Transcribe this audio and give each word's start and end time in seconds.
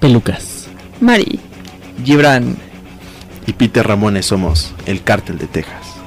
Pelucas. 0.00 0.66
Mari. 1.00 1.38
Gibran. 2.02 2.56
Y 3.46 3.52
Peter 3.52 3.86
Ramones 3.86 4.26
somos 4.26 4.74
el 4.86 5.02
cártel 5.02 5.36
de 5.36 5.46
Texas. 5.46 6.00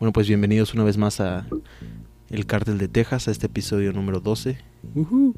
Bueno, 0.00 0.12
pues 0.12 0.26
bienvenidos 0.28 0.74
una 0.74 0.84
vez 0.84 0.98
más 0.98 1.20
a 1.20 1.46
El 2.34 2.46
Cártel 2.46 2.78
de 2.78 2.88
Texas, 2.88 3.28
a 3.28 3.30
este 3.30 3.46
episodio 3.46 3.92
número 3.92 4.18
12. 4.18 4.58
Ujú. 4.96 5.34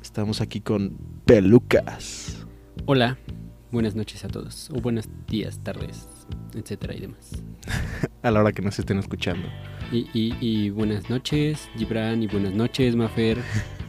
Estamos 0.00 0.40
aquí 0.40 0.60
con 0.60 0.96
Pelucas. 1.24 2.46
Hola, 2.86 3.18
buenas 3.72 3.96
noches 3.96 4.24
a 4.24 4.28
todos. 4.28 4.70
O 4.70 4.80
buenos 4.80 5.08
días, 5.26 5.58
tardes, 5.64 6.08
etcétera 6.54 6.94
y 6.94 7.00
demás. 7.00 7.42
A 8.22 8.30
la 8.30 8.40
hora 8.40 8.52
que 8.52 8.62
nos 8.62 8.78
estén 8.78 8.98
escuchando. 9.00 9.48
Y, 9.90 10.06
y- 10.14 10.36
y 10.40 10.70
buenas 10.70 11.10
noches, 11.10 11.68
Gibran, 11.76 12.22
y 12.22 12.28
buenas 12.28 12.54
noches, 12.54 12.94
Mafer. 12.94 13.38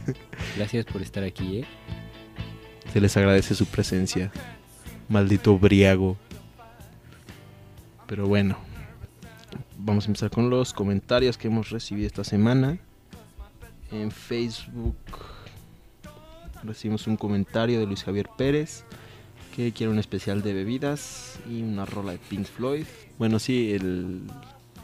Gracias 0.56 0.84
por 0.86 1.02
estar 1.02 1.22
aquí, 1.22 1.58
¿eh? 1.58 1.64
Se 2.92 3.00
les 3.00 3.16
agradece 3.16 3.54
su 3.54 3.64
presencia. 3.66 4.32
Maldito 5.08 5.56
briago. 5.56 6.16
Pero 8.08 8.26
bueno. 8.26 8.58
Vamos 9.78 10.04
a 10.04 10.08
empezar 10.08 10.30
con 10.30 10.50
los 10.50 10.72
comentarios 10.72 11.36
que 11.38 11.48
hemos 11.48 11.70
recibido 11.70 12.06
esta 12.06 12.24
semana. 12.24 12.78
En 13.92 14.10
Facebook 14.10 14.96
recibimos 16.64 17.06
un 17.06 17.16
comentario 17.16 17.78
de 17.78 17.86
Luis 17.86 18.02
Javier 18.04 18.28
Pérez 18.36 18.84
que 19.54 19.72
quiere 19.72 19.92
un 19.92 19.98
especial 19.98 20.42
de 20.42 20.52
bebidas 20.52 21.38
y 21.48 21.62
una 21.62 21.86
rola 21.86 22.12
de 22.12 22.18
Pink 22.18 22.44
Floyd. 22.46 22.84
Bueno, 23.18 23.38
sí, 23.38 23.72
el, 23.72 24.22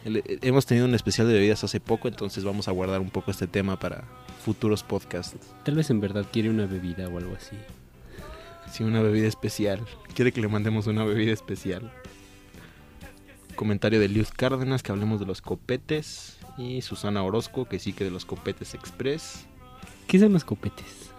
el- 0.05 0.23
hemos 0.43 0.65
tenido 0.67 0.87
un 0.87 0.95
especial 0.95 1.27
de 1.27 1.35
bebidas 1.35 1.63
hace 1.65 1.81
poco, 1.81 2.09
entonces 2.09 2.45
vamos 2.45 2.69
a 2.69 2.71
guardar 2.71 3.01
un 3.01 3.11
poco 3.11 3.31
este 3.31 3.47
tema 3.47 3.79
para 3.79 4.05
futuros 4.45 4.83
podcasts. 4.83 5.37
Tal 5.65 5.75
vez 5.75 5.91
en 5.91 6.01
verdad 6.01 6.25
quiere 6.33 6.49
una 6.49 6.67
bebida 6.67 7.09
o 7.09 7.19
algo 7.19 7.35
así. 7.37 7.57
Sí, 8.71 8.83
una 8.85 9.03
bebida 9.03 9.27
especial. 9.29 9.81
Quiere 10.15 10.33
que 10.33 10.41
le 10.41 10.49
mandemos 10.49 10.87
una 10.87 11.05
bebida 11.05 11.33
especial. 11.33 11.93
Comentario 13.55 14.01
de 14.01 14.09
Luz 14.09 14.31
Cárdenas 14.31 14.83
que 14.83 14.93
hablemos 14.93 15.21
de 15.21 15.27
los 15.27 15.41
copetes. 15.43 16.37
Y 16.59 16.83
Susana 16.83 17.23
Orozco 17.23 17.65
que 17.67 17.79
sí 17.79 17.93
que 17.93 18.05
de 18.05 18.11
los 18.11 18.25
copetes 18.25 18.75
express. 18.75 19.47
¿Qué 20.07 20.19
son 20.19 20.33
los 20.33 20.45
copetes? 20.45 21.11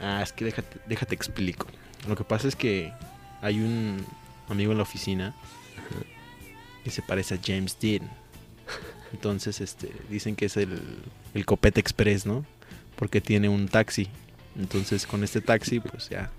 Ah, 0.00 0.20
es 0.22 0.32
que 0.32 0.44
déjate, 0.44 0.78
déjate 0.86 1.14
explico. 1.14 1.66
Lo 2.08 2.16
que 2.16 2.24
pasa 2.24 2.46
es 2.48 2.54
que 2.56 2.92
hay 3.40 3.60
un 3.60 4.04
amigo 4.48 4.72
en 4.72 4.78
la 4.78 4.82
oficina 4.82 5.34
que 6.84 6.90
se 6.90 7.02
parece 7.02 7.34
a 7.34 7.38
James 7.44 7.78
Dean. 7.80 8.08
Entonces, 9.12 9.60
este, 9.60 9.90
dicen 10.10 10.36
que 10.36 10.46
es 10.46 10.56
el, 10.56 10.78
el 11.34 11.46
copete 11.46 11.80
express, 11.80 12.26
¿no? 12.26 12.44
Porque 12.96 13.20
tiene 13.20 13.48
un 13.48 13.68
taxi. 13.68 14.08
Entonces, 14.58 15.06
con 15.06 15.24
este 15.24 15.40
taxi, 15.40 15.80
pues 15.80 16.08
ya, 16.10 16.30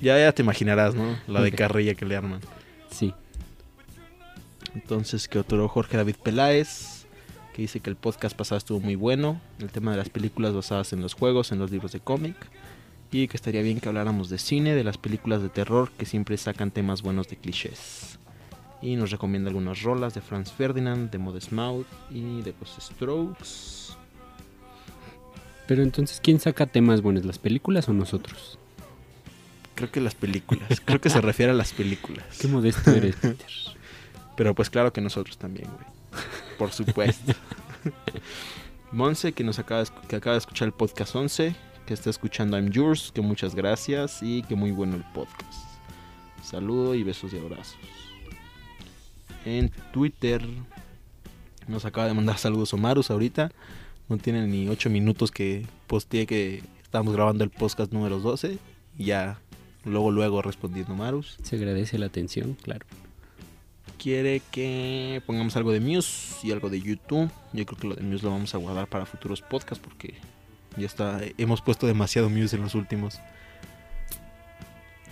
ya, 0.00 0.18
ya 0.18 0.32
te 0.32 0.42
imaginarás, 0.42 0.94
¿no? 0.94 1.18
La 1.26 1.42
de 1.42 1.50
Ok. 1.50 1.54
carrilla 1.56 1.94
que 1.94 2.06
le 2.06 2.16
arman. 2.16 2.40
Sí. 2.90 3.12
Entonces, 4.80 5.26
que 5.26 5.40
otro 5.40 5.66
Jorge 5.66 5.96
David 5.96 6.14
Peláez, 6.22 7.06
que 7.52 7.62
dice 7.62 7.80
que 7.80 7.90
el 7.90 7.96
podcast 7.96 8.36
pasado 8.36 8.58
estuvo 8.58 8.78
muy 8.78 8.94
bueno, 8.94 9.40
el 9.58 9.72
tema 9.72 9.90
de 9.90 9.96
las 9.96 10.08
películas 10.08 10.54
basadas 10.54 10.92
en 10.92 11.00
los 11.00 11.14
juegos, 11.14 11.50
en 11.50 11.58
los 11.58 11.72
libros 11.72 11.90
de 11.90 11.98
cómic, 11.98 12.36
y 13.10 13.26
que 13.26 13.36
estaría 13.36 13.60
bien 13.62 13.80
que 13.80 13.88
habláramos 13.88 14.28
de 14.30 14.38
cine, 14.38 14.76
de 14.76 14.84
las 14.84 14.96
películas 14.96 15.42
de 15.42 15.48
terror 15.48 15.90
que 15.98 16.06
siempre 16.06 16.36
sacan 16.36 16.70
temas 16.70 17.02
buenos 17.02 17.26
de 17.26 17.36
clichés. 17.36 18.20
Y 18.80 18.94
nos 18.94 19.10
recomienda 19.10 19.48
algunas 19.48 19.82
rolas 19.82 20.14
de 20.14 20.20
Franz 20.20 20.52
Ferdinand, 20.52 21.10
de 21.10 21.18
Modest 21.18 21.50
Mouth 21.50 21.86
y 22.12 22.42
de 22.42 22.54
los 22.60 22.76
Strokes. 22.80 23.96
Pero 25.66 25.82
entonces, 25.82 26.20
¿quién 26.22 26.38
saca 26.38 26.66
temas 26.66 27.02
buenos, 27.02 27.24
las 27.24 27.40
películas 27.40 27.88
o 27.88 27.92
nosotros? 27.92 28.60
Creo 29.74 29.90
que 29.90 30.00
las 30.00 30.14
películas, 30.14 30.80
creo 30.84 31.00
que 31.00 31.10
se 31.10 31.20
refiere 31.20 31.50
a 31.50 31.56
las 31.56 31.72
películas. 31.72 32.24
Qué 32.40 32.46
modesto 32.46 32.92
eres, 32.92 33.16
Peter. 33.20 33.46
Pero 34.38 34.54
pues 34.54 34.70
claro 34.70 34.92
que 34.92 35.00
nosotros 35.00 35.36
también, 35.36 35.68
güey. 35.68 36.22
Por 36.58 36.70
supuesto. 36.70 37.32
Monse, 38.92 39.32
que 39.32 39.42
nos 39.42 39.58
acaba 39.58 39.82
de, 39.82 39.90
que 40.06 40.14
acaba 40.14 40.34
de 40.34 40.38
escuchar 40.38 40.66
el 40.66 40.72
podcast 40.72 41.16
11, 41.16 41.56
que 41.84 41.92
está 41.92 42.08
escuchando 42.08 42.56
I'm 42.56 42.70
Yours, 42.70 43.10
que 43.12 43.20
muchas 43.20 43.56
gracias 43.56 44.22
y 44.22 44.42
que 44.42 44.54
muy 44.54 44.70
bueno 44.70 44.94
el 44.94 45.02
podcast. 45.12 45.82
Saludo 46.40 46.94
y 46.94 47.02
besos 47.02 47.32
y 47.32 47.38
abrazos. 47.38 47.80
En 49.44 49.72
Twitter 49.92 50.46
nos 51.66 51.84
acaba 51.84 52.06
de 52.06 52.14
mandar 52.14 52.38
saludos 52.38 52.72
Omarus 52.72 53.10
ahorita. 53.10 53.50
No 54.08 54.18
tiene 54.18 54.46
ni 54.46 54.68
8 54.68 54.88
minutos 54.88 55.32
que 55.32 55.66
posteé 55.88 56.26
que 56.26 56.62
estamos 56.84 57.12
grabando 57.12 57.42
el 57.42 57.50
podcast 57.50 57.92
número 57.92 58.20
12. 58.20 58.56
Y 58.98 59.06
ya 59.06 59.40
luego 59.84 60.12
luego 60.12 60.42
respondiendo 60.42 60.94
Marus 60.94 61.38
Se 61.42 61.56
agradece 61.56 61.98
la 61.98 62.06
atención, 62.06 62.56
claro. 62.62 62.86
Quiere 63.98 64.40
que 64.50 65.22
pongamos 65.26 65.56
algo 65.56 65.72
de 65.72 65.80
Muse 65.80 66.46
y 66.46 66.52
algo 66.52 66.70
de 66.70 66.80
YouTube. 66.80 67.30
Yo 67.52 67.66
creo 67.66 67.78
que 67.78 67.88
lo 67.88 67.94
de 67.94 68.02
Muse 68.02 68.24
lo 68.24 68.30
vamos 68.30 68.54
a 68.54 68.58
guardar 68.58 68.86
para 68.88 69.04
futuros 69.06 69.42
podcasts 69.42 69.82
porque 69.84 70.14
ya 70.76 70.86
está, 70.86 71.20
hemos 71.36 71.60
puesto 71.60 71.86
demasiado 71.86 72.30
Muse 72.30 72.56
en 72.56 72.62
los 72.62 72.74
últimos. 72.74 73.20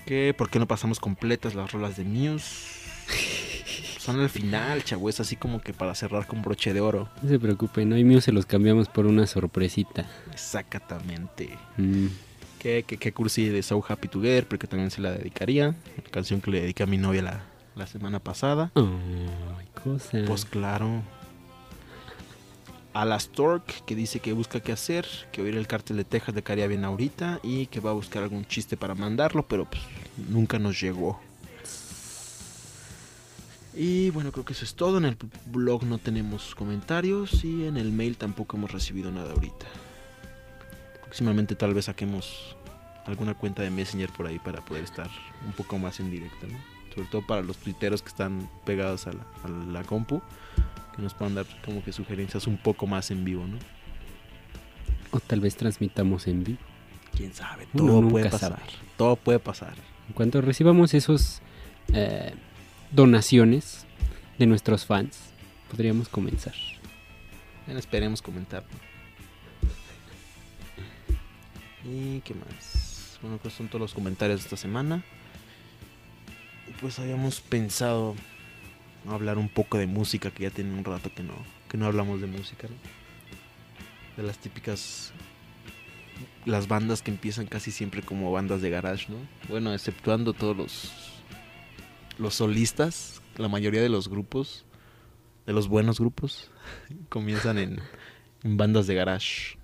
Que 0.06 0.34
por 0.36 0.48
qué 0.50 0.58
no 0.58 0.66
pasamos 0.66 1.00
completas 1.00 1.54
las 1.54 1.72
rolas 1.72 1.96
de 1.96 2.04
Muse? 2.04 2.86
Son 3.98 4.20
al 4.20 4.30
final, 4.30 4.84
chavo, 4.84 5.08
es 5.08 5.18
así 5.18 5.34
como 5.34 5.60
que 5.60 5.72
para 5.72 5.92
cerrar 5.96 6.28
con 6.28 6.40
broche 6.40 6.72
de 6.72 6.80
oro. 6.80 7.08
No 7.22 7.28
se 7.28 7.40
preocupen, 7.40 7.92
hoy 7.92 8.04
mío 8.04 8.20
se 8.20 8.30
los 8.30 8.46
cambiamos 8.46 8.88
por 8.88 9.04
una 9.06 9.26
sorpresita. 9.26 10.06
Exactamente. 10.32 11.50
Mm, 11.76 12.06
Que, 12.60 12.84
que, 12.84 12.98
que 12.98 13.12
cursi 13.12 13.48
de 13.48 13.62
So 13.64 13.84
Happy 13.86 14.06
Together, 14.06 14.46
porque 14.46 14.68
también 14.68 14.92
se 14.92 15.00
la 15.00 15.10
dedicaría. 15.10 15.74
La 15.96 16.10
canción 16.12 16.40
que 16.40 16.52
le 16.52 16.60
dediqué 16.60 16.84
a 16.84 16.86
mi 16.86 16.98
novia 16.98 17.22
la, 17.22 17.44
la 17.76 17.86
semana 17.86 18.18
pasada. 18.18 18.72
Cosa. 19.84 20.18
Pues 20.26 20.44
claro. 20.44 21.02
A 22.94 23.04
la 23.04 23.20
Stork, 23.20 23.84
que 23.84 23.94
dice 23.94 24.20
que 24.20 24.32
busca 24.32 24.60
qué 24.60 24.72
hacer, 24.72 25.06
que 25.30 25.42
oír 25.42 25.54
el 25.54 25.66
cártel 25.66 25.98
de 25.98 26.04
Texas 26.04 26.34
le 26.34 26.42
caería 26.42 26.66
bien 26.66 26.82
ahorita 26.82 27.40
y 27.42 27.66
que 27.66 27.80
va 27.80 27.90
a 27.90 27.92
buscar 27.92 28.22
algún 28.22 28.46
chiste 28.46 28.78
para 28.78 28.94
mandarlo, 28.94 29.42
pero 29.42 29.66
pues 29.66 29.82
nunca 30.30 30.58
nos 30.58 30.80
llegó. 30.80 31.20
Y 33.74 34.08
bueno, 34.10 34.32
creo 34.32 34.46
que 34.46 34.54
eso 34.54 34.64
es 34.64 34.74
todo. 34.74 34.96
En 34.96 35.04
el 35.04 35.18
blog 35.44 35.84
no 35.84 35.98
tenemos 35.98 36.54
comentarios 36.54 37.44
y 37.44 37.66
en 37.66 37.76
el 37.76 37.92
mail 37.92 38.16
tampoco 38.16 38.56
hemos 38.56 38.72
recibido 38.72 39.12
nada 39.12 39.34
ahorita. 39.34 39.66
Próximamente 41.02 41.54
tal 41.54 41.74
vez 41.74 41.84
saquemos 41.84 42.56
alguna 43.04 43.34
cuenta 43.34 43.62
de 43.62 43.68
Messenger 43.68 44.10
por 44.10 44.26
ahí 44.26 44.38
para 44.38 44.64
poder 44.64 44.84
estar 44.84 45.10
un 45.44 45.52
poco 45.52 45.78
más 45.78 46.00
en 46.00 46.10
directo, 46.10 46.46
¿no? 46.46 46.75
Sobre 46.96 47.08
todo 47.08 47.24
para 47.26 47.42
los 47.42 47.56
tuiteros 47.58 48.02
que 48.02 48.08
están 48.08 48.48
pegados 48.64 49.06
a 49.06 49.12
la, 49.12 49.24
a 49.44 49.48
la 49.48 49.84
compu, 49.84 50.20
que 50.96 51.02
nos 51.02 51.14
puedan 51.14 51.36
dar 51.36 51.46
como 51.64 51.84
que 51.84 51.92
sugerencias 51.92 52.48
un 52.48 52.56
poco 52.56 52.86
más 52.88 53.10
en 53.12 53.24
vivo, 53.24 53.46
¿no? 53.46 53.58
O 55.12 55.20
tal 55.20 55.38
vez 55.40 55.54
transmitamos 55.56 56.26
en 56.26 56.42
vivo. 56.42 56.58
Quién 57.14 57.32
sabe, 57.32 57.68
Uno 57.74 58.00
todo 58.00 58.08
puede 58.08 58.30
pasar. 58.30 58.50
sabe. 58.58 58.62
Todo 58.96 59.14
puede 59.16 59.38
pasar. 59.38 59.74
En 60.08 60.14
cuanto 60.14 60.40
recibamos 60.40 60.94
esos 60.94 61.40
eh, 61.92 62.34
donaciones 62.92 63.86
de 64.38 64.46
nuestros 64.46 64.86
fans, 64.86 65.18
podríamos 65.70 66.08
comenzar. 66.08 66.54
Bueno, 67.66 67.78
esperemos 67.78 68.22
comentar. 68.22 68.64
¿Y 71.84 72.20
qué 72.20 72.34
más? 72.34 73.18
Bueno, 73.22 73.38
pues 73.40 73.54
son 73.54 73.68
todos 73.68 73.80
los 73.80 73.94
comentarios 73.94 74.40
de 74.40 74.44
esta 74.44 74.56
semana. 74.56 75.02
Pues 76.80 76.98
habíamos 76.98 77.40
pensado 77.40 78.14
hablar 79.08 79.38
un 79.38 79.48
poco 79.48 79.78
de 79.78 79.86
música, 79.86 80.30
que 80.30 80.44
ya 80.44 80.50
tiene 80.50 80.74
un 80.74 80.84
rato 80.84 81.10
que 81.14 81.22
no, 81.22 81.34
que 81.68 81.78
no 81.78 81.86
hablamos 81.86 82.20
de 82.20 82.26
música, 82.26 82.68
¿no? 82.68 82.76
De 84.16 84.22
las 84.22 84.38
típicas 84.38 85.12
las 86.44 86.68
bandas 86.68 87.02
que 87.02 87.10
empiezan 87.10 87.46
casi 87.46 87.70
siempre 87.70 88.02
como 88.02 88.30
bandas 88.30 88.62
de 88.62 88.70
garage, 88.70 89.06
¿no? 89.10 89.16
Bueno, 89.48 89.74
exceptuando 89.74 90.32
todos 90.32 90.56
los 90.56 90.92
los 92.18 92.34
solistas, 92.34 93.20
la 93.36 93.48
mayoría 93.48 93.82
de 93.82 93.88
los 93.88 94.08
grupos, 94.08 94.64
de 95.44 95.52
los 95.52 95.68
buenos 95.68 96.00
grupos, 96.00 96.50
comienzan 97.08 97.58
en, 97.58 97.80
en 98.42 98.56
bandas 98.56 98.86
de 98.86 98.94
garage. 98.94 99.58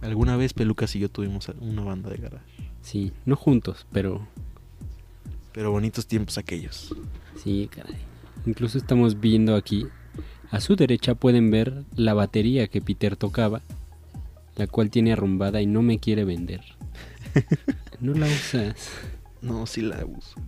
Alguna 0.00 0.36
vez 0.36 0.54
Pelucas 0.54 0.94
y 0.96 1.00
yo 1.00 1.08
tuvimos 1.08 1.48
una 1.60 1.82
banda 1.82 2.10
de 2.10 2.18
garage. 2.18 2.44
Sí, 2.82 3.12
no 3.26 3.36
juntos, 3.36 3.86
pero 3.92 4.26
Pero 5.52 5.72
bonitos 5.72 6.06
tiempos 6.06 6.38
aquellos. 6.38 6.94
sí, 7.42 7.68
caray. 7.74 7.96
Incluso 8.46 8.78
estamos 8.78 9.20
viendo 9.20 9.56
aquí 9.56 9.86
A 10.50 10.60
su 10.60 10.76
derecha 10.76 11.14
pueden 11.14 11.50
ver 11.50 11.84
la 11.96 12.14
batería 12.14 12.68
que 12.68 12.80
Peter 12.80 13.16
tocaba, 13.16 13.60
la 14.56 14.66
cual 14.66 14.90
tiene 14.90 15.12
arrumbada 15.12 15.60
y 15.60 15.66
no 15.66 15.82
me 15.82 15.98
quiere 15.98 16.24
vender. 16.24 16.62
No 18.00 18.14
la 18.14 18.26
usas. 18.26 18.90
No, 19.42 19.66
sí 19.66 19.82
la 19.82 20.04
uso. 20.04 20.40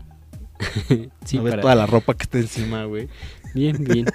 Sí, 1.24 1.38
ver 1.38 1.50
para- 1.54 1.62
toda 1.62 1.74
la 1.74 1.86
ropa 1.86 2.14
que 2.14 2.22
está 2.22 2.38
encima, 2.38 2.84
güey. 2.84 3.08
Bien, 3.54 3.82
bien. 3.82 4.06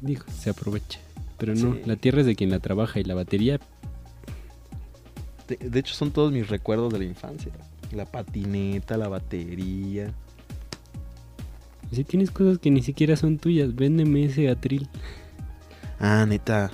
Digo, 0.00 0.24
se 0.38 0.50
aprovecha. 0.50 1.00
Pero 1.36 1.54
no, 1.54 1.74
Sí. 1.74 1.80
la 1.84 1.96
tierra 1.96 2.20
es 2.20 2.26
de 2.26 2.36
quien 2.36 2.50
la 2.50 2.60
trabaja 2.60 3.00
y 3.00 3.04
la 3.04 3.14
batería, 3.14 3.58
De, 5.48 5.56
de 5.56 5.80
hecho, 5.80 5.94
son 5.94 6.12
todos 6.12 6.30
mis 6.30 6.48
recuerdos 6.48 6.92
de 6.92 6.98
la 7.00 7.04
infancia. 7.06 7.50
La 7.92 8.04
patineta, 8.04 8.96
la 8.96 9.08
batería. 9.08 10.12
si 11.90 12.04
tienes 12.04 12.30
cosas 12.30 12.58
que 12.58 12.70
ni 12.70 12.82
siquiera 12.82 13.16
son 13.16 13.38
tuyas, 13.38 13.74
véndeme 13.74 14.24
ese 14.24 14.48
atril. 14.50 14.88
Ah, 15.98 16.26
neta. 16.28 16.70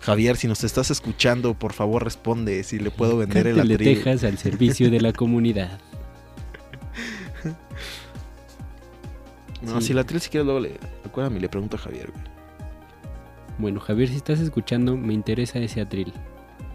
Javier, 0.00 0.36
si 0.36 0.48
nos 0.48 0.64
estás 0.64 0.90
escuchando, 0.90 1.54
por 1.54 1.72
favor 1.72 2.02
responde 2.02 2.64
si 2.64 2.78
le 2.80 2.90
puedo 2.90 3.16
vender 3.16 3.46
el 3.46 3.60
atril. 3.60 3.78
Texas 3.78 4.24
al 4.24 4.36
servicio 4.36 4.90
de 4.90 5.00
la 5.00 5.12
comunidad. 5.12 5.78
No, 9.62 9.80
Sí. 9.80 9.86
si 9.88 9.92
el 9.92 9.98
atril 10.00 10.20
si 10.20 10.28
quieres 10.28 10.44
luego 10.44 10.58
le... 10.60 10.72
Acuérdame, 11.06 11.38
le 11.38 11.48
pregunto 11.48 11.76
a 11.76 11.78
Javier, 11.80 12.10
güey. 12.10 12.24
Bueno, 13.58 13.78
Javier, 13.80 14.08
si 14.08 14.16
estás 14.16 14.40
escuchando, 14.40 14.96
me 14.96 15.14
interesa 15.14 15.60
ese 15.60 15.80
atril. 15.80 16.12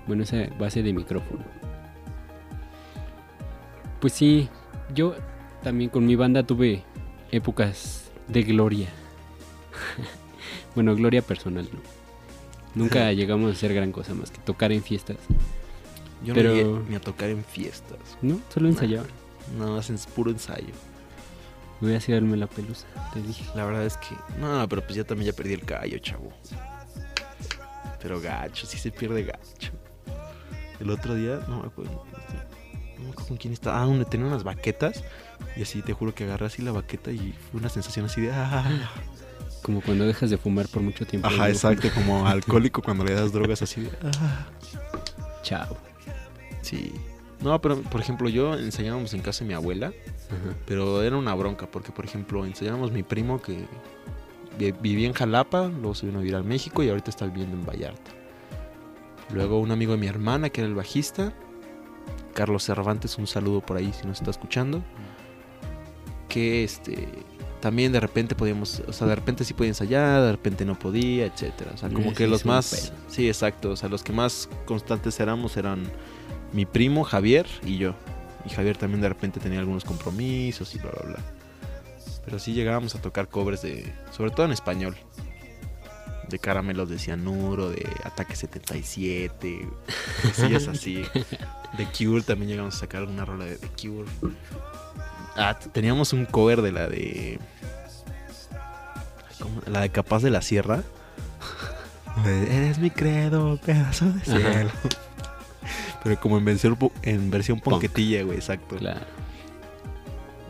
Bueno, 0.08 0.24
esa 0.24 0.46
base 0.58 0.82
de 0.84 0.94
micrófono. 0.94 1.44
Pues 4.08 4.16
sí, 4.16 4.48
yo 4.96 5.16
también 5.62 5.90
con 5.90 6.06
mi 6.06 6.16
banda 6.16 6.42
tuve 6.42 6.82
épocas 7.30 8.10
de 8.30 8.44
gloria. 8.44 8.88
bueno, 10.76 10.96
gloria 10.96 11.22
personal, 11.22 11.68
¿no? 11.74 11.82
Nunca 12.74 13.12
llegamos 13.12 13.50
a 13.50 13.52
hacer 13.52 13.74
gran 13.74 13.92
cosa 13.92 14.14
más 14.14 14.32
que 14.32 14.40
tocar 14.40 14.72
en 14.72 14.82
fiestas, 14.82 15.18
Yo 16.24 16.34
Pero- 16.34 16.52
no 16.52 16.56
llegué 16.56 16.90
ni 16.90 16.96
a 16.96 17.02
tocar 17.02 17.28
en 17.28 17.44
fiestas. 17.44 18.00
¿no? 18.22 18.40
Solo 18.48 18.70
ensayaba. 18.70 19.08
Nada 19.60 19.72
más 19.72 19.90
en 19.90 19.98
puro 20.16 20.32
ensayo. 20.32 20.74
Voy 21.82 21.94
a 21.94 22.00
darme 22.00 22.38
la 22.38 22.48
pelusa, 22.48 22.88
te 23.14 23.22
dije. 23.22 23.44
La 23.56 23.66
verdad 23.66 23.86
es 23.86 23.98
que... 23.98 24.16
No, 24.40 24.66
pero 24.70 24.84
pues 24.84 24.96
ya 24.96 25.04
también 25.04 25.32
ya 25.32 25.36
perdí 25.36 25.52
el 25.52 25.66
callo, 25.66 25.98
chavo. 25.98 26.32
Pero 28.02 28.22
gacho, 28.22 28.66
sí 28.68 28.78
se 28.78 28.90
pierde 28.90 29.24
gacho. 29.24 29.74
El 30.80 30.92
otro 30.92 31.14
día, 31.14 31.42
no 31.50 31.60
me 31.60 31.68
acuerdo. 31.68 32.06
Con 33.28 33.38
quién 33.38 33.54
estaba. 33.54 33.82
Ah, 33.82 33.86
donde 33.86 34.06
tenía 34.06 34.28
unas 34.28 34.44
baquetas. 34.44 35.04
Y 35.56 35.62
así 35.64 35.82
te 35.82 35.94
juro 35.94 36.14
que 36.16 36.24
agarré 36.24 36.46
así 36.48 36.62
la 36.62 36.72
baqueta 36.72 37.12
y 37.12 37.34
fue 37.52 37.60
una 37.60 37.70
sensación 37.70 38.06
así 38.06 38.22
de... 38.22 38.32
ah. 38.32 38.92
Como 39.64 39.82
cuando 39.82 40.06
dejas 40.06 40.30
de 40.30 40.38
fumar 40.38 40.68
por 40.68 40.82
mucho 40.82 41.06
tiempo. 41.06 41.28
Ajá, 41.28 41.50
exacto, 41.50 41.90
como 41.94 42.26
alcohólico 42.28 42.82
cuando 42.82 43.04
le 43.04 43.14
das 43.14 43.34
drogas 43.34 43.62
así 43.62 43.82
de... 43.82 43.90
ah. 44.04 44.48
Chao. 45.44 45.78
Sí. 46.62 46.94
No, 47.42 47.60
pero 47.62 47.82
por 47.82 48.00
ejemplo, 48.02 48.30
yo 48.30 48.54
ensayábamos 48.56 49.14
en 49.14 49.22
casa 49.22 49.44
de 49.44 49.50
mi 49.50 49.54
abuela, 49.56 49.88
Ajá. 49.88 50.56
pero 50.66 51.02
era 51.04 51.18
una 51.18 51.34
bronca, 51.36 51.68
porque 51.70 51.92
por 51.92 52.06
ejemplo, 52.06 52.46
ensayábamos 52.46 52.92
mi 52.92 53.04
primo 53.04 53.42
que 53.42 53.66
vi- 54.58 54.72
vivía 54.72 55.08
en 55.08 55.14
Jalapa, 55.14 55.68
luego 55.68 55.96
se 55.96 56.06
vino 56.06 56.20
a 56.20 56.22
vivir 56.22 56.36
a 56.36 56.44
México 56.44 56.82
y 56.84 56.90
ahorita 56.90 57.10
está 57.10 57.26
viviendo 57.26 57.56
en 57.58 57.66
Vallarta. 57.66 58.12
Luego 59.34 59.60
un 59.60 59.72
amigo 59.72 59.92
de 59.94 59.98
mi 59.98 60.08
hermana, 60.08 60.50
que 60.50 60.62
era 60.62 60.68
el 60.70 60.76
bajista, 60.76 61.34
Carlos 62.34 62.64
Cervantes, 62.64 63.18
un 63.18 63.28
saludo 63.28 63.62
por 63.62 63.78
ahí 63.78 63.92
si 63.94 64.06
nos 64.08 64.20
está 64.20 64.32
escuchando, 64.32 64.84
que 66.30 66.64
este 66.64 67.08
también 67.60 67.92
de 67.92 68.00
repente 68.00 68.36
podíamos, 68.36 68.82
o 68.88 68.94
sea, 68.94 69.08
de 69.08 69.16
repente 69.16 69.44
sí 69.44 69.54
podía 69.54 69.70
ensayar, 69.70 70.22
de 70.22 70.32
repente 70.32 70.64
no 70.64 70.78
podía, 70.78 71.26
etcétera. 71.26 71.72
O 71.74 71.78
sea, 71.78 71.90
como 71.90 72.14
que 72.14 72.28
los 72.28 72.46
más, 72.46 72.94
sí, 73.08 73.28
exacto, 73.28 73.72
o 73.72 73.76
sea, 73.76 73.90
los 73.90 74.04
que 74.04 74.14
más 74.14 74.48
constantes 74.66 75.20
éramos 75.20 75.58
eran 75.58 75.84
mi 76.54 76.66
primo 76.66 77.04
Javier 77.04 77.48
y 77.66 77.78
yo. 77.78 77.96
Y 78.46 78.50
Javier 78.50 78.78
también 78.78 79.02
de 79.02 79.10
repente 79.10 79.40
tenía 79.40 79.60
algunos 79.60 79.84
compromisos 79.84 80.74
y 80.76 80.78
bla, 80.78 80.92
bla, 80.92 81.10
bla. 81.10 81.20
Pero 82.24 82.40
sí 82.40 82.54
llegábamos 82.54 82.96
a 82.96 83.02
tocar 83.02 83.28
covers 83.28 83.62
de, 83.64 83.92
sobre 84.12 84.32
todo 84.32 84.46
en 84.46 84.52
español. 84.52 84.96
De 86.30 86.40
caramelos 86.40 86.90
de 86.90 87.00
cianuro, 87.00 87.70
de 87.70 87.88
Ataque 88.04 88.36
77, 88.36 89.70
cosillas 90.22 90.68
así. 90.68 91.04
De 91.78 91.86
Cure 91.98 92.22
también 92.22 92.50
llegamos 92.50 92.76
a 92.76 92.80
sacar 92.80 93.02
alguna 93.02 93.24
rola 93.24 93.46
de 93.46 93.58
The 93.58 93.68
Cure. 93.70 94.10
Ah, 95.36 95.58
teníamos 95.72 96.14
un 96.14 96.26
cover 96.26 96.62
de 96.62 96.72
la 96.72 96.88
de... 96.88 97.40
¿cómo? 99.40 99.62
La 99.68 99.82
de 99.82 99.90
Capaz 99.90 100.24
de 100.24 100.32
la 100.32 100.42
Sierra. 100.42 100.84
Eres 102.26 102.80
mi 102.80 102.90
credo, 102.90 103.58
pedazo 103.58 104.12
de 104.12 104.20
cielo. 104.22 104.72
Pero 106.04 106.20
como 106.20 106.38
en 106.38 106.46
versión, 106.46 106.78
en 107.04 107.30
versión 107.30 107.60
ponquetilla, 107.60 108.24
güey, 108.24 108.38
exacto. 108.38 108.78
Claro. 108.78 109.02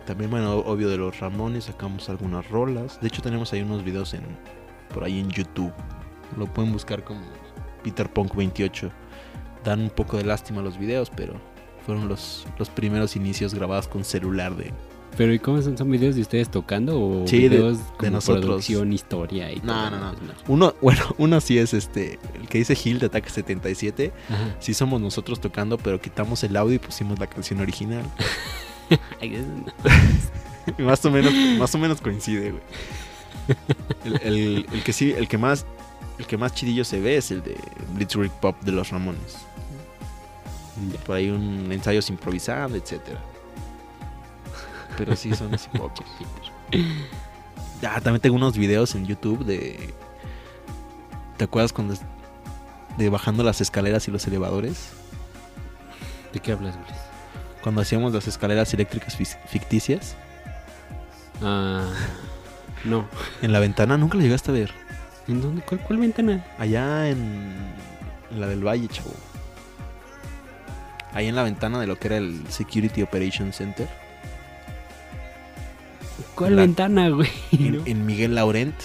También, 0.05 0.31
bueno, 0.31 0.59
obvio 0.59 0.87
de 0.87 0.97
los 0.97 1.19
Ramones, 1.19 1.65
sacamos 1.65 2.07
algunas 2.09 2.47
rolas. 2.49 2.99
De 3.01 3.07
hecho, 3.07 3.21
tenemos 3.21 3.51
ahí 3.51 3.61
unos 3.61 3.83
videos 3.83 4.13
en, 4.13 4.23
por 4.93 5.03
ahí 5.03 5.19
en 5.19 5.29
YouTube. 5.29 5.71
Lo 6.37 6.45
pueden 6.47 6.71
buscar 6.73 7.03
como 7.03 7.21
Peter 7.83 8.09
Punk 8.11 8.35
28. 8.35 8.91
Dan 9.63 9.81
un 9.81 9.89
poco 9.89 10.17
de 10.17 10.23
lástima 10.23 10.61
los 10.61 10.77
videos, 10.77 11.09
pero 11.15 11.33
fueron 11.85 12.07
los, 12.07 12.45
los 12.57 12.69
primeros 12.69 13.15
inicios 13.15 13.53
grabados 13.53 13.87
con 13.87 14.03
celular 14.03 14.55
de... 14.55 14.71
Pero 15.17 15.33
¿y 15.33 15.39
cómo 15.39 15.59
son? 15.61 15.75
¿Son 15.77 15.89
videos 15.89 16.15
de 16.15 16.21
ustedes 16.21 16.49
tocando 16.51 16.99
o 16.99 17.27
Sí, 17.27 17.41
de- 17.43 17.49
videos 17.49 17.77
de 17.79 17.83
como 17.97 18.11
nosotros. 18.11 18.45
producción, 18.45 18.93
historia 18.93 19.51
y 19.51 19.55
No, 19.61 19.73
todo? 19.73 19.89
no, 19.91 20.11
no. 20.11 20.13
Pues 20.13 20.37
Uno, 20.47 20.73
bueno, 20.81 21.01
uno 21.17 21.41
sí 21.41 21.57
es 21.57 21.73
este, 21.73 22.19
el 22.35 22.47
que 22.47 22.59
dice 22.59 22.75
Gil 22.75 22.99
de 22.99 23.07
Ataque 23.07 23.29
77. 23.29 24.11
Ajá. 24.29 24.55
Sí 24.59 24.73
somos 24.75 25.01
nosotros 25.01 25.39
tocando, 25.41 25.77
pero 25.79 25.99
quitamos 25.99 26.43
el 26.43 26.55
audio 26.55 26.75
y 26.75 26.79
pusimos 26.79 27.17
la 27.19 27.27
canción 27.27 27.61
original. 27.61 28.03
Más 30.77 31.03
o 31.05 31.11
menos, 31.11 31.33
más 31.57 31.73
o 31.75 31.77
menos 31.77 32.01
coincide, 32.01 32.51
güey. 32.51 32.63
El, 34.03 34.21
el- 34.23 34.65
el 34.71 34.83
que 34.83 34.93
sí, 34.93 35.11
el 35.11 35.27
que 35.27 35.37
más, 35.37 35.65
el 36.19 36.25
que 36.27 36.37
más 36.37 36.53
chidillo 36.53 36.83
se 36.85 36.99
ve 36.99 37.17
es 37.17 37.31
el 37.31 37.43
de 37.43 37.57
Blitzkrieg 37.93 38.31
Pop 38.31 38.59
de 38.61 38.71
los 38.71 38.89
Ramones. 38.89 39.37
Por 41.05 41.15
ahí 41.15 41.29
un 41.29 41.71
ensayos 41.71 42.09
improvisado, 42.09 42.75
etcétera. 42.75 43.19
Pero 44.97 45.15
sí 45.15 45.33
son 45.35 45.53
así 45.53 45.69
pocos. 45.77 46.05
Ah, 47.87 48.01
también 48.01 48.21
tengo 48.21 48.35
unos 48.35 48.57
videos 48.57 48.93
en 48.95 49.05
YouTube 49.05 49.43
de. 49.45 49.93
¿Te 51.37 51.43
acuerdas 51.45 51.71
cuando 51.73 51.93
es- 51.93 52.01
de 52.97 53.09
bajando 53.09 53.43
las 53.43 53.61
escaleras 53.61 54.07
y 54.07 54.11
los 54.11 54.25
elevadores? 54.27 54.89
¿De 56.33 56.39
qué 56.39 56.51
hablas, 56.51 56.75
Luis? 56.75 56.87
Cuando 57.61 57.81
hacíamos 57.81 58.13
las 58.13 58.27
escaleras 58.27 58.73
eléctricas 58.73 59.15
ficticias 59.15 60.15
Ah, 61.43 61.89
no. 62.87 63.07
en 63.41 63.51
la 63.51 63.59
ventana, 63.59 63.97
nunca 63.97 64.15
lo 64.17 64.23
llegaste 64.23 64.51
a 64.51 64.53
ver. 64.53 64.71
¿En 65.27 65.41
dónde? 65.41 65.61
¿Cuál, 65.61 65.81
cuál 65.81 65.99
ventana? 65.99 66.45
Allá 66.57 67.09
en, 67.09 67.17
en 68.31 68.39
la 68.41 68.47
del 68.47 68.65
Valle, 68.65 68.87
chavo. 68.87 69.13
Ahí 71.13 71.27
en 71.27 71.35
la 71.35 71.43
ventana 71.43 71.79
de 71.79 71.87
lo 71.87 71.97
que 71.97 72.07
era 72.07 72.17
el 72.17 72.41
Security 72.49 73.01
Operations 73.01 73.55
Center. 73.55 73.87
¿Cuál 76.35 76.55
La- 76.55 76.61
ventana, 76.63 77.09
güey? 77.09 77.29
En, 77.85 78.05
Miguel 78.05 78.35
Laurent. 78.35 78.75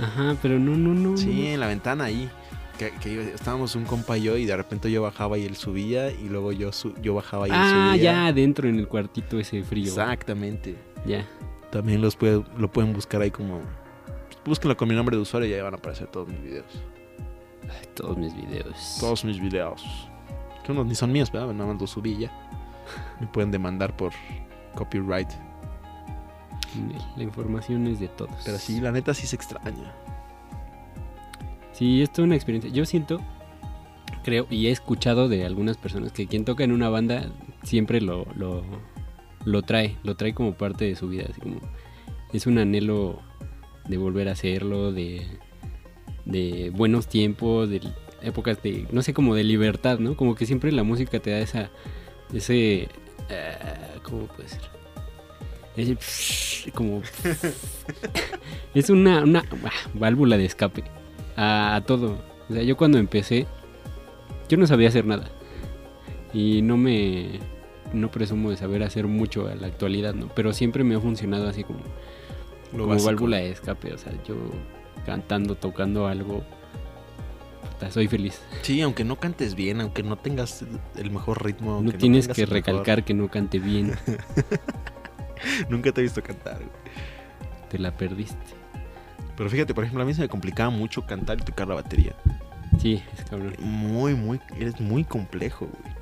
Ajá, 0.00 0.36
pero 0.40 0.58
no, 0.58 0.76
no, 0.76 0.94
no. 0.94 1.16
Sí, 1.16 1.46
en 1.48 1.60
la 1.60 1.66
ventana 1.66 2.04
ahí. 2.04 2.30
Que, 2.78 3.32
estábamos 3.34 3.74
un 3.76 3.84
compa 3.84 4.16
y 4.16 4.22
yo 4.22 4.38
y 4.38 4.46
de 4.46 4.56
repente 4.56 4.90
yo 4.90 5.02
bajaba 5.02 5.36
y 5.36 5.44
él 5.44 5.54
subía 5.54 6.10
y 6.10 6.28
luego 6.30 6.50
yo, 6.52 6.72
su- 6.72 6.94
yo 7.02 7.12
bajaba 7.14 7.46
y 7.46 7.50
él 7.50 7.56
Ah, 7.58 7.90
subía. 7.92 8.02
ya, 8.02 8.26
adentro 8.28 8.68
en 8.70 8.78
el 8.78 8.88
cuartito 8.88 9.38
ese 9.38 9.62
frío. 9.62 9.88
Exactamente. 9.88 10.76
Ya. 11.04 11.26
También 11.70 12.00
los 12.00 12.16
puede- 12.16 12.44
lo 12.56 12.70
pueden 12.70 12.92
buscar 12.92 13.22
ahí 13.22 13.30
como... 13.30 13.60
Búsquenlo 14.44 14.76
con 14.76 14.88
mi 14.88 14.94
nombre 14.94 15.16
de 15.16 15.22
usuario 15.22 15.48
y 15.48 15.52
ya 15.52 15.62
van 15.62 15.74
a 15.74 15.76
aparecer 15.76 16.06
todos 16.08 16.28
mis 16.28 16.42
videos. 16.42 16.66
Ay, 17.64 17.86
todos 17.94 18.16
mis 18.16 18.34
videos. 18.34 18.96
Todos 18.98 19.24
mis 19.24 19.40
videos. 19.40 19.84
Que 20.64 20.72
unos 20.72 20.86
ni 20.86 20.94
son 20.94 21.12
míos, 21.12 21.30
¿verdad? 21.30 21.52
Nada 21.52 21.72
más 21.72 21.80
los 21.80 21.90
subí 21.90 22.16
ya. 22.16 22.32
Me 23.20 23.26
pueden 23.26 23.50
demandar 23.50 23.96
por 23.96 24.12
copyright. 24.74 25.28
La 27.16 27.22
información 27.22 27.86
es 27.86 28.00
de 28.00 28.08
todos. 28.08 28.34
Pero 28.44 28.58
sí, 28.58 28.80
la 28.80 28.92
neta 28.92 29.12
sí 29.14 29.26
se 29.26 29.36
extraña. 29.36 29.92
Sí, 31.72 32.02
es 32.02 32.10
toda 32.12 32.26
una 32.26 32.34
experiencia. 32.36 32.70
Yo 32.70 32.84
siento, 32.86 33.20
creo, 34.24 34.46
y 34.50 34.66
he 34.66 34.70
escuchado 34.70 35.28
de 35.28 35.44
algunas 35.44 35.76
personas 35.76 36.12
que 36.12 36.26
quien 36.26 36.44
toca 36.44 36.64
en 36.64 36.72
una 36.72 36.88
banda 36.88 37.26
siempre 37.62 38.00
lo, 38.00 38.26
lo, 38.34 38.62
lo 39.44 39.62
trae, 39.62 39.96
lo 40.02 40.16
trae 40.16 40.34
como 40.34 40.54
parte 40.54 40.84
de 40.84 40.96
su 40.96 41.08
vida. 41.08 41.24
Así 41.30 41.40
como 41.40 41.60
es 42.32 42.46
un 42.46 42.58
anhelo 42.58 43.20
de 43.88 43.96
volver 43.96 44.28
a 44.28 44.32
hacerlo, 44.32 44.92
de, 44.92 45.26
de 46.24 46.70
buenos 46.74 47.08
tiempos, 47.08 47.68
de 47.68 47.80
épocas 48.22 48.62
de, 48.62 48.86
no 48.92 49.02
sé, 49.02 49.14
como 49.14 49.34
de 49.34 49.44
libertad, 49.44 49.98
¿no? 49.98 50.16
Como 50.16 50.34
que 50.34 50.46
siempre 50.46 50.72
la 50.72 50.82
música 50.82 51.20
te 51.20 51.30
da 51.30 51.38
esa, 51.38 51.70
ese, 52.32 52.88
eh, 53.28 53.56
¿cómo 54.02 54.26
puede 54.26 54.48
ser? 54.48 54.60
Es 55.76 56.66
como. 56.74 57.02
es 58.74 58.90
una, 58.90 59.22
una 59.22 59.44
ah, 59.64 59.90
válvula 59.94 60.36
de 60.36 60.44
escape 60.44 60.84
a, 61.36 61.76
a 61.76 61.80
todo. 61.82 62.18
O 62.48 62.52
sea, 62.52 62.62
yo 62.62 62.76
cuando 62.76 62.98
empecé, 62.98 63.46
yo 64.48 64.58
no 64.58 64.66
sabía 64.66 64.88
hacer 64.88 65.06
nada. 65.06 65.30
Y 66.32 66.62
no 66.62 66.76
me. 66.76 67.40
No 67.92 68.10
presumo 68.10 68.50
de 68.50 68.56
saber 68.56 68.82
hacer 68.82 69.06
mucho 69.06 69.48
a 69.48 69.54
la 69.54 69.66
actualidad, 69.66 70.14
¿no? 70.14 70.28
Pero 70.34 70.52
siempre 70.52 70.84
me 70.84 70.94
ha 70.94 71.00
funcionado 71.00 71.48
así 71.48 71.64
como, 71.64 71.80
Lo 72.72 72.86
como 72.86 73.02
válvula 73.02 73.38
de 73.38 73.50
escape. 73.50 73.92
O 73.92 73.98
sea, 73.98 74.12
yo 74.26 74.36
cantando, 75.06 75.54
tocando 75.56 76.06
algo. 76.06 76.44
puta, 77.72 77.90
soy 77.90 78.06
feliz. 78.08 78.40
Sí, 78.62 78.80
aunque 78.82 79.04
no 79.04 79.18
cantes 79.18 79.54
bien, 79.54 79.80
aunque 79.80 80.02
no 80.02 80.16
tengas 80.16 80.64
el 80.96 81.10
mejor 81.10 81.44
ritmo. 81.44 81.80
No 81.82 81.92
tienes 81.92 82.28
que 82.28 82.42
mejor- 82.42 82.52
recalcar 82.54 83.04
que 83.04 83.14
no 83.14 83.28
cante 83.28 83.58
bien. 83.58 83.92
Nunca 85.68 85.92
te 85.92 86.00
he 86.00 86.04
visto 86.04 86.22
cantar. 86.22 86.56
güey. 86.56 86.68
Te 87.68 87.78
la 87.78 87.96
perdiste. 87.96 88.36
Pero 89.36 89.48
fíjate, 89.48 89.74
por 89.74 89.84
ejemplo, 89.84 90.02
a 90.02 90.06
mí 90.06 90.12
se 90.14 90.20
me 90.22 90.28
complicaba 90.28 90.70
mucho 90.70 91.06
cantar 91.06 91.40
y 91.40 91.44
tocar 91.44 91.66
la 91.68 91.74
batería. 91.76 92.14
Sí, 92.78 93.02
es 93.16 93.24
cabrón. 93.24 93.54
Muy, 93.60 94.14
muy, 94.14 94.40
eres 94.58 94.80
muy 94.80 95.04
complejo, 95.04 95.66
güey. 95.66 95.94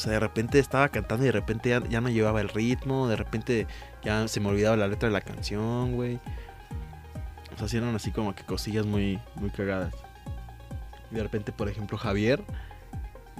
O 0.00 0.02
sea, 0.02 0.14
de 0.14 0.20
repente 0.20 0.58
estaba 0.58 0.88
cantando 0.88 1.24
y 1.24 1.26
de 1.26 1.32
repente 1.32 1.68
ya, 1.68 1.86
ya 1.86 2.00
no 2.00 2.08
llevaba 2.08 2.40
el 2.40 2.48
ritmo, 2.48 3.06
de 3.06 3.16
repente 3.16 3.66
ya 4.02 4.26
se 4.28 4.40
me 4.40 4.48
olvidaba 4.48 4.74
la 4.74 4.88
letra 4.88 5.10
de 5.10 5.12
la 5.12 5.20
canción, 5.20 5.94
güey. 5.94 6.18
O 7.54 7.68
sea, 7.68 7.78
eran 7.78 7.94
así 7.94 8.10
como 8.10 8.34
que 8.34 8.42
cosillas 8.42 8.86
muy, 8.86 9.18
muy 9.34 9.50
cagadas. 9.50 9.92
Y 11.10 11.16
de 11.16 11.22
repente, 11.22 11.52
por 11.52 11.68
ejemplo, 11.68 11.98
Javier 11.98 12.42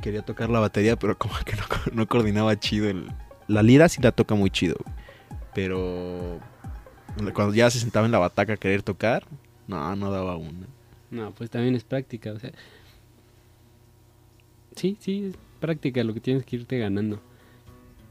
quería 0.02 0.20
tocar 0.20 0.50
la 0.50 0.60
batería, 0.60 0.96
pero 0.96 1.16
como 1.16 1.34
que 1.46 1.56
no, 1.56 1.62
no 1.94 2.06
coordinaba 2.06 2.60
chido 2.60 2.90
el... 2.90 3.10
La 3.48 3.62
lira 3.62 3.88
sí 3.88 4.02
la 4.02 4.12
toca 4.12 4.34
muy 4.34 4.50
chido, 4.50 4.76
güey. 4.84 4.94
Pero 5.54 6.40
cuando 7.32 7.54
ya 7.54 7.70
se 7.70 7.80
sentaba 7.80 8.04
en 8.04 8.12
la 8.12 8.18
bataca 8.18 8.52
a 8.52 8.56
querer 8.58 8.82
tocar, 8.82 9.24
no, 9.66 9.96
no 9.96 10.10
daba 10.10 10.36
una. 10.36 10.66
No, 11.10 11.30
pues 11.30 11.48
también 11.48 11.74
es 11.74 11.84
práctica, 11.84 12.32
o 12.32 12.38
sea. 12.38 12.52
Sí, 14.76 14.98
sí, 15.00 15.32
práctica 15.60 16.02
lo 16.02 16.14
que 16.14 16.20
tienes 16.20 16.44
que 16.44 16.56
irte 16.56 16.78
ganando. 16.78 17.20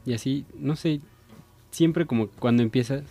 Y 0.05 0.13
así, 0.13 0.45
no 0.57 0.75
sé, 0.75 1.01
siempre 1.71 2.05
como 2.05 2.27
cuando 2.27 2.63
empiezas, 2.63 3.03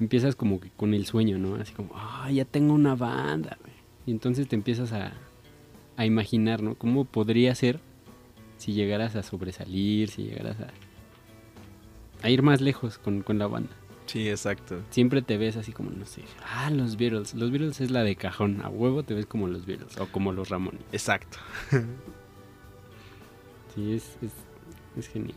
empiezas 0.00 0.34
como 0.34 0.60
que 0.60 0.70
con 0.70 0.94
el 0.94 1.06
sueño, 1.06 1.38
¿no? 1.38 1.54
Así 1.56 1.72
como, 1.72 1.90
ah, 1.94 2.30
ya 2.30 2.44
tengo 2.44 2.74
una 2.74 2.94
banda. 2.94 3.58
Y 4.06 4.10
entonces 4.10 4.48
te 4.48 4.56
empiezas 4.56 4.92
a, 4.92 5.12
a 5.96 6.06
imaginar, 6.06 6.62
¿no? 6.62 6.74
¿Cómo 6.74 7.04
podría 7.04 7.54
ser 7.54 7.80
si 8.58 8.72
llegaras 8.72 9.16
a 9.16 9.22
sobresalir, 9.22 10.08
si 10.10 10.24
llegaras 10.24 10.56
a, 10.60 10.68
a 12.22 12.30
ir 12.30 12.42
más 12.42 12.60
lejos 12.60 12.98
con, 12.98 13.22
con 13.22 13.38
la 13.38 13.46
banda? 13.46 13.70
Sí, 14.06 14.28
exacto. 14.28 14.80
Siempre 14.90 15.20
te 15.20 15.36
ves 15.36 15.56
así 15.56 15.72
como, 15.72 15.90
no 15.90 16.06
sé, 16.06 16.22
ah, 16.44 16.70
los 16.70 16.96
Beatles. 16.96 17.34
Los 17.34 17.50
Beatles 17.50 17.80
es 17.80 17.90
la 17.90 18.04
de 18.04 18.14
cajón. 18.14 18.60
A 18.62 18.68
huevo 18.68 19.02
te 19.02 19.14
ves 19.14 19.26
como 19.26 19.48
los 19.48 19.66
Beatles 19.66 19.98
o 19.98 20.06
como 20.06 20.32
los 20.32 20.48
Ramones. 20.48 20.82
Exacto. 20.92 21.38
Sí, 23.76 23.92
es, 23.92 24.16
es, 24.22 24.32
es 24.96 25.08
genial. 25.08 25.36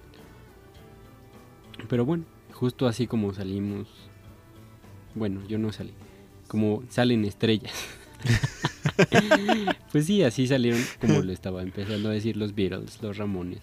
Pero 1.88 2.06
bueno, 2.06 2.24
justo 2.54 2.88
así 2.88 3.06
como 3.06 3.34
salimos. 3.34 3.88
Bueno, 5.14 5.42
yo 5.48 5.60
no 5.60 5.72
salí. 5.72 5.94
Como 6.48 6.84
salen 6.90 7.26
estrellas. 7.26 7.74
pues 9.92 10.06
sí, 10.06 10.24
así 10.24 10.48
salieron 10.48 10.82
como 11.00 11.22
lo 11.22 11.32
estaba 11.32 11.62
empezando 11.62 12.10
a 12.10 12.14
decir 12.14 12.38
los 12.38 12.56
Beatles, 12.56 13.02
los 13.02 13.18
Ramones. 13.18 13.60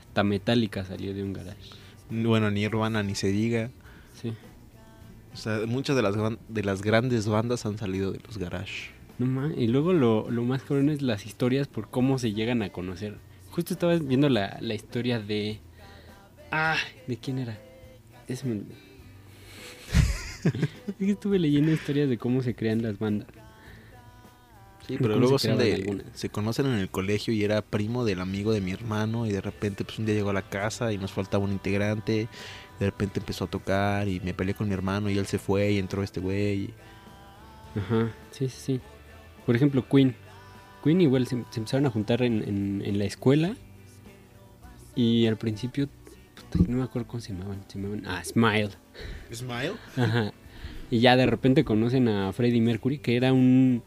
Hasta 0.00 0.24
Metallica 0.24 0.84
salió 0.84 1.14
de 1.14 1.22
un 1.22 1.32
garage. 1.32 1.70
Bueno, 2.10 2.50
ni 2.50 2.60
Nirvana 2.60 3.02
ni 3.02 3.14
se 3.14 3.28
diga. 3.28 3.70
Sí. 4.14 4.32
O 5.32 5.36
sea, 5.36 5.60
muchas 5.66 5.94
de 5.94 6.02
las, 6.02 6.14
de 6.48 6.64
las 6.64 6.82
grandes 6.82 7.28
bandas 7.28 7.64
han 7.64 7.78
salido 7.78 8.10
de 8.10 8.20
los 8.26 8.38
garage. 8.38 8.90
No 9.18 9.50
y 9.52 9.66
luego 9.66 9.92
lo, 9.92 10.30
lo 10.30 10.42
más 10.44 10.62
cabrón 10.62 10.88
es 10.88 11.02
las 11.02 11.26
historias 11.26 11.68
por 11.68 11.90
cómo 11.90 12.18
se 12.18 12.32
llegan 12.32 12.62
a 12.62 12.70
conocer. 12.70 13.18
Justo 13.50 13.74
estaba 13.74 13.96
viendo 13.96 14.28
la, 14.28 14.58
la 14.60 14.74
historia 14.74 15.20
de. 15.20 15.60
Ah, 16.50 16.76
¿de 17.06 17.16
quién 17.16 17.38
era? 17.38 17.58
Me 18.44 18.52
olvidó. 18.52 18.74
es 20.88 20.94
que 20.96 21.10
estuve 21.10 21.38
leyendo 21.38 21.72
historias 21.72 22.08
de 22.08 22.16
cómo 22.16 22.42
se 22.42 22.54
crean 22.54 22.82
las 22.82 22.98
bandas. 22.98 23.28
Sí, 24.86 24.94
¿De 24.94 24.98
pero 25.00 25.16
luego 25.16 25.38
se 25.38 25.48
son 25.48 25.58
de, 25.58 25.74
algunas? 25.74 26.06
se 26.14 26.30
conocen 26.30 26.66
en 26.66 26.78
el 26.78 26.88
colegio 26.88 27.34
y 27.34 27.44
era 27.44 27.60
primo 27.62 28.04
del 28.04 28.20
amigo 28.20 28.52
de 28.52 28.60
mi 28.60 28.72
hermano 28.72 29.26
y 29.26 29.32
de 29.32 29.40
repente 29.40 29.84
pues 29.84 29.98
un 29.98 30.06
día 30.06 30.14
llegó 30.14 30.30
a 30.30 30.34
la 30.34 30.48
casa 30.48 30.92
y 30.92 30.98
nos 30.98 31.12
faltaba 31.12 31.44
un 31.44 31.52
integrante. 31.52 32.28
De 32.78 32.86
repente 32.86 33.20
empezó 33.20 33.44
a 33.44 33.50
tocar 33.50 34.08
y 34.08 34.20
me 34.20 34.32
peleé 34.32 34.54
con 34.54 34.68
mi 34.68 34.74
hermano 34.74 35.10
y 35.10 35.18
él 35.18 35.26
se 35.26 35.38
fue 35.38 35.72
y 35.72 35.78
entró 35.78 36.02
este 36.02 36.20
güey. 36.20 36.72
Ajá, 37.76 38.10
sí, 38.30 38.48
sí, 38.48 38.60
sí. 38.60 38.80
Por 39.44 39.54
ejemplo, 39.54 39.86
Queen. 39.86 40.14
Queen 40.82 41.00
igual 41.00 41.26
se, 41.26 41.44
se 41.50 41.60
empezaron 41.60 41.86
a 41.86 41.90
juntar 41.90 42.22
en, 42.22 42.42
en- 42.42 42.82
en 42.84 42.98
la 42.98 43.04
escuela. 43.04 43.54
Y 44.96 45.26
al 45.26 45.36
principio, 45.36 45.88
puta, 46.50 46.64
no 46.68 46.78
me 46.78 46.84
acuerdo 46.84 47.08
cómo 47.08 47.20
se 47.20 47.32
llamaban. 47.32 47.62
Se 47.68 47.78
llamaban 47.78 48.02
ah, 48.06 48.22
Smile. 48.24 48.70
Smile. 49.32 49.72
Ajá. 49.96 50.32
Y 50.90 50.98
ya 51.00 51.16
de 51.16 51.26
repente 51.26 51.64
conocen 51.64 52.08
a 52.08 52.32
Freddie 52.32 52.60
Mercury, 52.60 52.98
que 52.98 53.16
era 53.16 53.32
un... 53.32 53.82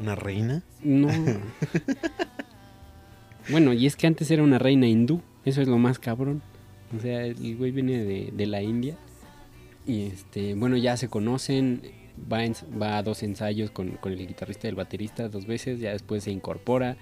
Una 0.00 0.14
reina. 0.14 0.62
No. 0.84 1.08
bueno, 3.50 3.72
y 3.72 3.86
es 3.86 3.96
que 3.96 4.06
antes 4.06 4.30
era 4.30 4.42
una 4.42 4.58
reina 4.58 4.86
hindú. 4.86 5.22
Eso 5.44 5.62
es 5.62 5.68
lo 5.68 5.78
más 5.78 5.98
cabrón. 5.98 6.42
O 6.96 7.00
sea, 7.00 7.24
el 7.24 7.56
güey 7.56 7.70
viene 7.72 8.04
de, 8.04 8.30
de 8.32 8.46
la 8.46 8.62
India. 8.62 8.96
Y 9.86 10.02
este, 10.02 10.54
bueno, 10.54 10.76
ya 10.76 10.96
se 10.96 11.08
conocen. 11.08 11.80
Va, 12.30 12.44
en- 12.44 12.54
va 12.80 12.98
a 12.98 13.02
dos 13.02 13.22
ensayos 13.22 13.70
con, 13.70 13.92
con 13.92 14.12
el 14.12 14.26
guitarrista 14.26 14.66
y 14.66 14.70
el 14.70 14.74
baterista 14.76 15.28
dos 15.28 15.46
veces. 15.46 15.80
Ya 15.80 15.92
después 15.92 16.24
se 16.24 16.30
incorpora. 16.30 16.96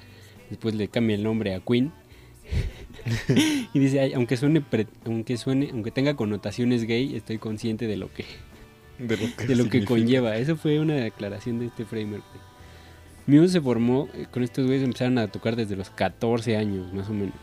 Después 0.51 0.75
le 0.75 0.89
cambia 0.89 1.17
el 1.17 1.23
nombre 1.23 1.55
a 1.55 1.61
Queen. 1.61 1.93
y 3.75 3.79
dice, 3.79 4.01
"Ay, 4.01 4.13
aunque 4.15 4.37
suene, 4.37 4.61
pre- 4.61 4.87
aunque 5.05 5.37
suene, 5.37 5.69
aunque 5.73 5.91
tenga 5.91 6.15
connotaciones 6.15 6.85
gay, 6.85 7.17
estoy 7.17 7.39
consciente 7.39 7.87
de 7.87 7.97
lo 7.97 8.13
que, 8.13 8.25
De 8.99 9.17
lo 9.17 9.37
que, 9.37 9.47
de 9.47 9.57
lo 9.57 9.65
que 9.65 9.81
significa. 9.81 9.87
conlleva. 9.87 10.37
Eso 10.37 10.57
fue 10.57 10.79
una 10.81 10.95
declaración 10.95 11.59
de 11.59 11.67
este 11.67 11.85
Mercury. 11.85 12.23
Muse 13.27 13.49
se 13.49 13.61
formó, 13.61 14.09
eh, 14.15 14.27
con 14.31 14.45
estos 14.45 14.67
güeyes 14.67 14.85
empezaron 14.85 15.19
a 15.19 15.27
tocar 15.29 15.57
desde 15.57 15.75
los 15.75 15.91
14 15.91 16.57
años, 16.57 16.93
más 16.93 17.09
o 17.11 17.13
menos. 17.13 17.35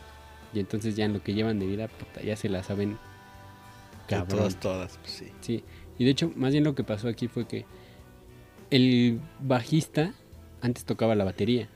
Y 0.54 0.60
entonces 0.60 0.96
ya 0.96 1.04
en 1.04 1.12
lo 1.12 1.22
que 1.22 1.34
llevan 1.34 1.58
de 1.58 1.66
vida, 1.66 1.88
puta, 1.88 2.22
ya 2.22 2.36
se 2.36 2.48
la 2.48 2.62
saben 2.62 2.92
De 2.92 2.96
cabrón. 4.08 4.38
todas, 4.38 4.60
todas. 4.60 4.98
pues 4.98 5.12
sí. 5.12 5.26
Sí. 5.42 5.64
Y 5.98 6.04
de 6.04 6.10
hecho, 6.10 6.32
más 6.36 6.52
bien 6.52 6.64
lo 6.64 6.74
que 6.74 6.84
pasó 6.84 7.08
aquí 7.08 7.28
fue 7.28 7.46
que 7.46 7.64
el 8.70 9.20
bajista 9.40 10.14
antes 10.60 10.84
tocaba 10.84 11.14
la 11.14 11.24
batería. 11.24 11.68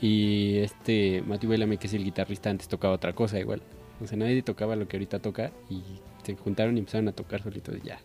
Y 0.00 0.58
este 0.58 1.22
Matthew 1.26 1.50
Bellamy, 1.50 1.78
que 1.78 1.86
es 1.86 1.94
el 1.94 2.04
guitarrista, 2.04 2.50
antes 2.50 2.68
tocaba 2.68 2.94
otra 2.94 3.12
cosa 3.12 3.38
igual. 3.38 3.62
O 4.00 4.06
sea, 4.06 4.18
nadie 4.18 4.42
tocaba 4.42 4.74
lo 4.74 4.88
que 4.88 4.96
ahorita 4.96 5.20
toca 5.20 5.52
y 5.70 5.82
se 6.24 6.34
juntaron 6.36 6.76
y 6.76 6.80
empezaron 6.80 7.08
a 7.08 7.12
tocar 7.12 7.42
solitos 7.42 7.80
ya. 7.82 8.00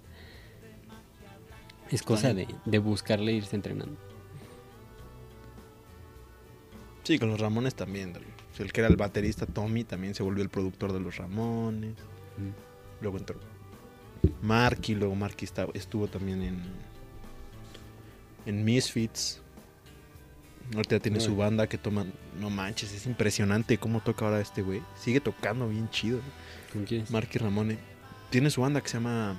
Es 1.89 2.03
cosa 2.03 2.33
de, 2.33 2.47
de 2.65 2.79
buscarle 2.79 3.31
irse 3.31 3.55
entrenando. 3.55 3.97
Sí, 7.03 7.17
con 7.17 7.29
los 7.29 7.39
Ramones 7.39 7.73
también. 7.73 8.13
El 8.59 8.73
que 8.73 8.81
era 8.81 8.89
el 8.89 8.97
baterista 8.97 9.45
Tommy 9.45 9.85
también 9.85 10.13
se 10.13 10.23
volvió 10.23 10.43
el 10.43 10.49
productor 10.49 10.91
de 10.91 10.99
los 10.99 11.17
Ramones. 11.17 11.95
Luego 13.01 13.17
entró 13.17 13.39
Marky, 14.41 14.95
luego 14.95 15.15
Marky 15.15 15.45
esta- 15.45 15.67
estuvo 15.73 16.07
también 16.07 16.41
en, 16.43 16.61
en 18.45 18.63
Misfits. 18.65 19.41
Ahorita 20.75 20.97
ya 20.97 21.01
tiene 21.01 21.19
su 21.21 21.35
banda 21.37 21.67
que 21.67 21.77
toman. 21.77 22.11
No 22.39 22.49
manches, 22.49 22.91
es 22.93 23.05
impresionante 23.05 23.77
cómo 23.77 24.01
toca 24.01 24.25
ahora 24.25 24.41
este 24.41 24.61
güey. 24.61 24.81
Sigue 24.99 25.21
tocando 25.21 25.69
bien 25.69 25.89
chido. 25.89 26.19
¿Con 26.73 26.83
quién? 26.85 27.05
Marky 27.09 27.39
Ramone. 27.39 27.77
Tiene 28.29 28.49
su 28.49 28.61
banda 28.61 28.81
que 28.81 28.89
se 28.89 28.95
llama 28.95 29.37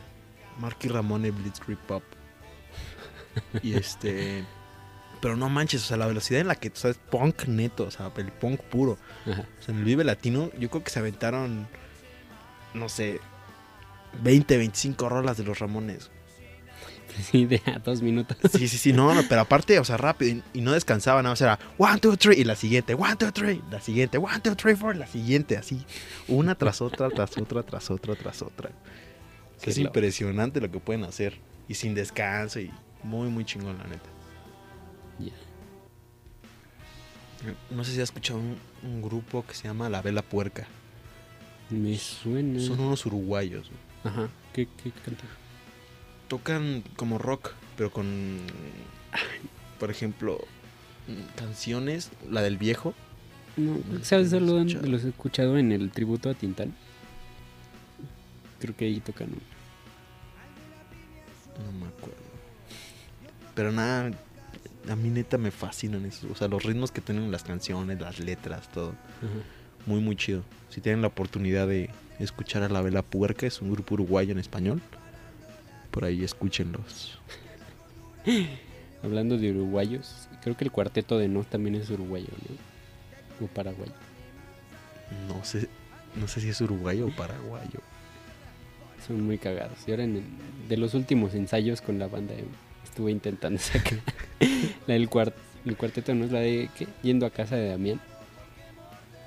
Marky 0.59 0.89
Ramone 0.89 1.31
Blitzkrieg 1.31 1.79
Pop. 1.81 2.03
Y 3.63 3.75
este. 3.75 4.45
Pero 5.21 5.37
no 5.37 5.49
manches, 5.49 5.83
o 5.83 5.87
sea, 5.87 5.97
la 5.97 6.07
velocidad 6.07 6.41
en 6.41 6.47
la 6.49 6.55
que, 6.55 6.69
o 6.69 6.77
sea, 6.77 6.91
es 6.91 6.97
punk 6.99 7.47
neto, 7.47 7.85
o 7.85 7.91
sea, 7.91 8.11
el 8.17 8.33
punk 8.33 8.61
puro. 8.63 8.99
Ajá. 9.31 9.47
O 9.61 9.63
sea, 9.63 9.75
en 9.75 9.81
el 9.81 9.85
Vive 9.85 10.05
Latino, 10.05 10.51
yo 10.59 10.71
creo 10.71 10.83
que 10.85 10.91
se 10.91 10.99
aventaron, 11.01 11.67
no 12.75 12.89
sé, 12.89 13.21
20, 14.23 14.57
25 14.57 15.09
rolas 15.09 15.37
de 15.37 15.45
los 15.45 15.59
Ramones. 15.59 16.11
Sí, 17.33 17.47
de 17.47 17.61
a 17.67 17.79
dos 17.81 18.01
minutos. 18.01 18.37
Sí, 18.53 18.69
sí, 18.69 18.79
sí, 18.79 18.93
no, 18.93 19.13
no, 19.13 19.23
pero 19.29 19.41
aparte, 19.41 19.79
o 19.81 19.85
sea, 19.85 19.97
rápido, 19.97 20.37
y, 20.55 20.59
y 20.59 20.61
no 20.61 20.71
descansaba, 20.73 21.21
nada 21.23 21.33
más 21.33 21.41
era 21.41 21.59
one, 21.77 21.99
two, 21.99 22.17
three, 22.17 22.39
y 22.39 22.45
la 22.45 22.55
siguiente, 22.55 22.95
one, 22.95 23.17
two, 23.17 23.33
three, 23.33 23.61
la 23.73 23.81
siguiente, 23.81 24.19
one, 24.19 24.39
two, 24.41 24.55
three, 24.55 24.77
four, 24.77 24.95
la 24.95 25.07
siguiente, 25.09 25.57
así, 25.57 25.85
una 26.29 26.55
tras 26.55 26.81
otra, 26.81 27.11
tras 27.11 27.37
otra, 27.37 27.65
tras 27.65 27.91
otra, 27.91 28.15
tras 28.15 28.43
otra. 28.43 28.71
Qué 29.61 29.71
es 29.71 29.79
loco. 29.79 29.89
impresionante 29.89 30.61
lo 30.61 30.71
que 30.71 30.79
pueden 30.79 31.03
hacer, 31.03 31.41
y 31.67 31.75
sin 31.75 31.95
descanso, 31.95 32.61
y 32.61 32.71
muy, 33.03 33.29
muy 33.31 33.45
chingón, 33.45 33.79
la 33.79 33.85
neta. 33.85 34.11
Ya. 35.19 35.33
No 37.71 37.83
sé 37.85 37.93
si 37.93 37.99
has 37.99 38.11
escuchado 38.11 38.39
un, 38.39 38.59
un 38.85 39.03
grupo 39.03 39.45
que 39.45 39.55
se 39.55 39.65
llama 39.65 39.89
La 39.89 40.03
Vela 40.03 40.23
Puerca. 40.23 40.67
Me 41.71 41.97
suena. 41.99 42.61
Son 42.61 42.79
unos 42.79 43.05
uruguayos. 43.07 43.69
güey. 43.69 43.88
Ajá. 44.05 44.29
¿Qué, 44.53 44.67
qué 44.83 44.91
cantan? 44.91 45.29
Tocan 46.29 46.83
como 46.97 47.19
rock, 47.19 47.53
pero 47.77 47.91
con, 47.91 48.39
por 49.79 49.91
ejemplo, 49.91 50.39
canciones, 51.37 52.11
la 52.31 52.43
del 52.43 52.59
viejo. 52.59 52.95
No, 53.57 53.79
¿sabes? 54.03 54.31
lo 54.33 54.59
he 54.59 54.61
escuchado. 54.61 54.87
los 54.87 55.05
he 55.05 55.09
escuchado 55.09 55.59
en 55.59 55.73
el 55.73 55.91
tributo 55.91 56.31
a 56.31 56.35
Tintán. 56.35 56.75
Creo 58.61 58.77
que 58.77 58.85
ahí 58.85 59.01
tocan. 59.01 59.29
No 61.65 61.73
me 61.73 61.87
acuerdo. 61.87 62.17
Pero 63.55 63.73
nada, 63.73 64.11
a 64.89 64.97
mí 64.97 65.11
neta 65.11 65.39
me 65.39 65.51
fascinan 65.51 66.05
esos. 66.05 66.31
O 66.31 66.35
sea, 66.35 66.47
los 66.49 66.63
ritmos 66.63 66.93
que 66.93 67.01
tienen 67.01 67.31
las 67.31 67.43
canciones, 67.43 68.01
las 68.01 68.21
letras, 68.21 68.71
todo. 68.71 68.91
Ajá. 68.91 69.43
Muy, 69.89 70.01
muy 70.01 70.17
chido. 70.17 70.43
Si 70.69 70.83
tienen 70.83 71.01
la 71.01 71.09
oportunidad 71.09 71.67
de 71.67 71.89
escuchar 72.19 72.63
a 72.63 72.69
La 72.69 72.83
Vela 72.83 73.01
Puerca, 73.01 73.47
es 73.47 73.63
un 73.63 73.73
grupo 73.73 73.95
uruguayo 73.95 74.33
en 74.33 74.39
español. 74.39 74.83
Por 75.91 76.05
ahí 76.05 76.23
escúchenlos. 76.23 77.19
Hablando 79.03 79.39
de 79.39 79.51
uruguayos, 79.51 80.29
creo 80.43 80.59
que 80.59 80.65
el 80.65 80.71
cuarteto 80.71 81.17
de 81.17 81.29
Nos 81.29 81.47
también 81.47 81.75
es 81.77 81.89
uruguayo, 81.89 82.29
¿no? 82.49 83.47
O 83.47 83.49
paraguayo. 83.49 83.93
No 85.27 85.43
sé, 85.43 85.69
no 86.17 86.29
sé 86.29 86.43
si 86.43 86.51
es 86.51 86.61
uruguayo 86.61 87.07
o 87.07 87.11
paraguayo. 87.11 87.81
Son 89.07 89.23
muy 89.23 89.39
cagados. 89.39 89.79
Y 89.87 89.93
ahora 89.93 90.05
en 90.05 90.17
el- 90.17 90.69
de 90.69 90.77
los 90.77 90.93
últimos 90.93 91.33
ensayos 91.35 91.81
con 91.81 91.99
la 91.99 92.09
banda 92.09 92.35
eh, 92.35 92.45
estuve 92.85 93.11
intentando 93.11 93.59
sacar 93.63 94.01
la 94.87 94.93
del 94.95 95.09
cuart 95.09 95.35
el 95.65 95.77
cuarteto 95.79 96.15
no 96.15 96.25
es 96.27 96.31
la 96.33 96.41
de 96.41 96.69
¿qué? 96.77 96.87
yendo 97.03 97.25
a 97.25 97.31
casa 97.31 97.57
de 97.57 97.69
Damián. 97.71 98.01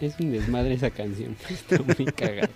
Es 0.01 0.19
un 0.19 0.31
desmadre 0.31 0.73
esa 0.73 0.89
canción. 0.89 1.35
Está 1.49 1.77
muy 1.81 2.05
cagada. 2.11 2.49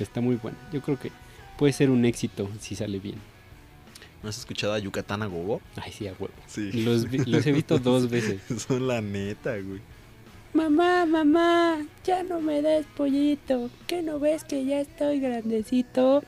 Está 0.00 0.20
muy 0.20 0.36
buena. 0.36 0.58
Yo 0.72 0.82
creo 0.82 0.98
que 0.98 1.12
puede 1.56 1.72
ser 1.72 1.88
un 1.90 2.04
éxito 2.04 2.50
si 2.60 2.74
sale 2.74 2.98
bien. 2.98 3.16
¿No 4.22 4.28
has 4.28 4.38
escuchado 4.38 4.72
a 4.72 4.78
Yucatán 4.78 5.22
a 5.22 5.26
Gogo? 5.26 5.60
Ay, 5.76 5.92
sí, 5.92 6.06
a 6.06 6.12
huevo. 6.12 6.34
Sí. 6.46 6.70
Los, 6.84 7.06
he 7.46 7.52
visto 7.52 7.78
dos 7.78 8.08
veces. 8.10 8.40
Son 8.66 8.86
la 8.86 9.00
neta, 9.00 9.52
güey. 9.58 9.80
Mamá, 10.54 11.06
mamá, 11.06 11.78
ya 12.04 12.22
no 12.22 12.40
me 12.40 12.60
des 12.60 12.84
pollito. 12.96 13.70
¿Qué 13.86 14.02
no 14.02 14.20
ves 14.20 14.44
que 14.44 14.64
ya 14.64 14.80
estoy 14.80 15.18
grandecito? 15.18 16.22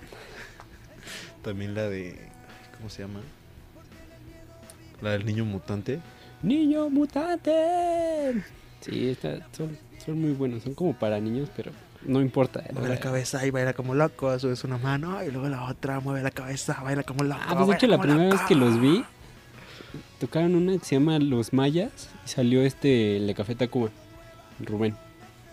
También 1.42 1.74
la 1.74 1.88
de. 1.88 2.16
¿Cómo 2.76 2.88
se 2.88 3.02
llama? 3.02 3.20
La 5.02 5.10
del 5.10 5.26
niño 5.26 5.44
mutante. 5.44 6.00
Niño 6.42 6.88
mutante. 6.88 8.42
Sí, 8.80 9.08
está- 9.08 9.46
son, 9.56 9.76
son 10.04 10.20
muy 10.20 10.32
buenos. 10.32 10.62
Son 10.62 10.74
como 10.74 10.94
para 10.94 11.20
niños, 11.20 11.48
pero 11.56 11.72
no 12.06 12.20
importa. 12.20 12.64
Mueve 12.72 12.88
la 12.88 13.00
cabeza 13.00 13.46
y 13.46 13.50
baila 13.50 13.72
como 13.72 13.94
loco, 13.94 14.38
subes 14.38 14.64
una 14.64 14.78
mano 14.78 15.22
y 15.24 15.30
luego 15.30 15.48
la 15.48 15.64
otra, 15.64 16.00
mueve 16.00 16.22
la 16.22 16.30
cabeza, 16.30 16.80
baila 16.82 17.02
como 17.02 17.24
loco. 17.24 17.40
Ah, 17.46 17.54
pues 17.56 17.68
de 17.68 17.74
hecho 17.74 17.86
la 17.86 18.00
primera 18.00 18.30
vez 18.30 18.40
que 18.42 18.54
los 18.54 18.80
vi, 18.80 19.04
tocaron 20.20 20.54
una 20.54 20.76
que 20.78 20.84
se 20.84 20.96
llama 20.96 21.18
Los 21.18 21.52
Mayas 21.52 22.08
y 22.24 22.28
salió 22.28 22.62
este, 22.62 23.16
el 23.16 23.26
de 23.26 23.34
Café 23.34 23.54
Tacuba, 23.54 23.90
Rubén. 24.60 24.96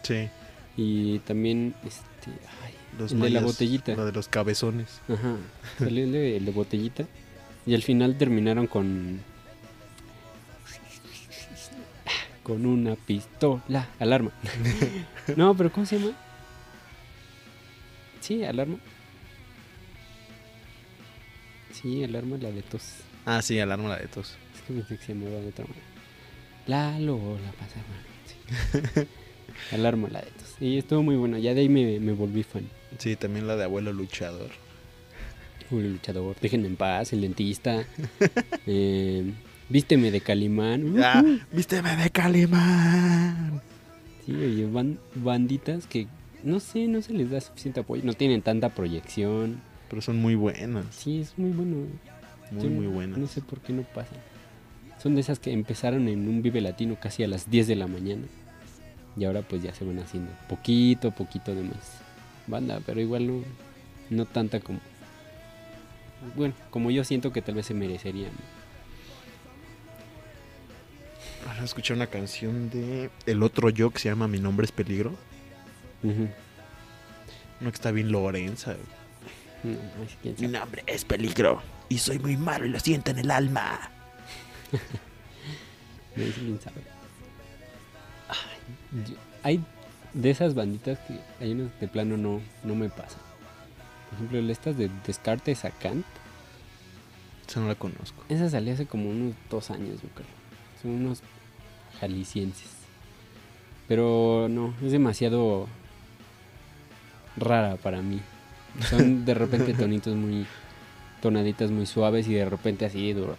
Sí, 0.03 0.29
Y 0.77 1.19
también, 1.19 1.75
este, 1.85 2.31
ay, 2.63 2.73
los 2.97 3.11
El 3.11 3.19
de 3.19 3.29
la 3.29 3.39
mayas, 3.39 3.43
botellita. 3.43 3.95
La 3.95 4.05
de 4.05 4.11
los 4.11 4.27
cabezones. 4.27 5.01
ajá, 5.07 5.35
salió 5.79 6.03
el 6.03 6.11
de, 6.11 6.37
el 6.37 6.45
de 6.45 6.51
Botellita. 6.51 7.05
Y 7.65 7.75
al 7.75 7.83
final 7.83 8.17
terminaron 8.17 8.65
con... 8.67 9.21
Con 12.51 12.65
una 12.65 12.97
pistola. 12.97 13.87
Alarma. 13.97 14.29
no, 15.37 15.55
pero 15.55 15.71
¿cómo 15.71 15.85
se 15.85 15.97
llama? 15.97 16.11
Sí, 18.19 18.43
alarma. 18.43 18.75
Sí, 21.71 22.03
alarma 22.03 22.35
la 22.35 22.51
de 22.51 22.61
tos. 22.61 22.95
Ah, 23.25 23.41
sí, 23.41 23.57
alarma 23.57 23.87
la 23.87 23.99
de 23.99 24.07
tos. 24.07 24.35
Es 24.53 24.61
que 24.63 24.73
pensé 24.73 24.97
que 24.97 25.05
se 25.05 25.13
llamaba 25.13 25.39
de 25.39 25.47
otra 25.47 25.63
manera. 25.63 25.85
Lalo, 26.67 27.37
la 27.39 27.51
pasaba. 27.53 27.85
Sí. 28.25 29.07
Alarma 29.73 30.09
la 30.09 30.19
de 30.19 30.31
tos. 30.31 30.55
Y 30.59 30.77
estuvo 30.77 31.03
muy 31.03 31.15
buena. 31.15 31.39
Ya 31.39 31.53
de 31.53 31.61
ahí 31.61 31.69
me, 31.69 32.01
me 32.01 32.11
volví 32.11 32.43
fan. 32.43 32.67
Sí, 32.97 33.15
también 33.15 33.47
la 33.47 33.55
de 33.55 33.63
abuelo 33.63 33.93
luchador. 33.93 34.49
El 35.71 35.93
luchador. 35.93 36.35
Déjenme 36.41 36.67
en 36.67 36.75
paz, 36.75 37.13
el 37.13 37.21
dentista. 37.21 37.85
eh, 38.67 39.31
vísteme 39.71 40.11
de 40.11 40.21
Calimán. 40.21 40.95
¡Vísteme 41.51 41.95
de 41.95 42.09
Calimán! 42.09 43.61
Sí, 44.25 44.33
oye, 44.35 44.65
van 44.67 44.99
banditas 45.15 45.87
que 45.87 46.07
no 46.43 46.59
sé, 46.59 46.87
no 46.87 47.01
se 47.01 47.13
les 47.13 47.29
da 47.29 47.39
suficiente 47.41 47.79
apoyo. 47.79 48.03
No 48.03 48.13
tienen 48.13 48.41
tanta 48.41 48.69
proyección. 48.69 49.61
Pero 49.89 50.01
son 50.01 50.17
muy 50.17 50.35
buenas. 50.35 50.85
Sí, 50.91 51.21
es 51.21 51.37
muy 51.37 51.51
bueno. 51.51 51.87
Muy, 52.51 52.63
Yo 52.63 52.69
muy 52.69 52.85
no- 52.85 52.91
buenas. 52.91 53.17
No 53.17 53.27
sé 53.27 53.41
por 53.41 53.59
qué 53.61 53.73
no 53.73 53.83
pasan. 53.83 54.17
Son 55.01 55.15
de 55.15 55.21
esas 55.21 55.39
que 55.39 55.51
empezaron 55.51 56.07
en 56.07 56.27
un 56.27 56.41
Vive 56.41 56.61
Latino 56.61 56.95
casi 56.99 57.23
a 57.23 57.27
las 57.27 57.49
10 57.49 57.67
de 57.67 57.75
la 57.75 57.87
mañana. 57.87 58.23
Y 59.17 59.25
ahora 59.25 59.41
pues 59.41 59.61
ya 59.63 59.73
se 59.73 59.83
van 59.83 59.99
haciendo 59.99 60.31
poquito 60.47 61.09
a 61.09 61.11
poquito 61.11 61.53
de 61.53 61.63
más 61.63 61.99
banda, 62.47 62.79
pero 62.85 63.01
igual 63.01 63.27
no, 63.27 63.43
no 64.09 64.25
tanta 64.25 64.59
como... 64.59 64.79
Bueno, 66.35 66.53
como 66.69 66.91
yo 66.91 67.03
siento 67.03 67.31
que 67.33 67.41
tal 67.41 67.55
vez 67.55 67.65
se 67.65 67.73
merecerían. 71.41 71.51
Ahora 71.53 71.63
escuché 71.65 71.93
una 71.93 72.07
canción 72.07 72.69
de 72.69 73.09
El 73.25 73.43
otro 73.43 73.69
yo 73.69 73.91
que 73.91 73.99
se 73.99 74.09
llama 74.09 74.27
Mi 74.27 74.39
nombre 74.39 74.65
es 74.65 74.71
peligro. 74.71 75.11
Ujú. 76.03 76.27
Una 77.61 77.69
que 77.71 77.75
está 77.75 77.91
bien 77.91 78.11
Lorenza. 78.11 78.75
No, 79.63 79.77
quién 80.21 80.35
Mi 80.39 80.47
nombre 80.47 80.83
es 80.87 81.05
peligro. 81.05 81.61
Y 81.89 81.99
soy 81.99 82.17
muy 82.19 82.37
malo 82.37 82.65
y 82.65 82.69
lo 82.69 82.79
siento 82.79 83.11
en 83.11 83.19
el 83.19 83.31
alma. 83.31 83.79
No, 86.13 86.25
quién 86.35 86.59
sabe. 86.59 86.81
Ay, 88.27 89.03
yo- 89.07 89.15
hay 89.43 89.63
de 90.13 90.29
esas 90.29 90.53
banditas 90.55 90.99
que 91.07 91.17
hay 91.39 91.53
unas 91.53 91.79
de 91.79 91.87
plano 91.87 92.17
no, 92.17 92.41
no 92.65 92.75
me 92.75 92.89
pasan. 92.89 93.21
Por 94.09 94.15
ejemplo, 94.15 94.51
estas 94.51 94.77
de 94.77 94.89
Descartes 95.07 95.63
a 95.63 95.71
Kant. 95.71 96.05
Esa 97.47 97.61
no 97.61 97.69
la 97.69 97.75
conozco. 97.75 98.25
Esa 98.27 98.49
salió 98.49 98.73
hace 98.73 98.85
como 98.87 99.09
unos 99.09 99.33
dos 99.49 99.71
años, 99.71 100.01
yo 100.03 100.09
creo. 100.09 100.27
Son 100.81 100.91
unos 100.91 101.21
jaliscienses. 101.99 102.69
Pero 103.87 104.47
no, 104.49 104.73
es 104.83 104.91
demasiado 104.91 105.67
rara 107.37 107.75
para 107.77 108.01
mí. 108.01 108.19
Son 108.89 109.25
de 109.25 109.33
repente 109.33 109.73
tonitos 109.77 110.15
muy 110.15 110.45
tonaditas 111.21 111.69
muy 111.71 111.85
suaves 111.85 112.27
y 112.27 112.33
de 112.33 112.45
repente 112.49 112.85
así 112.85 113.13
duro. 113.13 113.35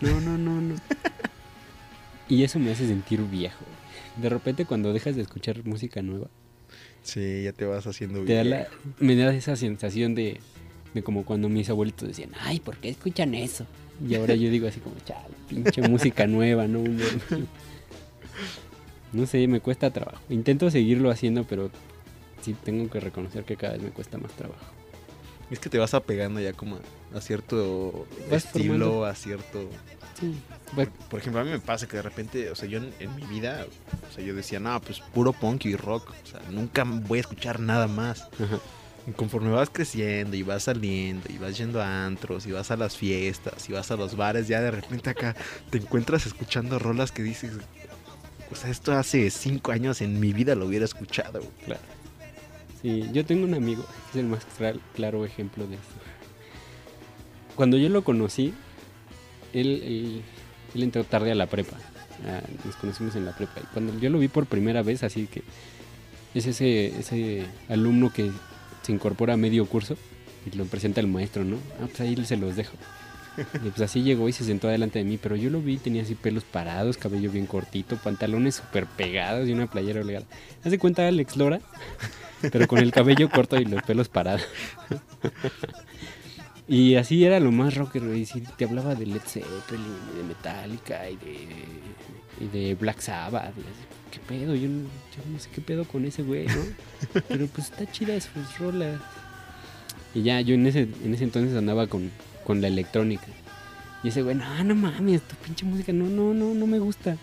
No, 0.00 0.20
no, 0.20 0.36
no, 0.38 0.60
no. 0.60 0.74
Y 2.28 2.42
eso 2.42 2.58
me 2.58 2.72
hace 2.72 2.88
sentir 2.88 3.22
viejo. 3.22 3.64
De 4.16 4.28
repente 4.28 4.64
cuando 4.66 4.92
dejas 4.92 5.14
de 5.14 5.22
escuchar 5.22 5.64
música 5.64 6.02
nueva, 6.02 6.26
Sí, 7.04 7.44
ya 7.44 7.52
te 7.52 7.64
vas 7.66 7.86
haciendo 7.86 8.24
te 8.24 8.34
da 8.34 8.42
bien. 8.42 8.50
la- 8.50 8.66
me 8.98 9.14
da 9.14 9.32
esa 9.32 9.54
sensación 9.54 10.16
de, 10.16 10.40
de 10.92 11.02
como 11.04 11.24
cuando 11.24 11.48
mis 11.48 11.70
abuelitos 11.70 12.08
decían, 12.08 12.30
ay, 12.40 12.58
¿por 12.58 12.78
qué 12.78 12.88
escuchan 12.88 13.34
eso? 13.36 13.64
Y 14.06 14.14
ahora 14.14 14.34
yo 14.34 14.50
digo 14.50 14.68
así 14.68 14.80
como, 14.80 14.96
chale, 15.04 15.34
pinche 15.48 15.82
música 15.82 16.26
nueva, 16.26 16.66
¿no? 16.66 16.80
hombre?". 16.80 17.06
No 19.12 19.26
sé, 19.26 19.46
me 19.46 19.60
cuesta 19.60 19.90
trabajo. 19.90 20.20
Intento 20.28 20.70
seguirlo 20.70 21.10
haciendo, 21.10 21.44
pero 21.44 21.70
sí 22.42 22.54
tengo 22.64 22.90
que 22.90 23.00
reconocer 23.00 23.44
que 23.44 23.56
cada 23.56 23.74
vez 23.74 23.82
me 23.82 23.90
cuesta 23.90 24.18
más 24.18 24.32
trabajo. 24.32 24.64
Es 25.50 25.60
que 25.60 25.70
te 25.70 25.78
vas 25.78 25.94
apegando 25.94 26.40
ya 26.40 26.52
como 26.52 26.78
a, 27.14 27.20
cierto 27.20 28.06
Vas 28.30 28.44
estilo, 28.44 28.64
formando- 28.74 29.04
a 29.06 29.14
cierto... 29.14 29.70
Sí, 30.18 30.34
por 31.10 31.20
ejemplo, 31.20 31.40
a 31.40 31.44
mí 31.44 31.50
me 31.50 31.60
pasa 31.60 31.86
que 31.86 31.96
de 31.96 32.02
repente, 32.02 32.50
o 32.50 32.54
sea, 32.54 32.68
yo 32.68 32.78
en, 32.78 32.90
en 33.00 33.14
mi 33.14 33.22
vida, 33.26 33.66
o 34.10 34.14
sea, 34.14 34.24
yo 34.24 34.34
decía, 34.34 34.58
no, 34.58 34.80
pues 34.80 35.00
puro 35.14 35.32
punk 35.32 35.66
y 35.66 35.76
rock, 35.76 36.10
o 36.10 36.26
sea, 36.26 36.40
nunca 36.50 36.84
voy 36.84 37.18
a 37.18 37.20
escuchar 37.20 37.60
nada 37.60 37.86
más. 37.86 38.22
ajá. 38.40 38.58
Conforme 39.14 39.50
vas 39.50 39.70
creciendo 39.70 40.36
y 40.36 40.42
vas 40.42 40.64
saliendo 40.64 41.28
y 41.32 41.38
vas 41.38 41.56
yendo 41.56 41.80
a 41.80 42.06
antros 42.06 42.44
y 42.46 42.50
vas 42.50 42.72
a 42.72 42.76
las 42.76 42.96
fiestas 42.96 43.68
y 43.68 43.72
vas 43.72 43.90
a 43.92 43.96
los 43.96 44.16
bares, 44.16 44.48
ya 44.48 44.60
de 44.60 44.72
repente 44.72 45.10
acá 45.10 45.36
te 45.70 45.78
encuentras 45.78 46.26
escuchando 46.26 46.80
rolas 46.80 47.12
que 47.12 47.22
dices, 47.22 47.52
o 48.50 48.56
sea, 48.56 48.68
esto 48.70 48.92
hace 48.94 49.30
cinco 49.30 49.70
años 49.70 50.00
en 50.00 50.18
mi 50.18 50.32
vida 50.32 50.56
lo 50.56 50.66
hubiera 50.66 50.84
escuchado. 50.84 51.38
güey". 51.38 51.52
Claro. 51.66 51.80
Sí, 52.82 53.08
yo 53.12 53.24
tengo 53.24 53.44
un 53.44 53.54
amigo 53.54 53.84
que 53.84 54.18
es 54.18 54.24
el 54.24 54.26
más 54.30 54.44
clar- 54.58 54.80
claro 54.94 55.24
ejemplo 55.24 55.66
de 55.68 55.76
esto. 55.76 55.94
Cuando 57.54 57.76
yo 57.76 57.88
lo 57.88 58.02
conocí, 58.02 58.52
él, 59.52 59.82
él, 59.84 60.22
él 60.74 60.82
entró 60.82 61.04
tarde 61.04 61.30
a 61.30 61.34
la 61.36 61.46
prepa. 61.46 61.76
Nos 62.64 62.74
conocimos 62.76 63.14
en 63.14 63.24
la 63.24 63.36
prepa. 63.36 63.60
Y 63.60 63.66
cuando 63.72 63.98
yo 64.00 64.10
lo 64.10 64.18
vi 64.18 64.28
por 64.28 64.46
primera 64.46 64.82
vez, 64.82 65.02
así 65.04 65.26
que 65.26 65.42
es 66.34 66.46
ese, 66.46 66.98
ese 66.98 67.46
alumno 67.68 68.12
que 68.12 68.30
se 68.86 68.92
incorpora 68.92 69.34
a 69.34 69.36
medio 69.36 69.66
curso 69.66 69.96
y 70.46 70.56
lo 70.56 70.64
presenta 70.64 71.00
el 71.00 71.08
maestro, 71.08 71.44
¿no? 71.44 71.56
Ah, 71.80 71.86
pues 71.86 72.00
ahí 72.00 72.16
se 72.24 72.36
los 72.36 72.54
dejo. 72.54 72.76
Y 73.36 73.68
pues 73.68 73.80
así 73.80 74.02
llegó 74.02 74.28
y 74.28 74.32
se 74.32 74.44
sentó 74.44 74.68
delante 74.68 75.00
de 75.00 75.04
mí, 75.04 75.18
pero 75.20 75.34
yo 75.34 75.50
lo 75.50 75.60
vi, 75.60 75.76
tenía 75.76 76.02
así 76.02 76.14
pelos 76.14 76.44
parados, 76.44 76.96
cabello 76.96 77.30
bien 77.32 77.46
cortito, 77.46 77.96
pantalones 77.96 78.54
súper 78.54 78.86
pegados 78.86 79.48
y 79.48 79.52
una 79.52 79.66
playera 79.66 80.00
holgada. 80.00 80.24
Hace 80.64 80.78
cuenta 80.78 81.06
Alex 81.06 81.36
Lora, 81.36 81.60
pero 82.52 82.68
con 82.68 82.78
el 82.78 82.92
cabello 82.92 83.28
corto 83.28 83.60
y 83.60 83.64
los 83.64 83.82
pelos 83.82 84.08
parados. 84.08 84.46
y 86.68 86.94
así 86.94 87.24
era 87.24 87.40
lo 87.40 87.50
más 87.50 87.74
rocker. 87.74 88.02
Sí, 88.24 88.42
te 88.56 88.66
hablaba 88.66 88.94
de 88.94 89.06
Led 89.06 89.22
Zeppelin, 89.26 89.96
y 90.14 90.18
de 90.18 90.22
Metallica 90.22 91.10
y 91.10 91.16
de, 91.16 91.48
y 92.40 92.46
de 92.46 92.74
Black 92.74 93.00
Sabbath. 93.00 93.52
y 93.56 93.60
así, 93.60 93.70
¿Qué 94.10 94.18
pedo? 94.20 94.54
Yo 94.54 94.68
no, 94.68 94.84
yo 94.84 95.30
no 95.32 95.38
sé 95.38 95.48
qué 95.54 95.60
pedo 95.60 95.84
con 95.84 96.04
ese 96.04 96.22
güey, 96.22 96.46
¿no? 96.46 96.54
Pero 97.28 97.46
pues 97.48 97.70
está 97.70 97.90
chida 97.90 98.18
sus 98.20 98.58
rolas. 98.58 99.00
Y 100.14 100.22
ya, 100.22 100.40
yo 100.40 100.54
en 100.54 100.66
ese, 100.66 100.88
en 101.04 101.14
ese 101.14 101.24
entonces 101.24 101.56
andaba 101.56 101.86
con, 101.86 102.10
con 102.44 102.60
la 102.62 102.68
electrónica. 102.68 103.26
Y 104.02 104.08
ese 104.08 104.22
güey, 104.22 104.36
no, 104.36 104.64
no 104.64 104.74
mames, 104.74 105.22
tu 105.22 105.34
pinche 105.36 105.66
música, 105.66 105.92
no, 105.92 106.04
no, 106.06 106.32
no, 106.32 106.54
no 106.54 106.66
me 106.66 106.78
gusta. 106.78 107.16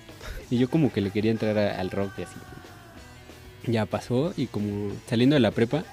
Y 0.51 0.57
yo 0.57 0.69
como 0.69 0.91
que 0.91 1.01
le 1.01 1.09
quería 1.11 1.31
entrar 1.31 1.57
a- 1.57 1.79
al 1.79 1.89
rock 1.89 2.11
y 2.19 2.21
así. 2.23 2.35
Ya 3.71 3.85
pasó 3.85 4.33
y 4.35 4.47
como 4.47 4.91
saliendo 5.07 5.35
de 5.35 5.39
la 5.39 5.51
prepa, 5.51 5.83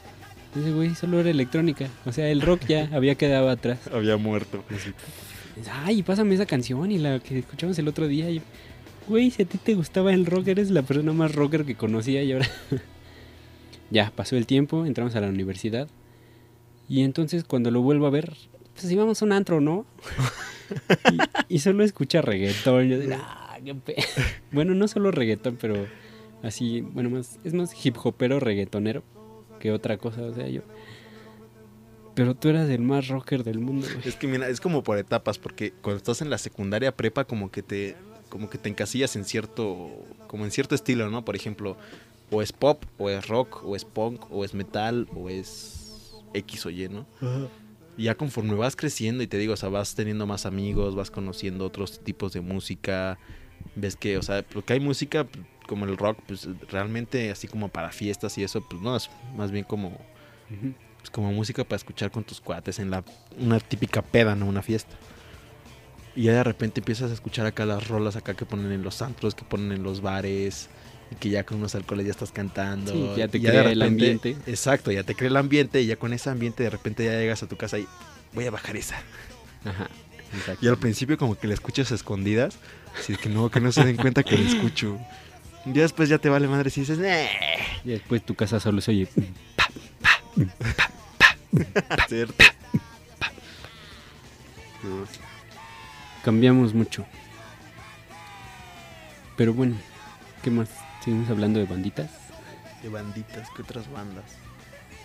ese 0.58 0.72
güey 0.72 0.94
solo 0.96 1.20
era 1.20 1.30
electrónica. 1.30 1.86
O 2.04 2.12
sea, 2.12 2.28
el 2.28 2.40
rock 2.42 2.62
ya 2.66 2.88
había 2.92 3.14
quedado 3.14 3.48
atrás. 3.48 3.78
Había 3.92 4.16
muerto. 4.16 4.64
Ay, 5.84 6.02
pásame 6.02 6.34
esa 6.34 6.46
canción 6.46 6.90
y 6.90 6.98
la 6.98 7.20
que 7.20 7.38
escuchamos 7.38 7.78
el 7.78 7.88
otro 7.88 8.08
día. 8.08 8.28
Y 8.30 8.42
güey, 9.10 9.30
si 9.30 9.42
a 9.42 9.44
ti 9.44 9.58
te 9.58 9.74
gustaba 9.74 10.14
el 10.14 10.24
rock, 10.24 10.48
eres 10.48 10.70
la 10.70 10.82
persona 10.82 11.12
más 11.12 11.34
rocker 11.34 11.64
que 11.66 11.74
conocía 11.74 12.22
y 12.22 12.32
ahora... 12.32 12.48
ya, 13.90 14.12
pasó 14.14 14.36
el 14.36 14.46
tiempo, 14.46 14.86
entramos 14.86 15.16
a 15.16 15.20
la 15.20 15.28
universidad. 15.28 15.88
Y 16.88 17.02
entonces 17.02 17.44
cuando 17.44 17.70
lo 17.70 17.82
vuelvo 17.82 18.06
a 18.06 18.10
ver, 18.10 18.36
pues 18.72 18.90
íbamos 18.90 19.20
a 19.20 19.24
un 19.24 19.32
antro, 19.32 19.60
¿no? 19.60 19.84
y, 21.48 21.58
solo 21.58 21.84
escucha 21.84 22.22
reggaetón. 22.22 22.88
Yo 22.88 22.98
digo, 22.98 23.16
ah, 23.18 23.58
qué 23.62 23.74
pe-". 23.74 23.96
Bueno, 24.52 24.74
no 24.74 24.88
solo 24.88 25.10
reggaetón, 25.10 25.58
pero 25.60 25.86
así, 26.42 26.80
bueno, 26.80 27.10
más, 27.10 27.38
es 27.44 27.52
más 27.52 27.74
hip 27.84 27.96
hopero 28.02 28.40
reggaetonero 28.40 29.02
que 29.58 29.72
otra 29.72 29.98
cosa, 29.98 30.22
o 30.22 30.32
sea, 30.32 30.48
yo... 30.48 30.62
Pero 32.14 32.34
tú 32.34 32.48
eras 32.48 32.68
el 32.70 32.80
más 32.80 33.08
rocker 33.08 33.44
del 33.44 33.60
mundo, 33.60 33.86
güey. 33.92 34.08
Es 34.08 34.16
que 34.16 34.26
mira, 34.26 34.48
es 34.48 34.60
como 34.60 34.82
por 34.82 34.98
etapas, 34.98 35.38
porque 35.38 35.72
cuando 35.80 35.98
estás 35.98 36.22
en 36.22 36.30
la 36.30 36.38
secundaria 36.38 36.96
prepa, 36.96 37.24
como 37.24 37.50
que 37.50 37.62
te, 37.62 37.96
como 38.30 38.48
que 38.48 38.56
te 38.56 38.70
encasillas 38.70 39.14
en 39.16 39.26
cierto, 39.26 39.90
como 40.26 40.46
en 40.46 40.50
cierto 40.50 40.74
estilo, 40.74 41.10
¿no? 41.10 41.24
Por 41.24 41.36
ejemplo, 41.36 41.76
o 42.30 42.40
es 42.40 42.52
pop, 42.52 42.84
o 42.96 43.10
es 43.10 43.26
rock, 43.28 43.62
o 43.64 43.76
es 43.76 43.84
punk, 43.84 44.24
o 44.30 44.44
es 44.44 44.54
metal, 44.54 45.06
o 45.14 45.28
es 45.28 46.14
X 46.32 46.64
o 46.64 46.70
Y, 46.70 46.88
¿no? 46.88 47.06
Y 47.98 48.04
ya 48.04 48.14
conforme 48.14 48.54
vas 48.54 48.76
creciendo 48.76 49.22
y 49.22 49.26
te 49.26 49.36
digo, 49.36 49.52
o 49.52 49.56
sea, 49.56 49.68
vas 49.68 49.94
teniendo 49.94 50.26
más 50.26 50.46
amigos, 50.46 50.94
vas 50.94 51.10
conociendo 51.10 51.66
otros 51.66 52.00
tipos 52.00 52.32
de 52.32 52.40
música, 52.40 53.18
ves 53.74 53.96
que, 53.96 54.16
o 54.16 54.22
sea, 54.22 54.42
porque 54.42 54.74
hay 54.74 54.80
música 54.80 55.24
pues, 55.24 55.44
como 55.66 55.84
el 55.84 55.96
rock, 55.96 56.18
pues 56.26 56.48
realmente 56.68 57.30
así 57.30 57.48
como 57.48 57.68
para 57.68 57.90
fiestas 57.90 58.38
y 58.38 58.44
eso, 58.44 58.64
pues 58.66 58.80
no, 58.80 58.96
es 58.96 59.10
más 59.36 59.50
bien 59.50 59.64
como, 59.64 59.98
pues, 60.98 61.10
como 61.10 61.32
música 61.32 61.64
para 61.64 61.76
escuchar 61.76 62.10
con 62.10 62.24
tus 62.24 62.40
cuates 62.40 62.78
en 62.78 62.90
la, 62.90 63.04
una 63.38 63.58
típica 63.58 64.02
peda, 64.02 64.34
no 64.34 64.46
una 64.46 64.62
fiesta. 64.62 64.96
Y 66.16 66.24
ya 66.24 66.32
de 66.32 66.44
repente 66.44 66.80
empiezas 66.80 67.10
a 67.10 67.14
escuchar 67.14 67.46
acá 67.46 67.66
las 67.66 67.88
rolas 67.88 68.16
acá 68.16 68.34
que 68.34 68.44
ponen 68.44 68.72
en 68.72 68.82
los 68.82 69.02
antros, 69.02 69.34
que 69.34 69.44
ponen 69.44 69.72
en 69.72 69.82
los 69.82 70.00
bares, 70.00 70.68
y 71.10 71.14
que 71.16 71.30
ya 71.30 71.44
con 71.44 71.58
unos 71.58 71.74
alcoholes 71.74 72.06
ya 72.06 72.12
estás 72.12 72.32
cantando. 72.32 72.92
Sí, 72.92 73.10
ya 73.16 73.28
te 73.28 73.38
y 73.38 73.42
crea 73.42 73.70
el 73.70 73.82
ambiente. 73.82 74.36
Exacto, 74.46 74.90
ya 74.90 75.02
te 75.02 75.14
crea 75.14 75.28
el 75.28 75.36
ambiente 75.36 75.80
y 75.80 75.86
ya 75.86 75.96
con 75.96 76.12
ese 76.12 76.30
ambiente 76.30 76.64
de 76.64 76.70
repente 76.70 77.04
ya 77.04 77.12
llegas 77.12 77.42
a 77.42 77.48
tu 77.48 77.56
casa 77.56 77.78
y 77.78 77.86
voy 78.32 78.46
a 78.46 78.50
bajar 78.50 78.76
esa. 78.76 78.96
Ajá. 79.64 79.88
Exacto. 80.36 80.64
Y 80.64 80.68
al 80.68 80.78
principio 80.78 81.18
como 81.18 81.38
que 81.38 81.48
la 81.48 81.54
escuchas 81.54 81.90
a 81.92 81.96
escondidas, 81.96 82.56
así 82.98 83.16
que 83.16 83.28
no, 83.28 83.50
que 83.50 83.60
no 83.60 83.72
se 83.72 83.84
den 83.84 83.96
cuenta 83.96 84.22
que 84.22 84.38
la 84.38 84.48
escucho. 84.48 84.98
Ya 85.66 85.82
después 85.82 86.08
ya 86.08 86.18
te 86.18 86.28
vale 86.28 86.48
madre 86.48 86.70
si 86.70 86.80
dices, 86.80 86.98
"Nah". 86.98 87.26
Y 87.84 87.90
después 87.90 88.24
tu 88.24 88.34
casa 88.34 88.60
solo 88.60 88.80
se 88.80 88.92
oye. 88.92 89.08
Cierto. 92.08 92.44
Cambiamos 96.24 96.74
mucho. 96.74 97.06
Pero 99.36 99.54
bueno, 99.54 99.76
¿qué 100.42 100.50
más? 100.50 100.68
Seguimos 101.02 101.30
hablando 101.30 101.58
de 101.60 101.66
banditas. 101.66 102.10
De 102.82 102.88
banditas, 102.88 103.48
¿qué 103.56 103.62
otras 103.62 103.90
bandas? 103.90 104.24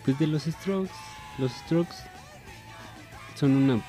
Pues 0.03 0.19
de 0.19 0.27
los 0.27 0.43
Strokes. 0.43 0.93
Los 1.37 1.51
Strokes 1.51 1.95
son 3.35 3.55
una. 3.55 3.81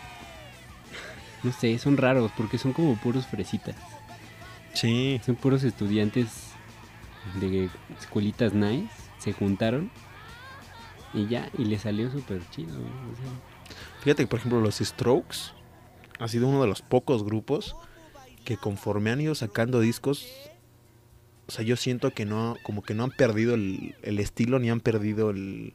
No 1.42 1.52
sé, 1.52 1.78
son 1.78 1.96
raros 1.96 2.30
porque 2.36 2.58
son 2.58 2.72
como 2.72 2.96
puros 2.96 3.26
fresitas. 3.26 3.76
Sí. 4.72 5.20
Son 5.24 5.34
puros 5.34 5.64
estudiantes 5.64 6.28
de 7.40 7.68
escuelitas 8.00 8.52
nice. 8.52 8.94
Se 9.18 9.32
juntaron 9.32 9.90
y 11.12 11.26
ya, 11.26 11.48
y 11.58 11.64
le 11.64 11.78
salió 11.78 12.10
súper 12.10 12.40
chido. 12.50 12.76
o 12.78 13.16
sea. 13.16 13.32
Fíjate 14.02 14.22
que, 14.22 14.26
por 14.28 14.38
ejemplo, 14.38 14.60
los 14.60 14.76
Strokes 14.76 15.55
ha 16.18 16.28
sido 16.28 16.48
uno 16.48 16.60
de 16.62 16.68
los 16.68 16.82
pocos 16.82 17.24
grupos 17.24 17.76
que 18.44 18.56
conforme 18.56 19.10
han 19.10 19.20
ido 19.20 19.34
sacando 19.34 19.80
discos, 19.80 20.26
o 21.48 21.52
sea, 21.52 21.64
yo 21.64 21.76
siento 21.76 22.10
que 22.12 22.24
no, 22.24 22.56
como 22.62 22.82
que 22.82 22.94
no 22.94 23.04
han 23.04 23.10
perdido 23.10 23.54
el, 23.54 23.94
el 24.02 24.18
estilo 24.18 24.58
ni 24.58 24.70
han 24.70 24.80
perdido 24.80 25.30
el, 25.30 25.74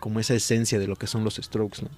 como 0.00 0.20
esa 0.20 0.34
esencia 0.34 0.78
de 0.78 0.86
lo 0.86 0.96
que 0.96 1.06
son 1.06 1.24
los 1.24 1.36
Strokes, 1.36 1.82
¿no? 1.82 1.90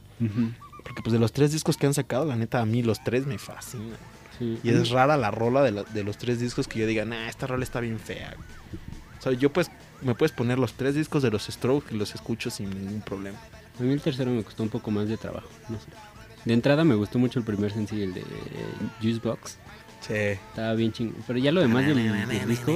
Porque 0.82 1.02
pues 1.02 1.12
de 1.12 1.18
los 1.18 1.32
tres 1.32 1.52
discos 1.52 1.76
que 1.76 1.86
han 1.86 1.94
sacado, 1.94 2.24
la 2.24 2.36
neta, 2.36 2.60
a 2.60 2.66
mí 2.66 2.82
los 2.82 3.02
tres 3.04 3.26
me 3.26 3.38
fascinan. 3.38 3.96
Sí. 4.38 4.58
Y 4.62 4.70
es 4.70 4.88
rara 4.88 5.18
la 5.18 5.30
rola 5.30 5.62
de, 5.62 5.72
la- 5.72 5.82
de 5.84 6.02
los 6.02 6.16
tres 6.16 6.40
discos 6.40 6.66
que 6.66 6.78
yo 6.78 6.86
diga, 6.86 7.04
nah, 7.04 7.28
esta 7.28 7.46
rola 7.46 7.62
está 7.64 7.80
bien 7.80 7.98
fea. 8.00 8.34
O 9.18 9.22
sea, 9.22 9.32
yo 9.32 9.52
pues, 9.52 9.70
me 10.00 10.14
puedes 10.14 10.32
poner 10.32 10.58
los 10.58 10.72
tres 10.72 10.94
discos 10.94 11.22
de 11.22 11.30
los 11.30 11.44
Strokes 11.44 11.94
y 11.94 11.98
los 11.98 12.14
escucho 12.14 12.48
sin 12.48 12.70
ningún 12.70 13.02
problema. 13.02 13.38
A 13.78 13.82
mí 13.82 13.92
el 13.92 14.00
tercero 14.00 14.30
me 14.30 14.42
costó 14.42 14.62
un 14.62 14.70
poco 14.70 14.90
más 14.90 15.08
de 15.08 15.18
trabajo, 15.18 15.48
no 15.68 15.76
sé. 15.78 15.86
De 16.44 16.54
entrada 16.54 16.84
me 16.84 16.94
gustó 16.94 17.18
mucho 17.18 17.38
el 17.38 17.44
primer 17.44 17.72
sencillo, 17.72 18.04
el 18.04 18.14
de 18.14 18.24
Juicebox. 19.00 19.58
Sí. 20.00 20.14
Estaba 20.14 20.74
bien 20.74 20.92
chingón. 20.92 21.22
Pero 21.26 21.38
ya 21.38 21.52
lo 21.52 21.60
demás 21.60 21.86
del, 21.86 21.96
del 22.28 22.48
disco, 22.48 22.72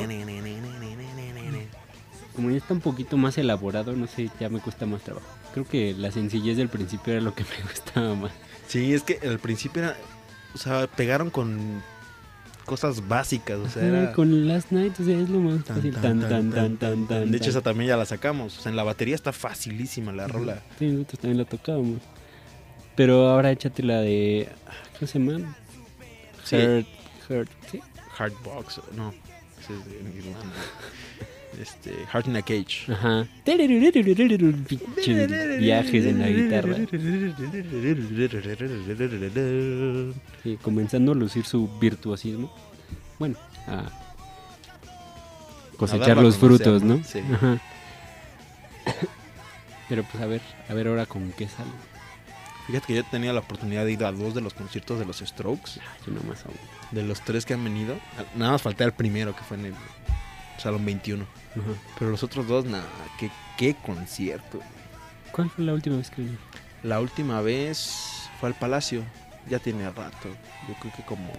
como 2.35 2.51
ya 2.51 2.57
está 2.57 2.75
un 2.75 2.81
poquito 2.81 3.17
más 3.17 3.39
elaborado, 3.39 3.93
no 3.93 4.07
sé, 4.07 4.29
ya 4.41 4.49
me 4.49 4.59
cuesta 4.59 4.87
más 4.87 5.03
trabajo. 5.03 5.27
Creo 5.53 5.67
que 5.67 5.95
la 5.95 6.11
sencillez 6.11 6.57
del 6.57 6.69
principio 6.69 7.13
era 7.13 7.23
lo 7.23 7.35
que 7.35 7.45
me 7.59 7.63
gustaba 7.71 8.15
más. 8.15 8.33
Sí, 8.67 8.93
es 8.93 9.03
que 9.03 9.21
al 9.27 9.39
principio 9.39 9.83
era. 9.83 9.97
O 10.55 10.59
sea, 10.59 10.87
pegaron 10.89 11.31
con 11.31 11.83
cosas 12.65 13.07
básicas. 13.07 13.59
O 13.59 13.69
sea, 13.69 13.83
Ajá, 13.87 13.99
era. 14.03 14.13
Con 14.13 14.49
Last 14.49 14.73
Night, 14.73 14.99
o 14.99 15.05
sea, 15.05 15.17
es 15.19 15.29
lo 15.31 15.39
más 15.39 15.65
tan, 15.65 15.77
fácil. 15.77 15.95
tan, 15.95 16.21
Tan, 16.21 16.51
tan, 16.79 17.07
tan. 17.07 17.31
De 17.31 17.37
hecho, 17.37 17.51
esa 17.51 17.61
también 17.61 17.89
ya 17.89 17.97
la 17.97 18.05
sacamos. 18.05 18.59
O 18.59 18.61
sea, 18.63 18.71
en 18.71 18.77
la 18.77 18.83
batería 18.83 19.15
está 19.15 19.33
facilísima 19.33 20.13
la 20.13 20.27
rola. 20.27 20.63
Sí, 20.79 20.87
nosotros 20.87 21.21
también 21.21 21.39
la 21.39 21.45
tocábamos. 21.45 22.01
Pero 22.97 23.29
ahora 23.29 23.51
échate 23.51 23.83
la 23.83 24.01
de. 24.01 24.49
¿Cómo 24.99 25.09
se 25.09 25.19
llama? 25.19 25.55
Sí. 26.45 26.57
Hurt, 26.57 26.87
Hurt, 27.29 27.51
¿sí? 27.71 27.81
Hardbox, 28.17 28.81
no. 28.97 29.13
Ese 29.61 29.75
es 29.75 29.85
de 29.87 30.03
Nirvana. 30.03 30.53
Este, 31.61 31.91
Heart 32.13 32.29
in 32.29 32.37
a 32.37 32.43
Cage. 32.43 32.93
Ajá. 32.93 33.27
Pinches 33.45 33.69
viajes 35.61 36.07
en 36.07 36.19
la 36.19 36.29
guitarra. 36.29 36.77
Comenzando 40.63 41.13
a 41.13 41.15
lucir 41.15 41.45
su 41.45 41.69
virtuosismo. 41.79 42.53
Bueno, 43.19 43.37
a 43.69 43.85
cosechar 45.77 46.19
a 46.19 46.23
los 46.23 46.37
frutos, 46.37 46.83
¿no? 46.83 46.97
¿no? 46.97 47.05
Sí. 47.05 47.21
Ajá. 47.33 47.61
Pero 49.89 50.03
pues 50.05 50.23
a 50.23 50.27
ver, 50.27 50.43
a 50.69 50.75
ver 50.75 50.89
ahora 50.89 51.07
con 51.07 51.33
qué 51.33 51.49
sale. 51.49 51.71
Fíjate 52.67 52.87
que 52.87 52.95
yo 52.95 53.05
tenía 53.05 53.33
la 53.33 53.41
oportunidad 53.41 53.85
de 53.85 53.93
ir 53.93 54.05
a 54.05 54.13
dos 54.13 54.35
de 54.35 54.41
los 54.41 54.55
conciertos 54.55 54.99
de 54.99 55.05
los 55.05 55.19
Strokes. 55.19 55.73
Ay, 55.81 55.99
yo 56.07 56.13
nomás 56.13 56.45
aún. 56.47 56.57
De 56.93 57.03
los 57.03 57.21
tres 57.21 57.45
que 57.45 57.55
han 57.55 57.63
venido. 57.63 57.97
Nada 58.37 58.53
más 58.53 58.63
falté 58.63 58.85
al 58.85 58.93
primero, 58.95 59.37
que 59.37 59.43
fue 59.45 59.59
en 59.59 59.67
el 59.67 59.75
Salón 60.59 60.85
21. 60.85 61.25
Ajá. 61.25 61.61
Pero 61.99 62.11
los 62.11 62.23
otros 62.23 62.47
dos, 62.47 62.65
nada. 62.65 62.87
Qué, 63.19 63.31
qué 63.59 63.75
concierto. 63.75 64.61
¿Cuál 65.31 65.51
fue 65.51 65.65
la 65.65 65.75
última 65.75 65.97
vez 65.97 66.11
que 66.11 66.23
vine? 66.23 66.39
La 66.83 67.01
última 67.01 67.41
vez 67.43 68.31
fue 68.41 68.49
al 68.49 68.55
Palacio. 68.55 69.03
Ya 69.49 69.59
tiene 69.59 69.91
rato. 69.91 70.29
Yo 70.69 70.75
creo 70.81 70.93
que 70.95 71.03
como... 71.03 71.31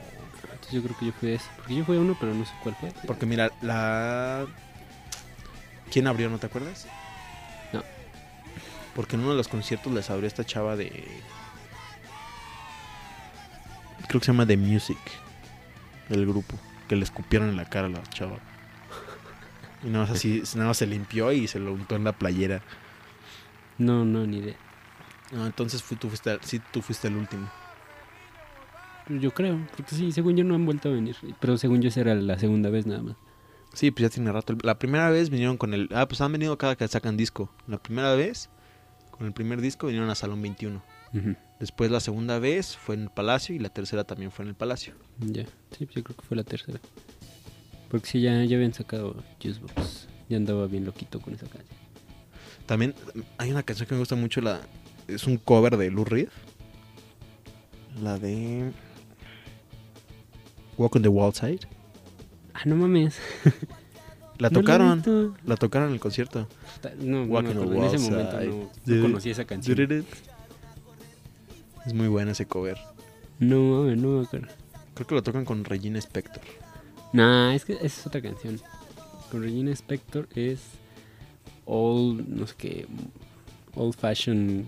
Entonces 0.44 0.74
yo 0.74 0.84
creo 0.84 0.98
que 0.98 1.06
yo 1.08 1.14
fui 1.14 1.30
a 1.32 1.36
ese. 1.36 1.46
Porque 1.56 1.76
yo 1.76 1.86
fui 1.86 1.98
a 1.98 2.00
uno, 2.02 2.16
pero 2.20 2.34
no 2.34 2.46
sé 2.46 2.52
cuál 2.62 2.76
fue. 2.76 2.92
Porque 3.08 3.26
mira, 3.26 3.52
la... 3.62 4.46
¿Quién 5.92 6.08
abrió, 6.08 6.30
no 6.30 6.38
te 6.38 6.46
acuerdas? 6.46 6.88
Porque 8.95 9.15
en 9.17 9.21
uno 9.21 9.31
de 9.31 9.38
los 9.38 9.47
conciertos 9.49 9.91
les 9.93 10.10
abrió 10.10 10.25
esta 10.27 10.45
chava 10.45 10.75
de... 10.75 11.05
Creo 14.08 14.19
que 14.19 14.25
se 14.25 14.31
llama 14.31 14.45
The 14.45 14.58
Music. 14.58 14.97
El 16.10 16.25
grupo. 16.25 16.55
Que 16.88 16.95
le 16.95 17.03
escupieron 17.03 17.49
en 17.49 17.58
la 17.58 17.65
cara 17.65 17.88
a 17.88 17.89
la 17.89 18.03
chava. 18.03 18.38
Y 19.84 19.88
nada 19.88 20.05
más 20.05 20.15
así, 20.15 20.41
nada 20.55 20.67
más 20.69 20.77
se 20.77 20.88
limpió 20.88 21.31
y 21.31 21.47
se 21.47 21.60
lo 21.60 21.73
untó 21.73 21.95
en 21.95 22.03
la 22.03 22.13
playera. 22.13 22.62
No, 23.77 24.05
no, 24.05 24.25
ni 24.25 24.38
idea. 24.38 24.55
No, 25.31 25.45
entonces 25.45 25.84
fui- 25.84 25.97
tú 25.97 26.08
fuiste, 26.08 26.38
sí, 26.41 26.62
tú 26.71 26.81
fuiste 26.81 27.08
el 27.08 27.17
último. 27.17 27.49
Yo 29.10 29.31
creo, 29.34 29.60
porque 29.75 29.95
sí, 29.95 30.12
según 30.12 30.36
yo 30.38 30.43
no 30.43 30.55
han 30.55 30.65
vuelto 30.65 30.89
a 30.89 30.93
venir. 30.93 31.15
Pero 31.39 31.58
según 31.58 31.81
yo 31.81 31.89
esa 31.89 32.01
era 32.01 32.15
la 32.15 32.39
segunda 32.39 32.69
vez 32.69 32.86
nada 32.86 33.01
más. 33.03 33.15
Sí, 33.73 33.91
pues 33.91 34.03
ya 34.03 34.10
tiene 34.13 34.31
rato. 34.31 34.55
La 34.63 34.79
primera 34.79 35.10
vez 35.10 35.29
vinieron 35.29 35.58
con 35.58 35.73
el... 35.73 35.89
Ah, 35.93 36.08
pues 36.08 36.21
han 36.21 36.31
venido 36.31 36.58
cada 36.58 36.75
que 36.75 36.88
sacan 36.88 37.17
disco. 37.17 37.49
La 37.67 37.77
primera 37.77 38.15
vez, 38.15 38.49
con 39.17 39.28
el 39.28 39.34
primer 39.34 39.62
disco, 39.62 39.88
vinieron 39.88 40.10
a 40.10 40.15
Salón 40.15 40.41
21. 40.41 40.82
Ujú. 41.13 41.36
Después 41.60 41.89
la 41.89 41.99
segunda 41.99 42.39
vez 42.39 42.75
fue 42.75 42.95
en 42.95 43.04
el 43.04 43.10
Palacio 43.10 43.56
y 43.56 43.60
la 43.60 43.69
tercera 43.69 44.04
también 44.04 44.32
fue 44.32 44.43
en 44.43 44.49
el 44.49 44.56
Palacio. 44.56 44.93
Ya, 45.19 45.45
sí, 45.71 45.88
yo 45.93 46.04
creo 46.04 46.17
que 46.17 46.23
fue 46.23 46.36
la 46.36 46.43
tercera. 46.43 46.80
Porque 47.89 48.08
sí, 48.08 48.21
ya, 48.21 48.43
ya 48.43 48.58
habían 48.58 48.73
sacado 48.73 49.23
Juicebox. 49.41 50.08
Ya 50.28 50.38
andaba 50.38 50.67
bien 50.67 50.86
loquito 50.86 51.21
con 51.21 51.34
esa 51.34 51.47
canción. 51.47 51.80
También 52.65 52.95
hay 53.38 53.51
una 53.51 53.63
canción 53.63 53.88
que 53.88 53.93
me 53.93 53.99
gusta 53.99 54.15
mucho, 54.15 54.41
la 54.41 54.60
es 55.08 55.28
un 55.28 55.38
cover 55.38 55.78
de 55.78 55.91
Lou 55.91 56.04
Reed. 56.04 56.30
La 58.01 58.17
de 58.17 58.71
Walk 60.78 60.95
on 60.95 61.01
the 61.04 61.08
Wild 61.08 61.36
Side. 61.36 61.67
Ah, 62.54 62.62
no 62.65 62.75
mames. 62.75 63.19
La 64.38 64.50
tocaron, 64.50 65.36
la 65.45 65.56
tocaron 65.56 65.89
en 65.89 65.93
el 65.95 66.00
concierto. 66.00 66.48
No, 67.00 67.26
no. 67.26 67.74
En 67.74 67.84
ese 67.84 67.98
momento 68.10 68.69
no, 68.86 69.02
conocí 69.02 69.30
esa 69.30 69.45
canción. 69.45 70.06
Es 71.86 71.93
muy 71.93 72.08
buena 72.08 72.32
ese 72.32 72.45
cover. 72.45 72.78
No, 73.39 73.60
mames, 73.60 73.98
no 73.98 74.19
me 74.19 74.26
acuerdo. 74.26 74.48
Creo 74.93 75.08
que 75.08 75.15
lo 75.15 75.24
tocan 75.24 75.45
con 75.45 75.63
Regina 75.63 76.00
Spector. 76.00 76.41
Nah, 77.13 77.54
es 77.54 77.65
que 77.65 77.74
esa 77.74 77.86
es 77.86 78.08
otra 78.08 78.21
canción. 78.21 78.60
Con 79.32 79.43
Regina 79.43 79.71
Spector 79.71 80.28
es 80.36 80.62
Old, 81.65 82.28
no 82.28 82.48
sé 82.48 82.56
qué, 82.58 82.88
Old 83.76 83.95
Fashion 83.95 84.67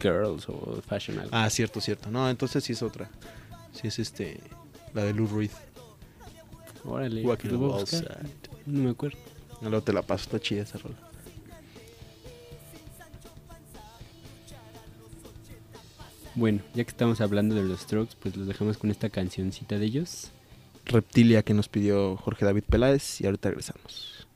Girls 0.00 0.48
o 0.48 0.52
Old 0.52 0.82
Fashion 0.82 1.18
algo. 1.18 1.30
Ah, 1.32 1.48
cierto, 1.50 1.80
cierto. 1.80 2.10
No, 2.10 2.28
entonces 2.28 2.64
sí 2.64 2.72
es 2.72 2.82
otra. 2.82 3.10
Sí 3.72 3.88
es 3.88 3.98
este 3.98 4.40
la 4.94 5.04
de 5.04 5.14
Lou 5.14 5.26
Reed. 5.26 5.50
Órale, 6.84 7.22
Walk 7.22 7.44
on 7.44 7.86
No 8.66 8.84
me 8.84 8.90
acuerdo. 8.90 9.18
Luego 9.60 9.82
te 9.82 9.92
la 9.92 10.02
paso, 10.02 10.24
está 10.24 10.40
chida 10.40 10.62
esa 10.62 10.78
rola. 10.78 10.96
Bueno, 16.34 16.60
ya 16.74 16.84
que 16.84 16.90
estamos 16.90 17.20
hablando 17.20 17.54
de 17.54 17.62
los 17.62 17.80
Strokes, 17.80 18.16
pues 18.20 18.36
los 18.36 18.46
dejamos 18.46 18.78
con 18.78 18.90
esta 18.90 19.10
cancioncita 19.10 19.78
de 19.78 19.84
ellos. 19.84 20.30
Reptilia 20.86 21.42
que 21.42 21.54
nos 21.54 21.68
pidió 21.68 22.16
Jorge 22.16 22.44
David 22.44 22.64
Peláez 22.68 23.20
y 23.20 23.26
ahorita 23.26 23.50
regresamos. 23.50 24.26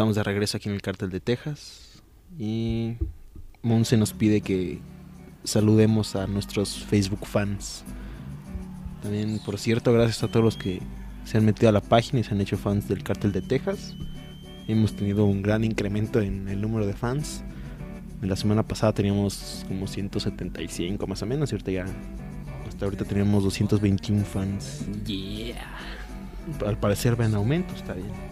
Estamos 0.00 0.16
de 0.16 0.22
regreso 0.22 0.56
aquí 0.56 0.70
en 0.70 0.76
el 0.76 0.80
Cártel 0.80 1.10
de 1.10 1.20
Texas. 1.20 2.02
Y 2.38 2.94
Monse 3.60 3.98
nos 3.98 4.14
pide 4.14 4.40
que 4.40 4.80
saludemos 5.44 6.16
a 6.16 6.26
nuestros 6.26 6.86
Facebook 6.86 7.26
fans. 7.26 7.84
También, 9.02 9.38
por 9.44 9.58
cierto, 9.58 9.92
gracias 9.92 10.22
a 10.22 10.28
todos 10.28 10.42
los 10.42 10.56
que 10.56 10.80
se 11.26 11.36
han 11.36 11.44
metido 11.44 11.68
a 11.68 11.72
la 11.72 11.82
página 11.82 12.20
y 12.20 12.24
se 12.24 12.32
han 12.32 12.40
hecho 12.40 12.56
fans 12.56 12.88
del 12.88 13.02
Cártel 13.02 13.32
de 13.32 13.42
Texas. 13.42 13.94
Hemos 14.68 14.96
tenido 14.96 15.26
un 15.26 15.42
gran 15.42 15.64
incremento 15.64 16.22
en 16.22 16.48
el 16.48 16.62
número 16.62 16.86
de 16.86 16.94
fans. 16.94 17.42
La 18.22 18.36
semana 18.36 18.66
pasada 18.66 18.94
teníamos 18.94 19.66
como 19.68 19.86
175 19.86 21.06
más 21.06 21.20
o 21.20 21.26
menos 21.26 21.52
y 21.52 21.56
ahorita 21.56 21.72
ya 21.72 21.84
hasta 22.66 22.86
ahorita 22.86 23.04
teníamos 23.04 23.44
221 23.44 24.24
fans. 24.24 24.86
Yeah. 25.04 25.62
Al 26.66 26.78
parecer 26.78 27.20
va 27.20 27.26
en 27.26 27.34
aumento, 27.34 27.74
está 27.74 27.92
bien. 27.92 28.29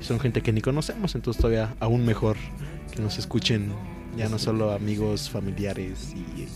Son 0.00 0.20
gente 0.20 0.42
que 0.42 0.52
ni 0.52 0.60
conocemos, 0.60 1.14
entonces 1.14 1.40
todavía 1.40 1.74
aún 1.80 2.04
mejor 2.04 2.36
que 2.94 3.02
nos 3.02 3.18
escuchen 3.18 3.72
ya 4.16 4.28
no 4.28 4.38
solo 4.38 4.72
amigos, 4.72 5.30
familiares 5.30 6.14
y 6.14 6.48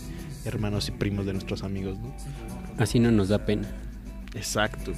hermanos 0.48 0.88
y 0.88 0.92
primos 0.92 1.26
de 1.26 1.32
nuestros 1.32 1.62
amigos, 1.62 1.98
¿no? 1.98 2.12
Así 2.78 2.98
no 2.98 3.10
nos 3.10 3.28
da 3.28 3.44
pena. 3.44 3.68
Exacto. 4.34 4.92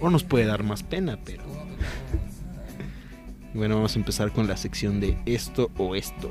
O 0.00 0.10
nos 0.10 0.24
puede 0.24 0.46
dar 0.46 0.62
más 0.62 0.82
pena, 0.82 1.18
pero... 1.24 1.42
Bueno, 3.52 3.74
vamos 3.74 3.96
a 3.96 3.98
empezar 3.98 4.32
con 4.32 4.46
la 4.46 4.56
sección 4.56 5.00
de 5.00 5.18
esto 5.26 5.72
o 5.76 5.96
esto. 5.96 6.30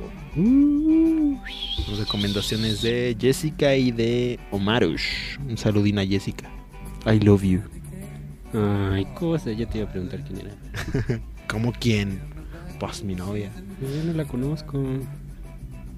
Las 1.90 2.00
recomendaciones 2.00 2.82
de 2.82 3.16
Jessica 3.20 3.76
y 3.76 3.92
de 3.92 4.40
Omarush. 4.52 5.38
Un 5.48 5.58
saludín 5.58 6.00
a 6.00 6.06
Jessica. 6.06 6.50
I 7.06 7.20
love 7.20 7.44
you. 7.44 7.62
Ay, 8.54 9.06
cosa, 9.16 9.52
ya 9.52 9.68
te 9.68 9.80
iba 9.80 9.88
a 9.88 9.92
preguntar 9.92 10.24
quién 10.24 10.40
era. 10.40 11.20
¿Cómo 11.50 11.74
quién? 11.74 12.20
Pues 12.80 13.04
mi 13.04 13.16
novia. 13.16 13.52
Yo 13.82 14.04
no 14.06 14.14
la 14.14 14.26
conozco. 14.26 14.82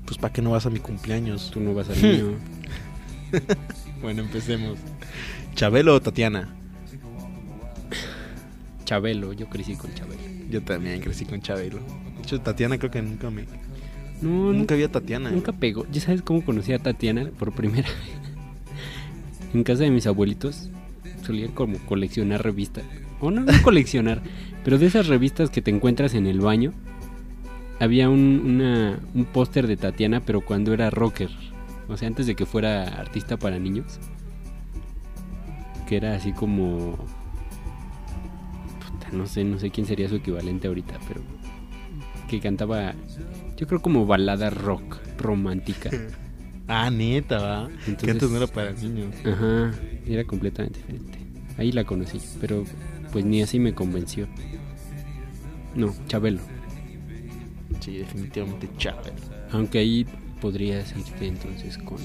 Pues 0.05 0.17
¿para 0.17 0.33
qué 0.33 0.41
no 0.41 0.51
vas 0.51 0.65
a 0.65 0.69
mi 0.69 0.79
cumpleaños? 0.79 1.51
Tú 1.51 1.59
no 1.59 1.73
vas 1.73 1.89
al 1.89 1.97
mío. 2.01 2.33
Bueno, 4.01 4.23
empecemos. 4.23 4.77
¿Chabelo 5.55 5.95
o 5.95 6.01
Tatiana? 6.01 6.55
Chabelo, 8.85 9.33
yo 9.33 9.47
crecí 9.49 9.75
con 9.75 9.93
Chabelo. 9.93 10.21
Yo 10.49 10.61
también 10.61 10.99
crecí 11.01 11.25
con 11.25 11.41
Chabelo. 11.41 11.77
De 12.17 12.23
hecho, 12.23 12.41
Tatiana 12.41 12.77
creo 12.77 12.91
que 12.91 13.01
nunca 13.01 13.29
me... 13.29 13.45
No, 14.21 14.53
Nunca 14.53 14.75
vi 14.75 14.83
a 14.83 14.91
Tatiana. 14.91 15.31
nunca 15.31 15.51
pegó. 15.51 15.87
¿Ya 15.91 16.01
sabes 16.01 16.21
cómo 16.21 16.43
conocí 16.45 16.73
a 16.73 16.79
Tatiana 16.79 17.29
por 17.39 17.53
primera 17.53 17.87
vez? 17.89 18.21
en 19.53 19.63
casa 19.63 19.83
de 19.83 19.91
mis 19.91 20.07
abuelitos 20.07 20.69
solía 21.25 21.47
como 21.53 21.77
coleccionar 21.79 22.43
revistas. 22.43 22.83
O 23.19 23.31
no, 23.31 23.41
no 23.41 23.51
coleccionar, 23.63 24.21
pero 24.63 24.77
de 24.77 24.85
esas 24.87 25.07
revistas 25.07 25.49
que 25.49 25.61
te 25.61 25.71
encuentras 25.71 26.13
en 26.13 26.27
el 26.27 26.39
baño. 26.41 26.73
Había 27.79 28.09
un, 28.09 28.41
una- 28.45 28.99
un 29.15 29.25
póster 29.25 29.65
de 29.67 29.75
Tatiana, 29.77 30.19
pero 30.21 30.41
cuando 30.41 30.73
era 30.73 30.89
rocker. 30.91 31.29
O 31.89 31.97
sea, 31.97 32.07
antes 32.07 32.27
de 32.27 32.35
que 32.35 32.45
fuera 32.45 32.83
artista 32.83 33.37
para 33.37 33.57
niños. 33.59 33.99
Que 35.87 35.97
era 35.97 36.15
así 36.15 36.31
como... 36.31 36.97
Puta, 38.79 39.07
no 39.11 39.25
sé, 39.27 39.43
no 39.43 39.59
sé 39.59 39.71
quién 39.71 39.85
sería 39.87 40.07
su 40.09 40.15
equivalente 40.15 40.67
ahorita, 40.67 40.93
pero... 41.07 41.21
Que 42.29 42.39
cantaba, 42.39 42.93
yo 43.57 43.67
creo 43.67 43.81
como 43.81 44.05
balada 44.05 44.49
rock, 44.49 44.97
romántica. 45.17 45.89
Ah, 46.73 46.89
neta, 46.89 47.37
va. 47.41 47.67
que 47.67 47.91
Entonces- 47.91 48.09
antes 48.11 48.29
no 48.29 48.37
era 48.37 48.47
para 48.47 48.71
niños. 48.71 49.13
Ajá, 49.25 49.71
era 50.05 50.23
completamente 50.23 50.79
diferente. 50.79 51.19
Ahí 51.57 51.73
la 51.73 51.83
conocí, 51.83 52.17
pero 52.39 52.63
pues 53.11 53.25
ni 53.25 53.41
así 53.41 53.59
me 53.59 53.73
convenció. 53.73 54.27
No, 55.75 55.93
Chabelo. 56.07 56.41
Sí, 57.79 57.97
definitivamente 57.97 58.69
Chabelo. 58.77 59.15
Aunque 59.51 59.79
ahí 59.79 60.05
podrías 60.39 60.95
irte 60.95 61.27
entonces 61.27 61.77
con 61.77 61.97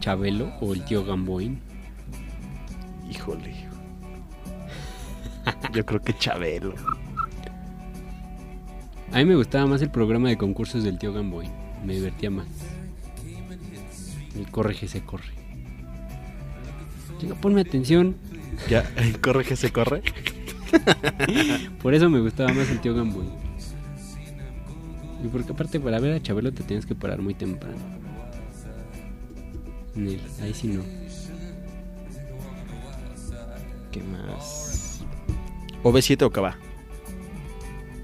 Chabelo 0.00 0.52
o 0.60 0.72
el 0.74 0.84
tío 0.84 1.04
Gamboín. 1.04 1.60
Híjole. 3.10 3.54
Yo 5.72 5.86
creo 5.86 6.00
que 6.02 6.16
Chabelo. 6.16 6.74
A 9.12 9.18
mí 9.18 9.24
me 9.24 9.36
gustaba 9.36 9.66
más 9.66 9.80
el 9.82 9.90
programa 9.90 10.28
de 10.28 10.36
concursos 10.36 10.84
del 10.84 10.98
tío 10.98 11.12
Gamboín. 11.12 11.50
Me 11.84 11.94
divertía 11.94 12.30
más. 12.30 12.46
El 14.36 14.50
corre 14.50 14.74
que 14.74 14.88
se 14.88 15.02
corre. 15.02 15.32
Ponme 17.40 17.62
atención. 17.62 18.16
Ya, 18.68 18.90
corre 19.20 19.44
que 19.44 19.56
se 19.56 19.70
corre. 19.70 20.02
Por 21.82 21.94
eso 21.94 22.10
me 22.10 22.20
gustaba 22.20 22.52
más 22.52 22.68
el 22.70 22.80
tío 22.80 22.94
Gamboín. 22.94 23.30
Y 25.24 25.28
porque 25.28 25.52
aparte 25.52 25.80
para 25.80 25.98
ver 25.98 26.12
a 26.12 26.22
Chabelo 26.22 26.52
te 26.52 26.62
tienes 26.62 26.86
que 26.86 26.94
parar 26.94 27.20
muy 27.20 27.34
temprano. 27.34 27.78
Nel, 29.94 30.20
ahí 30.42 30.52
sí 30.52 30.68
no. 30.68 30.82
¿Qué 33.90 34.02
más? 34.02 35.02
¿OV7 35.82 36.22
o 36.22 36.30
Cava? 36.30 36.58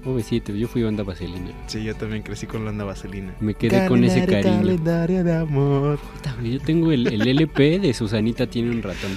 OV7, 0.05 0.57
yo 0.57 0.67
fui 0.67 0.83
banda 0.83 1.03
vaselina. 1.03 1.51
Sí, 1.67 1.83
yo 1.83 1.95
también 1.95 2.23
crecí 2.23 2.45
con 2.45 2.65
la 2.65 2.71
onda 2.71 2.83
vaselina. 2.83 3.33
Me 3.39 3.53
quedé 3.53 3.87
con 3.87 4.03
ese 4.03 4.25
cariño. 4.25 4.57
calendario 4.57 5.23
de 5.23 5.33
amor. 5.33 5.97
Puta, 5.99 6.35
güey, 6.39 6.53
Yo 6.53 6.59
tengo 6.59 6.91
el, 6.91 7.07
el 7.07 7.27
LP 7.27 7.79
de 7.79 7.93
Susanita 7.93 8.47
tiene 8.47 8.71
un 8.71 8.81
ratón. 8.81 9.11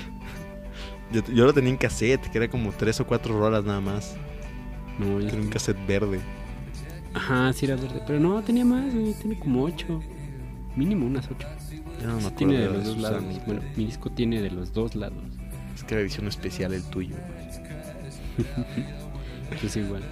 Yo, 1.16 1.32
yo 1.32 1.44
lo 1.46 1.52
tenía 1.54 1.70
en 1.70 1.76
cassette, 1.76 2.30
que 2.30 2.38
era 2.38 2.48
como 2.48 2.72
tres 2.72 3.00
o 3.00 3.06
cuatro 3.06 3.38
rolas 3.38 3.64
nada 3.64 3.80
más. 3.80 4.16
No, 4.98 5.20
yo- 5.20 5.28
Era 5.28 5.36
un 5.36 5.48
cassette 5.48 5.78
verde. 5.86 6.20
Ajá, 7.14 7.52
sí 7.52 7.64
era 7.66 7.76
verde. 7.76 8.02
Pero 8.06 8.20
no, 8.20 8.42
tenía 8.42 8.64
más, 8.64 8.92
güey. 8.94 9.14
Tiene 9.14 9.38
como 9.38 9.64
ocho. 9.64 10.02
Mínimo 10.76 11.06
unas 11.06 11.26
ocho. 11.30 11.46
Ya 12.00 12.06
no 12.08 12.16
me 12.16 12.20
Sí, 12.20 12.26
acuerdo 12.26 12.36
tiene 12.36 12.54
de 12.58 12.68
de 12.68 12.72
los 12.74 12.84
dos 12.84 12.98
lados. 12.98 13.24
Bueno, 13.46 13.62
mi 13.76 13.86
disco 13.86 14.10
tiene 14.10 14.42
de 14.42 14.50
los 14.50 14.72
dos 14.74 14.94
lados. 14.94 15.24
Es 15.74 15.84
que 15.84 15.94
la 15.94 16.00
edición 16.02 16.26
especial 16.28 16.74
el 16.74 16.82
tuyo. 16.84 17.16
Es 19.62 19.76
igual. 19.76 20.02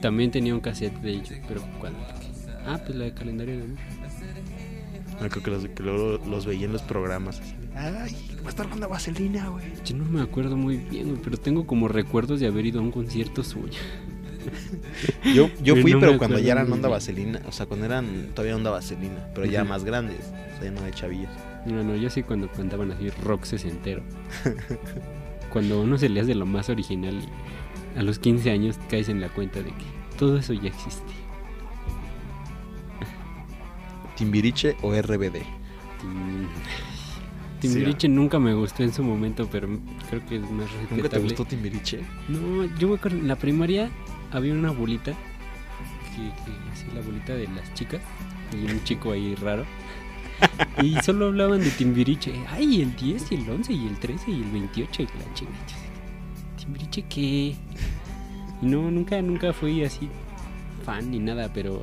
También 0.00 0.30
tenía 0.30 0.54
un 0.54 0.60
cassette 0.60 0.94
de 1.00 1.10
ellos, 1.12 1.32
pero 1.48 1.60
¿cuál? 1.80 1.92
Ah, 2.66 2.78
pues 2.84 2.96
la 2.96 3.04
de 3.06 3.14
calendario 3.14 3.58
de 3.58 3.64
amor. 3.64 3.78
No, 5.20 5.28
creo 5.28 5.42
que 5.42 5.50
los, 5.50 5.66
que 5.68 5.82
luego 5.82 6.18
los 6.26 6.46
veía 6.46 6.66
en 6.66 6.72
los 6.72 6.82
programas. 6.82 7.40
así 7.40 7.54
Ay, 7.76 8.33
va 8.44 8.48
a 8.48 8.50
estar 8.50 8.66
la 8.66 8.74
onda 8.74 8.86
vaselina, 8.86 9.48
güey. 9.48 9.64
Yo 9.84 9.96
no 9.96 10.04
me 10.04 10.20
acuerdo 10.20 10.56
muy 10.56 10.76
bien, 10.76 11.08
güey, 11.10 11.20
pero 11.22 11.36
tengo 11.38 11.66
como 11.66 11.88
recuerdos 11.88 12.40
de 12.40 12.46
haber 12.46 12.66
ido 12.66 12.80
a 12.80 12.82
un 12.82 12.90
concierto 12.92 13.42
suyo. 13.42 13.78
Yo, 15.34 15.48
yo 15.62 15.74
fui, 15.76 15.92
no 15.94 16.00
pero 16.00 16.18
cuando 16.18 16.38
ya 16.38 16.52
eran 16.52 16.70
onda 16.70 16.88
vaselina. 16.88 17.40
O 17.48 17.52
sea, 17.52 17.64
cuando 17.64 17.86
eran 17.86 18.28
todavía 18.34 18.54
onda 18.54 18.70
vaselina. 18.70 19.26
Pero 19.34 19.46
ya 19.46 19.64
más 19.64 19.84
grandes. 19.84 20.18
O 20.18 20.60
sea, 20.60 20.64
ya 20.64 20.70
no 20.70 20.82
de 20.82 20.92
chavillos. 20.92 21.30
No, 21.64 21.82
no, 21.82 21.96
yo 21.96 22.10
sí 22.10 22.22
cuando 22.22 22.50
cantaban 22.52 22.92
así 22.92 23.08
rock 23.22 23.44
sesentero. 23.44 24.02
cuando 25.50 25.80
uno 25.80 25.96
se 25.96 26.10
le 26.10 26.20
hace 26.20 26.34
lo 26.34 26.44
más 26.44 26.68
original 26.68 27.14
y 27.94 27.98
a 27.98 28.02
los 28.02 28.18
15 28.18 28.50
años 28.50 28.78
caes 28.90 29.08
en 29.08 29.20
la 29.22 29.30
cuenta 29.30 29.60
de 29.60 29.70
que 29.70 29.84
todo 30.18 30.36
eso 30.36 30.52
ya 30.52 30.68
existe. 30.68 31.12
Timbiriche 34.16 34.76
o 34.82 34.92
RBD. 34.92 35.42
Tim- 36.00 36.48
Timbiriche 37.68 38.08
nunca 38.08 38.38
me 38.38 38.54
gustó 38.54 38.82
en 38.82 38.92
su 38.92 39.02
momento, 39.02 39.48
pero 39.50 39.68
creo 40.08 40.24
que 40.26 40.36
es 40.36 40.42
más 40.42 40.70
respetable. 40.70 40.96
¿Nunca 40.96 41.08
te 41.08 41.18
gustó 41.18 41.44
Timbiriche? 41.44 42.00
No, 42.28 42.64
yo 42.78 42.88
me 42.88 42.96
acuerdo, 42.96 43.18
en 43.18 43.28
la 43.28 43.36
primaria 43.36 43.90
había 44.32 44.52
una 44.52 44.70
bolita, 44.70 45.12
que, 45.12 46.22
que 46.22 46.70
así 46.72 46.86
la 46.94 47.00
bolita 47.00 47.34
de 47.34 47.48
las 47.48 47.72
chicas, 47.74 48.00
y 48.52 48.70
un 48.70 48.82
chico 48.84 49.12
ahí 49.12 49.34
raro. 49.34 49.64
Y 50.82 50.96
solo 51.02 51.26
hablaban 51.26 51.60
de 51.60 51.70
Timbiriche. 51.70 52.34
Ay, 52.50 52.82
el 52.82 52.94
10 52.96 53.32
y 53.32 53.34
el 53.36 53.48
11 53.48 53.72
y 53.72 53.86
el 53.86 53.98
13 53.98 54.30
y 54.30 54.42
el 54.42 54.50
28 54.50 55.02
y 55.02 55.06
la 55.06 55.34
chica. 55.34 55.52
Timbiriche 56.58 57.02
qué? 57.08 57.56
No, 58.60 58.90
nunca, 58.90 59.20
nunca 59.22 59.52
fui 59.52 59.84
así 59.84 60.08
fan 60.84 61.10
ni 61.10 61.18
nada, 61.18 61.50
pero 61.52 61.82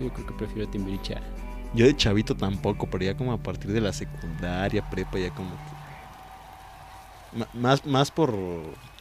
yo, 0.00 0.06
yo 0.06 0.12
creo 0.12 0.26
que 0.26 0.32
prefiero 0.34 0.68
Timbiriche 0.68 1.14
a... 1.14 1.35
Yo 1.76 1.84
de 1.84 1.94
chavito 1.94 2.34
tampoco, 2.34 2.88
pero 2.90 3.04
ya 3.04 3.16
como 3.16 3.32
a 3.32 3.42
partir 3.42 3.70
de 3.70 3.82
la 3.82 3.92
secundaria, 3.92 4.88
prepa, 4.88 5.18
ya 5.18 5.30
como 5.30 5.50
que... 5.50 7.44
Más, 7.52 7.84
más 7.84 8.10
por... 8.10 8.34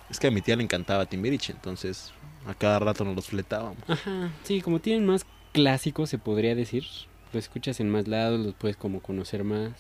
Es 0.10 0.20
que 0.20 0.28
a 0.28 0.32
mi 0.32 0.42
tía 0.42 0.58
le 0.58 0.64
encantaba 0.64 1.06
Timbiriche, 1.06 1.54
entonces 1.54 2.12
a 2.46 2.54
cada 2.54 2.80
rato 2.80 3.06
nos 3.06 3.16
los 3.16 3.28
fletábamos. 3.28 3.78
Ajá, 3.88 4.30
sí, 4.44 4.62
como 4.62 4.80
tienen 4.80 5.06
más 5.06 5.26
clásicos, 5.54 6.10
se 6.10 6.18
podría 6.18 6.54
decir. 6.54 6.84
Lo 7.32 7.40
escuchas 7.40 7.80
en 7.80 7.90
más 7.90 8.10
lados, 8.10 8.46
los 8.46 8.54
puedes 8.54 8.76
como 8.76 9.00
conocer 9.00 9.46
más. 9.46 9.72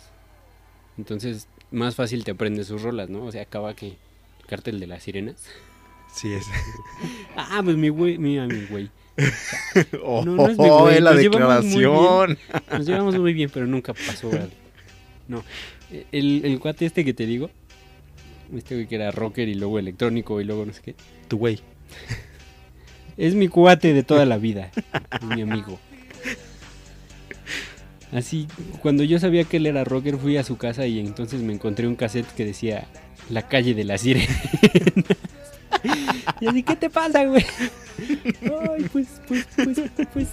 Entonces, 0.97 1.49
más 1.71 1.95
fácil 1.95 2.23
te 2.23 2.31
aprendes 2.31 2.67
sus 2.67 2.81
rolas, 2.81 3.09
¿no? 3.09 3.25
O 3.25 3.31
sea, 3.31 3.41
acaba 3.41 3.75
que 3.75 3.87
el 3.87 4.45
cártel 4.47 4.79
de 4.79 4.87
las 4.87 5.03
sirenas. 5.03 5.45
Sí, 6.13 6.33
es. 6.33 6.45
Ah, 7.35 7.61
pues 7.63 7.75
mi 7.75 7.89
güey, 7.89 8.17
mira 8.17 8.47
mi 8.47 8.65
güey. 8.65 8.89
¡Oh, 10.03 10.23
No, 10.25 10.35
no 10.35 10.49
es 10.49 10.57
mi 10.57 10.67
güey, 10.67 10.95
es 10.95 11.01
la 11.01 11.11
nos 11.13 11.21
llevamos 11.21 11.63
declaración! 11.63 12.37
Nos 12.71 12.85
llevamos 12.85 13.17
muy 13.17 13.33
bien, 13.33 13.49
pero 13.53 13.65
nunca 13.65 13.93
pasó. 13.93 14.29
No, 15.27 15.43
el, 16.11 16.41
el 16.45 16.59
cuate 16.59 16.85
este 16.85 17.05
que 17.05 17.13
te 17.13 17.25
digo, 17.25 17.49
este 18.55 18.75
güey 18.75 18.87
que 18.87 18.95
era 18.95 19.11
rocker 19.11 19.47
y 19.47 19.55
luego 19.55 19.79
electrónico 19.79 20.39
y 20.41 20.43
luego 20.43 20.65
no 20.65 20.73
sé 20.73 20.81
qué. 20.81 20.95
Tu 21.27 21.37
güey. 21.37 21.59
Es 23.17 23.33
mi 23.33 23.47
cuate 23.47 23.93
de 23.93 24.03
toda 24.03 24.25
la 24.25 24.37
vida. 24.37 24.71
Es 24.75 25.23
mi 25.23 25.41
amigo. 25.41 25.79
Así, 28.11 28.47
cuando 28.81 29.03
yo 29.03 29.19
sabía 29.19 29.43
que 29.45 29.57
él 29.57 29.65
era 29.65 29.83
rocker, 29.83 30.17
fui 30.17 30.37
a 30.37 30.43
su 30.43 30.57
casa 30.57 30.85
y 30.85 30.99
entonces 30.99 31.41
me 31.41 31.53
encontré 31.53 31.87
un 31.87 31.95
cassette 31.95 32.27
que 32.35 32.45
decía 32.45 32.87
La 33.29 33.47
calle 33.47 33.73
de 33.73 33.83
las 33.83 34.01
sirenas. 34.01 34.37
y 36.39 36.47
así, 36.47 36.63
¿qué 36.63 36.75
te 36.75 36.89
pasa, 36.89 37.23
güey? 37.25 37.45
Ay, 38.41 38.89
pues, 38.91 39.07
pues, 39.27 39.47
pues, 39.55 39.79
pues. 40.13 40.27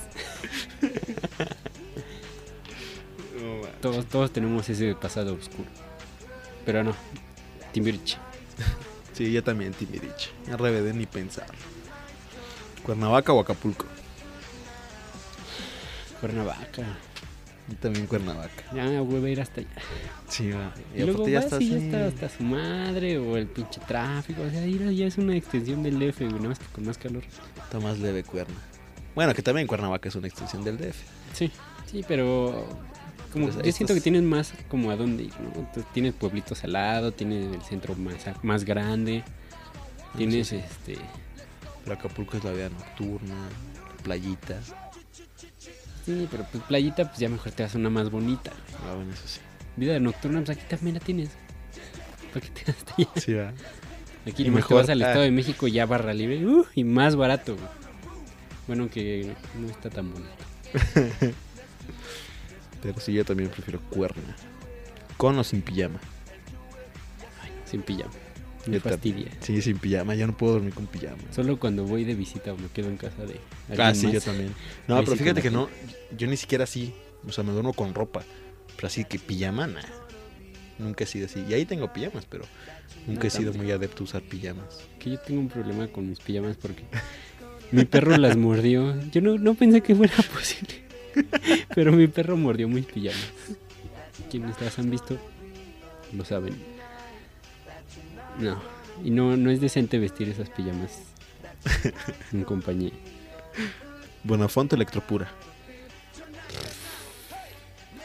Todos, 3.81 4.07
todos 4.07 4.33
tenemos 4.33 4.69
ese 4.69 4.95
pasado 4.95 5.35
oscuro. 5.35 5.69
Pero 6.65 6.85
no, 6.85 6.95
Timbiriche. 7.73 8.19
Sí, 9.13 9.31
yo 9.31 9.43
también, 9.43 9.73
Timbiriche. 9.73 10.31
RBD 10.47 10.95
ni 10.95 11.07
pensar. 11.07 11.47
¿Cuernavaca 12.83 13.33
o 13.33 13.41
Acapulco? 13.41 13.87
Cuernavaca. 16.21 16.83
Yo 17.73 17.79
también 17.79 18.07
Cuernavaca. 18.07 18.65
Ya 18.75 18.85
me 18.85 19.01
voy 19.01 19.25
a 19.25 19.33
ir 19.33 19.41
hasta 19.41 19.63
allá. 19.63 19.71
Sí, 20.29 20.51
va. 20.51 20.75
Y, 20.95 21.05
luego 21.05 21.23
aparte 21.23 21.55
vas 21.55 21.63
y 21.63 21.71
ya 21.71 21.77
está 21.79 22.07
hasta 22.07 22.29
su 22.29 22.43
madre 22.43 23.19
o 23.19 23.39
el 23.39 23.47
pinche 23.47 23.81
tráfico. 23.87 24.43
O 24.43 24.51
sea, 24.51 24.67
ir 24.67 24.83
allá 24.83 25.07
es 25.07 25.17
una 25.17 25.35
extensión 25.35 25.83
del 25.83 25.99
DF, 25.99 26.19
güey, 26.19 26.33
nada 26.33 26.49
más 26.51 26.59
que 26.59 26.67
con 26.67 26.85
más 26.85 26.99
calor. 26.99 27.23
Está 27.57 27.81
más 27.81 27.99
leve 27.99 28.25
Cuerna. 28.25 28.57
Bueno, 29.15 29.33
que 29.33 29.41
también 29.41 29.67
Cuernavaca 29.67 30.09
es 30.09 30.15
una 30.15 30.27
extensión 30.27 30.65
del 30.65 30.77
DF. 30.77 30.97
Sí, 31.33 31.51
sí, 31.91 32.05
pero 32.07 32.67
como 33.33 33.49
Pues 33.49 33.65
yo 33.65 33.73
siento 33.73 33.95
que 33.95 34.03
tienes 34.03 34.23
más 34.23 34.53
como 34.69 34.91
a 34.91 34.97
dónde 34.97 35.25
ir, 35.25 35.41
¿no? 35.41 35.61
Entonces, 35.61 35.87
tienes 35.95 36.13
pueblitos 36.13 36.63
al 36.65 36.73
lado, 36.73 37.13
tienes 37.13 37.55
el 37.55 37.63
centro 37.63 37.95
más, 37.95 38.19
más 38.43 38.65
grande, 38.65 39.25
tienes 40.19 40.49
sí. 40.49 40.57
este 40.57 40.99
Pero 41.85 41.97
Acapulco 41.97 42.37
es 42.37 42.45
la 42.45 42.53
vida 42.53 42.69
nocturna, 42.69 43.35
la 43.97 44.03
playita. 44.03 44.61
Sí, 46.05 46.29
pero 46.31 46.45
pues 46.51 46.63
playita 46.65 47.05
pues 47.09 47.19
ya 47.19 47.29
mejor 47.29 47.53
te 47.53 47.63
vas 47.63 47.75
a 47.75 47.79
una 47.79 47.91
más 47.91 48.11
bonita. 48.11 48.51
Ah, 48.89 48.95
bueno, 48.95 49.13
eso 49.13 49.27
sí. 49.27 49.41
Vida 49.77 49.99
nocturna 49.99 50.43
pues 50.43 50.57
aquí 50.59 50.67
también 50.69 50.95
la 50.95 51.01
tienes. 51.01 51.31
¿Para 52.33 52.47
qué 52.47 52.49
te 52.65 52.71
hasta 52.71 52.95
allá? 52.97 53.09
Sí, 53.17 53.35
va. 53.35 53.53
Aquí 54.27 54.43
Y 54.43 54.47
nomás 54.47 54.67
te 54.67 54.75
mejor- 54.75 54.77
vas 54.83 54.89
al 54.91 55.03
ah. 55.03 55.07
Estado 55.07 55.25
de 55.25 55.31
México 55.31 55.67
ya 55.69 55.87
barra 55.87 56.15
libre 56.15 56.45
uh, 56.47 56.65
y 56.75 56.85
más 56.85 57.17
barato. 57.17 57.55
güey. 57.57 57.67
Bueno, 58.67 58.89
que 58.89 59.35
no 59.59 59.69
está 59.69 59.91
tan 59.91 60.13
bonito. 60.13 60.31
Pero 62.83 63.01
sí, 63.01 63.13
yo 63.13 63.25
también 63.25 63.51
prefiero 63.51 63.81
Cuerna. 63.91 64.37
Con 65.17 65.39
o 65.39 65.45
sin 65.45 65.63
pijama. 65.63 66.01
Sin 67.65 67.83
pijama. 67.83 68.11
Me 68.67 68.79
fastidia. 68.81 69.27
Sí, 69.41 69.61
sin 69.61 69.79
pijama. 69.79 70.15
Yo 70.15 70.27
no 70.27 70.37
puedo 70.37 70.55
dormir 70.55 70.73
con 70.75 70.87
pijama. 70.87 71.17
Solo 71.35 71.59
cuando 71.59 71.85
voy 71.85 72.05
de 72.05 72.15
visita 72.15 72.53
o 72.53 72.57
me 72.57 72.69
quedo 72.69 72.89
en 72.89 72.97
casa 72.97 73.25
de 73.25 73.41
alguien 73.69 73.81
Ah, 73.81 73.95
sí, 73.95 74.07
más. 74.07 74.15
yo 74.15 74.21
también. 74.21 74.55
No, 74.89 74.97
Ahí 74.97 75.05
pero 75.05 75.17
sí 75.17 75.23
fíjate 75.25 75.43
que 75.43 75.51
no. 75.51 75.69
Yo 76.17 76.27
ni 76.29 76.37
siquiera 76.37 76.65
así. 76.65 76.95
O 77.27 77.33
sea, 77.33 77.43
me 77.45 77.53
duermo 77.53 77.73
con 77.73 77.95
ropa. 77.95 78.23
Pero 78.77 78.87
así 78.87 79.05
que 79.05 79.19
pijama, 79.19 79.67
nah. 79.67 79.83
Nunca 80.79 81.05
he 81.05 81.07
sido 81.07 81.27
así. 81.27 81.45
Y 81.49 81.55
ahí 81.55 81.65
tengo 81.65 81.93
pijamas, 81.93 82.25
pero 82.27 82.45
nunca 83.07 83.23
No, 83.23 83.27
he 83.29 83.31
sido 83.31 83.53
muy 83.53 83.71
adepto 83.71 84.03
a 84.03 84.05
usar 84.05 84.23
pijamas. 84.23 84.81
Que 84.99 85.11
yo 85.11 85.19
tengo 85.19 85.41
un 85.41 85.49
problema 85.49 85.87
con 85.89 86.09
mis 86.09 86.21
pijamas 86.21 86.57
porque 86.57 86.83
mi 87.73 87.85
perro 87.85 88.17
las 88.17 88.37
mordió. 88.37 88.95
Yo 89.11 89.21
no, 89.21 89.39
no 89.39 89.55
pensé 89.55 89.81
que 89.81 89.95
fuera 89.95 90.15
posible. 90.35 90.83
Pero 91.75 91.93
mi 91.93 92.07
perro 92.07 92.37
mordió 92.37 92.69
mis 92.69 92.87
pijamas. 92.87 93.21
Quienes 94.31 94.61
las 94.61 94.79
han 94.79 94.91
visto 94.91 95.19
lo 96.17 96.25
saben. 96.25 96.55
No. 98.39 98.61
Y 99.05 99.11
no, 99.11 99.37
no 99.37 99.51
es 99.51 99.61
decente 99.61 99.99
vestir 99.99 100.29
esas 100.29 100.49
pijamas 100.51 100.99
en 102.33 102.45
compañía. 102.45 102.93
Bonafonte 104.25 104.77
Electropura. 104.77 105.29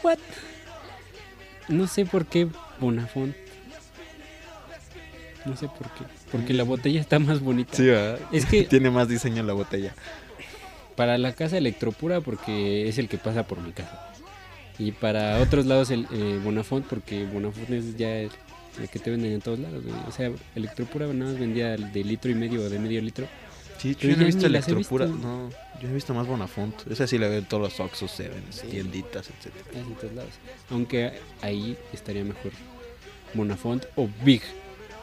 What? 0.02 0.18
No 1.68 1.86
sé 1.86 2.04
por 2.06 2.26
qué 2.26 2.48
Bonafont. 2.80 3.34
No 5.44 5.56
sé 5.56 5.68
por 5.68 5.88
qué. 5.94 6.04
Porque 6.32 6.52
la 6.54 6.64
botella 6.64 7.00
está 7.00 7.18
más 7.18 7.40
bonita. 7.40 7.80
¿verdad? 7.82 8.20
Es 8.32 8.46
que 8.46 8.62
Tiene 8.70 8.90
más 8.90 9.08
diseño 9.08 9.42
la 9.42 9.52
botella. 9.52 9.94
para 10.96 11.16
la 11.18 11.32
casa 11.32 11.58
Electropura 11.58 12.20
porque 12.20 12.88
es 12.88 12.98
el 12.98 13.08
que 13.08 13.18
pasa 13.18 13.46
por 13.46 13.60
mi 13.60 13.72
casa. 13.72 14.12
Y 14.78 14.92
para 14.92 15.38
otros 15.40 15.66
lados 15.66 15.90
el 15.90 16.06
eh, 16.12 16.40
Bonafont 16.42 16.86
porque 16.86 17.24
Bonafont 17.24 17.70
es 17.70 17.96
ya 17.96 18.28
el, 18.80 18.88
que 18.88 18.98
te 18.98 19.10
venden 19.10 19.32
en 19.32 19.40
todos 19.40 19.58
lados. 19.58 19.82
güey. 19.84 19.94
O 20.06 20.12
sea, 20.12 20.30
Electropura 20.54 21.06
nada 21.08 21.32
más 21.32 21.40
vendía 21.40 21.76
de 21.76 22.04
litro 22.04 22.30
y 22.30 22.34
medio 22.34 22.62
o 22.62 22.68
de 22.68 22.78
medio 22.78 23.00
litro. 23.02 23.26
Sí, 23.78 23.94
yo 23.98 24.08
no 24.16 24.22
he 24.22 24.26
visto 24.26 24.44
he 24.44 24.48
Electropura. 24.48 25.06
visto. 25.06 25.20
No, 25.20 25.50
yo 25.80 25.88
he 25.88 25.92
visto 25.94 26.12
más 26.14 26.26
Bonafont. 26.26 26.74
Esa 26.90 27.06
sí 27.06 27.16
la 27.18 27.28
veo 27.28 27.38
en 27.38 27.44
todos 27.44 27.62
los 27.62 27.78
Oxxos, 27.80 28.10
Sevens, 28.10 28.56
Sí. 28.56 28.66
tienditas, 28.68 29.28
etcétera. 29.30 29.64
Casi 29.66 29.78
en 29.78 29.94
todos 29.94 30.14
lados. 30.14 30.32
Aunque 30.70 31.12
ahí 31.42 31.76
estaría 31.92 32.24
mejor 32.24 32.50
Bonafont 33.34 33.84
o 33.94 34.08
Big. 34.24 34.42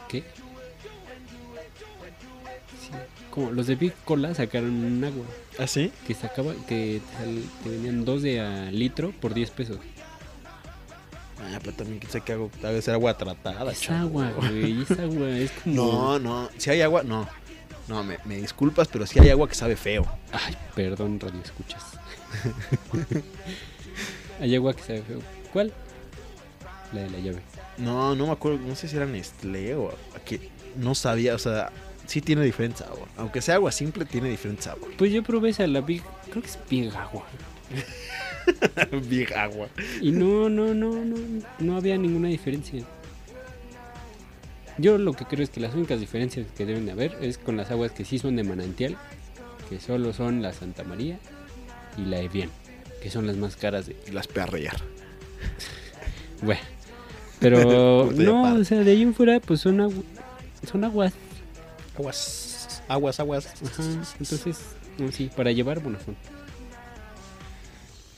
¿Qué? 0.09 0.23
Sí, 2.81 2.89
como 3.31 3.51
los 3.51 3.67
de 3.67 3.75
Big 3.75 3.93
Cola 4.03 4.33
sacaron 4.35 4.71
un 4.71 5.03
agua 5.03 5.25
¿Ah, 5.57 5.67
sí? 5.67 5.91
que 6.05 6.13
sacaba 6.13 6.53
que 6.67 7.01
te, 7.63 7.69
vendían 7.69 8.05
dos 8.05 8.21
de 8.21 8.41
a 8.41 8.69
litro 8.71 9.11
por 9.21 9.33
10 9.33 9.49
pesos. 9.51 9.77
Ah, 11.53 11.59
pero 11.59 11.73
también 11.75 11.99
qué 11.99 12.07
sé 12.07 12.21
qué 12.21 12.33
hago. 12.33 12.49
Debe 12.61 12.81
ser 12.81 12.93
agua 12.93 13.17
tratada. 13.17 13.71
es 13.71 13.81
chavo. 13.81 14.21
agua, 14.21 14.31
güey, 14.37 14.81
es 14.81 14.91
agua, 14.91 15.29
es 15.29 15.51
como 15.51 15.75
No, 15.75 16.19
no. 16.19 16.49
Si 16.57 16.69
hay 16.69 16.81
agua, 16.81 17.03
no. 17.03 17.27
No, 17.87 18.03
me, 18.03 18.17
me 18.25 18.37
disculpas, 18.37 18.87
pero 18.87 19.05
si 19.05 19.19
hay 19.19 19.29
agua 19.29 19.47
que 19.47 19.55
sabe 19.55 19.75
feo. 19.75 20.05
Ay, 20.31 20.55
perdón, 20.73 21.19
radio 21.19 21.39
escuchas. 21.41 21.83
Hay 24.39 24.53
agua 24.55 24.73
que 24.73 24.81
sabe 24.83 25.01
feo. 25.01 25.21
¿Cuál? 25.53 25.71
La 26.91 27.03
de 27.03 27.09
la 27.09 27.19
llave. 27.19 27.41
No, 27.77 28.15
no 28.15 28.27
me 28.27 28.33
acuerdo. 28.33 28.59
No 28.59 28.75
sé 28.75 28.87
si 28.87 28.97
era 28.97 29.05
Nestlé 29.05 29.75
o 29.75 29.93
que 30.25 30.49
no 30.75 30.95
sabía. 30.95 31.35
O 31.35 31.39
sea, 31.39 31.71
sí 32.05 32.21
tiene 32.21 32.43
diferente 32.43 32.79
sabor. 32.79 33.07
Aunque 33.17 33.41
sea 33.41 33.55
agua 33.55 33.71
simple, 33.71 34.05
tiene 34.05 34.29
diferente 34.29 34.63
sabor. 34.63 34.91
Pues 34.97 35.11
yo 35.11 35.23
probé 35.23 35.49
esa, 35.49 35.65
la 35.67 35.81
Big, 35.81 36.03
creo 36.29 36.41
que 36.41 36.49
es 36.49 36.59
Big 36.69 36.95
Agua. 36.95 37.23
Big 39.09 39.33
agua. 39.33 39.67
Y 40.01 40.11
no, 40.11 40.49
no, 40.49 40.73
no, 40.73 40.91
no, 41.05 41.15
no 41.59 41.77
había 41.77 41.97
ninguna 41.97 42.27
diferencia. 42.29 42.83
Yo 44.77 44.97
lo 44.97 45.13
que 45.13 45.25
creo 45.25 45.43
es 45.43 45.49
que 45.49 45.59
las 45.61 45.73
únicas 45.73 45.99
diferencias 45.99 46.45
que 46.57 46.65
deben 46.65 46.85
de 46.85 46.91
haber 46.91 47.17
es 47.21 47.37
con 47.37 47.55
las 47.55 47.71
aguas 47.71 47.91
que 47.91 48.03
sí 48.03 48.19
son 48.19 48.35
de 48.35 48.43
manantial, 48.43 48.97
que 49.69 49.79
solo 49.79 50.11
son 50.13 50.41
la 50.41 50.51
Santa 50.51 50.83
María 50.83 51.17
y 51.97 52.01
la 52.05 52.19
Evian, 52.19 52.49
que 53.01 53.09
son 53.09 53.25
las 53.25 53.37
más 53.37 53.55
caras 53.55 53.85
de... 53.87 53.95
Y 54.07 54.11
las 54.11 54.27
perrear. 54.27 54.75
Bueno, 56.41 56.61
pero 57.39 58.11
no, 58.15 58.55
o 58.55 58.63
sea, 58.65 58.79
de 58.79 58.91
ahí 58.91 59.01
en 59.01 59.13
fuera 59.13 59.39
pues 59.39 59.61
son, 59.61 59.77
agu- 59.79 60.03
son 60.69 60.83
aguas. 60.83 61.13
Aguas. 61.97 62.81
Aguas, 62.89 63.19
aguas. 63.21 63.47
Ajá, 63.65 63.83
entonces, 64.19 64.59
no, 64.97 65.09
sí, 65.11 65.31
para 65.33 65.51
llevar 65.53 65.79
Bonafont. 65.81 66.17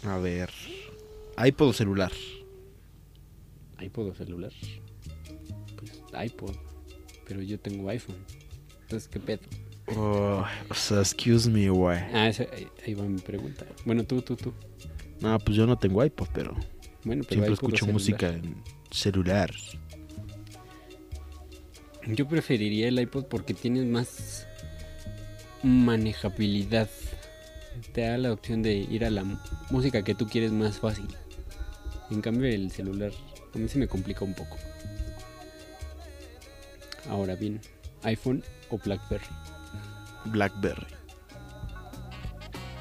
A 0.07 0.17
ver. 0.17 0.49
iPod 1.45 1.69
o 1.69 1.73
celular. 1.73 2.11
iPod 3.79 4.07
o 4.09 4.15
celular. 4.15 4.51
Pues 5.77 6.01
iPod, 6.31 6.55
pero 7.27 7.41
yo 7.41 7.59
tengo 7.59 7.89
iPhone. 7.89 8.17
Entonces, 8.81 9.07
¿qué 9.09 9.19
pedo? 9.19 9.41
Oh, 9.95 10.43
o 10.69 10.73
sea, 10.73 10.99
excuse 10.99 11.49
me, 11.49 11.69
güey. 11.69 11.97
Ah, 12.13 12.27
esa- 12.29 12.47
ahí, 12.85 12.93
va 12.93 13.03
mi 13.03 13.19
pregunta. 13.19 13.65
Bueno, 13.85 14.03
tú, 14.03 14.21
tú, 14.21 14.35
tú. 14.35 14.53
No, 15.21 15.37
pues 15.39 15.55
yo 15.57 15.65
no 15.67 15.77
tengo 15.77 16.03
iPod, 16.03 16.27
pero 16.33 16.53
Bueno, 17.03 17.23
pero 17.27 17.41
siempre 17.41 17.53
escucho 17.53 17.85
música 17.87 18.29
en 18.29 18.55
celular. 18.91 19.53
Yo 22.07 22.27
preferiría 22.27 22.87
el 22.87 22.99
iPod 22.99 23.25
porque 23.25 23.53
tienes 23.53 23.85
más 23.85 24.45
manejabilidad. 25.63 26.89
Te 27.93 28.01
da 28.01 28.17
la 28.17 28.31
opción 28.33 28.61
de 28.61 28.73
ir 28.75 29.05
a 29.05 29.09
la 29.09 29.23
música 29.69 30.01
que 30.03 30.15
tú 30.15 30.27
quieres 30.27 30.51
más 30.51 30.79
fácil. 30.79 31.07
En 32.11 32.21
cambio, 32.21 32.47
el 32.47 32.71
celular 32.71 33.11
a 33.53 33.57
mí 33.57 33.67
se 33.67 33.77
me 33.79 33.87
complica 33.87 34.23
un 34.23 34.33
poco. 34.33 34.57
Ahora 37.09 37.35
bien, 37.35 37.59
iPhone 38.03 38.43
o 38.69 38.77
BlackBerry. 38.77 39.25
Blackberry. 40.25 40.87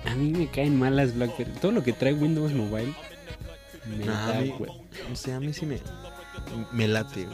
A 0.05 0.15
mí 0.15 0.31
me 0.33 0.49
caen 0.51 0.79
mal 0.79 0.97
las 0.97 1.15
BlackBerry. 1.15 1.53
Todo 1.61 1.73
lo 1.73 1.83
que 1.83 1.93
trae 1.93 2.13
Windows 2.13 2.53
Mobile 2.53 2.95
me 3.99 4.05
Nah, 4.05 4.33
da 4.33 4.41
mí- 4.41 4.55
O 5.13 5.17
sea, 5.17 5.37
a 5.37 5.41
mí 5.41 5.53
sí 5.53 5.65
me, 5.67 5.79
me 6.73 6.89
late. 6.89 7.27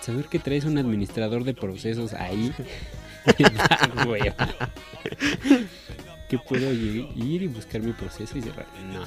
Saber 0.00 0.26
que 0.26 0.38
traes 0.38 0.64
un 0.64 0.76
administrador 0.78 1.44
de 1.44 1.54
procesos 1.54 2.12
ahí 2.14 2.52
me 4.06 4.18
da. 4.18 4.72
Que 6.28 6.38
puedo 6.38 6.72
ir 6.72 7.42
y 7.42 7.46
buscar 7.48 7.80
mi 7.82 7.92
proceso 7.92 8.36
y 8.38 8.42
cerrar. 8.42 8.66
No. 8.92 9.04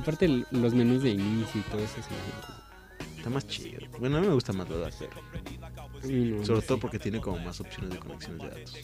Aparte, 0.00 0.44
los 0.50 0.74
menús 0.74 1.02
de 1.02 1.10
inicio 1.10 1.60
y 1.60 1.64
todo 1.70 1.80
eso 1.80 1.94
se 1.96 2.10
me 2.10 3.16
Está 3.18 3.30
más 3.30 3.46
chido. 3.46 3.78
Bueno, 4.00 4.16
a 4.16 4.20
mí 4.20 4.26
me 4.26 4.34
gusta 4.34 4.52
más 4.52 4.66
a 4.68 6.06
mí 6.06 6.24
no, 6.30 6.44
Sobre 6.44 6.60
no 6.60 6.62
todo 6.62 6.76
sé. 6.76 6.80
porque 6.80 6.98
tiene 6.98 7.20
como 7.20 7.38
más 7.38 7.60
opciones 7.60 7.90
de 7.90 7.98
conexiones 7.98 8.40
de 8.42 8.48
datos. 8.48 8.74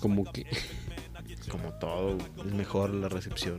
Como 0.00 0.24
que, 0.30 0.46
Como 1.50 1.72
todo, 1.74 2.18
es 2.46 2.52
mejor 2.52 2.94
la 2.94 3.08
recepción. 3.08 3.58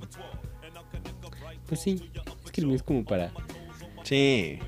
pues 1.67 1.82
sí, 1.82 2.09
es 2.45 2.51
que 2.51 2.61
el 2.61 2.67
mío 2.67 2.76
es 2.78 2.84
como 2.84 3.03
para, 3.03 3.32
Sí. 4.03 4.59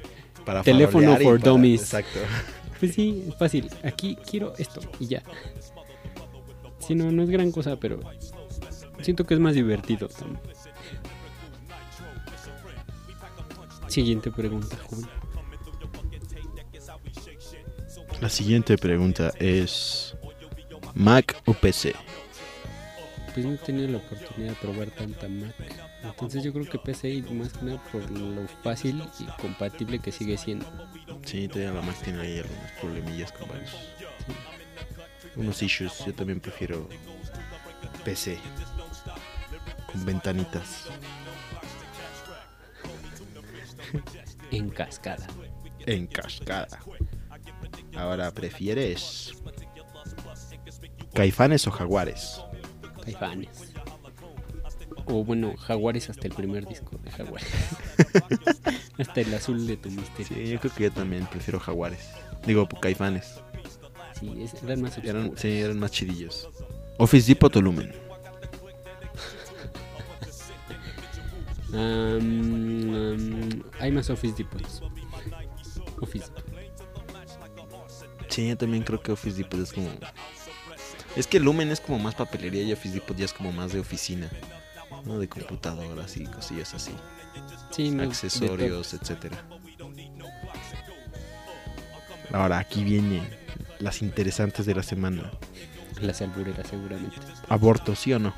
Para 0.46 0.64
Teléfono 0.64 1.16
for 1.18 1.40
para- 1.40 1.52
dummies. 1.52 1.82
Exacto. 1.82 2.20
pues 2.80 2.94
sí, 2.94 3.26
es 3.30 3.36
fácil. 3.38 3.70
Aquí 3.84 4.18
quiero 4.30 4.54
esto 4.58 4.82
y 5.00 5.08
ya. 5.08 5.24
Sí, 6.86 6.94
no, 6.94 7.12
no 7.12 7.24
es 7.24 7.30
gran 7.30 7.52
cosa, 7.52 7.78
pero 7.78 8.00
siento 9.02 9.26
que 9.26 9.34
es 9.34 9.40
más 9.40 9.56
divertido 9.56 10.08
también. 10.08 10.40
Siguiente 13.88 14.30
pregunta, 14.30 14.78
joven. 14.90 15.08
La 18.22 18.30
siguiente 18.30 18.78
pregunta 18.78 19.32
es 19.40 20.16
Mac 20.94 21.42
o 21.46 21.54
PC. 21.54 21.96
Pues 23.34 23.46
no 23.46 23.54
he 23.54 23.58
tenido 23.58 23.88
la 23.90 23.98
oportunidad 23.98 24.52
de 24.52 24.56
probar 24.56 24.90
tanta 24.92 25.28
Mac. 25.28 25.56
Entonces 26.04 26.44
yo 26.44 26.54
creo 26.54 26.66
que 26.66 26.78
PC 26.78 27.10
y 27.10 27.22
más 27.24 27.52
que 27.54 27.66
nada 27.66 27.84
por 27.92 28.10
lo 28.12 28.48
fácil 28.64 29.04
y 29.20 29.42
compatible 29.42 30.00
que 30.00 30.12
sigue 30.12 30.38
siendo. 30.38 30.66
Sí, 31.24 31.48
todavía 31.48 31.74
la 31.74 31.82
Mac 31.82 31.96
tiene 32.04 32.22
ahí 32.22 32.38
algunos 32.40 32.72
problemillas 32.80 33.32
con 33.32 33.50
varios. 33.50 33.72
Unos 35.36 35.62
issues. 35.62 36.06
Yo 36.06 36.14
también 36.14 36.40
prefiero 36.40 36.88
PC. 38.04 38.38
Con 39.92 40.06
ventanitas. 40.06 40.88
En 44.52 44.70
cascada. 44.70 45.26
En 45.80 46.06
cascada. 46.08 46.80
Ahora, 47.98 48.32
¿prefieres 48.32 49.34
caifanes 51.14 51.66
o 51.68 51.72
jaguares? 51.72 52.42
Caifanes. 53.04 53.74
O 55.08 55.24
bueno, 55.24 55.56
Jaguares 55.58 56.10
hasta 56.10 56.28
el 56.28 56.34
primer 56.34 56.66
disco 56.66 56.98
de 56.98 57.12
Jaguares. 57.12 57.48
hasta 58.98 59.22
el 59.22 59.34
azul 59.34 59.68
de 59.68 59.78
tu 59.78 59.90
misterio. 59.90 60.36
Sí, 60.36 60.52
yo 60.52 60.60
creo 60.60 60.74
que 60.74 60.84
yo 60.84 60.92
también 60.92 61.26
prefiero 61.28 61.60
jaguares. 61.60 62.10
Digo, 62.46 62.68
caifanes. 62.68 63.40
Sí, 64.34 64.44
es- 64.44 64.64
eran 64.64 64.82
más 64.82 64.98
Eran, 64.98 65.32
sí, 65.38 65.60
eran 65.60 65.80
más 65.80 65.92
chidillos. 65.92 66.50
Office 66.98 67.28
Depot 67.28 67.56
o 67.56 67.62
Lumen. 67.62 67.94
Am, 71.74 72.96
am, 72.96 73.64
hay 73.80 73.92
más 73.92 74.10
Office 74.10 74.36
Depots. 74.38 74.82
Office 76.00 76.28
Depot. 76.28 76.46
Sí, 78.30 78.48
yo 78.50 78.58
también 78.58 78.84
creo 78.84 79.02
que 79.02 79.12
Office 79.12 79.38
Depot 79.38 79.60
es 79.60 79.72
como... 79.74 79.90
Es 81.16 81.28
que 81.28 81.40
Lumen 81.40 81.72
es 81.72 81.80
como 81.80 82.00
más 82.00 82.16
papelería 82.16 82.64
y 82.64 82.74
Office 82.74 82.96
Depot 82.96 83.16
ya 83.16 83.26
es 83.26 83.34
como 83.34 83.52
más 83.52 83.72
de 83.72 83.80
oficina. 83.80 84.30
¿no? 85.06 85.20
De 85.20 85.28
computadoras 85.30 86.18
y 86.18 86.26
cosillas 86.26 86.74
así. 86.74 86.92
Sí, 87.72 87.96
accesorios, 88.00 88.94
etcétera. 88.94 89.44
Ahora, 92.34 92.60
aquí 92.60 92.84
vienen 92.84 93.28
las 93.86 94.02
interesantes 94.02 94.66
de 94.66 94.74
la 94.74 94.82
semana. 94.82 95.32
Las 96.02 96.20
albureras 96.24 96.68
seguramente. 96.68 97.16
¿Aborto, 97.48 97.96
sí 97.96 98.14
o 98.14 98.20
no? 98.20 98.34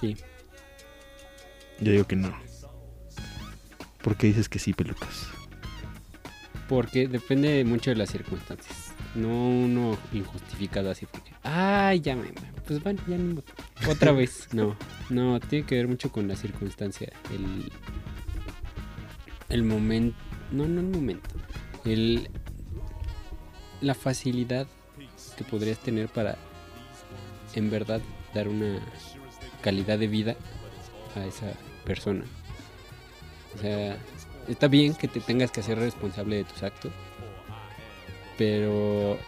Sí. 0.00 0.16
Sí. 0.16 0.16
Yo 1.78 1.92
digo 1.92 2.04
que 2.08 2.16
no. 2.16 2.36
¿Por 4.02 4.16
qué 4.16 4.26
dices 4.26 4.48
que 4.48 4.58
sí, 4.58 4.72
pelucas? 4.72 5.28
Porque 6.68 7.06
depende 7.06 7.64
mucho 7.64 7.90
de 7.90 7.96
las 7.96 8.10
circunstancias. 8.10 8.92
No 9.14 9.28
uno 9.28 9.96
injustificado 10.12 10.90
así 10.90 11.06
porque. 11.06 11.32
Ay, 11.44 12.00
ya 12.00 12.16
me. 12.16 12.32
Pues 12.66 12.82
bueno, 12.82 13.00
ya 13.06 13.16
no. 13.16 13.42
Otra 13.88 14.10
vez. 14.18 14.48
No. 14.52 14.76
No, 15.08 15.38
tiene 15.38 15.66
que 15.66 15.76
ver 15.76 15.86
mucho 15.86 16.10
con 16.10 16.26
la 16.26 16.34
circunstancia. 16.34 17.12
El. 17.32 17.70
El 19.48 19.62
momento. 19.62 20.16
No, 20.52 20.68
no 20.68 20.80
el 20.80 20.88
momento. 20.88 21.28
El. 21.84 22.28
La 23.80 23.94
facilidad 23.94 24.66
que 25.36 25.44
podrías 25.44 25.78
tener 25.78 26.08
para. 26.08 26.36
En 27.54 27.70
verdad, 27.70 28.00
dar 28.34 28.48
una 28.48 28.80
calidad 29.62 29.98
de 29.98 30.06
vida 30.06 30.36
a 31.16 31.26
esa 31.26 31.52
persona. 31.84 32.24
O 33.54 33.58
sea, 33.58 33.96
está 34.48 34.68
bien 34.68 34.94
que 34.94 35.08
te 35.08 35.20
tengas 35.20 35.50
que 35.50 35.60
hacer 35.60 35.78
responsable 35.78 36.36
de 36.36 36.44
tus 36.44 36.62
actos, 36.62 36.92
pero 38.38 39.18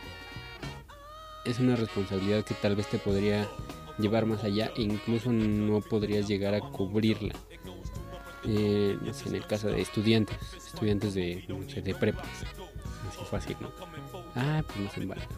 es 1.45 1.59
una 1.59 1.77
responsabilidad 1.77 2.45
que 2.45 2.55
tal 2.55 2.77
vez 2.77 2.89
te 2.89 2.99
podría 2.99 3.47
llevar 3.99 4.27
más 4.27 4.43
allá 4.45 4.71
e 4.77 4.83
incluso 4.83 5.33
no 5.33 5.81
podrías 5.81 6.27
llegar 6.27 6.55
a 6.55 6.61
cubrirla. 6.61 7.35
Eh, 8.47 8.99
en 9.27 9.35
el 9.35 9.47
caso 9.47 9.69
de 9.69 9.81
estudiantes, 9.81 10.37
estudiantes 10.55 11.15
de, 11.15 11.45
no 11.49 11.69
sé, 11.69 11.81
de 11.81 11.95
prepa, 11.95 12.23
así 13.09 13.25
fácil, 13.25 13.57
¿no? 13.61 13.71
Ah, 14.35 14.63
pues 14.67 14.79
no 14.79 14.91
se 14.91 15.01
embaraza. 15.01 15.29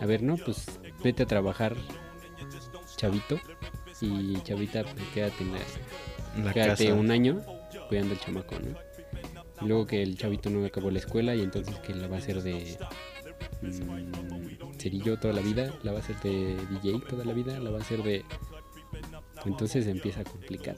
A 0.00 0.06
ver, 0.06 0.22
no, 0.22 0.36
pues 0.36 0.66
vete 1.02 1.24
a 1.24 1.26
trabajar, 1.26 1.76
chavito, 2.96 3.38
y 4.00 4.40
chavita, 4.42 4.84
pues 4.84 5.04
quédate 5.12 5.42
en 5.42 5.52
la, 5.52 5.58
En 6.36 6.44
la 6.44 6.52
quédate 6.52 6.84
casa. 6.86 6.98
un 6.98 7.10
año 7.10 7.42
cuidando 7.88 8.14
al 8.14 8.20
chamaco, 8.20 8.56
¿no? 8.58 8.78
Y 9.60 9.66
luego 9.66 9.86
que 9.86 10.02
el 10.02 10.16
chavito 10.16 10.50
no 10.50 10.64
acabó 10.64 10.90
la 10.90 10.98
escuela 11.00 11.34
y 11.34 11.42
entonces 11.42 11.76
que 11.80 11.94
la 11.94 12.06
va 12.06 12.16
a 12.16 12.18
hacer 12.20 12.42
de 12.42 12.78
mm, 13.62 14.78
cerillo 14.78 15.18
toda 15.18 15.34
la 15.34 15.40
vida, 15.40 15.74
la 15.82 15.92
va 15.92 15.98
a 15.98 16.00
hacer 16.00 16.20
de 16.20 16.56
DJ 16.70 17.00
toda 17.08 17.24
la 17.24 17.32
vida, 17.32 17.58
la 17.58 17.70
va 17.70 17.78
a 17.78 17.80
hacer 17.80 18.02
de... 18.02 18.24
Entonces 19.44 19.86
empieza 19.86 20.20
a 20.20 20.24
complicar. 20.24 20.76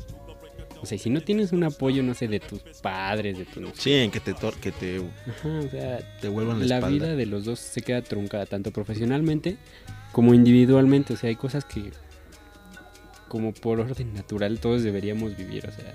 O 0.83 0.87
sea, 0.87 0.97
y 0.97 0.99
si 0.99 1.11
no 1.11 1.21
tienes 1.21 1.53
un 1.53 1.63
apoyo, 1.65 2.03
no 2.03 2.15
sé, 2.15 2.27
de 2.29 2.41
tus 2.41 2.61
padres, 2.83 3.37
de 3.39 3.45
tu... 3.45 3.61
Sí, 3.75 3.93
en 3.93 4.11
que 4.11 4.21
te, 4.21 4.35
que 4.61 4.73
te, 4.73 4.97
Ajá, 5.29 5.49
o 5.61 5.69
sea, 5.69 5.99
te 6.21 6.29
vuelvan 6.29 6.59
la, 6.61 6.67
la 6.67 6.75
espalda. 6.77 6.89
vida 7.07 7.17
de 7.17 7.27
los 7.27 7.45
dos 7.45 7.59
se 7.59 7.83
queda 7.83 8.03
truncada, 8.03 8.47
tanto 8.47 8.71
profesionalmente 8.73 9.57
como 10.13 10.33
individualmente. 10.35 11.13
O 11.13 11.17
sea, 11.17 11.29
hay 11.29 11.37
cosas 11.37 11.65
que, 11.65 11.91
como 13.29 13.53
por 13.53 13.81
orden 13.81 14.15
natural, 14.15 14.59
todos 14.61 14.83
deberíamos 14.83 15.37
vivir. 15.37 15.67
O 15.67 15.73
sea, 15.73 15.95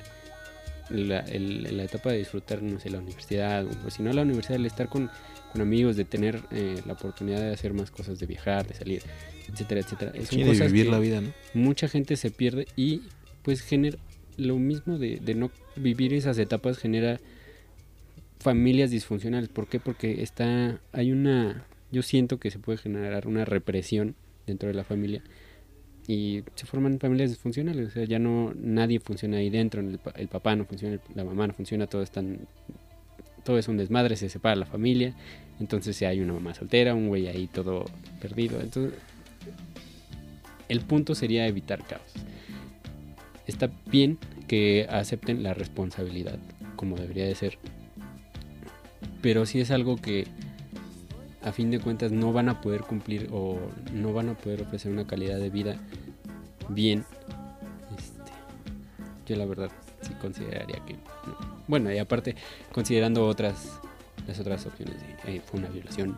la, 0.89 1.19
el- 1.21 1.75
la 1.75 1.83
etapa 1.83 2.11
de 2.11 2.19
disfrutar, 2.19 2.61
no 2.61 2.79
sé, 2.79 2.89
la 2.89 2.99
universidad, 2.99 3.65
o 3.86 3.89
si 3.89 4.03
no 4.03 4.13
la 4.13 4.21
universidad, 4.21 4.55
el 4.57 4.65
estar 4.67 4.88
con, 4.88 5.09
con 5.51 5.61
amigos, 5.61 5.95
de 5.97 6.05
tener 6.05 6.41
eh, 6.51 6.79
la 6.86 6.93
oportunidad 6.93 7.39
de 7.39 7.51
hacer 7.53 7.73
más 7.73 7.89
cosas, 7.91 8.19
de 8.19 8.25
viajar, 8.27 8.67
de 8.67 8.75
salir, 8.75 9.01
etcétera, 9.51 9.81
etcétera. 9.81 10.11
Son 10.17 10.25
Sí, 10.27 10.43
de 10.43 10.51
vivir 10.67 10.86
que 10.86 10.91
la 10.91 10.99
vida, 10.99 11.21
¿no? 11.21 11.29
mucha 11.55 11.88
gente 11.88 12.15
se 12.17 12.29
pierde 12.31 12.67
y 12.75 13.01
pues 13.41 13.61
genera 13.61 13.97
lo 14.38 14.57
mismo 14.57 14.97
de, 14.97 15.17
de 15.19 15.36
no 15.36 15.51
vivir 15.75 16.13
esas 16.13 16.38
etapas 16.38 16.77
genera 16.77 17.19
familias 18.39 18.91
disfuncionales. 18.91 19.49
¿Por 19.49 19.67
qué? 19.67 19.79
Porque 19.79 20.21
está 20.21 20.79
hay 20.91 21.11
una 21.11 21.65
yo 21.91 22.01
siento 22.01 22.39
que 22.39 22.51
se 22.51 22.59
puede 22.59 22.77
generar 22.77 23.27
una 23.27 23.45
represión 23.45 24.15
dentro 24.45 24.67
de 24.67 24.75
la 24.75 24.83
familia 24.83 25.21
y 26.07 26.43
se 26.55 26.65
forman 26.65 26.99
familias 26.99 27.29
disfuncionales, 27.31 27.88
o 27.88 27.91
sea, 27.91 28.05
ya 28.05 28.19
no 28.19 28.53
nadie 28.55 28.99
funciona 28.99 29.38
ahí 29.38 29.49
dentro, 29.49 29.81
el, 29.81 29.97
pa- 29.97 30.11
el 30.11 30.27
papá 30.27 30.55
no 30.55 30.65
funciona, 30.65 30.99
la 31.15 31.23
mamá 31.23 31.47
no 31.47 31.53
funciona, 31.53 31.88
todo 31.88 32.03
están 32.03 32.39
todo 33.43 33.57
es 33.57 33.67
un 33.67 33.77
desmadre, 33.77 34.15
se 34.15 34.29
separa 34.29 34.55
la 34.55 34.65
familia, 34.65 35.15
entonces 35.59 35.99
hay 36.03 36.19
una 36.19 36.33
mamá 36.33 36.53
soltera, 36.53 36.93
un 36.93 37.07
güey 37.07 37.27
ahí 37.27 37.47
todo 37.47 37.86
perdido, 38.21 38.59
entonces 38.61 38.93
el 40.67 40.81
punto 40.81 41.15
sería 41.15 41.47
evitar 41.47 41.86
caos. 41.88 42.01
Está 43.47 43.69
bien 43.87 44.17
que 44.47 44.87
acepten 44.89 45.43
la 45.43 45.53
responsabilidad, 45.53 46.39
como 46.75 46.95
debería 46.95 47.25
de 47.25 47.35
ser. 47.35 47.57
Pero 49.21 49.45
si 49.45 49.59
es 49.59 49.71
algo 49.71 49.97
que 49.97 50.27
a 51.43 51.51
fin 51.51 51.69
de 51.71 51.79
cuentas 51.79 52.11
no 52.11 52.33
van 52.33 52.49
a 52.49 52.61
poder 52.61 52.81
cumplir 52.81 53.29
o 53.31 53.59
no 53.93 54.13
van 54.13 54.29
a 54.29 54.33
poder 54.33 54.63
ofrecer 54.63 54.91
una 54.91 55.05
calidad 55.05 55.37
de 55.37 55.49
vida 55.49 55.77
bien, 56.69 57.05
este, 57.97 58.31
yo 59.27 59.35
la 59.35 59.45
verdad 59.45 59.71
sí 60.01 60.13
consideraría 60.21 60.83
que 60.85 60.93
no. 60.93 60.99
Bueno, 61.67 61.91
y 61.91 61.97
aparte, 61.97 62.35
considerando 62.71 63.27
otras 63.27 63.79
las 64.27 64.39
otras 64.39 64.65
opciones, 64.65 64.95
eh, 65.27 65.41
fue 65.45 65.59
una 65.59 65.69
violación, 65.69 66.17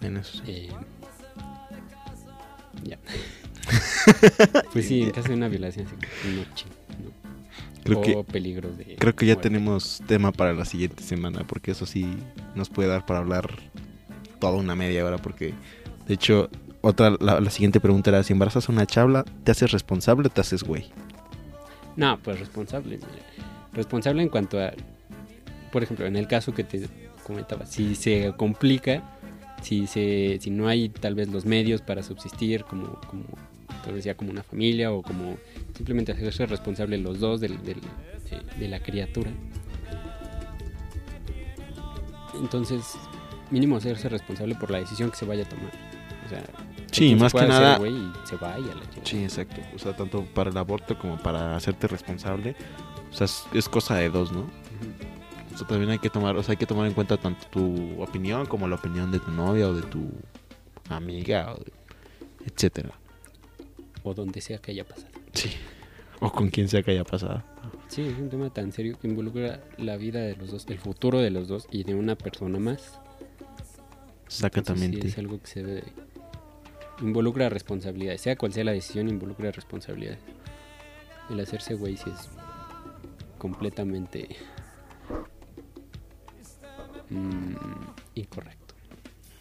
En 0.00 0.16
eso 0.16 0.38
sí. 0.44 0.52
eh, 0.52 0.68
ya. 2.84 2.98
pues 4.72 4.86
sí, 4.86 5.02
en 5.02 5.10
caso 5.10 5.28
de 5.28 5.34
una 5.34 5.48
violación, 5.48 5.86
sí, 5.86 6.28
no, 6.28 6.42
no. 6.42 7.14
Creo 7.84 7.98
o 7.98 8.02
que, 8.02 8.32
peligros 8.32 8.78
de. 8.78 8.96
creo 8.96 9.14
que 9.14 9.26
ya 9.26 9.34
muerte. 9.34 9.48
tenemos 9.48 10.02
tema 10.06 10.32
para 10.32 10.54
la 10.54 10.64
siguiente 10.64 11.02
semana, 11.02 11.44
porque 11.46 11.72
eso 11.72 11.84
sí 11.86 12.06
nos 12.54 12.70
puede 12.70 12.88
dar 12.88 13.04
para 13.04 13.20
hablar 13.20 13.50
toda 14.40 14.54
una 14.54 14.74
media 14.74 15.04
hora, 15.04 15.18
porque 15.18 15.54
de 16.06 16.14
hecho, 16.14 16.50
otra, 16.80 17.16
la, 17.20 17.40
la 17.40 17.50
siguiente 17.50 17.80
pregunta 17.80 18.10
era, 18.10 18.22
si 18.22 18.32
embarazas 18.32 18.68
a 18.68 18.72
una 18.72 18.86
chabla, 18.86 19.24
¿te 19.44 19.52
haces 19.52 19.72
responsable 19.72 20.28
o 20.28 20.30
te 20.30 20.40
haces 20.40 20.62
güey? 20.62 20.90
No, 21.96 22.18
pues 22.22 22.38
responsable. 22.40 22.98
Responsable 23.72 24.22
en 24.22 24.28
cuanto 24.28 24.60
a. 24.60 24.72
Por 25.72 25.82
ejemplo, 25.82 26.06
en 26.06 26.16
el 26.16 26.26
caso 26.26 26.54
que 26.54 26.64
te 26.64 26.88
comentaba, 27.24 27.66
si 27.66 27.94
se 27.94 28.32
complica, 28.36 29.02
si, 29.62 29.86
se, 29.86 30.38
si 30.40 30.50
no 30.50 30.68
hay 30.68 30.88
tal 30.88 31.14
vez 31.14 31.28
los 31.28 31.44
medios 31.46 31.80
para 31.80 32.02
subsistir 32.02 32.64
como, 32.64 33.00
como 33.08 33.24
te 33.84 33.92
decía, 33.92 34.16
como 34.16 34.30
una 34.30 34.42
familia 34.42 34.92
o 34.92 35.02
como 35.02 35.36
simplemente 35.76 36.12
hacerse 36.12 36.46
responsable 36.46 36.98
los 36.98 37.20
dos 37.20 37.40
del, 37.40 37.62
del- 37.62 37.80
de, 37.80 38.40
de 38.58 38.68
la 38.68 38.80
criatura. 38.80 39.30
Entonces, 42.40 42.96
mínimo 43.50 43.76
hacerse 43.76 44.08
responsable 44.08 44.54
por 44.54 44.70
la 44.70 44.78
decisión 44.78 45.10
que 45.10 45.16
se 45.16 45.24
vaya 45.24 45.44
a 45.44 45.48
tomar. 45.48 45.70
O 46.26 46.28
sea, 46.28 46.42
Sí, 46.90 47.10
se 47.10 47.16
más 47.16 47.32
que 47.32 47.38
hacer, 47.40 47.48
nada- 47.48 47.88
y 47.88 48.12
se 48.24 48.36
vaya 48.36 48.72
a 48.72 48.74
la. 48.76 48.82
Sí, 49.02 49.22
exacto. 49.24 49.60
O 49.74 49.78
sea, 49.78 49.96
tanto 49.96 50.24
para 50.26 50.50
el 50.50 50.56
aborto 50.56 50.96
como 50.98 51.18
para 51.18 51.56
hacerte 51.56 51.86
responsable. 51.88 52.54
O 53.10 53.14
sea, 53.16 53.24
es, 53.26 53.44
es 53.52 53.68
cosa 53.68 53.96
de 53.96 54.10
dos, 54.10 54.32
¿no? 54.32 54.46
O 55.52 55.58
sea, 55.58 55.66
también 55.66 55.90
hay 55.90 55.98
que 55.98 56.10
tomar, 56.10 56.36
o 56.36 56.42
sea, 56.42 56.52
hay 56.52 56.56
que 56.56 56.66
tomar 56.66 56.86
en 56.86 56.94
cuenta 56.94 57.16
tanto 57.16 57.46
tu 57.48 58.00
opinión 58.02 58.46
como 58.46 58.66
la 58.68 58.76
opinión 58.76 59.10
de 59.10 59.20
tu 59.20 59.30
novia 59.30 59.68
o 59.68 59.74
de 59.74 59.82
tu 59.82 60.10
amiga, 60.88 61.52
o 61.52 61.58
de- 61.58 61.72
etcétera. 62.46 62.90
O 64.04 64.14
donde 64.14 64.40
sea 64.40 64.58
que 64.58 64.70
haya 64.70 64.84
pasado. 64.84 65.10
Sí. 65.32 65.50
O 66.20 66.30
con 66.30 66.48
quien 66.48 66.68
sea 66.68 66.82
que 66.82 66.92
haya 66.92 67.04
pasado. 67.04 67.42
Sí, 67.88 68.02
es 68.02 68.16
un 68.18 68.30
tema 68.30 68.50
tan 68.50 68.70
serio 68.70 68.98
que 68.98 69.08
involucra 69.08 69.60
la 69.78 69.96
vida 69.96 70.20
de 70.20 70.36
los 70.36 70.50
dos, 70.52 70.66
el 70.68 70.78
futuro 70.78 71.18
de 71.18 71.30
los 71.30 71.48
dos 71.48 71.66
y 71.70 71.82
de 71.82 71.94
una 71.94 72.14
persona 72.16 72.58
más. 72.58 73.00
Entonces, 73.40 73.80
sí, 74.28 74.46
Exactamente. 74.46 75.08
es 75.08 75.18
algo 75.18 75.40
que 75.40 75.46
se 75.46 75.62
debe. 75.64 75.84
Involucra 77.00 77.48
responsabilidades. 77.48 78.20
Sea 78.20 78.36
cual 78.36 78.52
sea 78.52 78.62
la 78.64 78.72
decisión, 78.72 79.08
involucra 79.08 79.50
responsabilidades. 79.50 80.20
El 81.30 81.40
hacerse 81.40 81.74
güey 81.74 81.96
sí 81.96 82.10
es 82.10 82.28
completamente 83.38 84.28
mm, 87.10 87.54
incorrecto. 88.14 88.63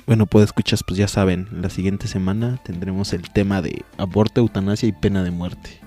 Bueno, 0.05 0.25
pues 0.25 0.45
escuchas, 0.45 0.83
pues 0.83 0.97
ya 0.97 1.07
saben, 1.07 1.47
la 1.51 1.69
siguiente 1.69 2.07
semana 2.07 2.59
tendremos 2.63 3.13
el 3.13 3.29
tema 3.29 3.61
de 3.61 3.83
aborto, 3.97 4.41
eutanasia 4.41 4.89
y 4.89 4.91
pena 4.91 5.23
de 5.23 5.31
muerte. 5.31 5.79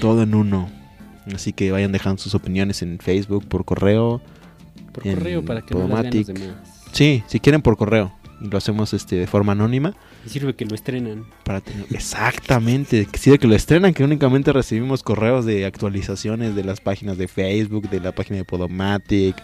Todo 0.00 0.22
en 0.22 0.34
uno. 0.34 0.70
Así 1.34 1.52
que 1.52 1.72
vayan 1.72 1.90
dejando 1.90 2.22
sus 2.22 2.34
opiniones 2.34 2.82
en 2.82 2.98
Facebook, 2.98 3.46
por 3.46 3.64
correo. 3.64 4.20
Por 4.92 5.02
correo 5.02 5.44
para 5.44 5.62
que 5.62 5.74
no 5.74 5.88
las 5.88 6.02
vean 6.02 6.14
los 6.14 6.26
demás. 6.26 6.82
Sí, 6.92 7.24
si 7.26 7.40
quieren 7.40 7.62
por 7.62 7.76
correo. 7.76 8.12
Y 8.40 8.48
lo 8.48 8.58
hacemos 8.58 8.92
este 8.94 9.16
de 9.16 9.26
forma 9.26 9.52
anónima. 9.52 9.94
Y 10.24 10.28
sirve 10.28 10.54
que 10.54 10.66
lo 10.66 10.74
estrenan. 10.74 11.24
Para 11.44 11.60
tener... 11.60 11.86
Exactamente. 11.90 13.06
Que 13.06 13.18
sirve 13.18 13.38
que 13.38 13.48
lo 13.48 13.54
estrenan, 13.54 13.92
que 13.92 14.04
únicamente 14.04 14.52
recibimos 14.52 15.02
correos 15.02 15.46
de 15.46 15.64
actualizaciones 15.64 16.54
de 16.54 16.62
las 16.62 16.80
páginas 16.80 17.18
de 17.18 17.26
Facebook, 17.26 17.88
de 17.88 18.00
la 18.00 18.12
página 18.12 18.36
de 18.36 18.44
Podomatic, 18.44 19.36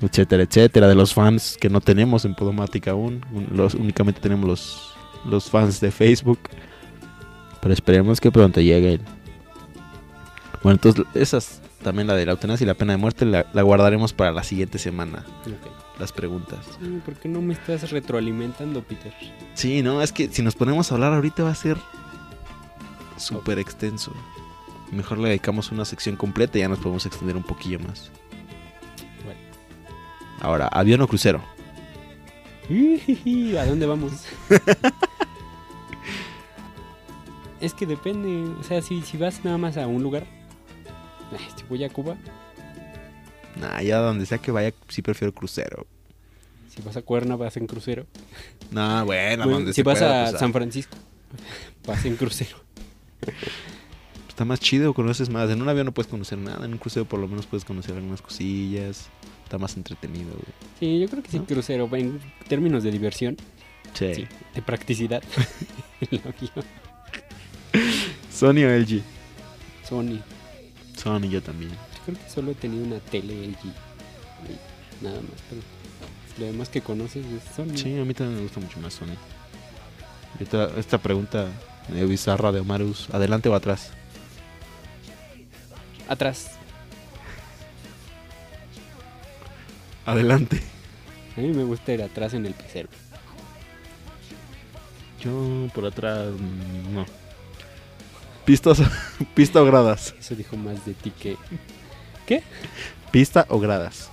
etcétera, 0.00 0.42
etcétera. 0.42 0.88
De 0.88 0.94
los 0.94 1.14
fans 1.14 1.56
que 1.60 1.68
no 1.68 1.80
tenemos 1.80 2.24
en 2.24 2.34
Podomatic 2.34 2.88
aún. 2.88 3.24
Los, 3.52 3.74
únicamente 3.74 4.20
tenemos 4.20 4.48
los, 4.48 4.94
los 5.24 5.50
fans 5.50 5.80
de 5.80 5.90
Facebook. 5.90 6.38
Pero 7.60 7.74
esperemos 7.74 8.20
que 8.20 8.30
pronto 8.30 8.60
lleguen. 8.60 9.00
Bueno, 10.62 10.78
entonces 10.82 11.04
esas 11.14 11.60
también 11.82 12.08
la 12.08 12.14
de 12.14 12.26
la 12.26 12.32
eutanasia 12.32 12.64
y 12.64 12.66
la 12.66 12.74
pena 12.74 12.92
de 12.92 12.96
muerte 12.96 13.24
la, 13.24 13.46
la 13.52 13.62
guardaremos 13.62 14.12
para 14.12 14.32
la 14.32 14.42
siguiente 14.42 14.78
semana. 14.78 15.24
Las 15.98 16.12
preguntas. 16.12 16.58
Sí, 16.80 17.00
¿Por 17.04 17.14
qué 17.14 17.28
no 17.28 17.40
me 17.40 17.54
estás 17.54 17.90
retroalimentando, 17.90 18.82
Peter? 18.82 19.12
Sí, 19.54 19.82
no, 19.82 20.02
es 20.02 20.12
que 20.12 20.28
si 20.28 20.42
nos 20.42 20.54
ponemos 20.54 20.90
a 20.90 20.94
hablar 20.94 21.12
ahorita 21.12 21.42
va 21.42 21.50
a 21.50 21.54
ser 21.54 21.76
súper 23.16 23.58
extenso. 23.58 24.12
Mejor 24.92 25.18
le 25.18 25.28
dedicamos 25.28 25.70
una 25.70 25.84
sección 25.84 26.16
completa 26.16 26.58
y 26.58 26.62
ya 26.62 26.68
nos 26.68 26.78
podemos 26.78 27.04
extender 27.06 27.36
un 27.36 27.42
poquillo 27.42 27.78
más. 27.80 28.10
Ahora, 30.40 30.68
avión 30.68 31.00
o 31.00 31.08
crucero. 31.08 31.42
¿A 33.58 33.64
dónde 33.66 33.86
vamos? 33.86 34.12
es 37.60 37.74
que 37.74 37.86
depende. 37.86 38.52
O 38.60 38.62
sea, 38.62 38.82
si, 38.82 39.02
si 39.02 39.16
vas 39.16 39.44
nada 39.44 39.58
más 39.58 39.76
a 39.76 39.86
un 39.86 40.02
lugar. 40.02 40.26
ay, 41.32 41.44
Si 41.56 41.64
voy 41.68 41.84
a 41.84 41.88
Cuba, 41.88 42.16
Nah, 43.60 43.80
ya 43.82 43.98
donde 43.98 44.24
sea 44.26 44.38
que 44.38 44.52
vaya, 44.52 44.72
sí 44.88 45.02
prefiero 45.02 45.34
crucero. 45.34 45.86
si 46.68 46.80
vas 46.82 46.96
a 46.96 47.02
Cuerna, 47.02 47.34
vas 47.34 47.56
en 47.56 47.66
crucero. 47.66 48.06
No, 48.70 49.04
bueno, 49.04 49.44
Bueno, 49.44 49.58
donde 49.58 49.72
si 49.72 49.76
se 49.76 49.82
vas 49.82 49.98
pueda, 49.98 50.26
a 50.26 50.30
pues, 50.30 50.38
San 50.38 50.52
Francisco, 50.52 50.96
vas 51.86 52.04
en 52.04 52.16
crucero. 52.16 52.56
Está 54.28 54.44
más 54.44 54.60
chido, 54.60 54.94
conoces 54.94 55.28
más. 55.28 55.50
En 55.50 55.60
un 55.60 55.68
avión 55.68 55.86
no 55.86 55.92
puedes 55.92 56.08
conocer 56.08 56.38
nada, 56.38 56.64
en 56.66 56.72
un 56.72 56.78
crucero 56.78 57.04
por 57.06 57.18
lo 57.18 57.26
menos 57.26 57.46
puedes 57.46 57.64
conocer 57.64 57.96
algunas 57.96 58.22
cosillas. 58.22 59.08
Está 59.48 59.56
más 59.56 59.78
entretenido, 59.78 60.28
güey. 60.32 60.44
Sí, 60.78 61.00
yo 61.00 61.08
creo 61.08 61.22
que 61.22 61.30
sí, 61.30 61.38
¿No? 61.38 61.46
crucero. 61.46 61.88
En 61.96 62.20
términos 62.48 62.82
de 62.82 62.90
diversión, 62.90 63.38
Sí. 63.94 64.14
sí, 64.14 64.26
de 64.54 64.60
practicidad. 64.60 65.22
Sony 68.30 68.64
o 68.66 68.78
LG. 68.78 69.00
Sony. 69.88 70.20
Sony, 70.94 71.30
yo 71.30 71.42
también. 71.42 71.70
Yo 71.70 71.76
creo 72.04 72.18
que 72.22 72.28
solo 72.30 72.50
he 72.50 72.54
tenido 72.56 72.84
una 72.84 72.98
tele 73.00 73.46
LG. 73.48 73.72
Nada 75.00 75.18
más, 75.22 75.40
pero 75.48 75.62
lo 76.40 76.44
demás 76.44 76.68
que 76.68 76.82
conoces 76.82 77.24
es 77.24 77.42
Sony. 77.56 77.74
Sí, 77.74 77.98
a 77.98 78.04
mí 78.04 78.12
también 78.12 78.36
me 78.36 78.42
gusta 78.42 78.60
mucho 78.60 78.78
más 78.80 78.92
Sony. 78.92 79.16
Esta, 80.38 80.78
esta 80.78 80.98
pregunta 80.98 81.46
bizarra 81.88 82.52
de 82.52 82.60
Omarus, 82.60 83.08
¿adelante 83.14 83.48
o 83.48 83.54
atrás? 83.54 83.92
Atrás. 86.06 86.57
Adelante. 90.10 90.60
A 91.36 91.40
mí 91.40 91.48
me 91.48 91.64
gusta 91.64 91.92
ir 91.92 92.02
atrás 92.02 92.34
en 92.34 92.46
el 92.46 92.54
pecero. 92.54 92.88
Yo 95.22 95.68
por 95.74 95.84
atrás, 95.86 96.28
mm, 96.32 96.94
no. 96.94 97.04
Pistas, 98.44 98.80
pista 99.34 99.60
o 99.62 99.64
gradas. 99.66 100.14
Eso 100.18 100.34
dijo 100.34 100.56
más 100.56 100.84
de 100.86 100.94
ti 100.94 101.10
que 101.10 101.36
Pista 103.10 103.46
o 103.48 103.58
gradas. 103.58 104.10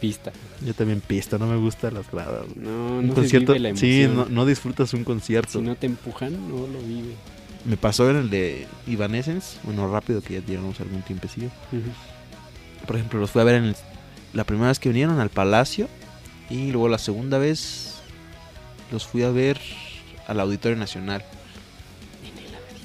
pista. 0.00 0.32
Yo 0.64 0.74
también 0.74 1.00
pista, 1.00 1.38
no 1.38 1.46
me 1.46 1.56
gustan 1.56 1.94
las 1.94 2.10
gradas. 2.10 2.44
güey. 2.54 2.66
No, 2.66 2.98
Un 2.98 3.08
no 3.08 3.14
concierto, 3.14 3.52
se 3.52 3.58
vive 3.58 3.70
la 3.72 3.76
sí, 3.78 4.06
no, 4.08 4.26
no 4.26 4.44
disfrutas 4.46 4.92
un 4.94 5.04
concierto. 5.04 5.52
Si 5.52 5.60
no 5.64 5.74
te 5.76 5.86
empujan, 5.86 6.32
no 6.48 6.66
lo 6.66 6.78
vive. 6.80 7.14
Me 7.64 7.76
pasó 7.78 8.08
en 8.10 8.16
el 8.16 8.30
de 8.30 8.66
Evanescence, 8.86 9.58
bueno, 9.62 9.90
rápido 9.90 10.20
que 10.20 10.34
ya 10.34 10.46
llevamos 10.46 10.78
algún 10.80 11.00
tiempecillo. 11.02 11.48
Por 12.86 12.96
ejemplo, 12.96 13.18
los 13.20 13.30
fui 13.30 13.40
a 13.40 13.44
ver 13.44 13.54
en 13.56 13.64
el- 13.64 13.76
la 14.34 14.44
primera 14.44 14.68
vez 14.68 14.78
que 14.78 14.90
vinieron 14.90 15.20
al 15.20 15.30
Palacio 15.30 15.88
y 16.50 16.70
luego 16.70 16.88
la 16.88 16.98
segunda 16.98 17.38
vez 17.38 17.94
los 18.92 19.06
fui 19.06 19.22
a 19.22 19.30
ver 19.30 19.58
al 20.26 20.40
Auditorio 20.40 20.76
Nacional. 20.76 21.24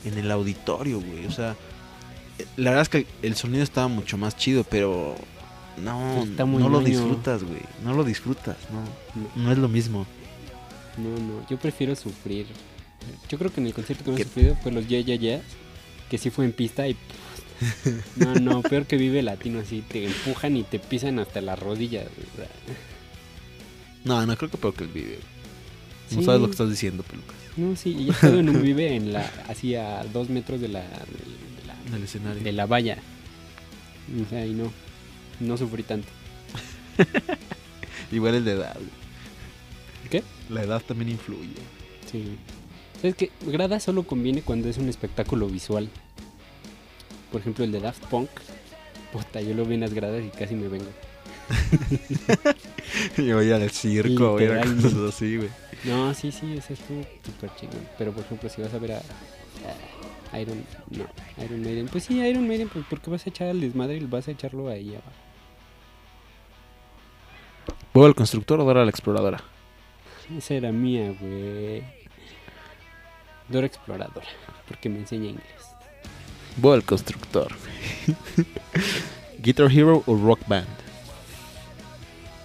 En 0.06 0.18
el 0.18 0.32
auditorio, 0.32 1.02
güey. 1.02 1.26
O 1.26 1.32
sea, 1.32 1.58
la 2.56 2.70
verdad 2.70 2.84
es 2.84 2.90
que 2.90 3.06
el 3.22 3.36
sonido 3.36 3.64
estaba 3.64 3.90
mucho 3.90 4.18
más 4.18 4.38
chido, 4.38 4.64
pero 4.64 5.16
no, 5.78 6.24
Está 6.24 6.46
muy 6.46 6.62
no 6.62 6.70
lo 6.70 6.80
disfrutas, 6.80 7.44
güey. 7.44 7.62
No 7.84 7.94
lo 7.94 8.04
disfrutas, 8.04 8.58
no. 8.72 9.44
No. 9.44 9.52
Es 9.52 9.58
lo 9.58 9.68
mismo. 9.68 10.06
No, 10.98 11.10
no, 11.10 11.48
yo 11.50 11.58
prefiero 11.58 11.96
sufrir. 11.96 12.48
Yo 13.30 13.38
creo 13.38 13.52
que 13.52 13.60
en 13.60 13.68
el 13.68 13.74
concierto 13.74 14.06
que 14.06 14.12
más 14.12 14.20
he 14.20 14.24
sufrido 14.24 14.56
fue 14.62 14.72
los 14.72 14.88
Ya 14.88 15.00
Ya 15.00 15.16
Ya, 15.16 15.42
que 16.10 16.18
sí 16.18 16.30
fue 16.30 16.46
en 16.46 16.54
pista 16.54 16.88
y... 16.88 16.96
No, 18.16 18.36
no, 18.36 18.62
peor 18.62 18.86
que 18.86 18.98
vive 18.98 19.22
latino, 19.22 19.60
así 19.60 19.82
te 19.82 20.06
empujan 20.06 20.56
y 20.56 20.64
te 20.64 20.80
pisan 20.80 21.20
hasta 21.20 21.42
las 21.42 21.60
rodillas. 21.60 22.06
o 22.06 22.38
sea. 22.38 22.48
No, 24.06 24.26
no 24.26 24.38
creo 24.38 24.50
que 24.50 24.58
peor 24.58 24.74
que 24.74 24.84
el 24.86 24.92
video. 24.92 25.20
No 26.12 26.24
sabes 26.24 26.42
lo 26.42 26.48
que 26.48 26.52
estás 26.52 26.70
diciendo, 26.70 27.04
pelucas. 27.04 27.36
No, 27.58 27.76
sí, 27.76 27.96
y 27.96 28.10
estado 28.10 28.40
en 28.40 28.50
un 28.50 28.62
vive 28.64 28.96
en 28.96 29.14
la, 29.14 29.30
así 29.48 29.76
a 29.76 30.04
dos 30.12 30.30
metros 30.30 30.62
de 30.62 30.70
la, 30.70 30.82
de 30.82 31.68
la, 31.68 31.76
En 31.88 31.94
el 31.96 32.04
escenario. 32.04 32.42
de 32.44 32.52
la 32.52 32.66
valla. 32.66 32.98
O 34.26 34.30
sea, 34.30 34.46
y 34.46 34.54
no, 34.54 34.72
no 35.40 35.58
sufrí 35.58 35.84
tanto. 35.84 36.08
Igual 38.12 38.36
el 38.36 38.46
de 38.46 38.54
edad. 38.54 38.78
¿Qué? 40.10 40.24
La 40.50 40.64
edad 40.64 40.82
también 40.82 41.10
influye. 41.12 41.54
Sí. 42.12 42.38
¿Sabes 43.00 43.16
qué? 43.16 43.32
Grada 43.46 43.80
solo 43.80 44.04
conviene 44.04 44.42
cuando 44.42 44.68
es 44.68 44.78
un 44.78 44.90
espectáculo 44.90 45.48
visual. 45.48 45.90
Por 47.32 47.42
ejemplo, 47.42 47.64
el 47.64 47.72
de 47.72 47.80
Daft 47.80 48.06
Punk. 48.06 48.30
Puta, 49.12 49.42
yo 49.42 49.54
lo 49.54 49.66
vi 49.66 49.76
en 49.76 49.82
las 49.82 49.94
gradas 49.94 50.24
y 50.24 50.30
casi 50.30 50.56
me 50.56 50.68
vengo. 50.68 50.90
Yo 53.18 53.38
voy 53.38 53.52
al 53.52 53.70
circo, 53.72 54.34
voy 54.34 54.46
a 54.46 54.62
cosas 54.62 55.16
así, 55.16 55.38
güey. 55.38 55.50
No, 55.84 56.14
sí, 56.14 56.32
sí, 56.32 56.58
ese 56.58 56.74
estuvo 56.74 57.04
súper 57.26 57.50
chingón. 57.56 57.88
Pero 57.98 58.12
por 58.12 58.24
ejemplo, 58.24 58.50
si 58.50 58.62
vas 58.62 58.74
a 58.74 58.78
ver 58.78 58.94
a, 58.94 59.02
a 60.32 60.40
Iron, 60.40 60.64
no, 60.92 61.08
Iron 61.44 61.62
Maiden, 61.62 61.88
pues 61.88 62.04
sí, 62.04 62.20
Iron 62.20 62.48
Maiden, 62.48 62.70
pues 62.70 62.86
porque 62.90 63.10
vas 63.10 63.26
a 63.26 63.30
echar 63.30 63.48
al 63.48 63.62
desmadre 63.62 63.98
y 63.98 64.06
vas 64.06 64.28
a 64.28 64.32
echarlo 64.32 64.70
ahí 64.70 64.90
abajo. 64.90 65.12
¿Voy 67.94 68.06
al 68.06 68.16
constructor 68.16 68.60
o 68.60 68.66
dar 68.66 68.78
a 68.78 68.84
la 68.84 68.92
exploradora? 68.92 69.44
Esa 70.38 70.54
era 70.54 70.72
mía, 70.72 71.16
güey. 71.20 71.84
Dora 73.48 73.66
Exploradora, 73.66 74.28
porque 74.68 74.90
me 74.90 75.00
enseña 75.00 75.30
inglés. 75.30 75.69
Voy 76.58 76.76
al 76.76 76.84
constructor. 76.84 77.52
Guitar 79.42 79.72
Hero 79.72 80.04
o 80.06 80.16
Rock 80.16 80.42
Band. 80.48 80.68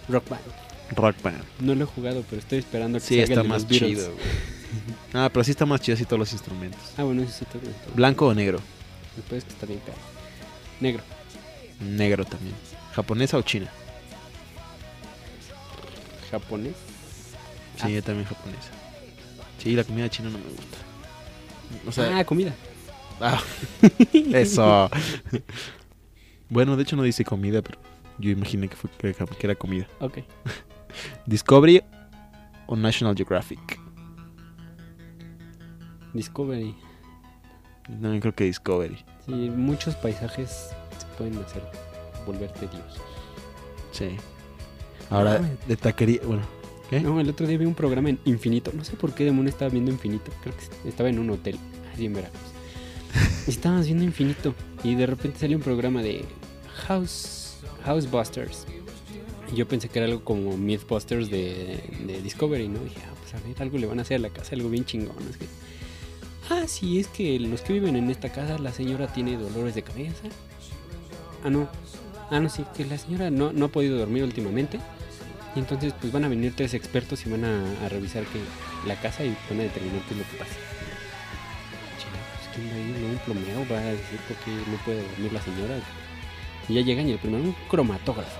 Rock 0.08 0.28
Band. 0.28 0.42
Rock 0.96 1.16
Band. 1.22 1.42
No 1.60 1.74
lo 1.74 1.84
he 1.84 1.86
jugado, 1.86 2.24
pero 2.28 2.40
estoy 2.40 2.58
esperando 2.58 2.98
que 2.98 3.04
Sí, 3.04 3.16
salga 3.16 3.24
el 3.24 3.30
está 3.30 3.42
de 3.42 3.48
más 3.48 3.62
los 3.62 3.70
chido. 3.70 4.14
Ah, 5.12 5.30
pero 5.32 5.44
sí 5.44 5.52
está 5.52 5.64
más 5.66 5.80
chido 5.80 5.94
así 5.94 6.04
todos 6.04 6.18
los 6.18 6.32
instrumentos. 6.32 6.80
Ah, 6.96 7.04
bueno, 7.04 7.22
eso 7.22 7.30
sí 7.30 7.44
tengo. 7.44 7.66
¿Blanco 7.94 8.26
o 8.26 8.34
negro? 8.34 8.58
Después 9.14 9.44
que 9.44 9.50
está 9.50 9.66
bien 9.66 9.78
caro. 9.80 9.98
Negro. 10.80 11.02
Negro 11.80 12.24
también. 12.24 12.56
¿Japonesa 12.92 13.38
o 13.38 13.42
china? 13.42 13.70
Japonés. 16.32 16.74
Sí, 17.80 17.92
yo 17.92 18.02
también 18.02 18.26
japonesa. 18.26 18.70
Sí, 19.62 19.72
la 19.76 19.84
comida 19.84 20.08
china 20.08 20.30
no 20.30 20.38
me 20.38 20.44
gusta. 20.44 20.78
O 21.86 21.92
sea, 21.92 22.18
ah, 22.18 22.24
comida. 22.24 22.52
Ah, 23.20 23.40
eso. 24.12 24.90
bueno, 26.48 26.76
de 26.76 26.82
hecho 26.82 26.96
no 26.96 27.02
dice 27.02 27.24
comida, 27.24 27.62
pero 27.62 27.78
yo 28.18 28.30
imaginé 28.30 28.68
que, 28.68 28.76
fue, 28.76 28.90
que, 28.90 29.12
que 29.14 29.46
era 29.46 29.54
comida. 29.54 29.86
Ok. 30.00 30.18
Discovery 31.26 31.82
o 32.66 32.76
National 32.76 33.14
Geographic. 33.16 33.78
Discovery. 36.12 36.74
También 37.86 38.20
creo 38.20 38.34
que 38.34 38.44
Discovery. 38.44 38.96
Sí, 39.26 39.32
muchos 39.32 39.94
paisajes 39.96 40.70
se 40.98 41.06
pueden 41.18 41.36
hacer 41.38 41.62
volver 42.26 42.50
tediosos. 42.52 43.00
Sí. 43.92 44.16
Ahora, 45.10 45.40
Ah. 45.42 45.66
de 45.66 45.76
taquería. 45.76 46.20
Bueno, 46.24 46.42
¿qué? 46.88 47.00
No, 47.00 47.20
el 47.20 47.28
otro 47.28 47.46
día 47.46 47.58
vi 47.58 47.66
un 47.66 47.74
programa 47.74 48.08
en 48.10 48.18
Infinito. 48.24 48.70
No 48.74 48.84
sé 48.84 48.96
por 48.96 49.12
qué 49.12 49.24
Demon 49.24 49.48
estaba 49.48 49.70
viendo 49.70 49.90
Infinito. 49.90 50.30
Creo 50.42 50.54
que 50.56 50.88
estaba 50.88 51.08
en 51.08 51.18
un 51.18 51.30
hotel, 51.30 51.58
así 51.92 52.06
en 52.06 52.14
Veracruz. 52.14 52.40
Y 53.46 53.50
Estábamos 53.50 53.86
viendo 53.86 54.04
Infinito. 54.04 54.54
Y 54.82 54.94
de 54.94 55.06
repente 55.06 55.38
salió 55.40 55.56
un 55.56 55.62
programa 55.62 56.02
de 56.02 56.24
House 56.86 57.56
Housebusters. 57.84 58.66
Y 59.52 59.56
yo 59.56 59.68
pensé 59.68 59.88
que 59.88 59.98
era 59.98 60.06
algo 60.06 60.24
como 60.24 60.56
Mythbusters 60.56 61.30
de, 61.30 61.80
de 62.06 62.22
Discovery, 62.22 62.68
¿no? 62.68 62.80
dije, 62.80 63.00
ah, 63.06 63.14
pues 63.20 63.34
a 63.34 63.46
ver, 63.46 63.60
algo 63.60 63.78
le 63.78 63.86
van 63.86 63.98
a 63.98 64.02
hacer 64.02 64.16
a 64.16 64.20
la 64.20 64.30
casa, 64.30 64.54
algo 64.54 64.70
bien 64.70 64.84
chingón. 64.84 65.16
Es 65.28 65.36
que, 65.36 65.46
ah, 66.50 66.64
sí, 66.66 66.98
es 66.98 67.08
que 67.08 67.38
los 67.38 67.60
que 67.60 67.74
viven 67.74 67.96
en 67.96 68.10
esta 68.10 68.30
casa, 68.32 68.58
la 68.58 68.72
señora 68.72 69.06
tiene 69.08 69.36
dolores 69.36 69.74
de 69.74 69.82
cabeza. 69.82 70.28
Ah, 71.44 71.50
no. 71.50 71.68
Ah, 72.30 72.40
no, 72.40 72.48
sí, 72.48 72.64
que 72.74 72.86
la 72.86 72.96
señora 72.96 73.30
no, 73.30 73.52
no 73.52 73.66
ha 73.66 73.68
podido 73.68 73.98
dormir 73.98 74.24
últimamente. 74.24 74.80
Y 75.54 75.58
entonces 75.60 75.94
pues 76.00 76.12
van 76.12 76.24
a 76.24 76.28
venir 76.28 76.54
tres 76.56 76.74
expertos 76.74 77.24
y 77.26 77.30
van 77.30 77.44
a, 77.44 77.84
a 77.84 77.88
revisar 77.88 78.24
que 78.24 78.40
la 78.88 79.00
casa 79.00 79.24
y 79.24 79.36
van 79.48 79.60
a 79.60 79.62
determinar 79.64 80.02
qué 80.08 80.14
es 80.14 80.18
lo 80.18 80.30
que 80.30 80.36
pasa. 80.38 80.73
Un 82.60 83.18
plomero 83.24 83.66
va 83.70 83.78
a 83.78 83.92
decir 83.92 84.18
por 84.28 84.36
qué 84.38 84.50
no 84.70 84.76
puede 84.84 85.02
dormir 85.08 85.32
la 85.32 85.42
señora. 85.42 85.76
Y 86.68 86.74
ya 86.74 86.80
llegan 86.80 87.08
y 87.08 87.12
el 87.12 87.18
primero, 87.18 87.44
un 87.44 87.56
cromatógrafo. 87.68 88.38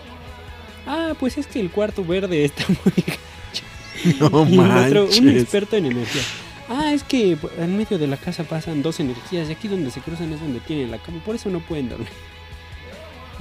Ah, 0.86 1.14
pues 1.18 1.38
es 1.38 1.46
que 1.46 1.60
el 1.60 1.70
cuarto 1.70 2.04
verde 2.04 2.44
está 2.44 2.64
muy 2.68 2.94
gacho. 3.06 4.30
No 4.30 4.48
Y 4.48 4.58
otro, 4.58 5.08
un 5.18 5.28
experto 5.30 5.76
en 5.76 5.86
energía. 5.86 6.22
Ah, 6.68 6.92
es 6.92 7.02
que 7.02 7.36
en 7.58 7.76
medio 7.76 7.98
de 7.98 8.06
la 8.06 8.16
casa 8.16 8.44
pasan 8.44 8.82
dos 8.82 9.00
energías 9.00 9.48
y 9.48 9.52
aquí 9.52 9.68
donde 9.68 9.90
se 9.90 10.00
cruzan 10.00 10.32
es 10.32 10.40
donde 10.40 10.60
tienen 10.60 10.90
la 10.90 10.98
cama, 10.98 11.22
por 11.24 11.34
eso 11.34 11.50
no 11.50 11.60
pueden 11.60 11.90
dormir. 11.90 12.08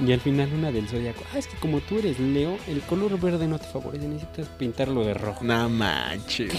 Y 0.04 0.12
al 0.12 0.20
final 0.20 0.52
una 0.52 0.72
del 0.72 0.88
zodiaco. 0.88 1.22
Ah, 1.32 1.38
es 1.38 1.46
que 1.46 1.56
como 1.56 1.80
tú 1.80 1.98
eres 1.98 2.18
Leo, 2.18 2.58
el 2.66 2.80
color 2.82 3.18
verde 3.20 3.46
no 3.46 3.58
te 3.58 3.66
favorece, 3.66 4.08
necesitas 4.08 4.48
pintarlo 4.48 5.04
de 5.04 5.14
rojo. 5.14 5.44
No 5.44 5.68
manches. 5.68 6.52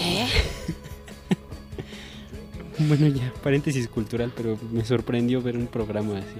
Bueno, 2.88 3.08
ya, 3.08 3.32
paréntesis 3.42 3.88
cultural, 3.88 4.32
pero 4.36 4.58
me 4.70 4.84
sorprendió 4.84 5.40
ver 5.40 5.56
un 5.56 5.66
programa 5.66 6.18
así. 6.18 6.36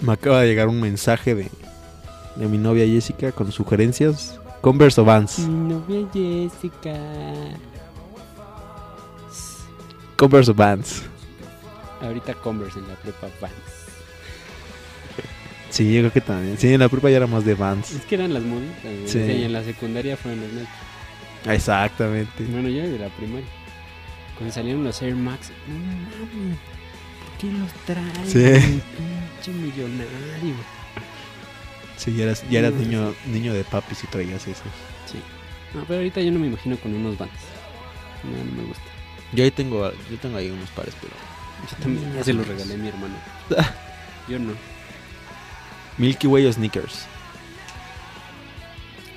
Me 0.00 0.12
acaba 0.12 0.40
de 0.40 0.48
llegar 0.48 0.68
un 0.68 0.80
mensaje 0.80 1.34
de, 1.34 1.48
de 2.36 2.48
mi 2.48 2.58
novia 2.58 2.86
Jessica 2.86 3.32
con 3.32 3.52
sugerencias. 3.52 4.38
Converse 4.60 5.00
o 5.00 5.04
Vans. 5.04 5.38
Mi 5.40 5.74
novia 5.74 6.08
Jessica. 6.12 6.94
Converse 10.16 10.50
o 10.50 10.54
Vans. 10.54 11.02
Ahorita 12.00 12.34
Converse 12.34 12.78
en 12.78 12.88
la 12.88 12.94
prepa 12.94 13.28
Vans. 13.40 13.54
Sí, 15.70 15.92
yo 15.92 16.00
creo 16.00 16.12
que 16.12 16.20
también. 16.20 16.58
Sí, 16.58 16.72
en 16.72 16.80
la 16.80 16.88
prepa 16.88 17.10
ya 17.10 17.16
era 17.16 17.26
más 17.26 17.44
de 17.44 17.54
Vans. 17.54 17.92
Es 17.92 18.04
que 18.04 18.16
eran 18.16 18.34
las 18.34 18.42
güey. 18.44 18.62
Sí. 19.06 19.18
Y 19.18 19.44
en 19.44 19.52
la 19.52 19.64
secundaria 19.64 20.16
fueron 20.16 20.40
los 20.40 20.52
Nike. 20.52 21.54
Exactamente. 21.54 22.44
Bueno, 22.44 22.68
yo 22.68 22.82
de 22.82 22.98
la 22.98 23.08
primaria. 23.08 23.61
Cuando 24.36 24.54
salieron 24.54 24.84
los 24.84 25.00
Air 25.02 25.14
Max, 25.14 25.50
no 25.66 25.74
mames, 25.74 26.58
¿por 27.20 27.38
qué 27.38 27.52
los 27.52 27.72
traen? 27.84 28.26
Sí. 28.26 28.82
Pinche 28.96 29.52
millonario. 29.52 30.54
Sí, 31.96 32.14
ya 32.16 32.24
eras, 32.24 32.44
ya 32.50 32.58
eras 32.58 32.72
No, 32.72 32.80
niño, 32.80 33.14
niño 33.26 33.54
de 33.54 33.64
papis 33.64 34.02
y 34.04 34.06
traías 34.08 34.42
esos. 34.46 34.64
Sí. 35.06 35.18
No, 35.74 35.84
pero 35.84 35.98
ahorita 35.98 36.20
yo 36.20 36.32
no 36.32 36.38
me 36.38 36.48
imagino 36.48 36.76
con 36.78 36.94
unos 36.94 37.16
Vans. 37.16 37.30
No, 38.24 38.44
no 38.44 38.62
me 38.62 38.68
gusta. 38.68 38.82
Yo 39.32 39.44
ahí 39.44 39.50
tengo, 39.50 39.90
yo 40.10 40.18
tengo 40.18 40.36
ahí 40.36 40.50
unos 40.50 40.70
pares, 40.70 40.94
pero. 41.00 41.12
Yo 41.70 41.76
también, 41.76 42.14
ya 42.14 42.24
se 42.24 42.32
los 42.32 42.46
regalé 42.46 42.74
a 42.74 42.76
mi 42.76 42.88
hermano. 42.88 43.14
Yo 44.28 44.38
no. 44.38 44.52
Milky 45.98 46.26
Way 46.26 46.46
o 46.46 46.52
Sneakers. 46.52 47.06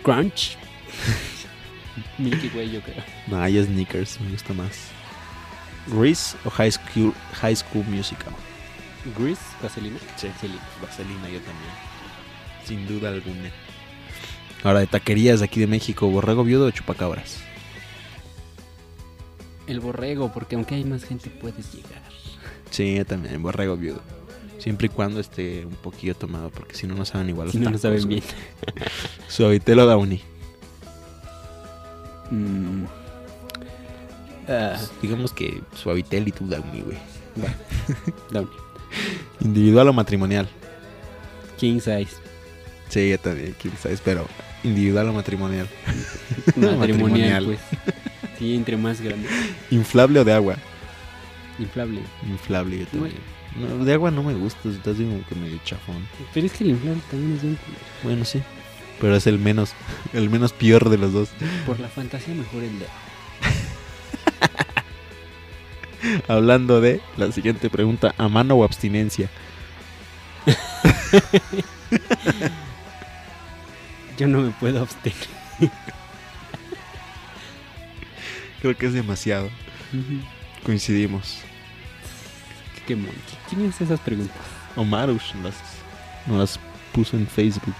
Crunch. 0.04 0.58
Milky 2.18 2.50
Way, 2.56 2.72
yo 2.72 2.82
creo. 2.82 3.04
No, 3.28 3.48
ya 3.48 3.64
Sneakers, 3.64 4.20
me 4.22 4.32
gusta 4.32 4.54
más. 4.54 4.95
Grease 5.88 6.36
o 6.46 6.50
High 6.50 6.72
School, 6.72 7.14
High 7.42 7.56
School 7.56 7.86
Musical. 7.86 8.34
Grease, 9.18 9.42
vaselina. 9.62 10.00
Sí. 10.16 10.28
Vaselina. 10.28 10.62
Vaselina, 10.82 11.30
yo 11.30 11.40
también. 11.40 11.72
Sin 12.66 12.88
duda 12.88 13.10
alguna. 13.10 13.52
Ahora, 14.64 14.80
de 14.80 14.88
taquerías 14.88 15.40
de 15.40 15.46
aquí 15.46 15.60
de 15.60 15.68
México, 15.68 16.08
borrego 16.08 16.44
viudo 16.44 16.66
o 16.66 16.72
chupacabras. 16.72 17.38
El 19.68 19.80
borrego, 19.80 20.32
porque 20.34 20.56
aunque 20.56 20.76
hay 20.76 20.84
más 20.84 21.04
gente 21.04 21.30
puedes 21.30 21.72
llegar. 21.74 22.02
Sí, 22.72 22.96
yo 22.96 23.06
también, 23.06 23.42
borrego 23.44 23.78
viudo. 23.78 24.02
Siempre 24.58 24.88
y 24.88 24.90
cuando 24.90 25.20
esté 25.20 25.66
un 25.66 25.76
poquillo 25.76 26.16
tomado, 26.16 26.50
porque 26.50 26.76
si 26.76 26.88
no, 26.88 26.96
no 26.96 27.06
saben 27.06 27.30
igual 27.30 27.48
los 27.48 27.54
Si 27.54 27.60
no, 27.60 27.66
no 27.66 27.78
tacos, 27.78 27.82
saben 27.82 28.08
bien. 28.08 28.24
Suavitelo 29.28 29.86
Downy. 29.86 30.22
Mm. 32.32 32.86
Ah, 34.48 34.78
Digamos 35.02 35.34
que 35.34 35.62
Suavitel 35.76 36.28
y 36.28 36.32
tu 36.32 36.46
Downy, 36.46 36.82
güey. 36.82 36.98
Individual 39.42 39.90
o 39.90 39.94
matrimonial. 39.94 40.48
King 41.58 41.80
size. 41.80 42.16
Sí, 42.90 43.10
yo 43.10 43.20
también, 43.20 43.56
quién 43.62 43.76
sabe, 43.78 43.98
pero 44.04 44.28
individual 44.64 45.10
o 45.10 45.14
matrimonial. 45.14 45.68
Matrimonial, 46.56 46.78
Matrimonial. 46.80 47.46
pues. 47.46 47.60
Sí, 48.38 48.56
entre 48.56 48.78
más 48.78 49.02
grande. 49.02 49.28
Inflable 49.72 50.20
o 50.20 50.24
de 50.24 50.34
agua. 50.34 50.56
Inflable. 51.60 52.02
Inflable, 52.28 52.80
yo 52.80 52.86
también. 52.88 53.16
No, 53.56 53.86
de 53.86 53.94
agua 53.94 54.12
no 54.12 54.22
me 54.24 54.34
gusta, 54.34 54.68
estás 54.70 54.98
como 54.98 55.26
que 55.28 55.36
medio 55.36 55.60
chafón. 55.64 56.06
Pero 56.34 56.46
es 56.46 56.52
que 56.54 56.66
el 56.66 56.72
inflable 56.72 57.02
también 57.10 57.36
es 57.36 57.42
bien 57.42 57.56
culero. 57.56 57.84
Bueno, 58.04 58.26
sí. 58.26 58.42
Pero 59.00 59.16
es 59.16 59.28
el 59.28 59.40
menos, 59.40 59.74
el 60.14 60.30
menos 60.30 60.54
peor 60.54 60.90
de 60.90 60.98
los 60.98 61.14
dos. 61.14 61.30
Por 61.66 61.80
la 61.80 61.88
fantasía 61.88 62.34
mejor 62.34 62.64
el 62.64 62.80
de 62.80 62.86
Hablando 66.28 66.82
de 66.82 67.02
la 67.18 67.32
siguiente 67.32 67.70
pregunta, 67.70 68.14
¿a 68.18 68.28
mano 68.28 68.56
o 68.56 68.64
abstinencia? 68.64 69.30
Yo 74.18 74.28
no 74.28 74.42
me 74.42 74.52
puedo 74.52 74.82
abstener. 74.82 75.18
Creo 78.62 78.78
que 78.78 78.86
es 78.88 78.94
demasiado. 78.94 79.50
Coincidimos. 80.64 81.40
Qué 82.88 82.96
mon- 82.96 83.10
¿Quién 83.50 83.66
es 83.66 83.82
esas 83.82 84.00
preguntas? 84.00 84.38
Omarush 84.76 85.34
las, 85.44 85.56
nos 86.28 86.38
las 86.38 86.60
puso 86.94 87.18
en 87.18 87.28
Facebook. 87.28 87.74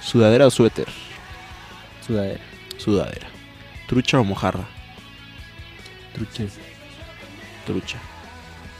¿Sudadera 0.00 0.46
o 0.46 0.50
suéter? 0.50 0.86
Sudadera. 2.06 2.40
Sudadera. 2.78 3.26
¿Trucha 3.88 4.20
o 4.20 4.24
mojarra? 4.24 4.64
Trucha. 6.14 6.44
Trucha. 7.66 7.98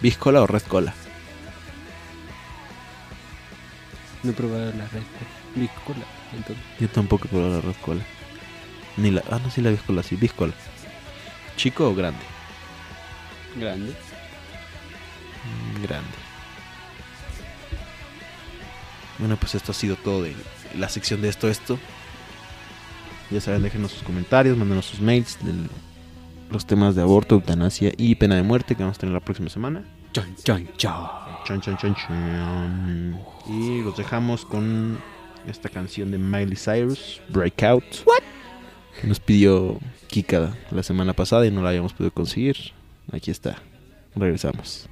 ¿Biscola 0.01 0.43
o 0.43 0.47
red 0.47 0.63
cola? 0.63 0.95
No 4.23 4.31
he 4.31 4.35
probado 4.35 4.73
la 4.73 4.87
red. 4.89 5.03
Mi 5.55 5.69
cola. 5.69 6.05
Entonces. 6.33 6.65
Yo 6.81 6.89
tampoco 6.89 7.27
he 7.27 7.29
probado 7.31 7.55
la 7.57 7.61
red 7.61 7.77
cola. 7.83 8.03
Ni 8.97 9.11
la. 9.11 9.23
Ah, 9.31 9.41
no, 9.43 9.51
sí, 9.51 9.61
la 9.61 9.71
biscola, 9.71 10.03
sí, 10.03 10.17
biscola. 10.17 10.53
¿Chico 11.57 11.89
o 11.89 11.95
grande? 11.95 12.25
Grande. 13.57 13.93
Mm, 15.45 15.83
Grande. 15.83 16.09
Bueno, 19.19 19.37
pues 19.37 19.55
esto 19.55 19.73
ha 19.73 19.75
sido 19.75 19.97
todo 19.97 20.23
de 20.23 20.35
la 20.77 20.89
sección 20.89 21.23
de 21.23 21.29
esto, 21.29 21.49
esto. 21.49 21.79
Ya 23.31 23.41
saben, 23.41 23.63
déjenos 23.63 23.93
sus 23.93 24.03
comentarios, 24.03 24.57
mándenos 24.57 24.87
sus 24.87 25.01
mails 25.01 25.39
los 26.51 26.67
temas 26.67 26.95
de 26.95 27.03
aborto, 27.03 27.35
eutanasia 27.35 27.93
y 27.97 28.15
pena 28.15 28.37
de 28.37 28.43
muerte 28.43 28.75
que 28.75 28.83
vamos 28.83 28.99
a 28.99 29.01
tener 29.01 29.13
la 29.13 29.21
próxima 29.21 29.49
semana. 29.49 29.85
Chon, 30.13 30.35
chon, 30.43 30.69
chon. 30.77 31.09
Chan, 31.45 31.61
chan, 31.61 31.77
chan, 31.77 31.95
chan. 31.95 33.21
Y 33.49 33.83
los 33.83 33.97
dejamos 33.97 34.45
con 34.45 34.99
esta 35.47 35.69
canción 35.69 36.11
de 36.11 36.19
Miley 36.19 36.57
Cyrus, 36.57 37.21
Breakout. 37.29 37.85
What? 38.07 38.23
Que 39.01 39.07
nos 39.09 39.21
pidió 39.21 39.79
Kika 40.07 40.55
la 40.71 40.83
semana 40.83 41.13
pasada 41.13 41.47
y 41.47 41.51
no 41.51 41.63
la 41.63 41.71
habíamos 41.71 41.93
podido 41.93 42.13
conseguir. 42.13 42.57
Aquí 43.13 43.31
está. 43.31 43.59
Regresamos. 44.15 44.89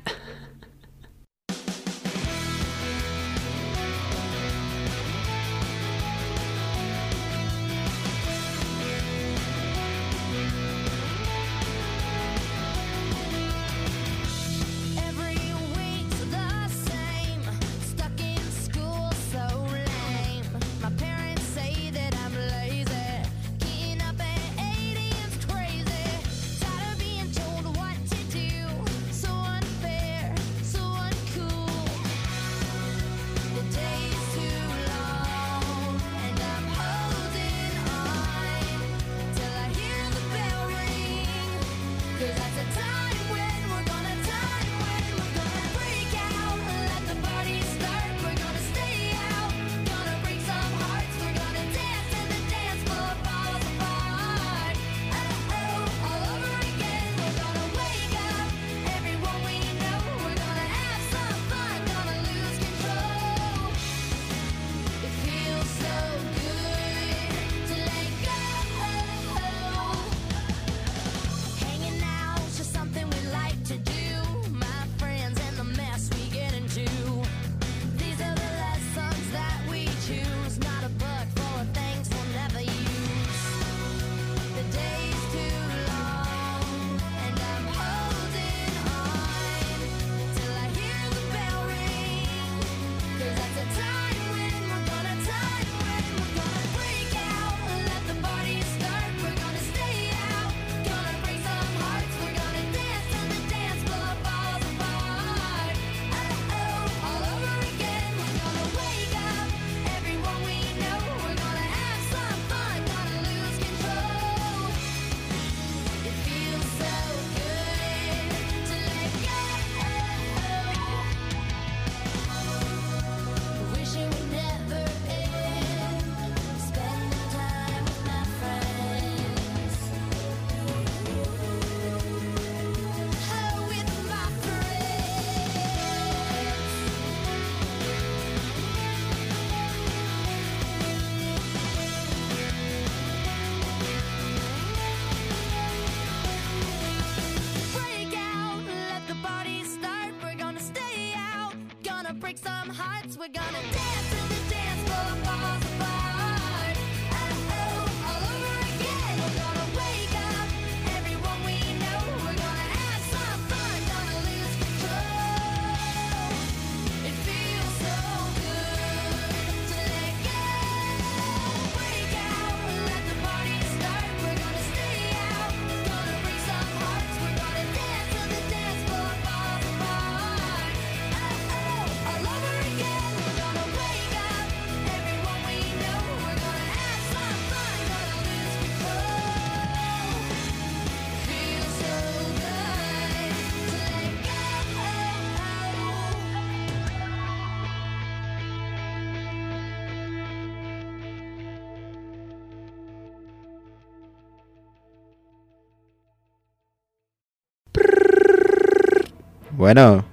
Bueno, 209.62 210.04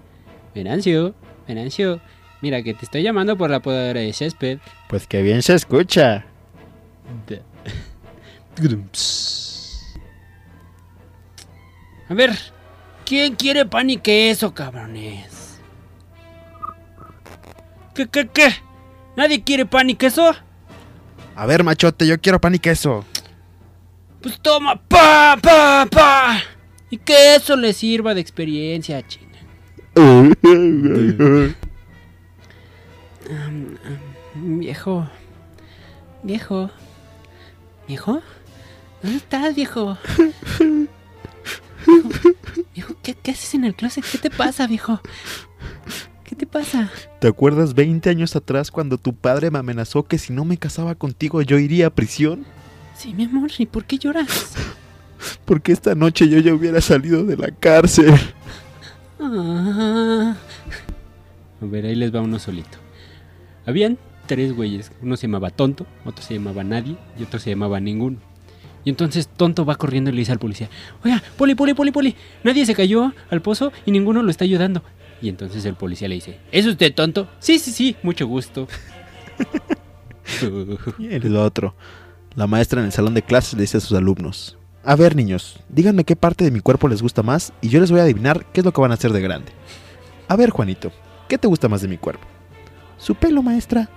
Venancio, 0.54 1.16
Venancio, 1.47 2.00
mira 2.39 2.62
que 2.62 2.76
te 2.76 2.86
estoy 2.86 3.02
llamando 3.02 3.36
por 3.36 3.50
la 3.50 3.60
podadora 3.62 4.00
de 4.00 4.14
césped. 4.14 4.60
pues 4.88 5.08
que 5.08 5.24
bien 5.24 5.41
se 5.41 5.56
escucha. 5.56 6.24
A 12.08 12.14
ver, 12.14 12.38
¿quién 13.04 13.36
quiere 13.36 13.66
pan 13.66 13.89
y 13.89 13.97
queso, 13.97 14.54
cabrones? 14.54 15.60
¿Qué, 17.95 18.06
qué, 18.06 18.28
qué? 18.28 18.50
¿Nadie 19.16 19.43
quiere 19.43 19.66
pan 19.66 19.89
y 19.89 19.95
queso? 19.95 20.32
A 21.36 21.45
ver, 21.47 21.64
machote, 21.64 22.06
yo 22.06 22.22
quiero 22.22 22.39
pan 22.39 22.54
y 22.54 22.60
queso. 22.60 23.04
Pues 24.22 24.39
toma, 24.41 24.76
pa, 24.76 25.39
pa, 25.41 25.88
pa. 25.89 26.39
Y 26.91 26.97
que 27.00 27.34
eso 27.34 27.56
le 27.56 27.74
sirva 27.74 28.14
de 28.14 28.22
experiencia, 28.22 29.02
china. 29.08 29.29
Viejo. 34.36 35.08
Viejo. 36.24 36.70
¿Viejo? 37.88 38.22
¿Dónde 39.02 39.18
estás, 39.18 39.56
viejo? 39.56 39.98
Viejo, 41.88 42.10
viejo, 42.76 42.96
¿qué, 43.02 43.16
qué 43.16 43.32
haces 43.32 43.54
en 43.54 43.64
el 43.64 43.74
closet? 43.76 44.04
¿Qué 44.12 44.18
te 44.18 44.30
pasa, 44.30 44.68
viejo? 44.68 45.00
¿Qué 46.24 46.36
te 46.36 46.46
pasa? 46.46 46.92
¿Te 47.20 47.28
acuerdas 47.28 47.74
20 47.74 48.10
años 48.10 48.36
atrás 48.36 48.70
cuando 48.70 48.98
tu 48.98 49.16
padre 49.16 49.50
me 49.50 49.60
amenazó 49.60 50.04
que 50.04 50.18
si 50.18 50.34
no 50.34 50.46
me 50.46 50.58
casaba 50.58 50.96
contigo 50.96 51.42
yo 51.42 51.58
iría 51.58 51.88
a 51.88 51.90
prisión? 51.90 52.46
Sí, 52.96 53.14
mi 53.14 53.24
amor, 53.24 53.50
¿y 53.58 53.66
por 53.66 53.86
qué 53.86 53.98
lloras? 53.98 54.28
Porque 55.46 55.72
esta 55.72 55.96
noche 55.96 56.30
yo 56.30 56.38
ya 56.40 56.54
hubiera 56.54 56.82
salido 56.82 57.24
de 57.24 57.38
la 57.38 57.52
cárcel. 57.52 58.14
Ah. 59.20 60.36
A 61.61 61.65
ver, 61.65 61.86
ahí 61.86 61.95
les 61.95 62.13
va 62.13 62.22
uno 62.22 62.39
solito. 62.39 62.78
Habían 63.65 63.97
tres 64.28 64.55
güeyes. 64.55 64.91
Uno 65.01 65.17
se 65.17 65.28
llamaba 65.28 65.49
Tonto, 65.49 65.86
otro 66.05 66.24
se 66.24 66.36
llamaba 66.36 66.63
Nadie 66.63 66.95
y 67.17 67.24
otro 67.24 67.39
se 67.39 67.49
llamaba 67.49 67.80
Ninguno. 67.80 68.17
Y 68.86 68.89
entonces 68.89 69.28
Tonto 69.28 69.65
va 69.65 69.76
corriendo 69.76 70.09
y 70.09 70.13
le 70.13 70.20
dice 70.20 70.32
al 70.32 70.39
policía, 70.39 70.70
oiga, 71.03 71.22
poli, 71.38 71.55
poli, 71.55 71.74
poli, 71.74 71.91
poli, 71.91 72.15
nadie 72.43 72.65
se 72.65 72.74
cayó 72.76 73.13
al 73.30 73.41
pozo 73.41 73.74
y 73.86 73.91
ninguno 73.91 74.24
lo 74.24 74.32
está 74.32 74.45
ayudando. 74.45 74.84
Y 75.22 75.28
entonces 75.28 75.65
el 75.65 75.76
policía 75.76 76.07
le 76.07 76.15
dice, 76.15 76.39
¿es 76.51 76.65
usted 76.65 76.93
tonto? 76.93 77.28
Sí, 77.39 77.59
sí, 77.59 77.72
sí, 77.72 77.95
mucho 78.03 78.28
gusto. 78.28 78.67
Y 80.99 81.07
el 81.07 81.36
otro. 81.36 81.74
La 82.36 82.45
maestra 82.45 82.82
en 82.82 82.86
el 82.86 82.91
salón 82.91 83.15
de 83.15 83.24
clases 83.24 83.55
le 83.55 83.61
dice 83.61 83.78
a 83.78 83.80
sus 83.80 83.97
alumnos. 83.97 84.59
A 84.90 84.96
ver, 84.96 85.16
niños, 85.16 85.60
díganme 85.70 86.04
qué 86.04 86.16
parte 86.16 86.44
de 86.44 86.50
mi 86.50 86.62
cuerpo 86.62 86.88
les 86.88 87.04
gusta 87.04 87.22
más 87.22 87.54
y 87.62 87.70
yo 87.70 87.80
les 87.80 87.92
voy 87.92 88.00
a 88.00 88.04
adivinar 88.06 88.48
qué 88.52 88.62
es 88.62 88.66
lo 88.66 88.74
que 88.74 88.82
van 88.82 88.90
a 88.90 88.96
hacer 88.96 89.14
de 89.14 89.22
grande. 89.22 89.52
A 90.28 90.36
ver, 90.36 90.50
Juanito, 90.50 90.92
¿qué 91.28 91.38
te 91.38 91.46
gusta 91.48 91.70
más 91.70 91.84
de 91.84 91.88
mi 91.88 92.00
cuerpo? 92.00 92.26
Su 92.98 93.14
pelo, 93.14 93.44
maestra. 93.44 93.88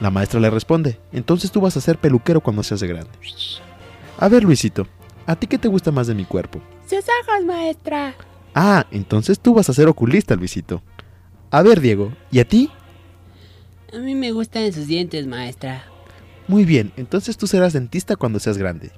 La 0.00 0.08
maestra 0.08 0.40
le 0.40 0.48
responde, 0.48 0.98
entonces 1.12 1.50
tú 1.50 1.60
vas 1.60 1.76
a 1.76 1.82
ser 1.82 1.98
peluquero 1.98 2.40
cuando 2.40 2.62
seas 2.62 2.80
de 2.80 2.86
grande. 2.86 3.10
A 4.16 4.28
ver, 4.30 4.44
Luisito, 4.44 4.86
¿a 5.26 5.36
ti 5.36 5.46
qué 5.46 5.58
te 5.58 5.68
gusta 5.68 5.92
más 5.92 6.06
de 6.06 6.14
mi 6.14 6.24
cuerpo? 6.24 6.58
Sus 6.88 7.00
ojos, 7.00 7.44
maestra. 7.44 8.14
Ah, 8.54 8.86
entonces 8.90 9.38
tú 9.38 9.52
vas 9.52 9.68
a 9.68 9.74
ser 9.74 9.88
oculista, 9.88 10.36
Luisito. 10.36 10.80
A 11.50 11.60
ver, 11.60 11.82
Diego, 11.82 12.14
¿y 12.30 12.38
a 12.38 12.48
ti? 12.48 12.70
A 13.92 13.98
mí 13.98 14.14
me 14.14 14.32
gustan 14.32 14.72
sus 14.72 14.86
dientes, 14.86 15.26
maestra. 15.26 15.84
Muy 16.46 16.64
bien, 16.64 16.92
entonces 16.96 17.36
tú 17.36 17.46
serás 17.46 17.74
dentista 17.74 18.16
cuando 18.16 18.38
seas 18.38 18.56
grande. 18.56 18.90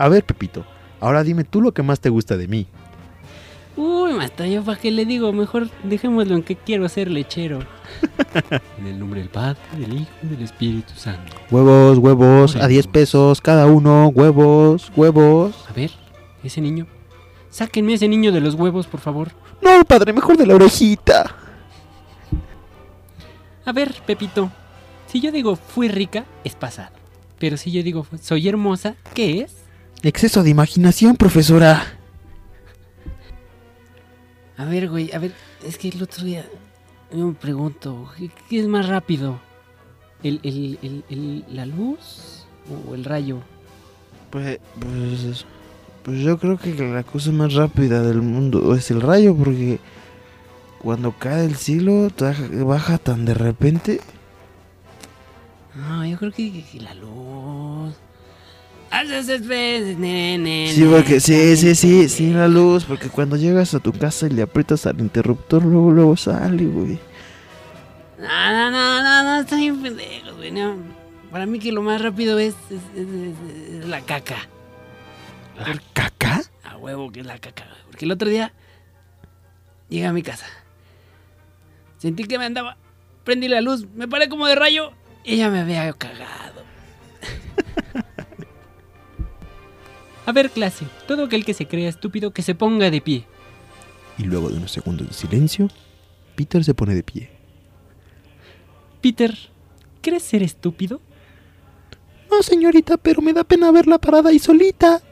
A 0.00 0.08
ver, 0.08 0.24
Pepito, 0.24 0.64
ahora 0.98 1.22
dime 1.22 1.44
tú 1.44 1.60
lo 1.60 1.72
que 1.72 1.82
más 1.82 2.00
te 2.00 2.08
gusta 2.08 2.38
de 2.38 2.48
mí. 2.48 2.66
Uy, 3.76 4.14
maestra, 4.14 4.46
¿yo 4.46 4.64
para 4.64 4.80
qué 4.80 4.90
le 4.90 5.04
digo? 5.04 5.30
Mejor 5.30 5.68
dejémoslo 5.84 6.36
en 6.36 6.42
que 6.42 6.56
quiero 6.56 6.88
ser 6.88 7.10
lechero. 7.10 7.58
En 8.78 8.86
el 8.86 8.98
nombre 8.98 9.20
del 9.20 9.28
Padre, 9.28 9.58
del 9.76 9.92
Hijo 10.00 10.10
y 10.22 10.28
del 10.28 10.42
Espíritu 10.42 10.94
Santo. 10.96 11.36
Huevos, 11.50 11.98
huevos, 11.98 12.56
a 12.56 12.60
Huevos. 12.60 12.68
10 12.70 12.86
pesos 12.86 13.40
cada 13.42 13.66
uno, 13.66 14.08
huevos, 14.08 14.90
huevos. 14.96 15.66
A 15.68 15.74
ver, 15.74 15.90
ese 16.42 16.62
niño. 16.62 16.86
Sáquenme 17.50 17.92
ese 17.92 18.08
niño 18.08 18.32
de 18.32 18.40
los 18.40 18.54
huevos, 18.54 18.86
por 18.86 19.00
favor. 19.00 19.32
No, 19.60 19.84
padre, 19.84 20.14
mejor 20.14 20.38
de 20.38 20.46
la 20.46 20.54
orejita. 20.54 21.36
A 23.66 23.72
ver, 23.72 23.94
Pepito. 24.06 24.50
Si 25.08 25.20
yo 25.20 25.30
digo 25.30 25.56
fui 25.56 25.88
rica, 25.88 26.24
es 26.42 26.54
pasado. 26.54 26.94
Pero 27.38 27.58
si 27.58 27.70
yo 27.70 27.82
digo 27.82 28.06
soy 28.22 28.48
hermosa, 28.48 28.94
¿qué 29.12 29.42
es? 29.42 29.59
Exceso 30.02 30.42
de 30.42 30.50
imaginación, 30.50 31.16
profesora. 31.16 31.82
A 34.56 34.64
ver, 34.64 34.88
güey, 34.88 35.12
a 35.12 35.18
ver, 35.18 35.32
es 35.66 35.78
que 35.78 35.88
el 35.88 36.02
otro 36.02 36.24
día 36.24 36.44
yo 37.12 37.26
me 37.26 37.34
pregunto, 37.34 38.08
¿qué, 38.48 38.60
es 38.60 38.66
más 38.66 38.88
rápido? 38.88 39.40
¿El, 40.22 40.40
el, 40.42 40.78
el, 40.82 41.04
el- 41.08 41.44
la 41.48 41.66
luz 41.66 42.44
o 42.88 42.94
el 42.94 43.04
rayo? 43.04 43.38
Pues, 44.30 44.58
pues, 44.78 45.44
pues 46.02 46.20
yo 46.20 46.38
creo 46.38 46.56
que 46.58 46.74
la 46.74 47.02
cosa 47.02 47.32
más 47.32 47.54
rápida 47.54 48.02
del 48.02 48.22
mundo 48.22 48.74
es 48.74 48.90
el 48.90 49.00
rayo, 49.00 49.34
porque 49.34 49.80
cuando 50.78 51.12
cae 51.12 51.44
el 51.46 51.56
cielo 51.56 52.08
baja, 52.18 52.44
baja 52.64 52.98
tan 52.98 53.24
de 53.24 53.34
repente. 53.34 54.00
No, 55.74 56.04
yo 56.06 56.16
creo 56.18 56.32
que, 56.32 56.64
que 56.64 56.80
la 56.80 56.94
luz. 56.94 57.69
Sí, 60.74 60.84
porque 60.84 61.20
sí, 61.20 61.56
sí, 61.56 61.74
sí, 61.74 62.08
sí, 62.08 62.32
la 62.32 62.48
luz, 62.48 62.84
porque 62.84 63.08
cuando 63.08 63.36
llegas 63.36 63.72
a 63.74 63.78
tu 63.80 63.92
casa 63.92 64.26
y 64.26 64.30
le 64.30 64.42
aprietas 64.42 64.84
al 64.86 64.98
interruptor, 65.00 65.64
luego, 65.64 65.92
luego 65.92 66.16
sale, 66.16 66.64
güey. 66.66 66.98
No, 68.18 68.50
no, 68.52 68.70
no, 68.70 69.02
no, 69.02 69.22
no, 69.24 69.40
está 69.40 69.56
bien 69.56 69.80
pendejo, 69.82 70.34
güey. 70.36 70.50
no. 70.52 70.76
Para 71.30 71.46
mí 71.46 71.60
que 71.60 71.70
lo 71.70 71.80
más 71.82 72.02
rápido 72.02 72.38
es, 72.40 72.54
es, 72.70 72.80
es- 73.00 73.08
es- 73.08 73.74
es 73.82 73.88
la 73.88 74.00
caca. 74.00 74.48
¿La 75.56 75.80
caca? 75.92 76.42
A 76.64 76.76
huevo 76.76 77.12
que 77.12 77.20
es 77.20 77.26
la 77.26 77.38
caca, 77.38 77.64
güey. 77.66 77.78
Porque 77.86 78.04
el 78.04 78.10
otro 78.10 78.28
día 78.28 78.52
llegué 79.88 80.06
a 80.06 80.12
mi 80.12 80.22
casa. 80.22 80.46
Sentí 81.98 82.24
que 82.24 82.38
me 82.38 82.46
andaba. 82.46 82.76
Prendí 83.24 83.46
la 83.46 83.60
luz, 83.60 83.86
me 83.94 84.08
paré 84.08 84.28
como 84.28 84.46
de 84.48 84.54
rayo 84.56 84.90
y 85.22 85.36
ya 85.36 85.50
me 85.50 85.60
había 85.60 85.92
cagado. 85.92 86.64
A 90.30 90.32
ver, 90.32 90.48
clase. 90.50 90.86
Todo 91.08 91.24
aquel 91.24 91.44
que 91.44 91.54
se 91.54 91.66
crea 91.66 91.88
estúpido 91.88 92.30
que 92.30 92.42
se 92.42 92.54
ponga 92.54 92.88
de 92.88 93.00
pie. 93.00 93.24
Y 94.16 94.22
luego 94.22 94.48
de 94.48 94.58
unos 94.58 94.70
segundos 94.70 95.08
de 95.08 95.12
silencio, 95.12 95.68
Peter 96.36 96.62
se 96.62 96.72
pone 96.72 96.94
de 96.94 97.02
pie. 97.02 97.30
Peter, 99.00 99.36
¿crees 100.00 100.22
ser 100.22 100.44
estúpido? 100.44 101.00
No, 102.30 102.44
señorita, 102.44 102.96
pero 102.96 103.20
me 103.22 103.32
da 103.32 103.42
pena 103.42 103.72
verla 103.72 103.98
parada 103.98 104.30
ahí 104.30 104.38
solita. 104.38 105.02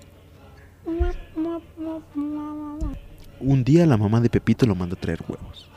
Un 3.40 3.64
día 3.64 3.86
la 3.86 3.96
mamá 3.96 4.20
de 4.20 4.30
Pepito 4.30 4.66
lo 4.66 4.76
manda 4.76 4.94
a 4.94 5.00
traer 5.00 5.24
huevos. 5.26 5.68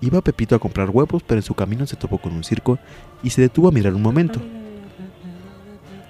Iba 0.00 0.22
Pepito 0.22 0.56
a 0.56 0.58
comprar 0.58 0.88
huevos, 0.88 1.22
pero 1.22 1.38
en 1.38 1.44
su 1.44 1.52
camino 1.52 1.86
se 1.86 1.96
topó 1.96 2.16
con 2.16 2.32
un 2.32 2.44
circo 2.44 2.78
y 3.22 3.28
se 3.28 3.42
detuvo 3.42 3.68
a 3.68 3.72
mirar 3.72 3.92
un 3.92 4.00
momento. 4.00 4.40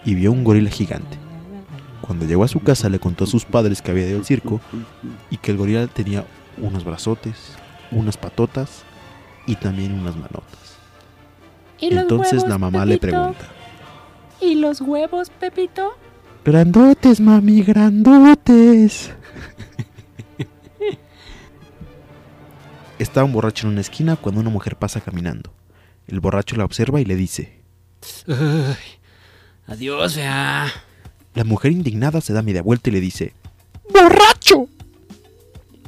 Y 0.04 0.14
vio 0.14 0.30
un 0.30 0.44
gorila 0.44 0.70
gigante. 0.70 1.27
Cuando 2.08 2.24
llegó 2.24 2.42
a 2.42 2.48
su 2.48 2.60
casa 2.60 2.88
le 2.88 2.98
contó 2.98 3.24
a 3.24 3.26
sus 3.26 3.44
padres 3.44 3.82
que 3.82 3.90
había 3.90 4.08
ido 4.08 4.18
al 4.18 4.24
circo 4.24 4.62
y 5.28 5.36
que 5.36 5.50
el 5.50 5.58
gorila 5.58 5.86
tenía 5.88 6.24
unos 6.56 6.82
brazotes, 6.82 7.52
unas 7.90 8.16
patotas 8.16 8.82
y 9.46 9.56
también 9.56 9.92
unas 9.92 10.16
manotas. 10.16 10.78
¿Y 11.78 11.94
Entonces 11.94 12.38
huevos, 12.38 12.48
la 12.48 12.56
mamá 12.56 12.86
le 12.86 12.96
pregunta. 12.96 13.44
¿Y 14.40 14.54
los 14.54 14.80
huevos, 14.80 15.28
Pepito? 15.28 15.98
Grandotes, 16.46 17.20
mami, 17.20 17.60
grandotes. 17.62 19.10
Estaba 22.98 23.26
un 23.26 23.34
borracho 23.34 23.66
en 23.66 23.74
una 23.74 23.82
esquina 23.82 24.16
cuando 24.16 24.40
una 24.40 24.48
mujer 24.48 24.76
pasa 24.76 25.02
caminando. 25.02 25.52
El 26.06 26.20
borracho 26.20 26.56
la 26.56 26.64
observa 26.64 27.02
y 27.02 27.04
le 27.04 27.16
dice. 27.16 27.60
Ay, 28.26 28.76
Adiós, 29.66 30.14
fea. 30.14 30.72
La 31.38 31.44
mujer 31.44 31.70
indignada 31.70 32.20
se 32.20 32.32
da 32.32 32.42
media 32.42 32.62
vuelta 32.62 32.90
y 32.90 32.94
le 32.94 33.00
dice. 33.00 33.32
¡Borracho! 33.94 34.66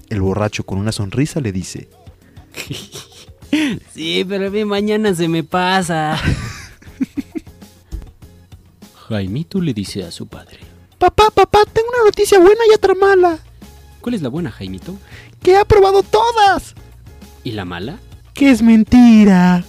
El 0.09 0.21
borracho 0.21 0.63
con 0.63 0.79
una 0.79 0.93
sonrisa 0.93 1.41
le 1.41 1.51
dice. 1.51 1.89
Sí, 3.93 4.25
pero 4.29 4.47
a 4.47 4.51
mí 4.51 4.65
mañana 4.65 5.13
se 5.13 5.27
me 5.27 5.43
pasa. 5.43 6.17
Jaimito 9.09 9.61
le 9.61 9.75
dice 9.75 10.05
a 10.05 10.13
su 10.13 10.29
padre. 10.29 10.61
Papá, 10.99 11.33
papá, 11.35 11.65
tengo 11.73 11.89
una 11.97 12.05
noticia 12.05 12.39
buena 12.39 12.61
y 12.71 12.75
otra 12.77 12.95
mala. 12.95 13.41
¿Cuál 14.01 14.15
es 14.15 14.23
la 14.23 14.29
buena, 14.29 14.53
Jaimito? 14.53 14.97
Que 15.43 15.55
he 15.55 15.57
aprobado 15.57 16.05
todas. 16.05 16.77
¿Y 17.43 17.51
la 17.51 17.65
mala? 17.65 17.99
Que 18.35 18.53
es 18.53 18.63
mentira. 18.63 19.65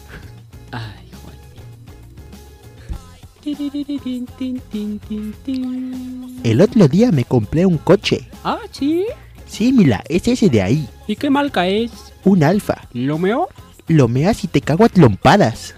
El 6.44 6.62
otro 6.62 6.88
día 6.88 7.12
me 7.12 7.24
compré 7.26 7.66
un 7.66 7.78
coche. 7.78 8.28
Ah, 8.44 8.60
sí. 8.72 9.06
Sí, 9.48 9.74
Mila, 9.74 10.04
es 10.08 10.28
ese 10.28 10.50
de 10.50 10.62
ahí. 10.62 10.88
¿Y 11.08 11.16
qué 11.16 11.30
marca 11.30 11.68
es? 11.68 11.92
Un 12.24 12.44
alfa. 12.44 12.88
¿Lo 12.94 13.18
meo? 13.18 13.50
Lo 13.88 14.08
meas 14.08 14.44
y 14.44 14.48
te 14.48 14.62
cago 14.62 14.86
a 14.86 14.89
trompadas. 14.89 15.76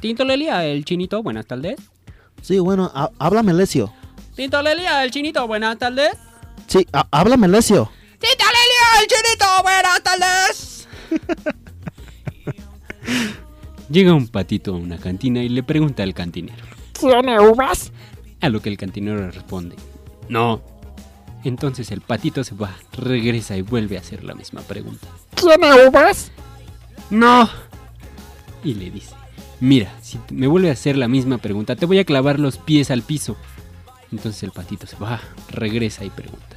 Tinto 0.00 0.24
Lelia, 0.24 0.64
el 0.64 0.84
chinito, 0.84 1.22
buenas 1.22 1.46
tardes. 1.46 1.76
Sí, 2.42 2.58
bueno, 2.58 2.90
há- 2.94 3.10
háblame, 3.18 3.52
Lesio. 3.52 3.92
Tinto 4.34 4.62
Lelia, 4.62 5.02
el 5.02 5.10
chinito, 5.10 5.46
buenas 5.46 5.78
tardes. 5.78 6.10
Sí, 6.66 6.86
há- 6.92 7.06
háblame, 7.10 7.48
Lesio. 7.48 7.90
Tinto 8.18 8.44
Lelia, 8.44 9.00
el 9.00 9.06
chinito, 9.08 9.46
buenas 9.62 10.02
tardes. 10.02 10.75
Llega 13.88 14.14
un 14.14 14.28
patito 14.28 14.74
a 14.74 14.78
una 14.78 14.98
cantina 14.98 15.42
y 15.42 15.48
le 15.48 15.62
pregunta 15.62 16.02
al 16.02 16.12
cantinero. 16.14 16.64
¿Tiene 16.98 17.38
uvas? 17.40 17.92
A 18.40 18.48
lo 18.48 18.60
que 18.60 18.68
el 18.68 18.76
cantinero 18.76 19.18
le 19.20 19.30
responde, 19.30 19.76
no. 20.28 20.60
Entonces 21.44 21.92
el 21.92 22.00
patito 22.00 22.42
se 22.42 22.54
va, 22.56 22.74
regresa 22.92 23.56
y 23.56 23.62
vuelve 23.62 23.96
a 23.96 24.00
hacer 24.00 24.24
la 24.24 24.34
misma 24.34 24.62
pregunta. 24.62 25.06
¿Tiene 25.34 25.86
uvas? 25.86 26.32
No. 27.10 27.48
Y 28.64 28.74
le 28.74 28.90
dice, 28.90 29.14
mira, 29.60 29.92
si 30.02 30.18
me 30.30 30.48
vuelve 30.48 30.70
a 30.70 30.72
hacer 30.72 30.96
la 30.96 31.06
misma 31.06 31.38
pregunta, 31.38 31.76
te 31.76 31.86
voy 31.86 32.00
a 32.00 32.04
clavar 32.04 32.40
los 32.40 32.58
pies 32.58 32.90
al 32.90 33.02
piso. 33.02 33.36
Entonces 34.10 34.42
el 34.42 34.50
patito 34.50 34.86
se 34.88 34.96
va, 34.96 35.20
regresa 35.50 36.04
y 36.04 36.10
pregunta, 36.10 36.56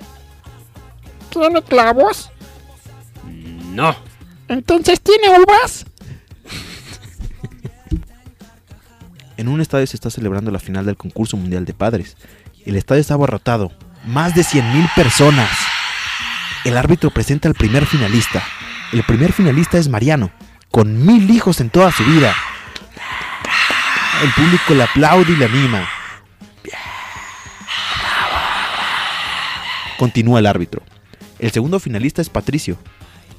¿Tiene 1.30 1.62
clavos? 1.62 2.32
no. 3.72 3.96
Entonces 4.50 5.00
tiene 5.00 5.30
uvas. 5.30 5.86
En 9.38 9.48
un 9.48 9.62
estadio 9.62 9.88
se 9.88 9.96
está 9.96 10.10
celebrando 10.10 10.52
la 10.52 10.60
final 10.60 10.86
del 10.86 10.98
concurso 10.98 11.38
mundial 11.38 11.64
de 11.64 11.74
padres. 11.74 12.18
El 12.66 12.76
estadio 12.76 13.00
está 13.00 13.14
abarrotado. 13.14 13.72
Más 14.06 14.36
de 14.36 14.42
100.000 14.42 14.94
personas. 14.96 15.50
El 16.66 16.76
árbitro 16.76 17.10
presenta 17.12 17.48
al 17.48 17.54
primer 17.54 17.86
finalista. 17.86 18.44
El 18.92 19.04
primer 19.04 19.32
finalista 19.32 19.78
es 19.78 19.88
Mariano, 19.88 20.32
con 20.72 21.06
mil 21.06 21.30
hijos 21.30 21.62
en 21.62 21.70
toda 21.70 21.92
su 21.92 22.04
vida. 22.04 22.36
El 24.24 24.32
público 24.32 24.74
le 24.74 24.84
aplaude 24.84 25.32
y 25.32 25.36
le 25.36 25.46
anima. 25.46 25.88
Continúa 29.98 30.40
el 30.40 30.48
árbitro. 30.48 30.82
El 31.38 31.52
segundo 31.52 31.80
finalista 31.80 32.22
es 32.22 32.30
Patricio. 32.30 32.78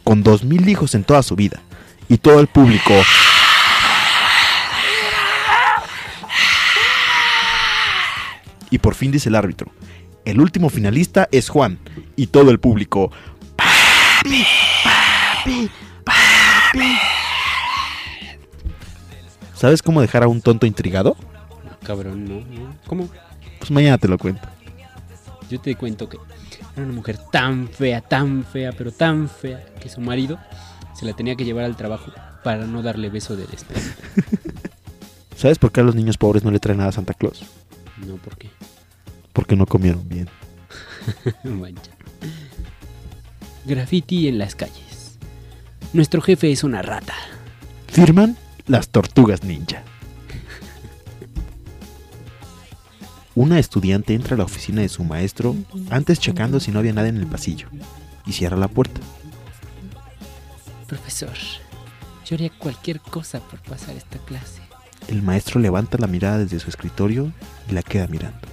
Con 0.04 0.22
dos 0.22 0.44
mil 0.44 0.68
hijos 0.68 0.94
en 0.94 1.04
toda 1.04 1.22
su 1.22 1.36
vida. 1.36 1.60
Y 2.08 2.18
todo 2.18 2.40
el 2.40 2.46
público. 2.48 2.92
Y 8.70 8.78
por 8.78 8.94
fin 8.94 9.10
dice 9.10 9.28
el 9.28 9.34
árbitro. 9.34 9.70
El 10.24 10.40
último 10.40 10.70
finalista 10.70 11.28
es 11.32 11.48
Juan. 11.48 11.78
Y 12.16 12.28
todo 12.28 12.50
el 12.50 12.60
público. 12.60 13.10
"Papi, 13.56 14.44
papi, 14.84 15.70
papi". 16.04 16.98
¿Sabes 19.54 19.82
cómo 19.82 20.00
dejar 20.00 20.22
a 20.22 20.28
un 20.28 20.40
tonto 20.40 20.66
intrigado? 20.66 21.16
Cabrón, 21.84 22.24
no, 22.24 22.40
no. 22.40 22.74
¿Cómo? 22.86 23.08
Pues 23.58 23.70
mañana 23.70 23.98
te 23.98 24.08
lo 24.08 24.18
cuento. 24.18 24.48
Yo 25.50 25.60
te 25.60 25.74
cuento 25.74 26.08
que 26.08 26.16
era 26.76 26.84
una 26.84 26.92
mujer 26.92 27.18
tan 27.18 27.68
fea, 27.68 28.00
tan 28.00 28.44
fea, 28.44 28.70
pero 28.70 28.92
tan 28.92 29.28
fea 29.28 29.64
que 29.80 29.88
su 29.88 30.00
marido 30.00 30.38
se 30.94 31.04
la 31.04 31.12
tenía 31.12 31.34
que 31.34 31.44
llevar 31.44 31.64
al 31.64 31.76
trabajo 31.76 32.12
para 32.44 32.66
no 32.66 32.82
darle 32.82 33.10
beso 33.10 33.34
de 33.34 33.46
despedida. 33.48 33.94
¿Sabes 35.36 35.58
por 35.58 35.72
qué 35.72 35.80
a 35.80 35.84
los 35.84 35.96
niños 35.96 36.18
pobres 36.18 36.44
no 36.44 36.52
le 36.52 36.60
traen 36.60 36.78
nada 36.78 36.90
a 36.90 36.92
Santa 36.92 37.14
Claus? 37.14 37.42
No, 38.06 38.14
¿por 38.16 38.36
qué? 38.36 38.48
Porque 39.32 39.56
no 39.56 39.66
comieron 39.66 40.08
bien. 40.08 40.28
Mancha. 41.42 41.90
Graffiti 43.64 44.28
en 44.28 44.38
las 44.38 44.54
calles. 44.54 45.18
Nuestro 45.92 46.20
jefe 46.20 46.52
es 46.52 46.62
una 46.62 46.82
rata. 46.82 47.14
Firman 47.88 48.36
las 48.66 48.90
tortugas 48.90 49.42
ninja. 49.42 49.82
Una 53.40 53.58
estudiante 53.58 54.12
entra 54.12 54.34
a 54.34 54.36
la 54.36 54.44
oficina 54.44 54.82
de 54.82 54.90
su 54.90 55.02
maestro 55.02 55.56
antes 55.88 56.20
checando 56.20 56.60
si 56.60 56.72
no 56.72 56.78
había 56.78 56.92
nadie 56.92 57.08
en 57.08 57.16
el 57.16 57.26
pasillo 57.26 57.68
y 58.26 58.32
cierra 58.32 58.58
la 58.58 58.68
puerta. 58.68 59.00
Profesor, 60.86 61.32
yo 62.26 62.34
haría 62.34 62.50
cualquier 62.50 63.00
cosa 63.00 63.40
por 63.40 63.58
pasar 63.60 63.96
esta 63.96 64.18
clase. 64.18 64.60
El 65.08 65.22
maestro 65.22 65.58
levanta 65.58 65.96
la 65.96 66.06
mirada 66.06 66.36
desde 66.36 66.60
su 66.60 66.68
escritorio 66.68 67.32
y 67.70 67.72
la 67.72 67.82
queda 67.82 68.08
mirando. 68.08 68.46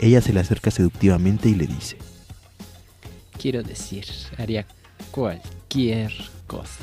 Ella 0.00 0.20
se 0.22 0.32
le 0.32 0.40
acerca 0.40 0.72
seductivamente 0.72 1.48
y 1.48 1.54
le 1.54 1.68
dice, 1.68 1.98
Quiero 3.40 3.62
decir, 3.62 4.06
haría 4.38 4.66
cualquier 5.12 6.12
cosa. 6.48 6.82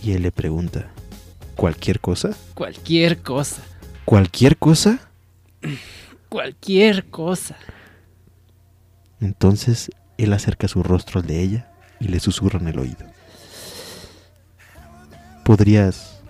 y 0.00 0.12
él 0.12 0.22
le 0.22 0.30
pregunta, 0.30 0.92
¿cualquier 1.56 1.98
cosa? 1.98 2.36
Cualquier 2.54 3.20
cosa. 3.20 3.62
¿Cualquier 4.04 4.56
cosa? 4.58 5.00
Cualquier 6.30 7.10
cosa. 7.10 7.56
Entonces 9.20 9.90
él 10.16 10.32
acerca 10.32 10.68
su 10.68 10.82
rostro 10.82 11.20
al 11.20 11.26
de 11.26 11.42
ella 11.42 11.72
y 11.98 12.08
le 12.08 12.20
susurra 12.20 12.58
en 12.58 12.68
el 12.68 12.78
oído. 12.78 13.04
¿Podrías 15.44 16.22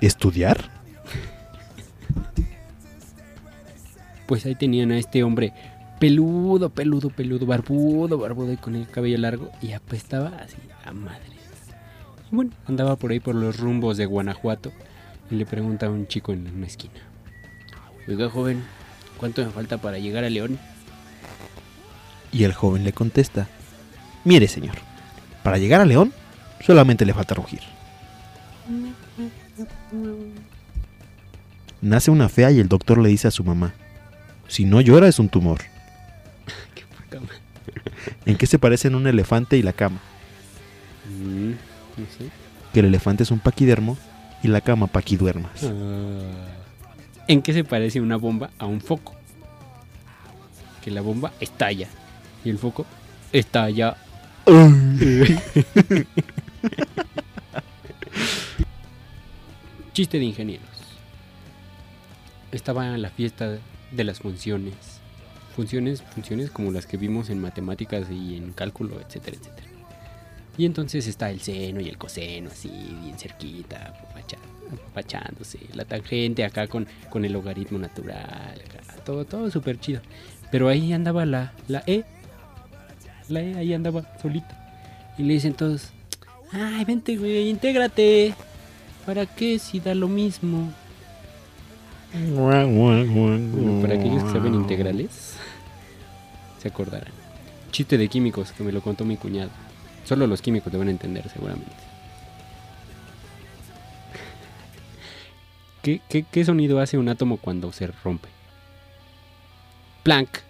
estudiar? 0.00 0.70
Pues 4.26 4.46
ahí 4.46 4.54
tenían 4.54 4.92
a 4.92 4.98
este 4.98 5.24
hombre 5.24 5.52
peludo, 5.98 6.70
peludo, 6.70 7.10
peludo, 7.10 7.46
barbudo, 7.46 8.18
barbudo 8.18 8.52
y 8.52 8.56
con 8.56 8.74
el 8.74 8.88
cabello 8.88 9.18
largo 9.18 9.50
y 9.62 9.72
apestaba 9.72 10.28
así 10.40 10.56
a 10.84 10.92
madre. 10.92 11.36
Y 12.30 12.36
bueno, 12.36 12.52
andaba 12.66 12.96
por 12.96 13.12
ahí 13.12 13.20
por 13.20 13.34
los 13.34 13.58
rumbos 13.58 13.96
de 13.96 14.06
Guanajuato 14.06 14.72
y 15.30 15.36
le 15.36 15.46
pregunta 15.46 15.86
a 15.86 15.90
un 15.90 16.06
chico 16.06 16.32
en 16.32 16.46
una 16.46 16.66
esquina. 16.66 17.00
Oiga, 18.08 18.28
joven, 18.28 18.62
¿cuánto 19.20 19.44
me 19.44 19.50
falta 19.50 19.76
para 19.76 19.98
llegar 19.98 20.24
a 20.24 20.30
León? 20.30 20.58
Y 22.32 22.44
el 22.44 22.54
joven 22.54 22.84
le 22.84 22.94
contesta, 22.94 23.48
mire 24.24 24.48
señor, 24.48 24.76
para 25.42 25.58
llegar 25.58 25.82
a 25.82 25.84
León 25.84 26.14
solamente 26.64 27.04
le 27.04 27.12
falta 27.12 27.34
rugir. 27.34 27.60
Nace 31.82 32.10
una 32.10 32.30
fea 32.30 32.50
y 32.50 32.60
el 32.60 32.68
doctor 32.68 32.96
le 32.96 33.10
dice 33.10 33.28
a 33.28 33.30
su 33.30 33.44
mamá, 33.44 33.74
si 34.48 34.64
no 34.64 34.80
llora 34.80 35.06
es 35.06 35.18
un 35.18 35.28
tumor. 35.28 35.60
Qué. 37.10 37.18
¿En 38.24 38.36
qué 38.36 38.46
se 38.46 38.58
parecen 38.58 38.94
un 38.94 39.06
elefante 39.06 39.58
y 39.58 39.62
la 39.62 39.74
cama? 39.74 40.00
Mm, 41.08 41.50
no 41.50 42.06
sé. 42.16 42.30
Que 42.72 42.80
el 42.80 42.86
elefante 42.86 43.24
es 43.24 43.30
un 43.30 43.40
paquidermo 43.40 43.98
y 44.42 44.48
la 44.48 44.62
cama 44.62 44.86
paquiduermas. 44.86 45.64
Ah. 45.64 46.59
¿En 47.30 47.42
qué 47.42 47.52
se 47.52 47.62
parece 47.62 48.00
una 48.00 48.16
bomba 48.16 48.50
a 48.58 48.66
un 48.66 48.80
foco? 48.80 49.14
Que 50.82 50.90
la 50.90 51.00
bomba 51.00 51.30
estalla 51.38 51.86
y 52.44 52.50
el 52.50 52.58
foco 52.58 52.84
estalla. 53.32 53.96
Chiste 59.92 60.18
de 60.18 60.24
ingenieros. 60.24 60.66
Estaba 62.50 62.86
en 62.94 63.02
la 63.02 63.10
fiesta 63.10 63.58
de 63.92 64.04
las 64.04 64.18
funciones. 64.18 64.74
Funciones, 65.54 66.02
funciones 66.02 66.50
como 66.50 66.72
las 66.72 66.86
que 66.86 66.96
vimos 66.96 67.30
en 67.30 67.40
matemáticas 67.40 68.10
y 68.10 68.36
en 68.36 68.52
cálculo, 68.52 69.00
etcétera, 69.00 69.36
etcétera. 69.40 69.68
Y 70.58 70.64
entonces 70.66 71.06
está 71.06 71.30
el 71.30 71.40
seno 71.40 71.80
y 71.80 71.88
el 71.88 71.96
coseno 71.96 72.50
así, 72.50 72.70
bien 73.02 73.16
cerquita, 73.16 73.94
apapacha- 73.94 74.38
apapachándose. 74.72 75.58
La 75.74 75.84
tangente 75.84 76.44
acá 76.44 76.66
con, 76.66 76.86
con 77.08 77.24
el 77.24 77.32
logaritmo 77.32 77.78
natural, 77.78 78.60
acá, 78.64 79.02
todo, 79.04 79.24
todo 79.24 79.50
súper 79.50 79.78
chido. 79.78 80.00
Pero 80.50 80.68
ahí 80.68 80.92
andaba 80.92 81.24
la, 81.26 81.52
la 81.68 81.82
E. 81.86 82.04
La 83.28 83.40
E 83.40 83.54
ahí 83.56 83.74
andaba 83.74 84.02
solita. 84.20 84.56
Y 85.18 85.22
le 85.22 85.34
dicen 85.34 85.54
todos, 85.54 85.90
ay, 86.52 86.84
vente, 86.84 87.16
güey, 87.16 87.48
intégrate. 87.48 88.34
¿Para 89.06 89.26
qué 89.26 89.58
si 89.58 89.80
da 89.80 89.94
lo 89.94 90.08
mismo? 90.08 90.72
Bueno, 92.12 93.80
para 93.80 93.94
aquellos 93.94 94.24
que 94.24 94.30
saben 94.32 94.54
integrales, 94.54 95.36
se 96.60 96.68
acordarán. 96.68 97.12
Chiste 97.70 97.96
de 97.96 98.08
químicos 98.08 98.50
que 98.52 98.64
me 98.64 98.72
lo 98.72 98.80
contó 98.80 99.04
mi 99.04 99.16
cuñado. 99.16 99.50
Solo 100.04 100.26
los 100.26 100.42
químicos 100.42 100.72
te 100.72 100.78
van 100.78 100.88
a 100.88 100.90
entender, 100.90 101.28
seguramente. 101.28 101.89
¿Qué, 105.82 106.00
qué, 106.08 106.24
qué 106.24 106.44
sonido 106.44 106.80
hace 106.80 106.98
un 106.98 107.08
átomo 107.08 107.38
cuando 107.38 107.72
se 107.72 107.86
rompe? 107.86 108.28
Planck. 110.02 110.42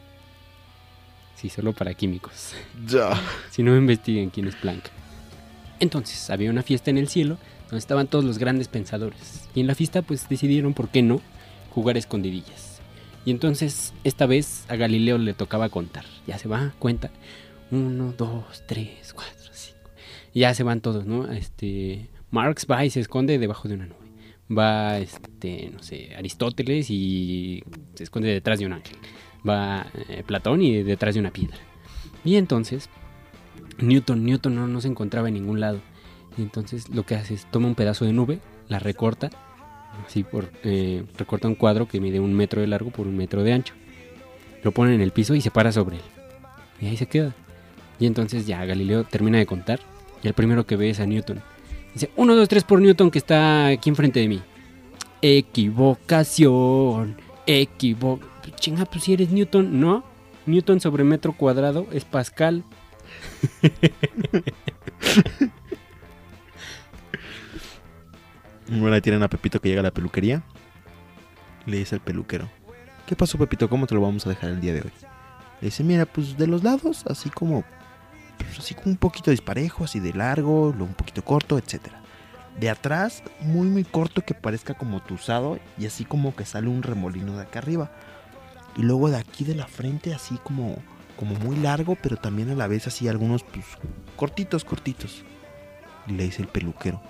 Sí, 1.37 1.49
solo 1.49 1.73
para 1.73 1.95
químicos. 1.95 2.55
Si 3.51 3.63
no 3.63 3.77
investiguen 3.77 4.31
quién 4.31 4.47
es 4.47 4.57
Planck. 4.57 4.85
Entonces, 5.79 6.29
había 6.31 6.51
una 6.51 6.63
fiesta 6.63 6.91
en 6.91 6.99
el 6.99 7.09
cielo 7.09 7.39
donde 7.63 7.79
estaban 7.79 8.09
todos 8.09 8.25
los 8.25 8.39
grandes 8.39 8.69
pensadores. 8.69 9.49
Y 9.55 9.61
en 9.61 9.67
la 9.67 9.75
fiesta, 9.75 10.03
pues 10.03 10.29
decidieron, 10.29 10.75
¿por 10.75 10.89
qué 10.89 11.03
no?, 11.03 11.21
jugar 11.71 11.97
escondidillas. 11.97 12.81
Y 13.25 13.31
entonces, 13.31 13.95
esta 14.05 14.27
vez 14.27 14.65
a 14.69 14.77
Galileo 14.77 15.19
le 15.19 15.35
tocaba 15.35 15.69
contar. 15.69 16.05
Ya 16.27 16.39
se 16.39 16.49
va, 16.49 16.75
cuenta. 16.79 17.11
Uno, 17.71 18.13
dos, 18.17 18.65
tres, 18.67 19.13
cuatro, 19.15 19.51
cinco. 19.53 19.91
Y 20.35 20.41
ya 20.41 20.55
se 20.55 20.63
van 20.63 20.81
todos, 20.81 21.07
¿no? 21.07 21.31
Este. 21.31 22.09
Marx 22.31 22.67
va 22.71 22.85
y 22.85 22.91
se 22.91 23.01
esconde 23.01 23.39
debajo 23.39 23.69
de 23.69 23.75
una 23.75 23.87
nube. 23.87 24.00
Va, 24.57 24.99
este, 24.99 25.71
no 25.73 25.83
sé, 25.83 26.15
Aristóteles 26.17 26.91
y 26.91 27.63
se 27.95 28.05
esconde 28.05 28.29
detrás 28.29 28.59
de 28.59 28.67
un 28.67 28.73
ángel. 28.73 28.97
Va 29.49 29.87
eh, 30.09 30.23
Platón 30.27 30.63
y 30.63 30.83
detrás 30.83 31.15
de 31.15 31.21
una 31.21 31.31
piedra. 31.31 31.57
Y 32.25 32.37
entonces, 32.37 32.89
Newton, 33.79 34.25
Newton 34.25 34.55
no, 34.55 34.67
no 34.67 34.81
se 34.81 34.89
encontraba 34.89 35.29
en 35.29 35.35
ningún 35.35 35.61
lado. 35.61 35.81
Y 36.37 36.43
entonces 36.43 36.89
lo 36.91 37.05
que 37.05 37.15
hace 37.15 37.35
es 37.35 37.47
toma 37.51 37.69
un 37.69 37.75
pedazo 37.75 38.05
de 38.05 38.13
nube, 38.13 38.41
la 38.69 38.79
recorta, 38.79 39.31
así 40.07 40.23
por, 40.23 40.51
eh, 40.65 41.05
recorta 41.17 41.49
un 41.49 41.55
cuadro 41.55 41.89
que 41.89 42.01
mide 42.01 42.21
un 42.21 42.35
metro 42.35 42.61
de 42.61 42.67
largo 42.67 42.91
por 42.91 43.07
un 43.07 43.17
metro 43.17 43.43
de 43.43 43.53
ancho. 43.53 43.75
Lo 44.63 44.73
pone 44.73 44.95
en 44.95 45.01
el 45.01 45.13
piso 45.13 45.35
y 45.35 45.41
se 45.41 45.51
para 45.51 45.73
sobre 45.73 45.97
él. 45.97 46.03
Y 46.81 46.87
ahí 46.87 46.97
se 46.97 47.07
queda. 47.07 47.35
Y 47.99 48.07
entonces 48.07 48.47
ya 48.47 48.65
Galileo 48.65 49.05
termina 49.05 49.39
de 49.39 49.47
contar. 49.47 49.81
Y 50.23 50.29
el 50.29 50.35
primero 50.35 50.67
que 50.67 50.77
ve 50.77 50.91
es 50.91 51.01
a 51.01 51.07
Newton. 51.07 51.41
Dice, 51.95 52.11
1, 52.17 52.35
2, 52.35 52.49
3 52.49 52.65
por 52.65 52.81
Newton 52.81 53.11
que 53.11 53.19
está 53.19 53.67
aquí 53.67 53.89
enfrente 53.91 54.21
de 54.21 54.29
mí. 54.29 54.43
Equivocación. 55.23 57.17
Equivo... 57.47 58.21
Chinga, 58.57 58.85
pues 58.85 59.05
si 59.05 59.13
eres 59.15 59.31
Newton, 59.31 59.81
¿no? 59.81 60.05
Newton 60.45 60.81
sobre 60.81 61.05
metro 61.05 61.33
cuadrado 61.33 61.87
es 61.93 62.05
Pascal. 62.05 62.65
Bueno, 68.71 68.95
ahí 68.95 69.01
tienen 69.01 69.23
a 69.25 69.29
Pepito 69.29 69.61
que 69.61 69.69
llega 69.69 69.81
a 69.81 69.83
la 69.83 69.91
peluquería. 69.91 70.45
Le 71.67 71.79
dice 71.79 71.97
al 71.97 72.01
peluquero, 72.01 72.49
¿qué 73.07 73.17
pasó 73.17 73.37
Pepito? 73.37 73.69
¿Cómo 73.69 73.87
te 73.89 73.97
lo 73.97 74.01
vamos 74.01 74.25
a 74.27 74.29
dejar 74.29 74.51
el 74.51 74.61
día 74.61 74.73
de 74.73 74.83
hoy? 74.83 74.93
Le 75.61 75.67
dice, 75.67 75.83
mira, 75.83 76.07
pues 76.07 76.39
de 76.39 76.47
los 76.47 76.63
lados, 76.63 77.05
así 77.09 77.31
como, 77.31 77.65
pues, 78.45 78.59
así 78.59 78.75
como 78.75 78.89
un 78.89 78.97
poquito 78.97 79.31
disparejo, 79.31 79.85
así 79.85 80.01
de 80.01 80.13
largo, 80.13 80.69
luego 80.71 80.87
un 80.87 80.95
poquito 80.95 81.25
corto, 81.25 81.59
etcétera. 81.59 82.01
De 82.59 82.69
atrás, 82.69 83.23
muy 83.41 83.69
muy 83.69 83.85
corto 83.85 84.23
que 84.23 84.35
parezca 84.35 84.75
como 84.75 85.01
tuzado 85.01 85.59
y 85.79 85.87
así 85.87 86.05
como 86.05 86.35
que 86.35 86.45
sale 86.45 86.69
un 86.69 86.83
remolino 86.83 87.37
de 87.37 87.43
acá 87.43 87.61
arriba. 87.61 87.91
Y 88.77 88.83
luego 88.83 89.09
de 89.09 89.17
aquí 89.17 89.45
de 89.45 89.55
la 89.55 89.67
frente, 89.67 90.15
así 90.15 90.39
como, 90.43 90.77
como 91.17 91.35
muy 91.37 91.57
largo, 91.57 91.97
pero 92.01 92.17
también 92.17 92.51
a 92.51 92.55
la 92.55 92.67
vez 92.67 92.87
así 92.87 93.09
algunos 93.09 93.43
pues 93.45 93.65
cortitos, 94.17 94.65
cortitos. 94.65 95.25
Y 96.07 96.13
le 96.13 96.25
dice 96.25 96.43
el 96.43 96.49
peluquero, 96.49 97.01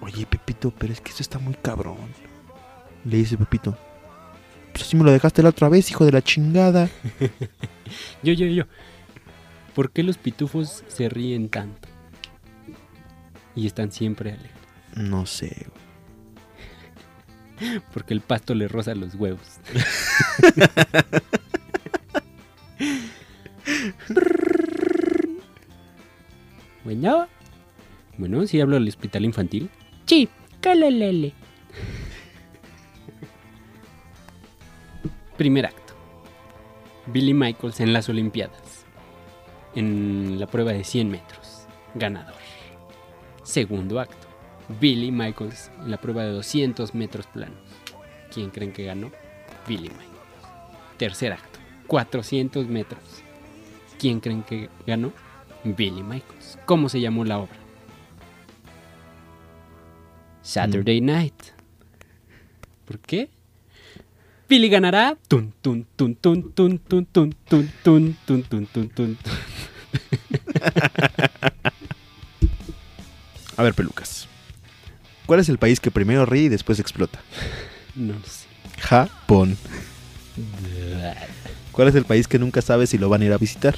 oye 0.00 0.26
Pepito, 0.26 0.72
pero 0.76 0.92
es 0.92 1.00
que 1.00 1.10
eso 1.10 1.22
está 1.22 1.38
muy 1.38 1.54
cabrón. 1.54 1.96
Le 3.04 3.16
dice 3.18 3.36
Pepito, 3.36 3.76
pues 4.72 4.84
así 4.84 4.96
me 4.96 5.04
lo 5.04 5.12
dejaste 5.12 5.42
la 5.42 5.50
otra 5.50 5.68
vez, 5.68 5.90
hijo 5.90 6.04
de 6.04 6.12
la 6.12 6.22
chingada. 6.22 6.88
Yo, 8.22 8.32
yo, 8.32 8.46
yo. 8.46 8.64
¿Por 9.74 9.90
qué 9.90 10.02
los 10.02 10.18
pitufos 10.18 10.84
se 10.88 11.08
ríen 11.08 11.48
tanto? 11.48 11.88
Y 13.56 13.66
están 13.66 13.90
siempre 13.92 14.32
alegres. 14.32 14.52
No 14.96 15.24
sé. 15.26 15.66
güey. 17.58 17.80
Porque 17.92 18.14
el 18.14 18.20
pasto 18.20 18.54
le 18.54 18.68
roza 18.68 18.94
los 18.94 19.16
huevos. 19.16 19.44
bueno. 26.84 27.26
Bueno, 28.16 28.46
¿sí 28.46 28.60
hablo 28.60 28.76
del 28.76 28.86
hospital 28.86 29.24
infantil? 29.24 29.68
Sí, 30.06 30.28
calelele. 30.60 31.32
Primer 35.36 35.66
acto. 35.66 35.94
Billy 37.06 37.34
Michaels 37.34 37.80
en 37.80 37.92
las 37.92 38.08
Olimpiadas. 38.08 38.63
En 39.74 40.38
la 40.38 40.46
prueba 40.46 40.72
de 40.72 40.84
100 40.84 41.10
metros. 41.10 41.66
Ganador. 41.94 42.34
Segundo 43.42 44.00
acto. 44.00 44.26
Billy 44.80 45.10
Michaels 45.12 45.70
en 45.80 45.90
la 45.90 46.00
prueba 46.00 46.22
de 46.24 46.30
200 46.30 46.94
metros 46.94 47.26
planos. 47.26 47.58
¿Quién 48.32 48.50
creen 48.50 48.72
que 48.72 48.84
ganó? 48.84 49.10
Billy 49.66 49.90
Michaels. 49.90 50.08
Tercer 50.96 51.32
acto. 51.32 51.58
400 51.86 52.66
metros. 52.68 53.02
¿Quién 53.98 54.20
creen 54.20 54.42
que 54.42 54.70
ganó? 54.86 55.12
Billy 55.64 56.02
Michaels. 56.02 56.58
¿Cómo 56.64 56.88
se 56.88 57.00
llamó 57.00 57.24
la 57.24 57.38
obra? 57.38 57.56
Saturday 60.42 61.00
Night. 61.00 61.42
¿Por 62.84 62.98
qué? 62.98 63.30
Billy 64.48 64.68
ganará. 64.68 65.16
Tun, 65.28 65.52
tun, 65.62 65.86
tun, 65.96 66.14
tun, 66.16 66.42
tun, 66.52 66.78
tun, 66.78 67.04
tun, 67.12 67.34
tun, 67.48 67.72
tun, 67.82 68.16
tun, 68.26 68.42
tun, 68.42 68.66
tun, 68.66 68.88
tun. 68.88 69.18
A 73.56 73.62
ver, 73.62 73.74
pelucas. 73.74 74.28
¿Cuál 75.26 75.40
es 75.40 75.48
el 75.48 75.58
país 75.58 75.80
que 75.80 75.90
primero 75.90 76.26
ríe 76.26 76.44
y 76.44 76.48
después 76.48 76.78
explota? 76.78 77.20
No 77.94 78.12
lo 78.12 78.24
sé. 78.24 78.46
Japón. 78.80 79.56
¿Cuál 81.72 81.88
es 81.88 81.94
el 81.94 82.04
país 82.04 82.28
que 82.28 82.38
nunca 82.38 82.60
sabe 82.60 82.86
si 82.86 82.98
lo 82.98 83.08
van 83.08 83.22
a 83.22 83.24
ir 83.24 83.32
a 83.32 83.38
visitar? 83.38 83.76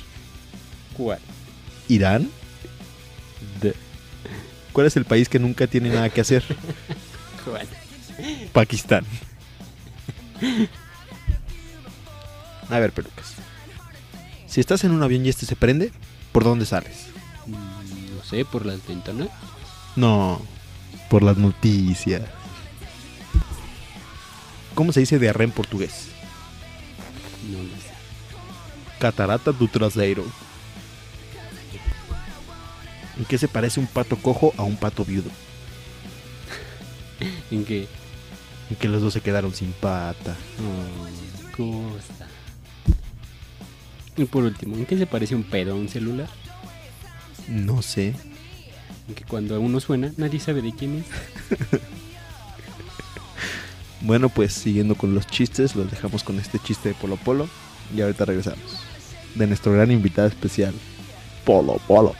¿Cuál? 0.96 1.20
¿Irán? 1.88 2.28
¿Cuál 4.72 4.86
es 4.86 4.96
el 4.96 5.04
país 5.04 5.28
que 5.28 5.38
nunca 5.38 5.66
tiene 5.66 5.90
nada 5.90 6.10
que 6.10 6.20
hacer? 6.20 6.44
¿Cuál? 7.44 7.66
Pakistán. 8.52 9.04
A 12.70 12.78
ver, 12.78 12.92
pelucas. 12.92 13.34
Si 14.46 14.60
estás 14.60 14.84
en 14.84 14.92
un 14.92 15.02
avión 15.02 15.24
y 15.24 15.28
este 15.28 15.46
se 15.46 15.56
prende, 15.56 15.92
¿por 16.32 16.44
dónde 16.44 16.66
sales? 16.66 17.06
Mm, 17.46 18.16
No 18.16 18.24
sé, 18.24 18.44
por 18.44 18.66
las 18.66 18.84
ventanas. 18.86 19.28
No, 19.94 20.40
por 21.08 21.22
las 21.22 21.36
noticias. 21.36 22.22
¿Cómo 24.74 24.92
se 24.92 25.00
dice 25.00 25.18
diarrea 25.18 25.46
en 25.46 25.52
portugués? 25.52 26.08
No 27.50 27.62
lo 27.62 27.68
sé. 27.70 27.90
Catarata 28.98 29.52
do 29.52 29.68
traseiro. 29.68 30.24
¿En 33.18 33.24
qué 33.24 33.38
se 33.38 33.48
parece 33.48 33.80
un 33.80 33.86
pato 33.86 34.16
cojo 34.16 34.52
a 34.58 34.62
un 34.62 34.76
pato 34.76 35.04
viudo? 35.04 35.30
¿En 37.50 37.64
qué? 37.64 37.88
En 38.70 38.76
que 38.76 38.88
los 38.88 39.02
dos 39.02 39.12
se 39.12 39.20
quedaron 39.20 39.54
sin 39.54 39.72
pata. 39.72 40.36
Oh. 41.58 41.96
Y 44.16 44.24
por 44.24 44.44
último, 44.44 44.76
¿en 44.76 44.86
qué 44.86 44.96
se 44.96 45.06
parece 45.06 45.34
un 45.34 45.44
pedo 45.44 45.72
a 45.72 45.76
un 45.76 45.88
celular? 45.88 46.28
No 47.48 47.82
sé. 47.82 48.14
En 49.08 49.14
que 49.14 49.24
cuando 49.24 49.60
uno 49.60 49.78
suena, 49.80 50.12
nadie 50.16 50.40
sabe 50.40 50.62
de 50.62 50.72
quién 50.74 51.04
es. 51.04 51.80
Bueno, 54.02 54.28
pues 54.28 54.52
siguiendo 54.52 54.94
con 54.94 55.14
los 55.14 55.26
chistes, 55.26 55.74
los 55.74 55.90
dejamos 55.90 56.22
con 56.22 56.38
este 56.38 56.60
chiste 56.60 56.90
de 56.90 56.94
Polo 56.94 57.16
Polo. 57.16 57.48
Y 57.94 58.00
ahorita 58.00 58.24
regresamos. 58.24 58.78
De 59.34 59.46
nuestro 59.46 59.72
gran 59.72 59.90
invitado 59.90 60.28
especial, 60.28 60.74
Polo 61.44 61.80
Polo. 61.88 62.14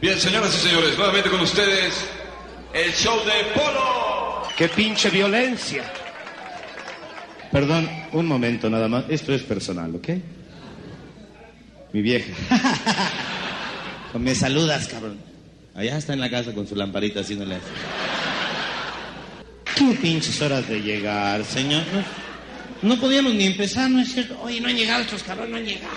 Bien, 0.00 0.18
señoras 0.18 0.54
y 0.56 0.68
señores, 0.68 0.96
nuevamente 0.96 1.30
con 1.30 1.40
ustedes 1.40 1.94
el 2.74 2.92
show 2.92 3.16
de 3.24 3.52
Polo. 3.54 4.45
¡Qué 4.56 4.68
pinche 4.68 5.10
violencia! 5.10 5.84
Perdón, 7.52 7.88
un 8.12 8.26
momento 8.26 8.70
nada 8.70 8.88
más. 8.88 9.04
Esto 9.08 9.34
es 9.34 9.42
personal, 9.42 9.94
¿ok? 9.94 10.08
Mi 11.92 12.02
vieja. 12.02 12.32
Me 14.18 14.34
saludas, 14.34 14.88
cabrón. 14.88 15.18
Allá 15.74 15.98
está 15.98 16.14
en 16.14 16.20
la 16.20 16.30
casa 16.30 16.52
con 16.52 16.66
su 16.66 16.74
lamparita 16.74 17.20
haciéndole 17.20 17.56
así. 17.56 17.66
¿Qué 19.74 19.98
pinches 20.00 20.40
horas 20.40 20.66
de 20.68 20.80
llegar, 20.80 21.44
señor? 21.44 21.82
No, 22.80 22.94
no 22.94 23.00
podíamos 23.00 23.34
ni 23.34 23.44
empezar, 23.44 23.90
¿no 23.90 24.00
es 24.00 24.12
cierto? 24.12 24.40
Oye, 24.42 24.58
no 24.60 24.68
han 24.68 24.76
llegado 24.76 25.02
estos 25.02 25.22
cabrones, 25.22 25.50
no 25.50 25.56
han 25.58 25.64
llegado. 25.66 25.92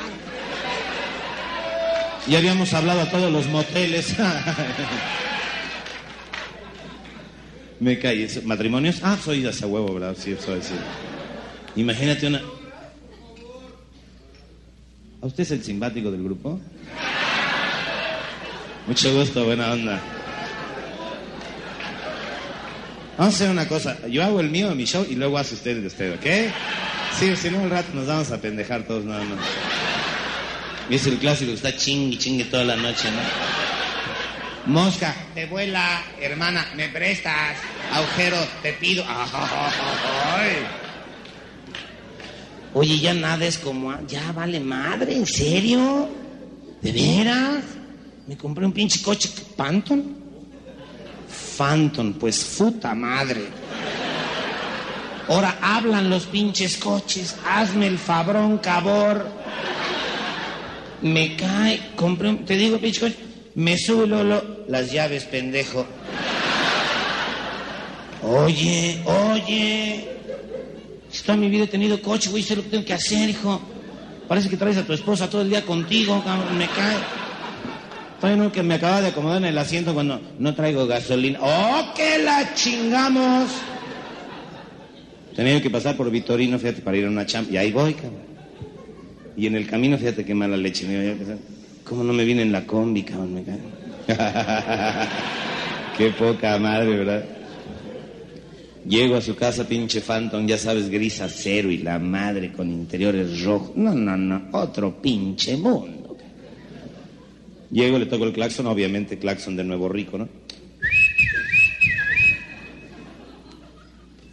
Ya 2.27 2.37
habíamos 2.39 2.73
hablado 2.73 3.01
a 3.01 3.09
todos 3.09 3.31
los 3.31 3.47
moteles. 3.47 4.15
Me 7.79 7.97
caí. 7.97 8.27
¿Matrimonios? 8.43 8.99
Ah, 9.03 9.17
soy 9.23 9.41
de 9.41 9.49
ese 9.49 9.65
huevo, 9.65 9.93
¿verdad? 9.93 10.15
Sí, 10.17 10.35
soy 10.43 10.61
sí. 10.61 10.73
Imagínate 11.75 12.27
una... 12.27 12.41
¿A 15.21 15.25
usted 15.25 15.43
es 15.43 15.51
el 15.51 15.63
simpático 15.63 16.11
del 16.11 16.23
grupo? 16.23 16.59
Mucho 18.87 19.13
gusto, 19.13 19.45
buena 19.45 19.71
onda. 19.71 19.99
Vamos 23.17 23.33
a 23.33 23.35
hacer 23.35 23.49
una 23.49 23.67
cosa. 23.67 24.07
Yo 24.07 24.23
hago 24.23 24.39
el 24.39 24.49
mío, 24.49 24.73
mi 24.75 24.85
show, 24.85 25.05
y 25.07 25.15
luego 25.15 25.37
hace 25.37 25.55
usted 25.55 25.71
el 25.71 25.81
de 25.81 25.87
usted, 25.87 26.13
¿ok? 26.15 26.53
Sí, 27.19 27.35
si 27.35 27.49
no, 27.49 27.59
al 27.61 27.69
rato 27.69 27.89
nos 27.93 28.07
vamos 28.07 28.31
a 28.31 28.39
pendejar 28.39 28.83
todos, 28.83 29.03
nada 29.03 29.23
más. 29.23 29.39
Y 30.89 30.95
es 30.95 31.05
el 31.05 31.17
clásico 31.17 31.51
que 31.51 31.57
está 31.57 31.75
chingue, 31.75 32.17
chingue 32.17 32.45
toda 32.45 32.63
la 32.63 32.77
noche, 32.77 33.11
¿no? 33.11 33.58
Mosca, 34.69 35.15
te 35.33 35.47
vuela, 35.47 36.03
hermana, 36.21 36.63
me 36.75 36.89
prestas. 36.89 37.57
Agujero, 37.91 38.37
te 38.61 38.73
pido. 38.73 39.03
Ay. 39.03 40.57
Oye, 42.75 42.99
ya 42.99 43.15
nada 43.15 43.45
es 43.47 43.57
como. 43.57 43.99
Ya 44.05 44.31
vale 44.31 44.59
madre, 44.59 45.15
¿en 45.15 45.25
serio? 45.25 46.07
¿De 46.83 46.91
veras? 46.91 47.63
Me 48.27 48.37
compré 48.37 48.63
un 48.63 48.71
pinche 48.71 49.01
coche 49.01 49.31
Phantom. 49.57 50.03
Phantom, 51.57 52.13
pues 52.13 52.43
puta 52.55 52.93
madre. 52.93 53.47
Ahora 55.29 55.57
hablan 55.63 56.11
los 56.11 56.27
pinches 56.27 56.77
coches. 56.77 57.35
Hazme 57.43 57.87
el 57.87 57.97
fabrón, 57.97 58.59
cabor. 58.59 59.27
Me 61.01 61.35
cae, 61.35 61.89
compré 61.95 62.29
un, 62.29 62.45
te 62.45 62.55
digo, 62.55 62.77
pinche 62.77 62.99
coche, 62.99 63.28
me 63.59 63.77
sube 63.77 64.07
Lolo, 64.07 64.41
las 64.69 64.89
llaves, 64.89 65.25
pendejo. 65.25 65.85
Oye, 68.23 69.01
oye, 69.05 70.07
toda 71.25 71.37
mi 71.37 71.49
vida 71.49 71.65
he 71.65 71.67
tenido 71.67 72.01
coche, 72.01 72.29
güey, 72.29 72.41
sé 72.41 72.55
lo 72.55 72.63
que 72.63 72.69
tengo 72.69 72.85
que 72.85 72.93
hacer, 72.93 73.29
hijo. 73.29 73.59
Parece 74.29 74.47
que 74.49 74.55
traes 74.55 74.77
a 74.77 74.85
tu 74.85 74.93
esposa 74.93 75.29
todo 75.29 75.41
el 75.41 75.49
día 75.49 75.65
contigo, 75.65 76.23
me 76.57 76.67
cae. 76.67 76.97
Todavía 78.21 78.43
no 78.43 78.49
que 78.49 78.63
me 78.63 78.75
acaba 78.75 79.01
de 79.01 79.09
acomodar 79.09 79.39
en 79.39 79.49
el 79.49 79.57
asiento 79.57 79.93
cuando 79.93 80.21
no 80.39 80.55
traigo 80.55 80.87
gasolina. 80.87 81.39
¡Oh, 81.41 81.93
que 81.93 82.19
la 82.19 82.53
chingamos! 82.53 83.51
Tenía 85.35 85.61
que 85.61 85.69
pasar 85.69 85.97
por 85.97 86.09
Vitorino, 86.09 86.57
fíjate, 86.59 86.81
para 86.81 86.95
ir 86.95 87.05
a 87.05 87.09
una 87.09 87.25
champ. 87.25 87.51
Y 87.51 87.57
ahí 87.57 87.73
voy, 87.73 87.93
cabrón. 87.93 88.29
Y 89.35 89.47
en 89.47 89.55
el 89.55 89.67
camino, 89.67 89.97
fíjate 89.97 90.23
qué 90.23 90.33
mala 90.33 90.55
leche. 90.55 90.85
me 90.87 90.93
iba 90.93 91.13
a 91.13 91.58
¿Cómo 91.89 92.03
no 92.03 92.13
me 92.13 92.23
viene 92.23 92.43
en 92.43 92.51
la 92.51 92.67
combi, 92.67 93.01
cabrón? 93.01 93.33
Me 93.33 93.43
cae. 93.43 93.57
qué 95.97 96.11
poca 96.11 96.59
madre, 96.59 96.97
¿verdad? 96.97 97.25
Llego 98.87 99.15
a 99.15 99.21
su 99.21 99.35
casa, 99.35 99.67
pinche 99.67 99.99
Phantom, 99.99 100.45
ya 100.45 100.59
sabes, 100.59 100.87
gris 100.87 101.19
acero 101.19 101.71
y 101.71 101.79
la 101.79 101.97
madre 101.97 102.51
con 102.51 102.69
interiores 102.69 103.41
rojos. 103.41 103.75
No, 103.75 103.95
no, 103.95 104.15
no, 104.15 104.49
otro 104.51 105.01
pinche 105.01 105.57
mundo. 105.57 106.15
Llego, 107.71 107.97
le 107.97 108.05
toco 108.05 108.25
el 108.25 108.33
claxon, 108.33 108.67
obviamente 108.67 109.17
claxon 109.17 109.55
de 109.55 109.63
nuevo 109.63 109.89
rico, 109.89 110.19
¿no? 110.19 110.29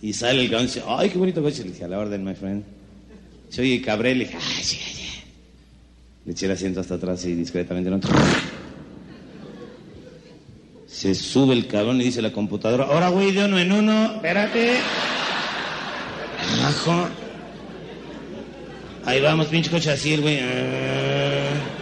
Y 0.02 0.12
sale 0.12 0.42
el 0.42 0.50
cabrón 0.50 0.66
dice, 0.66 0.82
ay, 0.86 1.08
qué 1.08 1.16
bonito 1.16 1.42
coche. 1.42 1.64
Le 1.64 1.70
dije, 1.70 1.84
a 1.84 1.88
la 1.88 1.98
orden, 1.98 2.22
my 2.22 2.34
friend. 2.34 2.64
Soy 3.48 3.80
Cabrel, 3.80 4.18
le 4.18 4.24
dije, 4.26 4.36
ay, 4.36 4.62
sí, 4.62 4.76
sí. 4.76 4.95
Le 6.26 6.32
eché 6.32 6.46
el 6.46 6.52
asiento 6.52 6.80
hasta 6.80 6.96
atrás 6.96 7.24
y 7.24 7.34
discretamente 7.34 7.88
no. 7.88 8.00
Se 10.86 11.14
sube 11.14 11.54
el 11.54 11.66
cabrón 11.68 12.00
y 12.00 12.04
dice 12.04 12.20
la 12.20 12.32
computadora, 12.32 12.84
ahora 12.84 13.08
güey, 13.10 13.30
de 13.30 13.44
uno 13.44 13.58
en 13.58 13.70
uno, 13.70 14.14
espérate. 14.16 14.78
Abajo. 16.60 17.08
Ahí 19.04 19.20
vamos, 19.20 19.46
pinche 19.46 19.70
coche 19.70 19.90
así, 19.90 20.14
el 20.14 20.22
güey. 20.22 20.40
ah. 20.40 21.76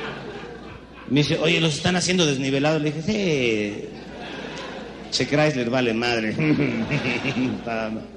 Me 1.09 1.21
dice, 1.21 1.39
oye, 1.39 1.61
los 1.61 1.75
están 1.75 1.97
haciendo 1.97 2.27
desnivelados. 2.27 2.83
Le 2.83 2.91
dije, 2.93 3.03
sí. 3.03 3.89
Che 5.11 5.27
Chrysler 5.27 5.71
vale 5.71 5.95
madre. 5.95 6.35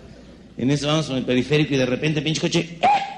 En 0.60 0.72
eso 0.72 0.88
vamos 0.88 1.06
con 1.06 1.18
el 1.18 1.24
periférico 1.24 1.76
y 1.76 1.78
de 1.78 1.86
repente, 1.86 2.20
pinche 2.20 2.42
coche. 2.42 2.80
Se 2.80 3.17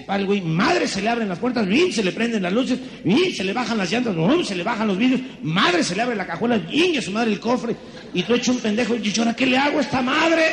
para 0.00 0.20
el 0.20 0.26
güey, 0.26 0.40
madre, 0.40 0.88
se 0.88 1.02
le 1.02 1.10
abren 1.10 1.28
las 1.28 1.38
puertas, 1.38 1.66
bien, 1.66 1.92
se 1.92 2.02
le 2.02 2.12
prenden 2.12 2.42
las 2.42 2.52
luces, 2.52 2.78
bien, 3.04 3.34
se 3.34 3.44
le 3.44 3.52
bajan 3.52 3.76
las 3.76 3.90
llantas, 3.90 4.16
no, 4.16 4.42
se 4.42 4.54
le 4.54 4.62
bajan 4.62 4.88
los 4.88 4.96
vidrios, 4.96 5.20
madre, 5.42 5.84
se 5.84 5.94
le 5.94 6.02
abre 6.02 6.16
la 6.16 6.26
cajuela, 6.26 6.56
bien, 6.56 7.00
su 7.02 7.10
madre 7.10 7.32
el 7.32 7.40
cofre, 7.40 7.76
y 8.14 8.22
tú 8.22 8.32
hecho 8.32 8.52
un 8.52 8.60
pendejo, 8.60 8.96
y 8.96 9.12
¿ahora 9.18 9.34
qué 9.34 9.44
le 9.44 9.58
hago 9.58 9.78
a 9.78 9.82
esta 9.82 10.00
madre? 10.00 10.46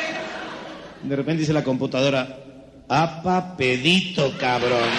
De 1.02 1.16
repente 1.16 1.40
dice 1.40 1.54
la 1.54 1.64
computadora, 1.64 2.36
apa 2.88 3.56
pedito, 3.56 4.34
cabrón. 4.38 4.80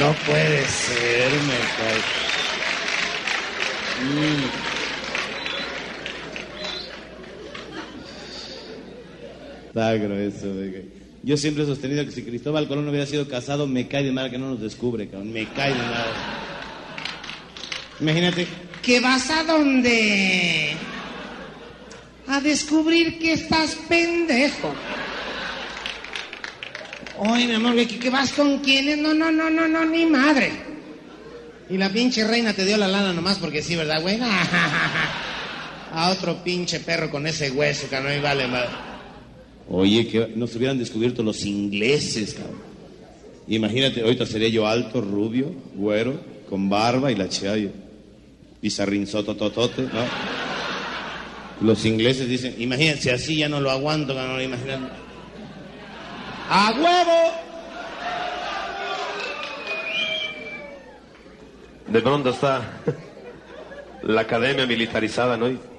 No 0.00 0.12
puede 0.26 0.64
ser, 0.66 1.32
me 1.32 1.58
cae. 1.78 2.02
Mm. 4.02 4.65
Está 9.76 9.92
grueso. 9.92 10.46
Yo 11.22 11.36
siempre 11.36 11.64
he 11.64 11.66
sostenido 11.66 12.02
que 12.06 12.10
si 12.10 12.22
Cristóbal 12.22 12.66
Colón 12.66 12.88
hubiera 12.88 13.04
sido 13.04 13.28
casado, 13.28 13.66
me 13.66 13.86
cae 13.86 14.04
de 14.04 14.10
mal 14.10 14.30
que 14.30 14.38
no 14.38 14.48
nos 14.48 14.60
descubre, 14.62 15.06
cabrón. 15.06 15.34
Me 15.34 15.46
cae 15.48 15.74
de 15.74 15.78
mal. 15.78 16.12
Imagínate. 18.00 18.46
¿Que 18.80 19.00
vas 19.00 19.28
a 19.28 19.44
dónde? 19.44 20.72
A 22.26 22.40
descubrir 22.40 23.18
que 23.18 23.34
estás 23.34 23.76
pendejo. 23.86 24.74
Oye, 27.18 27.46
mi 27.46 27.52
amor, 27.52 27.76
¿que, 27.76 27.98
que 27.98 28.08
vas 28.08 28.32
con 28.32 28.60
quiénes? 28.60 28.96
No, 28.96 29.12
no, 29.12 29.30
no, 29.30 29.50
no, 29.50 29.68
no, 29.68 29.84
ni 29.84 30.06
madre. 30.06 30.52
Y 31.68 31.76
la 31.76 31.90
pinche 31.90 32.26
reina 32.26 32.54
te 32.54 32.64
dio 32.64 32.78
la 32.78 32.88
lana 32.88 33.12
nomás 33.12 33.36
porque 33.36 33.60
sí, 33.60 33.76
¿verdad, 33.76 34.00
güey? 34.00 34.18
A 35.92 36.08
otro 36.08 36.42
pinche 36.42 36.80
perro 36.80 37.10
con 37.10 37.26
ese 37.26 37.50
hueso, 37.50 37.90
que 37.90 38.00
no 38.00 38.10
y 38.10 38.20
vale 38.20 38.46
madre. 38.46 38.95
Oye, 39.68 40.06
que 40.06 40.32
nos 40.36 40.54
hubieran 40.54 40.78
descubierto 40.78 41.22
los 41.22 41.44
ingleses, 41.44 42.34
cabrón. 42.34 42.60
Imagínate, 43.48 44.02
ahorita 44.02 44.26
sería 44.26 44.48
yo 44.48 44.66
alto, 44.66 45.00
rubio, 45.00 45.52
güero, 45.74 46.20
con 46.48 46.68
barba 46.68 47.10
y 47.12 47.16
la 47.16 47.28
chiaya. 47.28 47.70
Pizarrinzoto 48.60 49.36
totote, 49.36 49.82
¿no? 49.82 50.36
Los 51.60 51.84
ingleses 51.84 52.28
dicen, 52.28 52.54
imagínense, 52.58 53.12
así 53.12 53.36
ya 53.36 53.48
no 53.48 53.60
lo 53.60 53.70
aguanto, 53.70 54.12
imagínate. 54.40 54.92
¡A 56.48 56.72
huevo! 56.72 57.46
De 61.88 62.00
pronto 62.02 62.30
está 62.30 62.80
la 64.02 64.22
academia 64.22 64.66
militarizada, 64.66 65.36
¿no? 65.36 65.75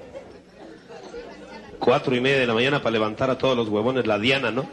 Cuatro 1.78 2.14
y 2.14 2.20
media 2.20 2.38
de 2.38 2.46
la 2.46 2.54
mañana 2.54 2.78
para 2.80 2.92
levantar 2.92 3.30
a 3.30 3.38
todos 3.38 3.56
los 3.56 3.68
huevones, 3.68 4.06
la 4.06 4.18
diana, 4.18 4.50
¿no? 4.50 4.68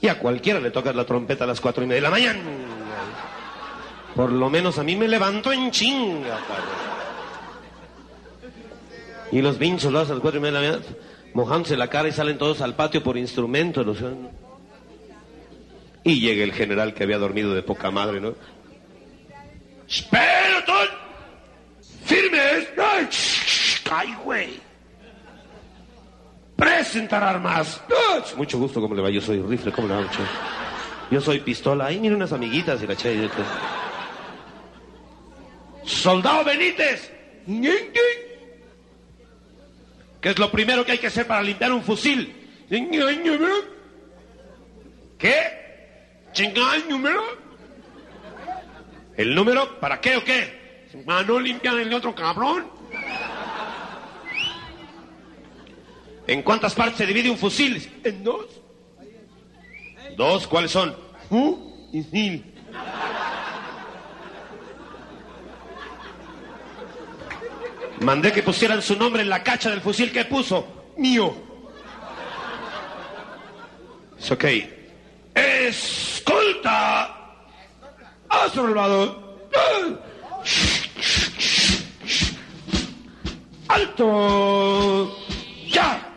Y 0.00 0.08
a 0.08 0.18
cualquiera 0.18 0.60
le 0.60 0.70
toca 0.70 0.92
la 0.92 1.04
trompeta 1.04 1.44
a 1.44 1.46
las 1.46 1.60
cuatro 1.60 1.82
y 1.84 1.86
media 1.86 1.96
de 1.96 2.02
la 2.02 2.10
mañana. 2.10 2.40
Por 4.14 4.32
lo 4.32 4.48
menos 4.48 4.78
a 4.78 4.82
mí 4.82 4.96
me 4.96 5.06
levanto 5.06 5.52
en 5.52 5.70
chinga, 5.70 6.38
cabrón. 6.48 6.88
Y 9.30 9.42
los 9.42 9.56
hacen 9.56 9.94
a 9.94 10.04
las 10.04 10.20
cuatro 10.20 10.38
y 10.38 10.40
media 10.40 10.58
de 10.58 10.66
la 10.66 10.72
mañana, 10.72 10.96
mojándose 11.34 11.76
la 11.76 11.88
cara 11.88 12.08
y 12.08 12.12
salen 12.12 12.38
todos 12.38 12.62
al 12.62 12.74
patio 12.74 13.02
por 13.02 13.18
instrumentos. 13.18 13.84
¿no? 13.84 14.47
Y 16.08 16.20
llega 16.20 16.42
el 16.42 16.54
general 16.54 16.94
que 16.94 17.02
había 17.02 17.18
dormido 17.18 17.52
de 17.54 17.62
poca 17.62 17.90
madre, 17.90 18.18
¿no? 18.18 18.34
¡Espera, 19.86 20.64
¡Firmes! 22.06 22.66
¡Ay, 22.78 23.06
shh, 23.10 23.82
¡Ay, 23.90 24.14
güey! 24.24 24.58
¡Presentar 26.56 27.22
armas! 27.22 27.82
¡Ah! 27.90 28.24
Mucho 28.38 28.58
gusto, 28.58 28.80
¿cómo 28.80 28.94
le 28.94 29.02
va? 29.02 29.10
Yo 29.10 29.20
soy 29.20 29.42
rifle, 29.42 29.70
¿cómo 29.70 29.86
le 29.86 29.96
va, 29.96 30.00
muchacho? 30.00 30.22
Yo 31.10 31.20
soy 31.20 31.40
pistola. 31.40 31.84
Ahí 31.84 32.00
mira 32.00 32.16
unas 32.16 32.32
amiguitas 32.32 32.82
y 32.82 32.86
la 32.86 32.96
chay. 32.96 33.30
¡Soldado 35.84 36.42
Benítez! 36.42 37.12
¿Qué 40.22 40.30
es 40.30 40.38
lo 40.38 40.50
primero 40.50 40.86
que 40.86 40.92
hay 40.92 40.98
que 40.98 41.08
hacer 41.08 41.26
para 41.26 41.42
limpiar 41.42 41.70
un 41.70 41.82
fusil? 41.82 42.34
¿Qué? 45.18 45.67
¿Chingar 46.32 46.76
el 46.76 46.88
número? 46.88 47.22
¿El 49.16 49.34
número? 49.34 49.80
¿Para 49.80 50.00
qué 50.00 50.16
o 50.16 50.24
qué? 50.24 50.86
¿Para 51.04 51.22
no 51.22 51.40
limpiar 51.40 51.78
el 51.78 51.92
otro 51.92 52.14
cabrón? 52.14 52.66
¿En 56.26 56.42
cuántas 56.42 56.74
partes 56.74 56.98
se 56.98 57.06
divide 57.06 57.30
un 57.30 57.38
fusil? 57.38 58.00
¿En 58.04 58.22
dos? 58.22 58.46
¿Dos? 60.16 60.46
¿Cuáles 60.46 60.70
son? 60.70 60.94
¿Fu 61.28 61.88
y 61.92 62.02
sil? 62.04 62.44
Mandé 68.00 68.32
que 68.32 68.42
pusieran 68.42 68.80
su 68.82 68.96
nombre 68.96 69.22
en 69.22 69.28
la 69.28 69.42
cacha 69.42 69.70
del 69.70 69.80
fusil 69.80 70.12
que 70.12 70.24
puso. 70.24 70.92
Mío. 70.96 71.34
Es 74.18 74.30
ok. 74.30 74.44
¡Escolta! 75.38 77.04
¡A 78.28 78.48
Salvador! 78.52 79.38
¡Alto! 83.68 85.16
¡Ya! 85.68 86.14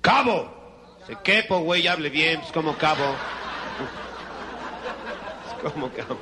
¡Cabo! 0.00 0.60
Se 1.06 1.16
quepo, 1.22 1.58
güey, 1.60 1.86
hable 1.86 2.08
bien, 2.08 2.40
es 2.40 2.52
como 2.52 2.76
cabo. 2.78 3.04
Es 5.46 5.72
como 5.72 5.90
cabo. 5.90 6.18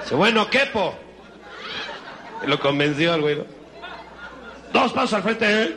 Dice, 0.00 0.14
bueno, 0.14 0.48
quepo. 0.48 0.94
Y 2.44 2.46
lo 2.46 2.60
convenció 2.60 3.14
al 3.14 3.22
güey. 3.22 3.42
Dos 4.72 4.92
pasos 4.92 5.14
al 5.14 5.22
frente. 5.22 5.76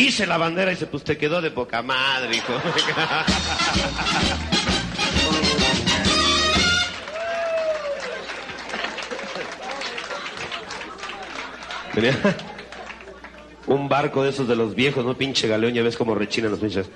Hice 0.00 0.26
la 0.26 0.38
bandera 0.38 0.72
y 0.72 0.76
se 0.76 0.86
pues 0.86 1.04
te 1.04 1.18
quedó 1.18 1.42
de 1.42 1.50
poca 1.50 1.82
madre, 1.82 2.34
hijo. 2.34 2.54
Tenía 11.92 12.16
un 13.66 13.90
barco 13.90 14.22
de 14.22 14.30
esos 14.30 14.48
de 14.48 14.56
los 14.56 14.74
viejos, 14.74 15.04
¿no? 15.04 15.18
Pinche 15.18 15.46
galeón, 15.48 15.74
ya 15.74 15.82
ves 15.82 15.98
cómo 15.98 16.14
rechinan 16.14 16.52
los 16.52 16.60
pinches. 16.60 16.88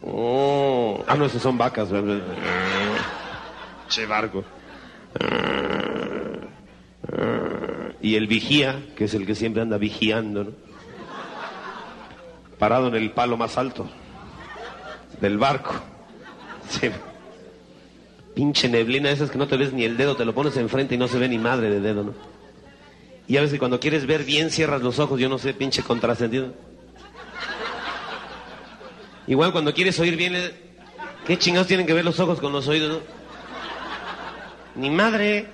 Oh. 0.00 1.04
Ah, 1.06 1.14
no, 1.14 1.26
esos 1.26 1.42
son 1.42 1.58
vacas. 1.58 1.90
¿verdad? 1.90 2.22
Che 3.90 4.06
barco. 4.06 4.42
Y 8.00 8.16
el 8.16 8.26
vigía, 8.26 8.82
que 8.96 9.04
es 9.04 9.14
el 9.14 9.26
que 9.26 9.34
siempre 9.34 9.62
anda 9.62 9.78
vigiando, 9.78 10.44
¿no? 10.44 10.50
Parado 12.58 12.88
en 12.88 12.94
el 12.96 13.10
palo 13.12 13.36
más 13.36 13.56
alto 13.58 13.88
del 15.20 15.38
barco. 15.38 15.74
Pinche 18.34 18.68
neblina 18.68 19.10
esas 19.10 19.30
que 19.30 19.38
no 19.38 19.46
te 19.46 19.56
ves 19.56 19.72
ni 19.72 19.84
el 19.84 19.96
dedo, 19.96 20.16
te 20.16 20.24
lo 20.24 20.34
pones 20.34 20.56
enfrente 20.56 20.96
y 20.96 20.98
no 20.98 21.08
se 21.08 21.18
ve 21.18 21.28
ni 21.28 21.38
madre 21.38 21.70
de 21.70 21.80
dedo, 21.80 22.04
¿no? 22.04 22.14
Y 23.26 23.36
a 23.36 23.40
veces 23.40 23.58
cuando 23.58 23.80
quieres 23.80 24.06
ver 24.06 24.24
bien 24.24 24.50
cierras 24.50 24.82
los 24.82 24.98
ojos, 24.98 25.18
yo 25.18 25.28
no 25.28 25.38
sé, 25.38 25.54
pinche 25.54 25.82
contrasentido. 25.82 26.52
Igual 29.26 29.52
cuando 29.52 29.72
quieres 29.72 29.98
oír 30.00 30.16
bien, 30.16 30.34
¿qué 31.26 31.38
chingados 31.38 31.68
tienen 31.68 31.86
que 31.86 31.94
ver 31.94 32.04
los 32.04 32.20
ojos 32.20 32.40
con 32.40 32.52
los 32.52 32.68
oídos, 32.68 32.90
no? 32.90 33.00
Ni 34.80 34.90
madre. 34.90 35.46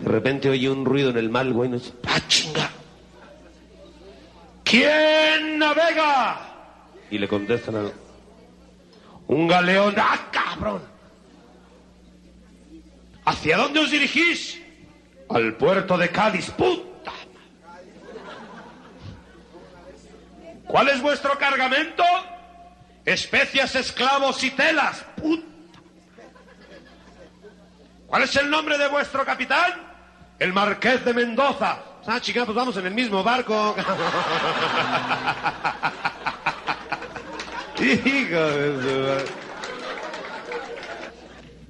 De 0.00 0.08
repente 0.08 0.48
oye 0.48 0.70
un 0.70 0.84
ruido 0.84 1.10
en 1.10 1.18
el 1.18 1.30
mal, 1.30 1.52
güey, 1.52 1.68
no 1.68 1.78
sé, 1.78 1.92
¡ah, 2.06 2.20
chinga! 2.28 2.70
¿Quién 4.64 5.58
navega? 5.58 6.40
Y 7.10 7.18
le 7.18 7.28
contestan 7.28 7.76
a... 7.76 7.90
Un 9.28 9.46
galeón. 9.46 9.94
¡Ah, 9.98 10.18
cabrón! 10.30 10.82
¿Hacia 13.24 13.56
dónde 13.56 13.80
os 13.80 13.90
dirigís? 13.90 14.60
Al 15.28 15.54
puerto 15.56 15.96
de 15.98 16.08
Cádiz. 16.10 16.50
¡Puta! 16.50 17.12
¿Cuál 20.66 20.88
es 20.88 21.02
vuestro 21.02 21.38
cargamento? 21.38 22.04
Especias, 23.04 23.74
esclavos 23.74 24.42
y 24.42 24.50
telas. 24.50 25.04
¡Puta! 25.20 25.51
¿Cuál 28.12 28.24
es 28.24 28.36
el 28.36 28.50
nombre 28.50 28.76
de 28.76 28.88
vuestro 28.88 29.24
capitán? 29.24 29.72
El 30.38 30.52
Marqués 30.52 31.02
de 31.02 31.14
Mendoza. 31.14 31.78
Ah, 32.06 32.20
chica, 32.20 32.44
pues 32.44 32.54
vamos 32.54 32.76
en 32.76 32.84
el 32.84 32.92
mismo 32.92 33.22
barco. 33.22 33.74
Hijo 37.80 37.88
de 37.88 38.82
su 38.82 38.98
madre. 39.00 39.24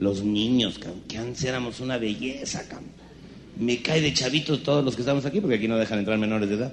Los 0.00 0.24
niños, 0.24 0.80
cabrón, 0.80 1.04
que 1.08 1.18
antes 1.18 1.44
éramos 1.44 1.78
una 1.78 1.96
belleza, 1.96 2.66
cabrón. 2.66 2.90
Me 3.56 3.80
cae 3.80 4.00
de 4.00 4.12
chavitos 4.12 4.64
todos 4.64 4.84
los 4.84 4.96
que 4.96 5.02
estamos 5.02 5.24
aquí, 5.24 5.40
porque 5.40 5.58
aquí 5.58 5.68
no 5.68 5.76
dejan 5.76 6.00
entrar 6.00 6.18
menores 6.18 6.48
de 6.48 6.56
edad. 6.56 6.72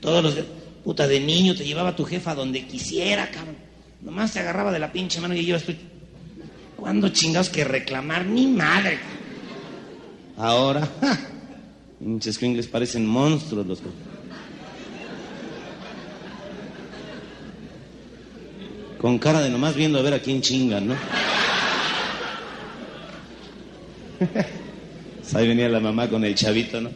Todos 0.00 0.22
los 0.22 0.36
de... 0.36 0.44
Puta, 0.84 1.08
de 1.08 1.18
niño 1.18 1.56
te 1.56 1.64
llevaba 1.64 1.96
tu 1.96 2.04
jefa 2.04 2.36
donde 2.36 2.68
quisiera, 2.68 3.28
cabrón. 3.32 3.56
Nomás 4.00 4.32
te 4.32 4.38
agarraba 4.38 4.70
de 4.70 4.78
la 4.78 4.92
pinche 4.92 5.20
mano 5.20 5.34
y 5.34 5.44
llevas 5.44 5.64
tu... 5.64 5.74
¿Cuándo 6.78 7.08
chingados 7.08 7.50
que 7.50 7.64
reclamar? 7.64 8.24
Ni 8.24 8.46
madre. 8.46 8.98
Ahora, 10.36 10.88
¡ja! 11.00 11.18
pinches 11.98 12.68
parecen 12.68 13.04
monstruos 13.04 13.66
los. 13.66 13.82
Con 18.98 19.18
cara 19.18 19.40
de 19.40 19.50
nomás 19.50 19.74
viendo 19.74 19.98
a 19.98 20.02
ver 20.02 20.14
a 20.14 20.22
quién 20.22 20.40
chingan, 20.40 20.86
¿no? 20.86 20.94
Ahí 25.34 25.48
venía 25.48 25.68
la 25.68 25.80
mamá 25.80 26.08
con 26.08 26.24
el 26.24 26.36
chavito, 26.36 26.80
¿no? 26.80 26.90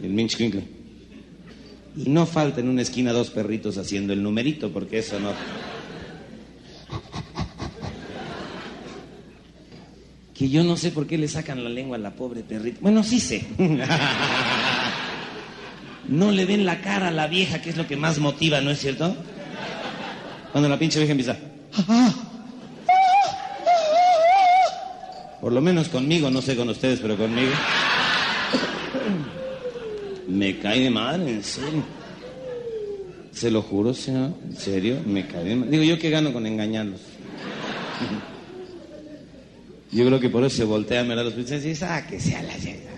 El 0.00 0.10
Minch. 0.10 0.40
Y 0.40 2.08
no 2.08 2.24
falta 2.24 2.60
en 2.60 2.68
una 2.68 2.82
esquina 2.82 3.12
dos 3.12 3.30
perritos 3.30 3.78
haciendo 3.78 4.12
el 4.12 4.22
numerito, 4.22 4.72
porque 4.72 4.98
eso 4.98 5.18
no. 5.18 5.32
Que 10.38 10.48
yo 10.48 10.62
no 10.62 10.76
sé 10.76 10.92
por 10.92 11.08
qué 11.08 11.18
le 11.18 11.26
sacan 11.26 11.64
la 11.64 11.68
lengua 11.68 11.96
a 11.96 12.00
la 12.00 12.12
pobre 12.12 12.42
perrita. 12.42 12.78
Bueno, 12.80 13.02
sí 13.02 13.18
sé. 13.18 13.44
No 16.06 16.30
le 16.30 16.46
ven 16.46 16.64
la 16.64 16.80
cara 16.80 17.08
a 17.08 17.10
la 17.10 17.26
vieja, 17.26 17.60
que 17.60 17.70
es 17.70 17.76
lo 17.76 17.86
que 17.88 17.96
más 17.96 18.18
motiva, 18.18 18.60
¿no 18.60 18.70
es 18.70 18.78
cierto? 18.78 19.16
Cuando 20.52 20.68
la 20.68 20.78
pinche 20.78 21.00
vieja 21.00 21.10
empieza. 21.10 21.36
Por 25.40 25.52
lo 25.52 25.60
menos 25.60 25.88
conmigo, 25.88 26.30
no 26.30 26.40
sé 26.40 26.54
con 26.56 26.68
ustedes, 26.68 27.00
pero 27.00 27.16
conmigo. 27.16 27.52
Me 30.28 30.58
cae 30.60 30.80
de 30.80 30.90
madre, 30.90 31.32
en 31.32 31.42
serio. 31.42 31.82
Se 33.32 33.50
lo 33.50 33.62
juro, 33.62 33.92
señor, 33.92 34.34
en 34.48 34.56
serio, 34.56 35.00
me 35.04 35.26
cae 35.26 35.44
de 35.44 35.56
madre. 35.56 35.70
Digo, 35.72 35.82
¿yo 35.82 35.98
qué 35.98 36.10
gano 36.10 36.32
con 36.32 36.46
engañarlos? 36.46 37.00
Yo 39.90 40.06
creo 40.06 40.20
que 40.20 40.28
por 40.28 40.44
eso 40.44 40.56
se 40.58 40.64
voltea 40.64 41.00
a 41.00 41.04
mirar 41.04 41.20
a 41.20 41.24
los 41.24 41.34
pinches 41.34 41.64
y 41.64 41.68
dice, 41.68 41.84
ah, 41.86 42.06
que 42.06 42.20
sea 42.20 42.42
la 42.42 42.56
llega. 42.58 42.90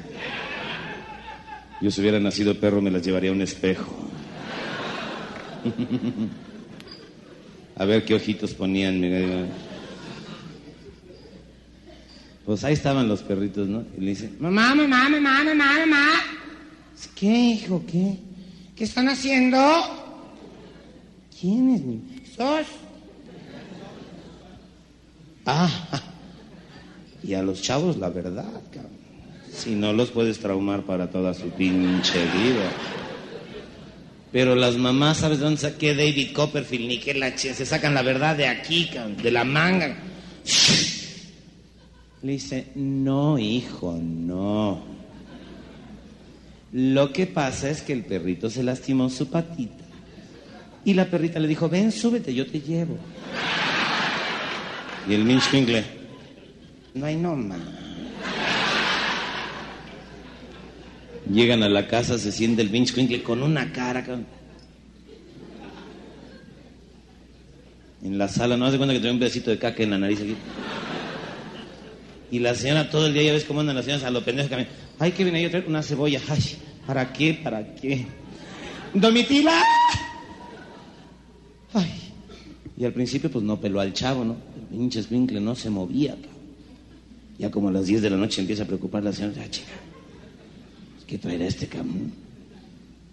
Yo 1.81 1.91
si 1.91 2.01
hubiera 2.01 2.21
nacido 2.21 2.55
perro 2.57 2.83
me 2.83 2.91
las 2.91 3.03
llevaría 3.03 3.31
a 3.31 3.33
un 3.33 3.43
espejo. 3.43 4.11
A 7.77 7.85
ver 7.87 8.05
qué 8.05 8.15
ojitos 8.15 8.53
ponían. 8.53 9.01
mira. 9.01 9.47
Pues 12.45 12.63
ahí 12.65 12.75
estaban 12.75 13.09
los 13.09 13.23
perritos, 13.23 13.69
¿no? 13.69 13.85
Y 13.97 14.01
le 14.03 14.11
dice, 14.11 14.31
mamá, 14.39 14.75
mamá, 14.75 15.09
mamá, 15.09 15.45
mamá, 15.45 15.79
mamá. 15.79 16.07
¿Qué, 17.15 17.27
hijo? 17.27 17.83
¿Qué? 17.87 18.19
¿Qué 18.77 18.85
están 18.85 19.09
haciendo? 19.09 19.57
¿Quién 21.41 21.75
es 21.75 21.83
mi? 21.83 22.03
¿Sos? 22.37 22.67
Ah, 25.47 25.71
y 27.23 27.35
a 27.35 27.43
los 27.43 27.63
chavos 27.63 27.97
la 27.97 28.11
verdad, 28.11 28.63
cabrón. 28.73 29.01
Si 29.53 29.75
no 29.75 29.93
los 29.93 30.11
puedes 30.11 30.39
traumar 30.39 30.83
para 30.83 31.11
toda 31.11 31.35
su 31.35 31.51
pinche 31.51 32.19
vida. 32.19 32.71
Pero 34.33 34.55
las 34.55 34.77
mamás, 34.77 35.19
¿sabes 35.19 35.39
de 35.39 35.45
dónde 35.45 35.61
saqué 35.61 35.95
David 35.95 36.33
Copperfield? 36.33 36.87
Ni 36.87 36.99
que 37.01 37.15
la 37.15 37.37
se 37.37 37.67
sacan 37.67 37.95
la 37.95 38.03
verdad 38.03 38.37
de 38.37 38.47
aquí, 38.47 38.89
cabrón, 38.93 39.17
de 39.17 39.31
la 39.31 39.45
manga. 39.45 39.97
Le 42.23 42.33
dice, 42.33 42.69
no, 42.75 43.39
hijo, 43.39 43.99
no. 44.01 44.83
Lo 46.73 47.13
que 47.13 47.27
pasa 47.27 47.71
es 47.71 47.83
que 47.83 47.93
el 47.93 48.05
perrito 48.05 48.51
se 48.51 48.63
lastimó 48.63 49.11
su 49.11 49.29
patita. 49.29 49.85
Y 50.85 50.95
la 50.95 51.07
perrita 51.07 51.41
le 51.41 51.49
dijo, 51.49 51.69
ven, 51.69 51.91
súbete, 51.91 52.35
yo 52.35 52.47
te 52.47 52.61
llevo. 52.61 52.97
Y 55.09 55.15
el 55.15 55.25
Minch 55.25 55.51
Pingle, 55.51 55.85
no 56.95 57.07
hay 57.07 57.17
no 57.17 57.37
más. 57.37 57.61
Llegan 61.33 61.63
a 61.63 61.69
la 61.69 61.87
casa, 61.87 62.19
se 62.19 62.33
siente 62.33 62.63
el 62.63 62.71
Minch 62.71 62.93
Pingle 62.93 63.23
con 63.23 63.43
una 63.43 63.73
cara. 63.73 64.05
En 68.03 68.19
la 68.19 68.29
sala, 68.29 68.57
no 68.57 68.67
hace 68.67 68.79
cuenta 68.79 68.95
que 68.95 69.01
trae 69.01 69.13
un 69.13 69.19
pedacito 69.19 69.51
de 69.51 69.59
caca 69.59 69.83
en 69.83 69.91
la 69.91 69.99
nariz 69.99 70.21
aquí. 70.21 70.35
Y 72.33 72.39
la 72.39 72.55
señora 72.55 72.91
todo 72.91 73.07
el 73.07 73.13
día, 73.13 73.23
ya 73.25 73.33
ves 73.33 73.45
cómo 73.45 73.61
andan 73.61 73.77
las 73.77 73.85
señoras 73.85 74.05
a 74.05 74.11
lo 74.11 74.25
pendejo 74.25 74.49
caminando. 74.49 74.75
Ay, 74.99 75.13
que 75.13 75.25
viene 75.25 75.43
yo 75.43 75.49
a 75.49 75.51
traer 75.51 75.67
una 75.69 75.83
cebolla. 75.83 76.21
Ay, 76.29 76.43
¿para 76.87 77.13
qué? 77.13 77.35
¿Para 77.35 77.75
qué? 77.75 78.07
Domitila. 78.95 79.63
Ay. 81.73 82.13
Y 82.77 82.85
al 82.85 82.93
principio, 82.93 83.31
pues 83.31 83.45
no 83.45 83.61
peló 83.61 83.81
al 83.81 83.93
chavo, 83.93 84.25
¿no? 84.25 84.37
El 84.57 84.79
pinche 84.79 85.01
escuincle 85.01 85.41
no 85.41 85.55
se 85.55 85.71
movía, 85.71 86.15
cabrón. 86.15 86.40
Ya 87.41 87.51
como 87.51 87.71
a 87.71 87.73
las 87.73 87.87
10 87.87 88.03
de 88.03 88.11
la 88.11 88.19
noche 88.19 88.43
empieza 88.43 88.65
a 88.65 88.67
preocupar 88.67 89.03
la 89.03 89.15
señora. 89.15 89.41
Ah, 89.43 89.51
chica, 89.51 89.73
¿qué 91.07 91.17
traerá 91.17 91.47
este 91.47 91.67
cabrón? 91.67 92.13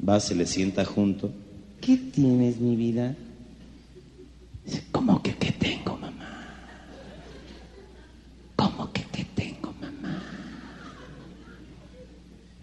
Va, 0.08 0.20
se 0.20 0.36
le 0.36 0.45
sienta 0.45 0.84
junto. 0.84 1.32
¿Qué 1.80 1.95
tienes, 1.95 2.60
mi 2.60 2.76
vida? 2.76 3.16
Dice, 4.66 4.84
¿cómo 4.91 5.24
que 5.24 5.34
qué 5.34 5.54
tengo, 5.54 5.95
mamá? 5.95 6.58
¿Cómo 8.58 8.91
que 8.91 9.06
qué 9.14 9.26
tengo, 9.34 9.74
mamá? 9.80 10.22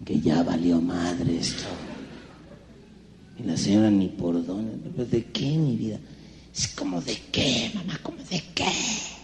Que 0.05 0.19
ya 0.19 0.43
valió 0.43 0.79
madre 0.79 1.35
esto. 1.35 1.63
Y 3.39 3.43
la 3.43 3.57
señora 3.57 3.89
ni 3.89 4.09
por 4.09 4.45
dónde. 4.45 4.77
¿Pero 4.95 5.09
¿De 5.09 5.25
qué, 5.31 5.57
mi 5.57 5.75
vida? 5.75 5.97
Es 6.55 6.67
como 6.67 7.01
de 7.01 7.17
qué, 7.31 7.71
mamá, 7.73 7.97
como 8.03 8.19
de 8.19 8.43
qué. 8.53 9.14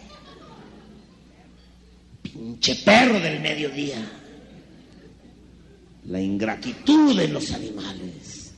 Pinche 2.33 2.75
perro 2.75 3.19
del 3.19 3.39
mediodía. 3.39 3.97
La 6.05 6.21
ingratitud 6.21 7.17
de 7.17 7.27
los 7.27 7.51
animales. 7.51 8.53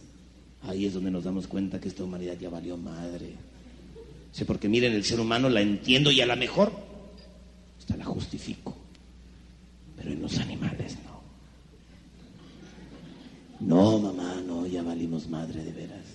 Ahí 0.63 0.85
es 0.85 0.93
donde 0.93 1.11
nos 1.11 1.23
damos 1.23 1.47
cuenta 1.47 1.79
que 1.79 1.89
esta 1.89 2.03
humanidad 2.03 2.37
ya 2.39 2.49
valió 2.49 2.77
madre. 2.77 3.33
Sí, 4.31 4.45
porque 4.45 4.69
miren, 4.69 4.93
el 4.93 5.03
ser 5.03 5.19
humano 5.19 5.49
la 5.49 5.61
entiendo 5.61 6.11
y 6.11 6.21
a 6.21 6.25
lo 6.25 6.35
mejor 6.35 6.71
hasta 7.77 7.97
la 7.97 8.05
justifico. 8.05 8.75
Pero 9.97 10.11
en 10.11 10.21
los 10.21 10.37
animales 10.37 10.97
no. 11.03 11.13
No, 13.59 13.99
mamá, 13.99 14.41
no, 14.45 14.65
ya 14.65 14.83
valimos 14.83 15.27
madre 15.27 15.63
de 15.63 15.71
veras. 15.71 16.05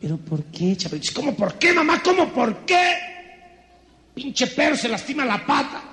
Pero 0.00 0.16
¿por 0.18 0.44
qué, 0.44 0.76
chaval? 0.76 1.00
¿Cómo 1.14 1.34
por 1.34 1.54
qué, 1.58 1.72
mamá? 1.72 2.02
¿Cómo 2.02 2.32
por 2.32 2.64
qué? 2.64 2.94
Pinche 4.14 4.46
perro 4.48 4.76
se 4.76 4.88
lastima 4.88 5.24
la 5.24 5.44
pata. 5.44 5.85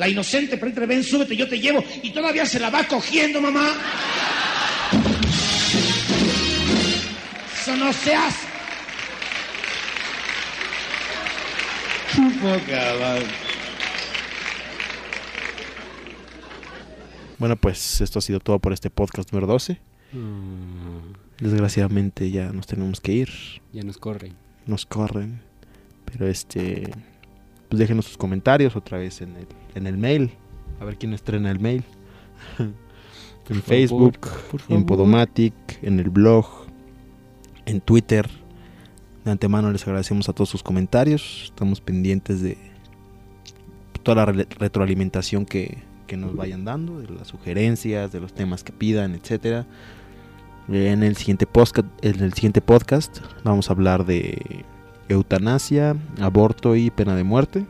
La 0.00 0.08
inocente 0.08 0.56
perrita, 0.56 0.86
ven, 0.86 1.04
súbete, 1.04 1.36
yo 1.36 1.46
te 1.46 1.60
llevo. 1.60 1.84
Y 2.02 2.10
todavía 2.10 2.46
se 2.46 2.58
la 2.58 2.70
va 2.70 2.84
cogiendo, 2.84 3.38
mamá. 3.38 3.74
Eso 7.60 7.76
no 7.76 7.92
se 7.92 8.14
hace. 8.14 8.46
Bueno, 17.38 17.56
pues 17.56 18.00
esto 18.00 18.20
ha 18.20 18.22
sido 18.22 18.40
todo 18.40 18.58
por 18.58 18.72
este 18.72 18.88
podcast 18.88 19.30
número 19.30 19.48
12. 19.48 19.78
Desgraciadamente 21.40 22.30
ya 22.30 22.50
nos 22.54 22.66
tenemos 22.66 23.02
que 23.02 23.12
ir. 23.12 23.28
Ya 23.74 23.82
nos 23.82 23.98
corre. 23.98 24.32
Nos 24.64 24.86
corren. 24.86 25.42
Pero 26.06 26.26
este. 26.26 26.90
Pues 27.70 27.78
déjenos 27.78 28.04
sus 28.04 28.18
comentarios 28.18 28.76
otra 28.76 28.98
vez 28.98 29.22
en 29.22 29.36
el, 29.36 29.46
en 29.74 29.86
el 29.86 29.96
mail. 29.96 30.32
A 30.80 30.84
ver 30.84 30.98
quién 30.98 31.14
estrena 31.14 31.50
el 31.50 31.60
mail. 31.60 31.84
Por 32.56 32.66
en 33.56 33.62
favor, 33.62 33.64
Facebook, 33.64 34.18
en. 34.68 34.84
Podomatic, 34.84 35.54
en 35.82 35.98
el 36.00 36.10
blog, 36.10 36.46
en 37.66 37.80
Twitter. 37.80 38.28
De 39.24 39.30
antemano 39.30 39.70
les 39.70 39.86
agradecemos 39.86 40.28
a 40.28 40.32
todos 40.32 40.48
sus 40.50 40.62
comentarios. 40.62 41.44
Estamos 41.44 41.80
pendientes 41.80 42.42
de 42.42 42.58
toda 44.02 44.24
la 44.24 44.32
re- 44.32 44.46
retroalimentación 44.58 45.46
que, 45.46 45.78
que 46.06 46.16
nos 46.16 46.34
vayan 46.34 46.64
dando, 46.64 47.00
de 47.00 47.08
las 47.10 47.28
sugerencias, 47.28 48.10
de 48.12 48.20
los 48.20 48.32
temas 48.32 48.64
que 48.64 48.72
pidan, 48.72 49.14
etcétera. 49.14 49.66
En 50.68 51.02
el 51.02 51.16
siguiente 51.16 51.46
podcast, 51.46 51.86
en 52.02 52.20
el 52.20 52.32
siguiente 52.32 52.60
podcast 52.60 53.18
vamos 53.44 53.68
a 53.68 53.72
hablar 53.74 54.06
de 54.06 54.64
eutanasia, 55.10 55.96
aborto 56.20 56.76
y 56.76 56.90
pena 56.90 57.14
de 57.14 57.24
muerte 57.24 57.66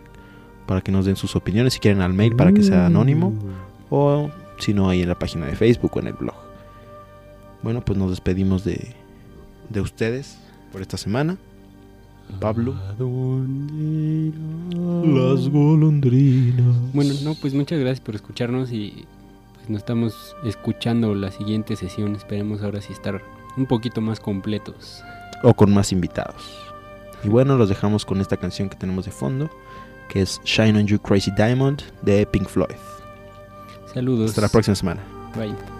para 0.66 0.80
que 0.82 0.92
nos 0.92 1.04
den 1.04 1.16
sus 1.16 1.34
opiniones 1.34 1.74
si 1.74 1.80
quieren 1.80 2.00
al 2.00 2.12
mail 2.12 2.36
para 2.36 2.52
que 2.52 2.62
sea 2.62 2.86
anónimo 2.86 3.34
o 3.88 4.30
si 4.58 4.72
no 4.72 4.88
ahí 4.88 5.02
en 5.02 5.08
la 5.08 5.18
página 5.18 5.46
de 5.46 5.56
Facebook 5.56 5.90
o 5.94 6.00
en 6.00 6.06
el 6.06 6.12
blog. 6.12 6.36
Bueno, 7.62 7.84
pues 7.84 7.98
nos 7.98 8.10
despedimos 8.10 8.62
de, 8.64 8.94
de 9.68 9.80
ustedes 9.80 10.38
por 10.72 10.80
esta 10.80 10.96
semana. 10.96 11.36
Pablo. 12.38 12.74
¿A 12.88 12.92
dónde 12.92 13.74
irá? 14.28 15.50
golondrinas. 15.50 16.76
Bueno, 16.92 17.14
no, 17.24 17.34
pues 17.34 17.54
muchas 17.54 17.80
gracias 17.80 18.00
por 18.00 18.14
escucharnos 18.14 18.70
y 18.70 19.06
pues 19.56 19.68
nos 19.68 19.78
estamos 19.78 20.36
escuchando 20.44 21.14
la 21.14 21.32
siguiente 21.32 21.74
sesión. 21.74 22.14
Esperemos 22.14 22.62
ahora 22.62 22.80
sí 22.80 22.92
estar 22.92 23.20
un 23.56 23.66
poquito 23.66 24.00
más 24.00 24.20
completos. 24.20 25.02
O 25.42 25.52
con 25.54 25.74
más 25.74 25.90
invitados. 25.90 26.69
Y 27.24 27.28
bueno, 27.28 27.56
los 27.56 27.68
dejamos 27.68 28.04
con 28.04 28.20
esta 28.20 28.36
canción 28.36 28.68
que 28.68 28.76
tenemos 28.76 29.04
de 29.04 29.10
fondo, 29.10 29.50
que 30.08 30.22
es 30.22 30.40
Shine 30.44 30.78
on 30.78 30.86
You 30.86 30.98
Crazy 30.98 31.30
Diamond 31.36 31.82
de 32.02 32.26
Pink 32.26 32.48
Floyd. 32.48 32.76
Saludos. 33.92 34.30
Hasta 34.30 34.42
la 34.42 34.48
próxima 34.48 34.74
semana. 34.74 35.02
Bye. 35.36 35.79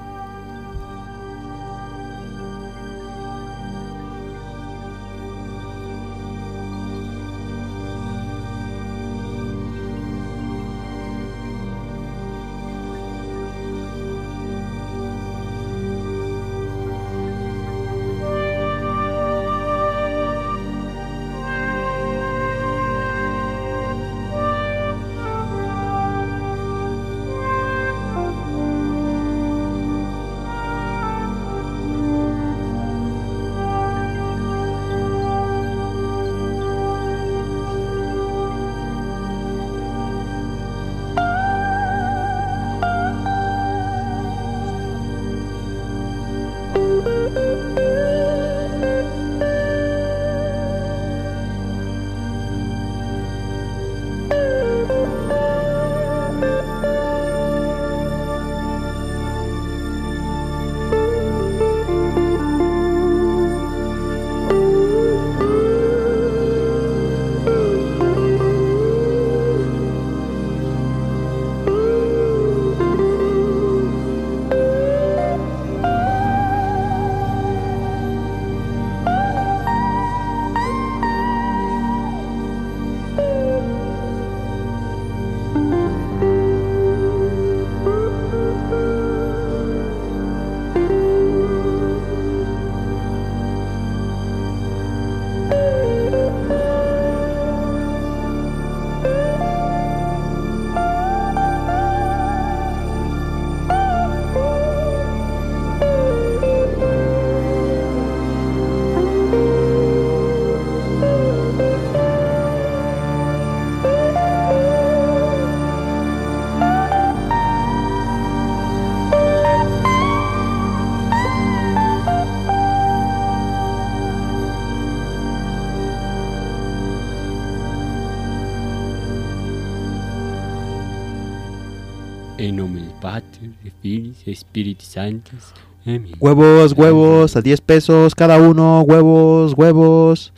Amén. 135.86 136.12
Huevos, 136.18 136.72
huevos, 136.72 137.36
a 137.36 137.40
10 137.40 137.60
pesos 137.62 138.14
cada 138.14 138.38
uno. 138.38 138.82
Huevos, 138.82 139.54
huevos. 139.54 140.32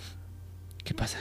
¿Qué 0.85 0.95
pasa? 0.95 1.19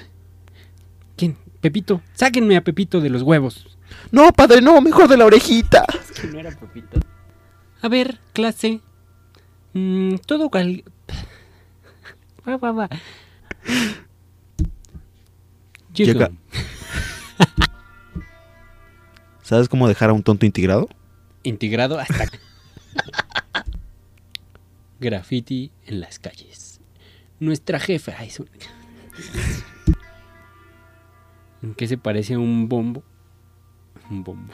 ¿Quién? 1.16 1.38
Pepito. 1.60 2.02
Sáquenme 2.14 2.56
a 2.58 2.64
Pepito 2.64 3.02
de 3.02 3.10
los 3.10 3.24
huevos. 3.24 3.78
No, 4.12 4.32
padre, 4.32 4.62
no, 4.62 4.80
mejor 4.82 5.08
de 5.08 5.18
la 5.18 5.26
orejita. 5.26 5.86
Que 6.20 6.28
no 6.28 6.40
era 6.40 6.52
Pepito. 6.52 7.00
A 7.82 7.88
ver, 7.88 8.20
clase. 8.34 8.82
Mm, 9.74 10.16
todo 10.26 10.50
cal... 10.50 10.84
Va, 12.48 12.58
va, 12.58 12.72
va. 12.72 12.90
Llega. 15.94 16.32
¿Sabes 19.42 19.68
cómo 19.70 19.88
dejar 19.88 20.10
a 20.10 20.14
un 20.14 20.24
tonto 20.24 20.46
integrado? 20.46 20.88
Integrado 21.44 22.00
hasta... 22.00 22.26
Graffiti 25.00 25.72
en 25.86 26.00
las 26.00 26.20
calles. 26.20 26.80
Nuestra 27.40 27.80
jefa 27.80 28.24
es 28.24 28.40
un... 28.40 28.50
¿En 31.64 31.74
qué 31.76 31.88
se 31.88 31.98
parece 31.98 32.36
a 32.36 32.40
un 32.40 32.70
bombo? 32.70 33.04
Un 34.10 34.24
bombo. 34.24 34.54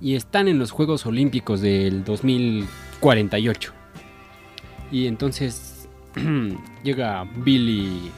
y 0.00 0.16
están 0.16 0.48
en 0.48 0.58
los 0.58 0.70
Juegos 0.70 1.06
Olímpicos 1.06 1.60
del 1.60 2.04
2048. 2.04 3.72
Y 4.90 5.06
entonces 5.06 5.88
llega 6.82 7.24
Billy 7.36 8.10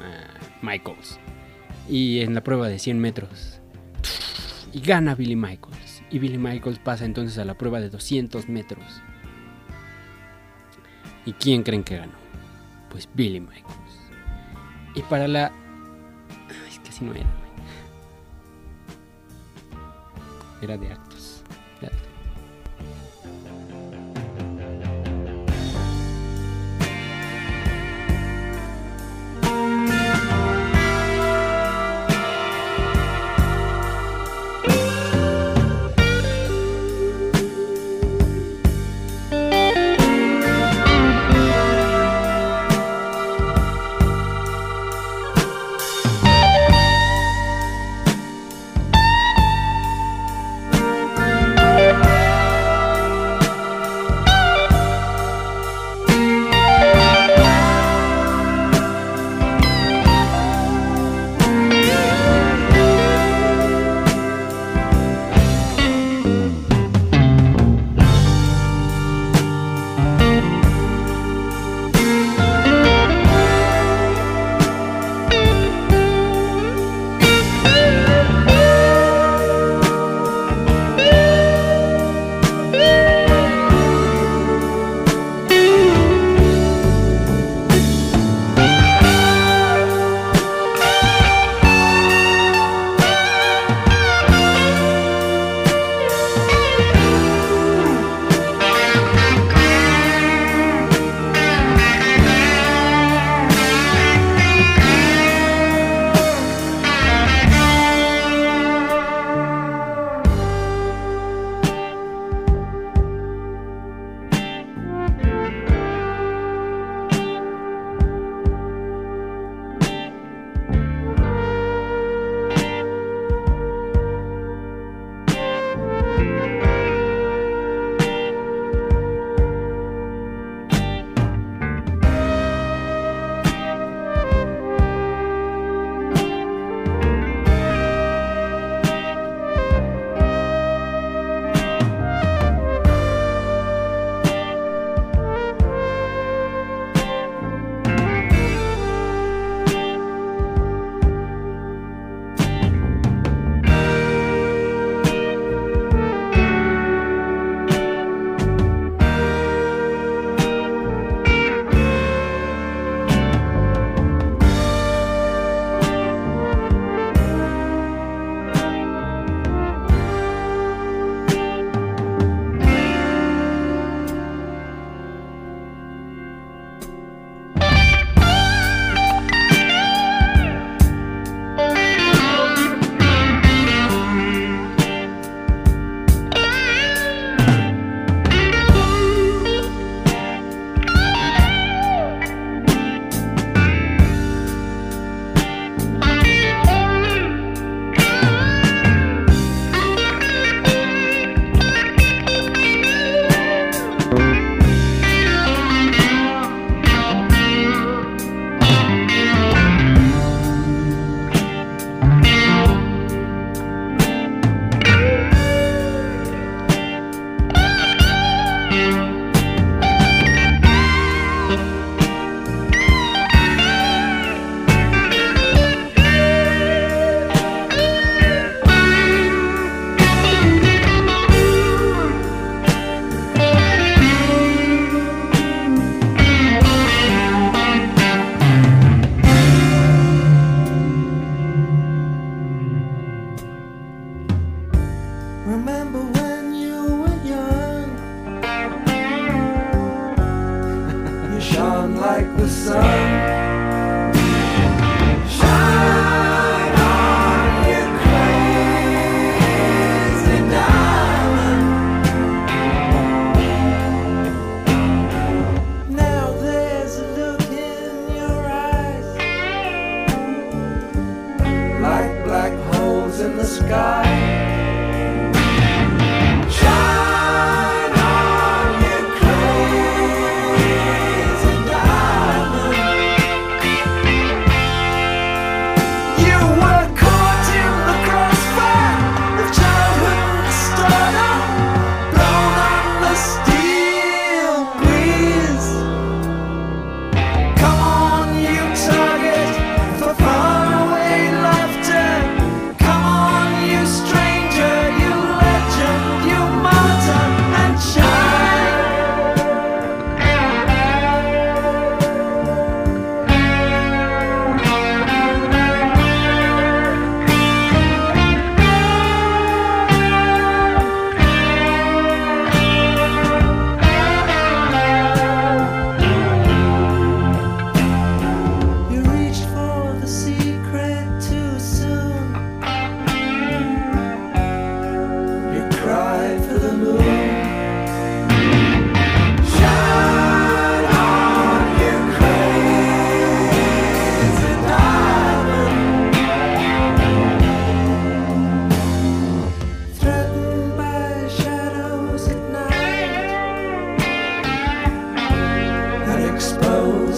eh, 0.00 0.26
Michaels. 0.62 1.18
Y 1.88 2.20
en 2.20 2.34
la 2.34 2.42
prueba 2.42 2.68
de 2.68 2.78
100 2.78 3.00
metros. 3.00 3.60
Y 4.72 4.80
gana 4.80 5.14
Billy 5.14 5.36
Michaels. 5.36 5.71
Y 6.12 6.18
Billy 6.18 6.36
Michaels 6.36 6.78
pasa 6.78 7.06
entonces 7.06 7.38
a 7.38 7.44
la 7.46 7.54
prueba 7.54 7.80
de 7.80 7.88
200 7.88 8.46
metros. 8.50 8.84
¿Y 11.24 11.32
quién 11.32 11.62
creen 11.62 11.82
que 11.82 11.96
ganó? 11.96 12.12
Pues 12.90 13.08
Billy 13.14 13.40
Michaels. 13.40 14.10
Y 14.94 15.00
para 15.02 15.26
la... 15.26 15.46
Ay, 15.46 16.68
Es 16.70 16.78
que 16.80 16.90
así 16.90 17.02
no 17.04 17.14
era. 17.14 17.24
Era 20.60 20.76
de 20.76 20.92
actos. 20.92 21.11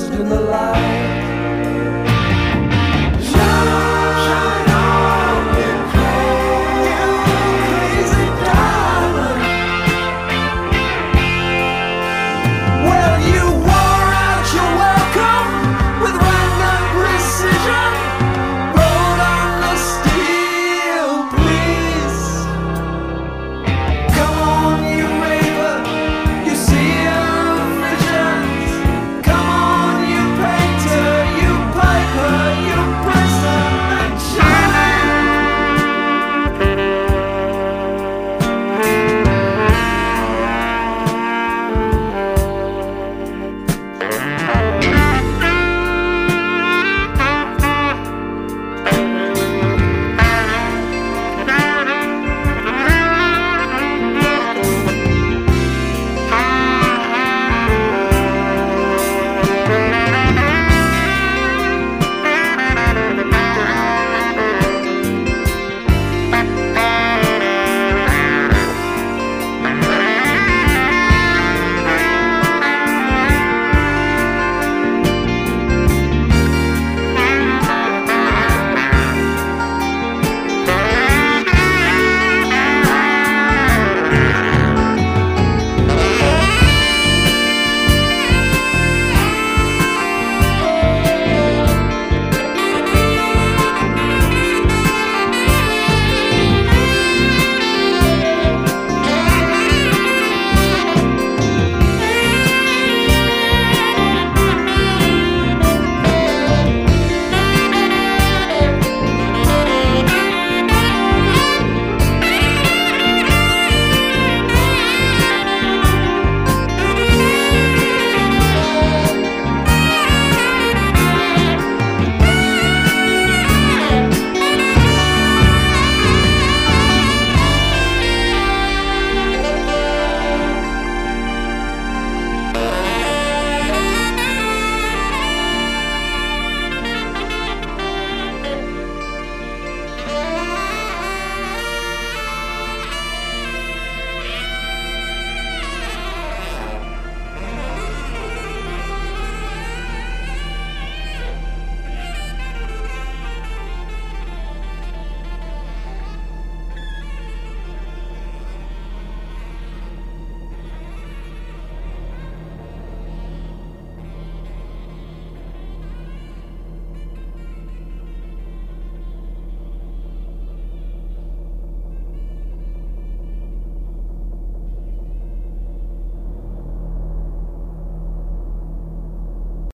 in 0.02 0.28
the 0.28 0.40
light. 0.40 0.93